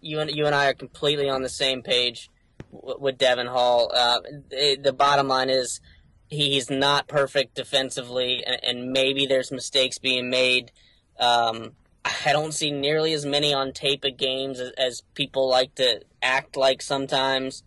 you 0.00 0.20
and 0.20 0.30
you 0.30 0.46
and 0.46 0.54
I 0.54 0.66
are 0.66 0.74
completely 0.74 1.28
on 1.28 1.42
the 1.42 1.48
same 1.48 1.82
page 1.82 2.30
w- 2.72 2.98
with 3.00 3.18
Devon 3.18 3.46
Hall. 3.46 3.90
Uh, 3.94 4.20
the, 4.50 4.78
the 4.82 4.92
bottom 4.92 5.28
line 5.28 5.48
is 5.48 5.80
he's 6.28 6.68
not 6.68 7.08
perfect 7.08 7.54
defensively, 7.54 8.44
and, 8.44 8.62
and 8.62 8.92
maybe 8.92 9.24
there's 9.24 9.50
mistakes 9.50 9.98
being 9.98 10.28
made. 10.28 10.70
Um, 11.18 11.72
I 12.04 12.32
don't 12.32 12.52
see 12.52 12.70
nearly 12.70 13.14
as 13.14 13.24
many 13.24 13.54
on 13.54 13.72
tape 13.72 14.04
of 14.04 14.18
games 14.18 14.60
as, 14.60 14.70
as 14.76 15.02
people 15.14 15.48
like 15.48 15.74
to 15.76 16.02
act 16.22 16.56
like 16.56 16.82
sometimes. 16.82 17.62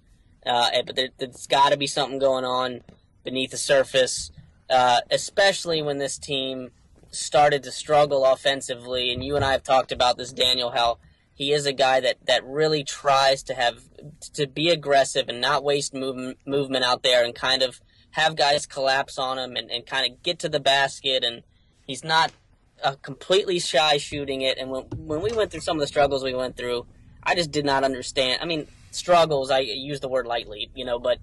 Uh, 0.45 0.69
but 0.85 0.95
there, 0.95 1.09
has 1.19 1.47
got 1.47 1.71
to 1.71 1.77
be 1.77 1.87
something 1.87 2.19
going 2.19 2.45
on 2.45 2.81
beneath 3.27 3.51
the 3.51 3.57
surface, 3.57 4.31
uh, 4.69 5.01
especially 5.11 5.81
when 5.81 5.97
this 5.97 6.17
team 6.17 6.71
started 7.11 7.61
to 7.61 7.71
struggle 7.73 8.23
offensively. 8.23 9.11
And 9.11 9.21
you 9.21 9.35
and 9.35 9.43
I 9.43 9.51
have 9.51 9.63
talked 9.63 9.91
about 9.91 10.17
this, 10.17 10.31
Daniel, 10.31 10.71
how 10.71 10.99
he 11.33 11.51
is 11.51 11.65
a 11.65 11.73
guy 11.73 11.99
that, 11.99 12.25
that 12.25 12.45
really 12.45 12.85
tries 12.85 13.43
to 13.43 13.53
have 13.53 13.83
to 14.33 14.47
be 14.47 14.69
aggressive 14.69 15.27
and 15.27 15.41
not 15.41 15.61
waste 15.61 15.93
move, 15.93 16.35
movement 16.45 16.85
out 16.85 17.03
there 17.03 17.25
and 17.25 17.35
kind 17.35 17.63
of 17.63 17.81
have 18.11 18.37
guys 18.37 18.65
collapse 18.65 19.19
on 19.19 19.37
him 19.37 19.57
and, 19.57 19.69
and 19.69 19.85
kind 19.85 20.09
of 20.09 20.23
get 20.23 20.39
to 20.39 20.47
the 20.47 20.61
basket. 20.61 21.25
And 21.25 21.43
he's 21.85 22.05
not 22.05 22.31
uh, 22.81 22.95
completely 23.01 23.59
shy 23.59 23.97
shooting 23.97 24.41
it. 24.41 24.57
And 24.57 24.71
when 24.71 24.83
when 24.95 25.21
we 25.21 25.33
went 25.33 25.51
through 25.51 25.61
some 25.67 25.75
of 25.75 25.81
the 25.81 25.87
struggles 25.87 26.23
we 26.23 26.33
went 26.33 26.55
through, 26.55 26.85
I 27.23 27.35
just 27.35 27.51
did 27.51 27.65
not 27.65 27.83
understand. 27.83 28.39
I 28.41 28.45
mean, 28.45 28.67
struggles. 28.91 29.51
I 29.51 29.59
use 29.59 29.99
the 29.99 30.07
word 30.07 30.27
lightly, 30.27 30.71
you 30.73 30.85
know, 30.85 30.97
but 30.97 31.17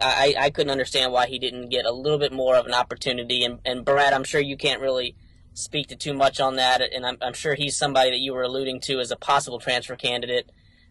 I, 0.00 0.34
I 0.38 0.50
couldn't 0.50 0.70
understand 0.70 1.12
why 1.12 1.26
he 1.26 1.38
didn't 1.38 1.68
get 1.68 1.84
a 1.84 1.92
little 1.92 2.18
bit 2.18 2.32
more 2.32 2.56
of 2.56 2.66
an 2.66 2.74
opportunity. 2.74 3.44
And, 3.44 3.60
and 3.64 3.84
Brad, 3.84 4.12
I'm 4.12 4.24
sure 4.24 4.40
you 4.40 4.56
can't 4.56 4.80
really 4.80 5.14
speak 5.54 5.88
to 5.88 5.96
too 5.96 6.14
much 6.14 6.40
on 6.40 6.56
that, 6.56 6.80
and 6.80 7.04
I'm, 7.04 7.18
I'm 7.20 7.34
sure 7.34 7.54
he's 7.54 7.76
somebody 7.76 8.10
that 8.10 8.20
you 8.20 8.32
were 8.32 8.42
alluding 8.42 8.80
to 8.82 9.00
as 9.00 9.10
a 9.10 9.16
possible 9.16 9.58
transfer 9.58 9.96
candidate. 9.96 10.50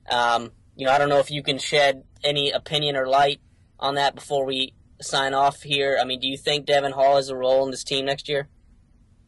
Um, 0.09 0.51
you 0.75 0.85
know, 0.85 0.91
I 0.91 0.97
don't 0.97 1.09
know 1.09 1.19
if 1.19 1.31
you 1.31 1.43
can 1.43 1.57
shed 1.57 2.03
any 2.23 2.51
opinion 2.51 2.95
or 2.95 3.07
light 3.07 3.39
on 3.79 3.95
that 3.95 4.15
before 4.15 4.45
we 4.45 4.73
sign 5.01 5.33
off 5.33 5.63
here. 5.63 5.97
I 5.99 6.05
mean, 6.05 6.19
do 6.19 6.27
you 6.27 6.37
think 6.37 6.65
Devon 6.65 6.91
Hall 6.91 7.15
has 7.15 7.29
a 7.29 7.35
role 7.35 7.65
in 7.65 7.71
this 7.71 7.83
team 7.83 8.05
next 8.05 8.29
year? 8.29 8.49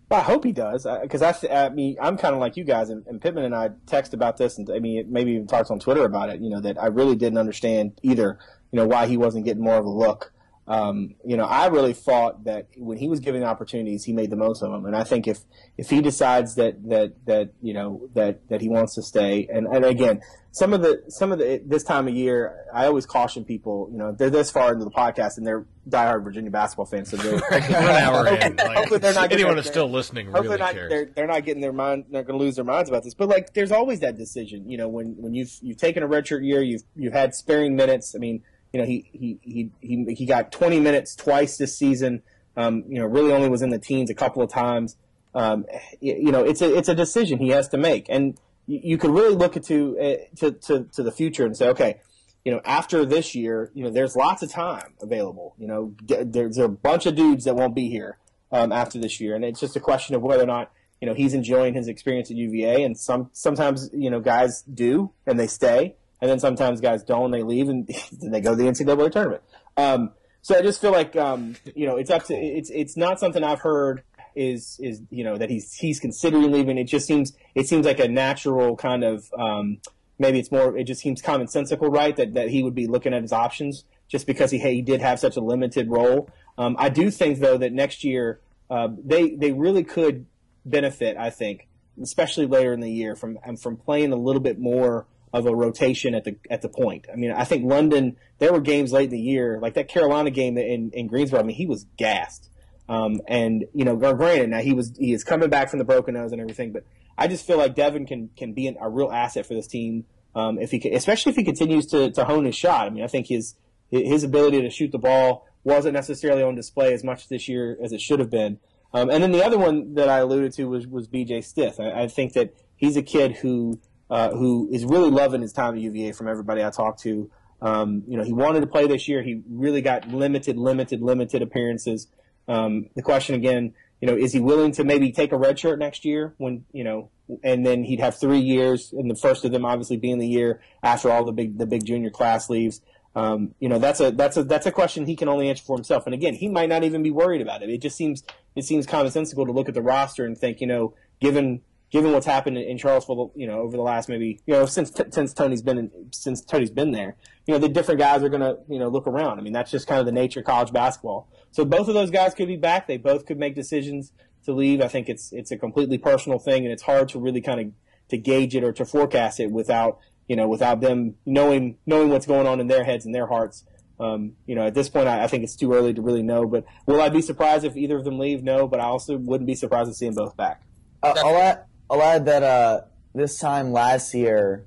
Well, 0.09 0.19
I 0.19 0.24
hope 0.24 0.43
he 0.43 0.51
does, 0.51 0.86
because 1.01 1.24
I, 1.24 1.34
I, 1.49 1.69
mean, 1.69 1.97
I'm 1.99 2.17
kind 2.17 2.36
of 2.36 2.39
like 2.39 2.55
you 2.55 2.63
guys, 2.63 2.89
and, 2.89 3.05
and 3.07 3.19
Pittman 3.19 3.45
and 3.45 3.55
I 3.55 3.71
text 3.88 4.13
about 4.13 4.38
this, 4.38 4.59
and 4.59 4.69
I 4.69 4.78
mean, 4.78 5.11
maybe 5.11 5.32
even 5.32 5.47
talked 5.47 5.71
on 5.71 5.80
Twitter 5.80 6.05
about 6.05 6.30
it. 6.30 6.39
You 6.39 6.51
know, 6.51 6.61
that 6.61 6.80
I 6.80 6.88
really 6.88 7.15
didn't 7.15 7.39
understand 7.39 7.99
either. 8.03 8.38
You 8.74 8.80
know, 8.80 8.88
why 8.88 9.07
he 9.07 9.15
wasn't 9.15 9.45
getting 9.45 9.63
more 9.63 9.78
of 9.78 9.86
a 9.86 9.89
look 9.89 10.34
um, 10.65 11.15
you 11.26 11.36
know, 11.36 11.43
I 11.43 11.67
really 11.67 11.91
thought 11.91 12.45
that 12.45 12.67
when 12.78 12.97
he 12.97 13.09
was 13.09 13.19
given 13.19 13.43
opportunities, 13.43 14.05
he 14.05 14.13
made 14.13 14.30
the 14.30 14.38
most 14.38 14.63
of 14.63 14.71
them. 14.71 14.86
And 14.86 14.95
I 14.95 15.03
think 15.03 15.28
if, 15.28 15.39
if 15.78 15.89
he 15.89 15.99
decides 16.01 16.55
that, 16.55 16.82
that, 16.88 17.13
that, 17.26 17.49
you 17.61 17.74
know, 17.74 18.07
that, 18.13 18.47
that 18.47 18.61
he 18.61 18.69
wants 18.69 18.95
to 18.95 19.01
stay, 19.01 19.45
and, 19.51 19.67
and 19.67 19.84
again, 19.84 20.21
some 20.51 20.71
of 20.71 20.82
the, 20.82 21.03
some 21.09 21.34
of 21.34 21.39
the, 21.39 21.61
this 21.65 21.84
time 21.84 22.07
of 22.07 22.13
year, 22.13 22.65
I 22.74 22.86
always 22.86 23.05
caution 23.05 23.43
people, 23.43 23.89
you 23.91 23.97
know, 23.97 24.13
they're 24.13 24.30
this 24.30 24.51
far 24.51 24.71
into 24.71 24.86
the 24.86 24.91
podcast 24.91 25.38
and 25.38 25.45
they're 25.45 25.65
diehard 25.89 26.24
Virginia 26.24 26.49
basketball 26.49 26.86
fans. 26.86 27.09
So 27.09 27.17
they're, 27.17 27.34
we're 27.51 27.57
an 27.57 28.03
hour 28.03 28.28
in. 28.28 28.55
Like, 28.63 28.78
hopefully 28.78 28.99
they're 28.99 29.13
not 29.13 29.34
anyone 29.34 29.57
that's 29.57 29.67
still 29.67 29.89
listening 29.89 30.32
really 30.32 30.57
not, 30.57 30.74
cares. 30.74 30.89
They're, 30.89 31.05
they're 31.13 31.28
not 31.28 31.43
getting 31.43 31.61
their 31.61 31.74
mind, 31.74 32.05
they're 32.09 32.24
going 32.24 32.39
to 32.39 32.43
lose 32.43 32.55
their 32.55 32.63
minds 32.63 32.89
about 32.89 33.03
this. 33.03 33.13
But 33.13 33.28
like, 33.28 33.53
there's 33.53 33.74
always 33.74 33.99
that 33.99 34.17
decision, 34.17 34.69
you 34.69 34.78
know, 34.78 34.88
when, 34.88 35.15
when 35.17 35.34
you've, 35.34 35.51
you've 35.61 35.78
taken 35.78 36.03
a 36.03 36.07
redshirt 36.07 36.45
year, 36.45 36.61
you've, 36.61 36.84
you've 36.95 37.11
had 37.11 37.36
sparing 37.36 37.76
minutes. 37.76 38.15
I 38.15 38.19
mean, 38.19 38.43
you 38.74 38.80
know, 38.80 38.86
he 38.86 39.09
he 39.13 39.39
he 39.41 39.71
he, 39.82 40.13
he 40.15 40.26
got 40.26 40.51
20 40.51 40.80
minutes 40.80 41.15
twice 41.15 41.57
this 41.57 41.78
season. 41.78 42.24
Um, 42.57 42.84
you 42.88 42.99
know, 42.99 43.05
really 43.05 43.32
only 43.32 43.47
was 43.47 43.61
in 43.61 43.69
the 43.69 43.80
teens 43.80 44.09
a 44.09 44.15
couple 44.15 44.41
of 44.41 44.51
times. 44.51 44.97
Um, 45.36 45.65
you 46.01 46.32
know, 46.32 46.43
it's 46.43 46.61
a 46.61 46.76
it's 46.76 46.89
a 46.89 46.95
decision 46.95 47.39
he 47.39 47.49
has 47.49 47.67
to 47.69 47.78
make, 47.78 48.07
and 48.09 48.38
you, 48.67 48.80
you 48.84 48.97
could 48.97 49.11
really 49.11 49.36
look 49.36 49.55
into 49.55 49.97
uh, 49.99 50.15
to, 50.38 50.51
to 50.51 50.84
to 50.91 51.03
the 51.03 51.11
future 51.11 51.45
and 51.45 51.55
say, 51.55 51.69
okay, 51.69 51.99
you 52.43 52.51
know, 52.51 52.61
after 52.65 53.05
this 53.05 53.34
year, 53.34 53.71
you 53.74 53.84
know, 53.84 53.89
there's 53.89 54.15
lots 54.15 54.43
of 54.43 54.51
time 54.51 54.93
available. 55.01 55.55
You 55.57 55.67
know, 55.67 55.95
there's 56.01 56.57
a 56.57 56.67
bunch 56.67 57.05
of 57.05 57.15
dudes 57.15 57.45
that 57.45 57.55
won't 57.55 57.76
be 57.76 57.89
here 57.89 58.17
um, 58.51 58.71
after 58.71 58.99
this 58.99 59.19
year, 59.19 59.36
and 59.36 59.45
it's 59.45 59.59
just 59.59 59.76
a 59.76 59.80
question 59.80 60.15
of 60.15 60.21
whether 60.21 60.43
or 60.43 60.47
not 60.47 60.71
you 60.99 61.07
know 61.07 61.13
he's 61.13 61.34
enjoying 61.34 61.74
his 61.74 61.88
experience 61.88 62.32
at 62.32 62.38
UVA. 62.38 62.84
And 62.84 62.97
some 62.97 63.30
sometimes 63.34 63.89
you 63.93 64.09
know 64.09 64.19
guys 64.19 64.63
do 64.63 65.11
and 65.28 65.39
they 65.39 65.47
stay, 65.47 65.95
and 66.24 66.32
then 66.32 66.39
sometimes 66.39 66.80
guys 66.80 67.03
don't. 67.03 67.32
They 67.32 67.43
leave 67.43 67.67
and 67.67 67.86
then 68.13 68.32
they 68.32 68.39
go 68.39 68.51
to 68.51 68.55
the 68.55 68.63
NCAA 68.63 69.11
tournament. 69.11 69.43
Um, 69.76 70.11
so 70.41 70.57
I 70.57 70.61
just 70.61 70.80
feel 70.80 70.93
like 70.93 71.17
um, 71.17 71.57
you 71.76 71.86
know 71.86 71.97
it's 71.97 72.09
up 72.09 72.24
to 72.28 72.34
it's 72.34 72.69
it's 72.69 72.95
not 72.95 73.19
something 73.19 73.43
I've 73.43 73.59
heard 73.59 74.03
is 74.34 74.80
is 74.82 75.01
you 75.09 75.26
know 75.26 75.36
that 75.36 75.49
he's 75.49 75.74
he's 75.74 75.99
considering 75.99 76.49
leaving. 76.49 76.78
It 76.78 76.86
just 76.86 77.05
seems 77.05 77.34
it 77.55 77.67
seems 77.67 77.86
like 77.86 77.99
a 77.99 78.07
natural 78.07 78.78
kind 78.78 79.03
of 79.03 79.30
um, 79.38 79.80
maybe 80.17 80.39
it's 80.39 80.49
more 80.49 80.78
it 80.78 80.86
just 80.86 81.01
seems 81.01 81.21
commonsensical, 81.21 81.93
right? 81.93 82.15
That 82.15 82.36
that 82.36 82.47
he 82.47 82.63
would 82.63 82.76
be 82.76 82.88
looking 82.88 83.13
at 83.13 83.21
his 83.21 83.34
options 83.34 83.84
just 84.07 84.26
because 84.26 84.49
he 84.49 84.59
he 84.59 84.82
did 84.82 85.01
have 85.01 85.19
such 85.19 85.36
a 85.36 85.41
limited 85.41 85.89
role. 85.89 86.30
Um, 86.57 86.78
I 86.80 86.88
do 86.88 87.11
think 87.11 87.39
though 87.39 87.57
that 87.57 87.74
next 87.74 88.05
year 88.05 88.39
uh, 88.69 88.88
they 88.97 89.36
they 89.36 89.51
really 89.51 89.84
could 89.84 90.26
benefit. 90.63 91.17
I 91.17 91.32
think 91.32 91.67
especially 92.01 92.45
later 92.45 92.71
in 92.71 92.80
the 92.80 92.89
year 92.89 93.13
from 93.13 93.38
from 93.57 93.76
playing 93.76 94.13
a 94.13 94.17
little 94.17 94.41
bit 94.41 94.57
more 94.57 95.05
of 95.34 95.48
a 95.48 95.56
rotation 95.56 96.14
at 96.14 96.24
the 96.24 96.38
at 96.50 96.62
the 96.62 96.70
point. 96.70 97.08
I 97.12 97.16
mean, 97.16 97.32
I 97.32 97.44
think 97.44 97.66
London. 97.66 98.18
There 98.38 98.54
were 98.54 98.62
games 98.62 98.92
late 98.92 99.06
in 99.06 99.12
the 99.12 99.20
year, 99.20 99.60
like 99.62 99.74
that 99.74 99.88
Carolina 99.88 100.30
game 100.30 100.58
in 100.58 100.92
in 100.92 101.08
Greensboro. 101.08 101.40
I 101.40 101.44
mean, 101.44 101.56
he 101.56 101.66
was 101.66 101.86
gassed. 101.98 102.50
Um, 102.88 103.22
and 103.28 103.66
you 103.74 103.86
know, 103.86 103.96
granted, 103.96 104.50
now 104.50 104.60
he 104.60 104.74
was 104.74 104.94
he 104.98 105.14
is 105.14 105.24
coming 105.24 105.50
back 105.50 105.70
from 105.70 105.80
the 105.80 105.86
broken 105.86 106.14
nose 106.14 106.32
and 106.32 106.42
everything, 106.42 106.72
but 106.72 106.86
I 107.18 107.28
just 107.28 107.46
feel 107.48 107.58
like 107.58 107.76
Devon 107.76 108.06
can 108.06 108.30
can 108.38 108.54
be 108.54 108.68
an, 108.68 108.78
a 108.80 108.90
real 108.90 109.12
asset 109.12 109.46
for 109.46 109.54
this 109.54 109.68
team 109.68 110.06
um, 110.36 110.60
if 110.60 110.72
he 110.72 110.80
can, 110.80 110.94
especially 110.94 111.32
if 111.32 111.36
he 111.36 111.44
continues 111.44 111.88
to 111.88 112.12
to 112.12 112.26
hone 112.26 112.46
his 112.46 112.56
shot. 112.56 112.88
I 112.88 112.90
mean, 112.90 113.04
I 113.04 113.08
think 113.08 113.28
his 113.28 113.56
his 113.90 114.24
ability 114.24 114.62
to 114.62 114.70
shoot 114.70 114.92
the 114.92 115.00
ball 115.00 115.48
wasn't 115.64 115.94
necessarily 115.94 116.44
on 116.44 116.56
display 116.56 116.94
as 116.94 117.04
much 117.04 117.30
this 117.30 117.48
year 117.48 117.78
as 117.82 117.94
it 117.94 118.02
should 118.02 118.20
have 118.20 118.30
been. 118.30 118.60
Um, 118.94 119.10
and 119.10 119.24
then 119.24 119.32
the 119.32 119.44
other 119.44 119.58
one 119.58 119.96
that 119.96 120.10
I 120.10 120.20
alluded 120.20 120.54
to 120.54 120.66
was 120.66 120.86
was 120.86 121.08
B.J. 121.08 121.42
Stith. 121.42 121.80
I, 121.80 122.04
I 122.04 122.08
think 122.08 122.34
that 122.34 122.54
he's 122.76 122.98
a 122.98 123.02
kid 123.02 123.38
who 123.38 123.80
uh, 124.14 124.30
who 124.30 124.70
is 124.72 124.86
really 124.86 125.09
loving 125.09 125.41
his 125.41 125.51
time 125.51 125.74
at 125.74 125.82
UVA 125.82 126.11
from 126.11 126.28
everybody 126.28 126.64
I 126.64 126.70
talked 126.70 127.01
to. 127.01 127.32
Um, 127.64 128.03
you 128.07 128.16
know, 128.16 128.24
he 128.24 128.32
wanted 128.32 128.59
to 128.59 128.68
play 128.68 128.86
this 128.86 129.07
year. 129.07 129.24
He 129.24 129.41
really 129.49 129.82
got 129.82 130.07
limited, 130.07 130.55
limited, 130.55 131.01
limited 131.01 131.41
appearances. 131.41 132.07
Um, 132.47 132.89
the 132.95 133.01
question 133.01 133.34
again, 133.34 133.74
you 134.01 134.07
know, 134.07 134.16
is 134.16 134.32
he 134.32 134.39
willing 134.39 134.72
to 134.74 134.84
maybe 134.84 135.11
take 135.11 135.32
a 135.32 135.38
red 135.38 135.57
shirt 135.57 135.80
next 135.80 136.05
year 136.05 136.36
when, 136.38 136.64
you 136.72 136.84
know, 136.84 137.09
and 137.43 137.66
then 137.66 137.84
he'd 137.84 138.01
have 138.01 138.16
three 138.16 138.38
years 138.38 138.93
and 138.93 139.09
the 139.09 139.16
first 139.16 139.45
of 139.45 139.51
them 139.51 139.66
obviously 139.66 139.97
being 139.97 140.20
the 140.20 140.28
year 140.28 140.61
after 140.84 141.09
all 141.09 141.26
the 141.26 141.32
big, 141.32 141.57
the 141.57 141.66
big 141.66 141.84
junior 141.84 142.11
class 142.11 142.51
leaves. 142.51 142.82
Um, 143.16 143.55
you 143.59 143.68
know, 143.68 143.80
that's 143.80 143.99
a, 143.99 144.11
that's 144.11 144.38
a, 144.38 144.43
that's 144.43 144.68
a 144.68 144.72
question 144.72 145.07
he 145.07 145.16
can 145.16 145.28
only 145.28 145.49
answer 145.49 145.64
for 145.64 145.76
himself. 145.76 146.05
And 146.05 146.14
again, 146.14 146.36
he 146.36 146.49
might 146.49 146.70
not 146.70 146.84
even 146.84 147.01
be 147.01 147.09
worried 147.09 147.41
about 147.41 147.64
it. 147.64 147.72
It 147.72 147.82
just 147.82 147.97
seems, 147.97 148.24
it 148.55 148.64
seems 148.64 148.86
commonsensical 148.86 149.47
to 149.47 149.51
look 149.51 149.70
at 149.70 149.74
the 149.74 149.82
roster 149.82 150.24
and 150.24 150.38
think, 150.38 150.61
you 150.61 150.68
know, 150.68 150.93
given 151.20 151.61
given 151.94 152.12
what's 152.12 152.26
happened 152.26 152.58
in 152.58 152.76
Charlottesville, 152.76 153.32
you 153.36 153.46
know, 153.46 153.60
over 153.60 153.78
the 153.78 153.84
last 153.84 154.10
maybe, 154.10 154.39
you 154.48 154.54
know, 154.54 154.66
since 154.66 154.91
since 155.12 155.32
Tony's 155.32 155.62
been 155.62 155.78
in, 155.78 155.91
since 156.12 156.44
Tony's 156.44 156.72
been 156.72 156.91
there, 156.91 157.16
you 157.46 157.54
know, 157.54 157.60
the 157.60 157.70
different 157.70 158.00
guys 158.00 158.24
are 158.24 158.30
going 158.30 158.41
to, 158.41 158.58
you 158.68 158.80
know, 158.80 158.88
look 158.89 159.06
around. 159.06 159.38
I 159.38 159.44
mean, 159.44 159.54
that's 159.54 159.70
just 159.70 159.86
kind 159.86 160.00
of 160.00 160.08
the 160.08 160.12
nature 160.12 160.39
of 160.39 160.48
college 160.48 160.74
basketball. 160.74 161.30
So 161.52 161.64
both 161.64 161.88
of 161.88 161.94
those 161.94 162.10
guys 162.10 162.34
could 162.34 162.48
be 162.48 162.58
back. 162.58 162.88
They 162.88 162.98
both 162.98 163.28
could 163.28 163.38
make 163.38 163.54
decisions 163.54 164.12
to 164.46 164.54
leave. 164.54 164.82
I 164.82 164.88
think 164.88 165.08
it's 165.08 165.32
it's 165.32 165.52
a 165.52 165.58
completely 165.58 166.00
personal 166.00 166.39
thing, 166.39 166.64
and 166.64 166.74
it's 166.74 166.82
hard 166.82 167.10
to 167.10 167.20
really 167.20 167.41
kind 167.41 167.60
of 167.62 167.68
to 168.10 168.18
gauge 168.18 168.56
it 168.56 168.64
or 168.64 168.74
to 168.74 168.86
forecast 168.86 169.39
it 169.39 169.52
without 169.52 170.00
you 170.28 170.36
know 170.36 170.48
without 170.48 170.82
them 170.82 171.14
knowing 171.28 171.78
knowing 171.86 172.10
what's 172.10 172.26
going 172.26 172.48
on 172.48 172.60
in 172.60 172.68
their 172.68 172.84
heads 172.84 173.06
and 173.06 173.14
their 173.14 173.28
hearts. 173.28 173.66
Um, 174.00 174.34
you 174.48 174.56
know, 174.56 174.66
at 174.66 174.74
this 174.74 174.89
point, 174.89 175.08
I, 175.08 175.24
I, 175.24 175.28
think 175.28 175.44
it's 175.44 175.56
too 175.56 175.72
early 175.72 175.94
to 175.94 176.02
really 176.02 176.24
know. 176.24 176.48
But 176.48 176.66
will 176.88 177.00
I 177.00 177.10
be 177.10 177.22
surprised 177.22 177.64
if 177.64 177.78
either 177.78 177.96
of 177.96 178.04
them 178.04 178.18
leave? 178.18 178.44
No, 178.44 178.68
but 178.68 178.80
I 178.80 178.86
also 178.86 179.18
wouldn't 179.18 179.46
be 179.46 179.54
surprised 179.54 179.91
to 179.91 179.94
see 179.94 180.08
them 180.08 180.16
both 180.16 180.36
back. 180.36 180.64
Uh, 181.04 181.14
I'll 181.24 181.64
I'll 181.94 182.02
add 182.02 182.26
that 182.26 182.41
uh, 182.41 182.82
this 183.14 183.38
time 183.38 183.72
last 183.72 184.16
year, 184.16 184.66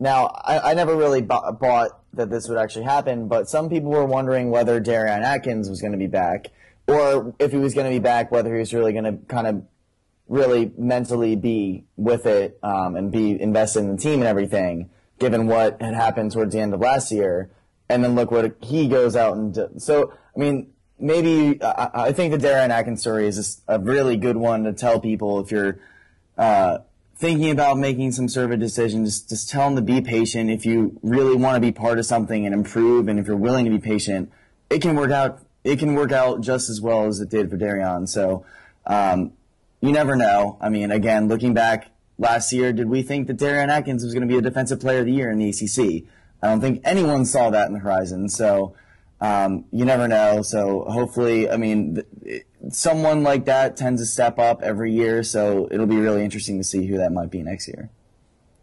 now 0.00 0.26
I, 0.26 0.72
I 0.72 0.74
never 0.74 0.96
really 0.96 1.20
b- 1.20 1.28
bought 1.60 2.00
that 2.14 2.28
this 2.28 2.48
would 2.48 2.58
actually 2.58 2.86
happen, 2.86 3.28
but 3.28 3.48
some 3.48 3.68
people 3.70 3.90
were 3.90 4.04
wondering 4.04 4.50
whether 4.50 4.80
Darion 4.80 5.22
Atkins 5.22 5.70
was 5.70 5.80
going 5.80 5.92
to 5.92 5.98
be 5.98 6.08
back, 6.08 6.48
or 6.88 7.36
if 7.38 7.52
he 7.52 7.58
was 7.58 7.72
going 7.72 7.86
to 7.86 7.92
be 7.92 8.00
back, 8.00 8.32
whether 8.32 8.52
he 8.52 8.58
was 8.58 8.74
really 8.74 8.92
going 8.92 9.04
to 9.04 9.16
kind 9.28 9.46
of 9.46 9.62
really 10.26 10.72
mentally 10.76 11.36
be 11.36 11.84
with 11.96 12.26
it 12.26 12.58
um, 12.64 12.96
and 12.96 13.12
be 13.12 13.40
invested 13.40 13.80
in 13.80 13.94
the 13.94 14.02
team 14.02 14.14
and 14.14 14.24
everything, 14.24 14.90
given 15.20 15.46
what 15.46 15.80
had 15.80 15.94
happened 15.94 16.32
towards 16.32 16.52
the 16.52 16.60
end 16.60 16.74
of 16.74 16.80
last 16.80 17.12
year. 17.12 17.48
And 17.88 18.02
then 18.02 18.16
look 18.16 18.32
what 18.32 18.56
he 18.64 18.88
goes 18.88 19.14
out 19.14 19.36
and 19.36 19.54
do. 19.54 19.68
so. 19.78 20.12
I 20.34 20.40
mean, 20.40 20.72
maybe 20.98 21.62
I, 21.62 21.90
I 21.94 22.12
think 22.12 22.32
the 22.32 22.38
Darion 22.38 22.70
Atkins 22.70 23.02
story 23.02 23.28
is 23.28 23.62
a 23.68 23.78
really 23.78 24.16
good 24.16 24.36
one 24.36 24.64
to 24.64 24.72
tell 24.72 24.98
people 24.98 25.38
if 25.38 25.52
you're 25.52 25.78
uh, 26.36 26.78
thinking 27.16 27.50
about 27.50 27.78
making 27.78 28.12
some 28.12 28.28
sort 28.28 28.46
of 28.46 28.52
a 28.52 28.56
decision, 28.56 29.04
just, 29.04 29.28
just 29.28 29.48
tell 29.48 29.64
them 29.64 29.76
to 29.76 29.82
be 29.82 30.00
patient. 30.00 30.50
If 30.50 30.66
you 30.66 30.98
really 31.02 31.36
want 31.36 31.56
to 31.56 31.60
be 31.60 31.72
part 31.72 31.98
of 31.98 32.06
something 32.06 32.44
and 32.44 32.54
improve, 32.54 33.08
and 33.08 33.18
if 33.18 33.26
you're 33.26 33.36
willing 33.36 33.64
to 33.64 33.70
be 33.70 33.78
patient, 33.78 34.30
it 34.70 34.82
can 34.82 34.96
work 34.96 35.10
out 35.10 35.40
it 35.66 35.80
can 35.80 35.94
work 35.94 36.12
out 36.12 36.42
just 36.42 36.70
as 36.70 36.80
well 36.80 37.06
as 37.06 37.20
it 37.20 37.28
did 37.28 37.50
for 37.50 37.56
Darion. 37.56 38.08
So 38.08 38.46
um, 38.86 39.32
you 39.80 39.90
never 39.90 40.14
know. 40.14 40.56
I 40.60 40.68
mean, 40.68 40.92
again, 40.92 41.26
looking 41.26 41.54
back 41.54 41.90
last 42.18 42.52
year, 42.52 42.72
did 42.72 42.88
we 42.88 43.02
think 43.02 43.26
that 43.26 43.36
Darion 43.36 43.68
Atkins 43.68 44.04
was 44.04 44.14
going 44.14 44.26
to 44.26 44.32
be 44.32 44.38
a 44.38 44.42
Defensive 44.42 44.78
Player 44.78 45.00
of 45.00 45.06
the 45.06 45.12
Year 45.12 45.28
in 45.28 45.38
the 45.38 45.48
ACC? 45.48 46.04
I 46.40 46.48
don't 46.48 46.60
think 46.60 46.82
anyone 46.84 47.24
saw 47.24 47.50
that 47.50 47.66
in 47.66 47.72
the 47.72 47.80
horizon. 47.80 48.28
So 48.28 48.76
um, 49.20 49.64
you 49.72 49.84
never 49.84 50.06
know. 50.06 50.42
So 50.42 50.84
hopefully, 50.88 51.50
I 51.50 51.56
mean, 51.56 52.02
someone 52.70 53.22
like 53.22 53.44
that 53.46 53.76
tends 53.76 54.00
to 54.02 54.06
step 54.06 54.38
up 54.38 54.62
every 54.62 54.92
year. 54.92 55.22
So 55.22 55.68
it'll 55.70 55.86
be 55.86 55.96
really 55.96 56.24
interesting 56.24 56.58
to 56.58 56.64
see 56.64 56.86
who 56.86 56.98
that 56.98 57.12
might 57.12 57.30
be 57.30 57.42
next 57.42 57.68
year. 57.68 57.90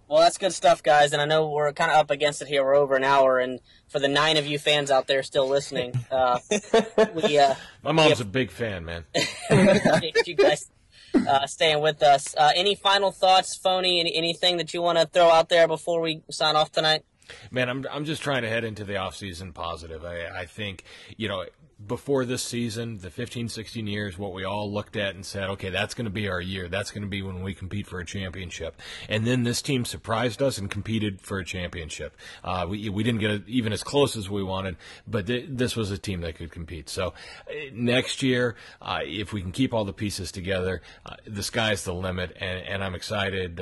Well, 0.08 0.22
that's 0.22 0.38
good 0.38 0.54
stuff, 0.54 0.84
guys. 0.84 1.12
And 1.12 1.22
I 1.22 1.26
know 1.26 1.50
we're 1.50 1.74
kind 1.74 1.90
of 1.90 1.98
up 1.98 2.12
against 2.12 2.42
it 2.42 2.48
here. 2.48 2.64
We're 2.64 2.76
over 2.76 2.96
an 2.96 3.04
hour, 3.04 3.40
and 3.40 3.60
for 3.88 3.98
the 3.98 4.08
nine 4.08 4.38
of 4.38 4.46
you 4.46 4.60
fans 4.60 4.92
out 4.92 5.08
there 5.08 5.24
still 5.24 5.48
listening, 5.48 5.94
uh, 6.12 6.38
we 7.16 7.40
uh, 7.40 7.56
My 7.82 7.94
mom's 7.94 8.20
a 8.20 8.26
big 8.26 8.52
fan, 8.52 8.86
man. 8.86 9.06
appreciate 9.50 10.28
you 10.28 10.36
guys 10.36 10.70
uh, 11.16 11.48
staying 11.48 11.82
with 11.82 12.04
us. 12.04 12.36
Uh, 12.38 12.52
any 12.56 12.76
final 12.76 13.12
thoughts, 13.12 13.56
phony? 13.56 14.00
Any, 14.00 14.14
anything 14.14 14.58
that 14.58 14.72
you 14.74 14.84
want 14.84 15.00
to 15.00 15.08
throw 15.08 15.30
out 15.30 15.50
there 15.50 15.68
before 15.68 16.00
we 16.02 16.22
sign 16.30 16.56
off 16.56 16.72
tonight? 16.72 17.04
Man, 17.50 17.70
I'm 17.70 17.86
I'm 17.90 18.06
just 18.06 18.22
trying 18.22 18.44
to 18.44 18.50
head 18.50 18.64
into 18.64 18.84
the 18.84 18.98
off 18.98 19.16
season 19.16 19.54
positive. 19.54 20.04
I 20.06 20.42
I 20.42 20.46
think 20.46 20.84
you 21.18 21.28
know 21.28 21.46
before 21.88 22.26
this 22.26 22.44
season, 22.44 23.00
the 23.00 23.10
15, 23.10 23.50
16 23.50 23.88
years, 23.88 24.18
what 24.18 24.34
we 24.34 24.44
all 24.44 24.72
looked 24.72 24.96
at 24.96 25.16
and 25.16 25.26
said, 25.26 25.50
okay, 25.52 25.70
that's 25.70 25.94
going 25.94 26.06
to 26.06 26.12
be 26.12 26.28
our 26.28 26.42
year. 26.42 26.68
That's 26.68 26.92
going 26.92 27.04
to 27.04 27.08
be 27.08 27.22
when 27.22 27.42
we 27.42 27.54
compete 27.54 27.88
for 27.88 28.00
a 28.00 28.06
championship. 28.06 28.80
And 29.10 29.26
then 29.26 29.44
this 29.44 29.62
team 29.62 29.86
surprised 29.86 30.42
us 30.42 30.58
and 30.58 30.70
competed 30.70 31.22
for 31.22 31.40
a 31.40 31.46
championship. 31.46 32.16
Uh, 32.44 32.66
we, 32.70 32.90
we 32.90 33.04
didn't 33.04 33.22
get 33.22 33.48
even 33.48 33.74
as 33.74 33.84
close 33.84 34.16
as 34.16 34.30
we 34.30 34.44
wanted, 34.44 34.78
but 35.08 35.28
th- 35.28 35.46
this 35.50 35.76
was 35.76 35.92
a 35.92 35.98
team 35.98 36.22
that 36.22 36.36
could 36.36 36.52
compete. 36.52 36.90
So 36.90 37.14
uh, 37.48 37.54
next 37.74 38.24
year, 38.24 38.56
uh, 38.82 39.00
if 39.04 39.34
we 39.34 39.42
can 39.42 39.52
keep 39.52 39.74
all 39.74 39.86
the 39.86 39.94
pieces 39.94 40.32
together, 40.32 40.82
uh, 41.06 41.16
the 41.26 41.44
sky's 41.44 41.84
the 41.84 41.94
limit, 41.94 42.36
and, 42.40 42.66
and 42.66 42.84
I'm 42.84 42.96
excited. 42.96 43.62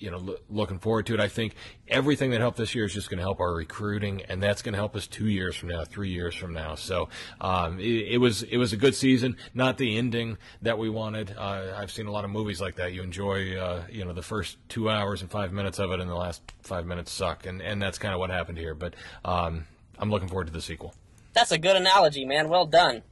You 0.00 0.10
know, 0.10 0.18
lo- 0.18 0.36
looking 0.48 0.78
forward 0.78 1.06
to 1.06 1.14
it. 1.14 1.20
I 1.20 1.28
think 1.28 1.54
everything 1.86 2.30
that 2.30 2.40
helped 2.40 2.58
this 2.58 2.74
year 2.74 2.86
is 2.86 2.92
just 2.92 3.08
going 3.08 3.18
to 3.18 3.22
help 3.22 3.38
our 3.38 3.54
recruiting, 3.54 4.22
and 4.28 4.42
that's 4.42 4.62
going 4.62 4.72
to 4.72 4.78
help 4.78 4.96
us 4.96 5.06
two 5.06 5.28
years 5.28 5.54
from 5.54 5.68
now, 5.68 5.84
three 5.84 6.08
years 6.10 6.34
from 6.34 6.52
now. 6.52 6.74
So 6.74 7.08
um, 7.40 7.78
it, 7.78 8.14
it 8.14 8.18
was 8.18 8.42
it 8.42 8.56
was 8.56 8.72
a 8.72 8.76
good 8.76 8.94
season, 8.94 9.36
not 9.54 9.78
the 9.78 9.96
ending 9.96 10.38
that 10.62 10.78
we 10.78 10.90
wanted. 10.90 11.34
Uh, 11.36 11.74
I've 11.76 11.92
seen 11.92 12.06
a 12.06 12.10
lot 12.10 12.24
of 12.24 12.30
movies 12.30 12.60
like 12.60 12.76
that. 12.76 12.92
You 12.92 13.02
enjoy, 13.02 13.56
uh, 13.56 13.84
you 13.90 14.04
know, 14.04 14.12
the 14.12 14.22
first 14.22 14.56
two 14.68 14.90
hours 14.90 15.22
and 15.22 15.30
five 15.30 15.52
minutes 15.52 15.78
of 15.78 15.92
it, 15.92 16.00
and 16.00 16.10
the 16.10 16.16
last 16.16 16.42
five 16.62 16.86
minutes 16.86 17.12
suck, 17.12 17.46
and 17.46 17.60
and 17.60 17.80
that's 17.80 17.98
kind 17.98 18.14
of 18.14 18.20
what 18.20 18.30
happened 18.30 18.58
here. 18.58 18.74
But 18.74 18.94
um, 19.24 19.66
I'm 19.98 20.10
looking 20.10 20.28
forward 20.28 20.46
to 20.46 20.52
the 20.52 20.62
sequel. 20.62 20.94
That's 21.34 21.52
a 21.52 21.58
good 21.58 21.76
analogy, 21.76 22.24
man. 22.24 22.48
Well 22.48 22.66
done. 22.66 23.02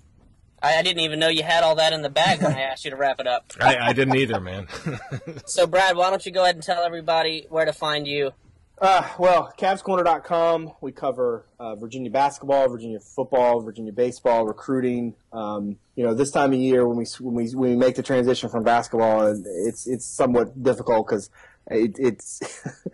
I, 0.63 0.79
I 0.79 0.83
didn't 0.83 1.01
even 1.01 1.19
know 1.19 1.29
you 1.29 1.43
had 1.43 1.63
all 1.63 1.75
that 1.77 1.93
in 1.93 2.03
the 2.03 2.11
bag 2.11 2.43
when 2.43 2.53
I 2.53 2.61
asked 2.63 2.85
you 2.85 2.91
to 2.91 2.97
wrap 2.97 3.21
it 3.21 3.27
up. 3.27 3.53
I, 3.61 3.77
I 3.77 3.93
didn't 3.93 4.17
either, 4.17 4.41
man. 4.41 4.67
So, 5.47 5.67
Brad, 5.67 5.97
why 5.97 6.11
don't 6.11 6.25
you 6.25 6.33
go 6.33 6.43
ahead 6.43 6.57
and 6.57 6.65
tell 6.65 6.83
everybody 6.83 7.47
where 7.49 7.65
to 7.65 7.73
find 7.73 8.07
you? 8.07 8.33
Uh, 8.81 9.09
well, 9.19 9.53
CavsCorner.com. 9.59 10.73
We 10.81 10.93
cover 10.93 11.47
uh, 11.59 11.75
Virginia 11.75 12.11
basketball, 12.11 12.69
Virginia 12.69 13.01
football, 13.01 13.61
Virginia 13.61 13.93
baseball, 13.93 14.47
recruiting. 14.47 15.15
Um, 15.33 15.79
you 15.97 16.05
know, 16.05 16.15
this 16.15 16.31
time 16.31 16.53
of 16.53 16.59
year 16.59 16.87
when 16.87 16.97
we 16.97 17.07
when 17.21 17.35
we 17.35 17.51
when 17.51 17.71
we 17.71 17.77
make 17.77 17.97
the 17.97 18.03
transition 18.03 18.49
from 18.49 18.63
basketball, 18.63 19.35
it's 19.67 19.87
it's 19.87 20.07
somewhat 20.07 20.63
difficult 20.63 21.09
because 21.09 21.31
it, 21.71 21.97
it's 21.99 22.41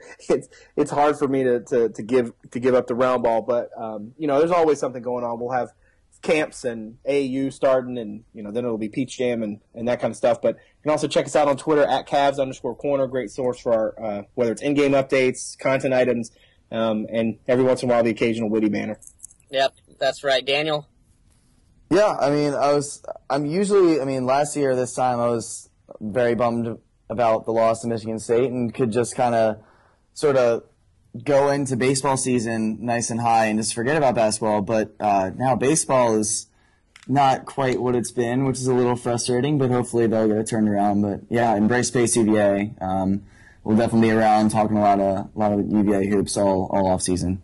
it's 0.30 0.48
it's 0.76 0.90
hard 0.90 1.18
for 1.18 1.28
me 1.28 1.44
to, 1.44 1.60
to, 1.60 1.88
to 1.90 2.02
give 2.02 2.32
to 2.52 2.60
give 2.60 2.74
up 2.74 2.86
the 2.86 2.94
round 2.94 3.22
ball. 3.22 3.42
But 3.42 3.68
um, 3.76 4.14
you 4.16 4.26
know, 4.26 4.38
there's 4.38 4.52
always 4.52 4.78
something 4.78 5.02
going 5.02 5.24
on. 5.24 5.38
We'll 5.38 5.52
have 5.52 5.70
camps 6.24 6.64
and 6.64 6.96
AAU 7.08 7.52
starting, 7.52 7.96
and 7.98 8.24
you 8.34 8.42
know, 8.42 8.50
then 8.50 8.64
it'll 8.64 8.78
be 8.78 8.88
Peach 8.88 9.16
Jam 9.16 9.42
and, 9.42 9.60
and 9.74 9.86
that 9.86 10.00
kind 10.00 10.10
of 10.10 10.16
stuff. 10.16 10.42
But 10.42 10.56
you 10.56 10.82
can 10.82 10.90
also 10.90 11.06
check 11.06 11.26
us 11.26 11.36
out 11.36 11.46
on 11.46 11.56
Twitter 11.56 11.84
at 11.84 12.08
Cavs 12.08 12.40
underscore 12.40 12.74
Corner. 12.74 13.06
Great 13.06 13.30
source 13.30 13.60
for 13.60 13.72
our 13.72 14.04
uh, 14.04 14.22
whether 14.34 14.50
it's 14.50 14.62
in-game 14.62 14.92
updates, 14.92 15.56
content 15.56 15.94
items, 15.94 16.32
um, 16.72 17.06
and 17.12 17.38
every 17.46 17.62
once 17.62 17.82
in 17.82 17.90
a 17.90 17.92
while 17.92 18.02
the 18.02 18.10
occasional 18.10 18.50
witty 18.50 18.68
banner. 18.68 18.98
Yep, 19.50 19.74
that's 20.00 20.24
right. 20.24 20.44
Daniel? 20.44 20.88
Yeah, 21.90 22.16
I 22.18 22.30
mean, 22.30 22.54
I 22.54 22.72
was. 22.72 23.04
I'm 23.30 23.46
usually. 23.46 24.00
I 24.00 24.04
mean, 24.04 24.26
last 24.26 24.56
year 24.56 24.74
this 24.74 24.94
time 24.94 25.20
I 25.20 25.28
was 25.28 25.68
very 26.00 26.34
bummed 26.34 26.78
about 27.10 27.44
the 27.44 27.52
loss 27.52 27.82
to 27.82 27.86
Michigan 27.86 28.18
State 28.18 28.50
and 28.50 28.74
could 28.74 28.90
just 28.90 29.14
kind 29.14 29.34
of, 29.34 29.58
sort 30.14 30.36
of, 30.36 30.64
go 31.22 31.50
into 31.50 31.76
baseball 31.76 32.16
season 32.16 32.84
nice 32.84 33.10
and 33.10 33.20
high 33.20 33.46
and 33.46 33.58
just 33.58 33.74
forget 33.74 33.96
about 33.96 34.14
basketball. 34.14 34.62
But 34.62 34.94
uh, 34.98 35.30
now 35.36 35.54
baseball 35.54 36.16
is 36.16 36.46
not 37.06 37.44
quite 37.44 37.80
what 37.80 37.94
it's 37.94 38.10
been, 38.10 38.44
which 38.44 38.56
is 38.58 38.66
a 38.66 38.74
little 38.74 38.96
frustrating. 38.96 39.58
But 39.58 39.70
hopefully 39.70 40.06
they'll 40.06 40.28
get 40.28 40.38
it 40.38 40.46
turned 40.46 40.68
around. 40.68 41.02
But 41.02 41.20
yeah, 41.28 41.54
embrace 41.54 41.90
Pace 41.90 42.16
UVA. 42.16 42.74
Um, 42.80 43.24
we'll 43.62 43.76
definitely 43.76 44.08
be 44.08 44.14
around 44.14 44.50
talking 44.50 44.76
a 44.76 44.80
lot 44.80 45.00
of 45.00 45.30
a 45.34 45.38
lot 45.38 45.52
of 45.52 45.70
UVA 45.70 46.06
hoops 46.06 46.36
all 46.36 46.68
all 46.72 46.88
off 46.88 47.02
season. 47.02 47.42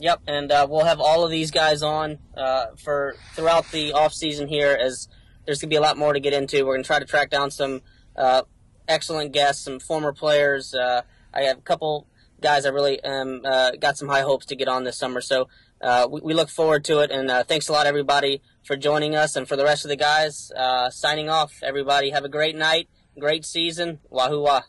Yep, 0.00 0.22
and 0.26 0.50
uh, 0.50 0.66
we'll 0.68 0.84
have 0.84 1.00
all 1.00 1.24
of 1.24 1.30
these 1.30 1.50
guys 1.50 1.82
on 1.82 2.18
uh, 2.36 2.66
for 2.76 3.14
throughout 3.34 3.70
the 3.70 3.92
off 3.92 4.12
season 4.12 4.48
here. 4.48 4.76
As 4.78 5.08
there's 5.46 5.60
gonna 5.60 5.70
be 5.70 5.76
a 5.76 5.80
lot 5.80 5.96
more 5.96 6.12
to 6.12 6.20
get 6.20 6.32
into. 6.32 6.64
We're 6.66 6.74
gonna 6.74 6.84
try 6.84 6.98
to 6.98 7.04
track 7.04 7.30
down 7.30 7.50
some 7.50 7.80
uh, 8.16 8.42
excellent 8.88 9.32
guests, 9.32 9.64
some 9.64 9.78
former 9.78 10.12
players. 10.12 10.74
Uh, 10.74 11.02
I 11.32 11.42
have 11.42 11.58
a 11.58 11.62
couple 11.62 12.06
guys 12.44 12.66
I 12.66 12.68
really 12.68 13.02
um, 13.02 13.40
uh, 13.44 13.72
got 13.80 13.96
some 13.96 14.08
high 14.08 14.20
hopes 14.20 14.46
to 14.46 14.54
get 14.54 14.68
on 14.68 14.84
this 14.84 14.98
summer. 14.98 15.20
So 15.20 15.48
uh, 15.80 16.06
we, 16.10 16.20
we 16.20 16.34
look 16.34 16.50
forward 16.50 16.84
to 16.84 17.00
it. 17.00 17.10
And 17.10 17.30
uh, 17.30 17.42
thanks 17.42 17.68
a 17.68 17.72
lot, 17.72 17.86
everybody, 17.86 18.42
for 18.62 18.76
joining 18.76 19.16
us. 19.16 19.34
And 19.34 19.48
for 19.48 19.56
the 19.56 19.64
rest 19.64 19.84
of 19.84 19.88
the 19.88 19.96
guys, 19.96 20.52
uh, 20.54 20.90
signing 20.90 21.28
off. 21.28 21.60
Everybody, 21.62 22.10
have 22.10 22.24
a 22.24 22.28
great 22.28 22.54
night, 22.54 22.88
great 23.18 23.44
season. 23.44 23.98
Wahoowa. 24.12 24.64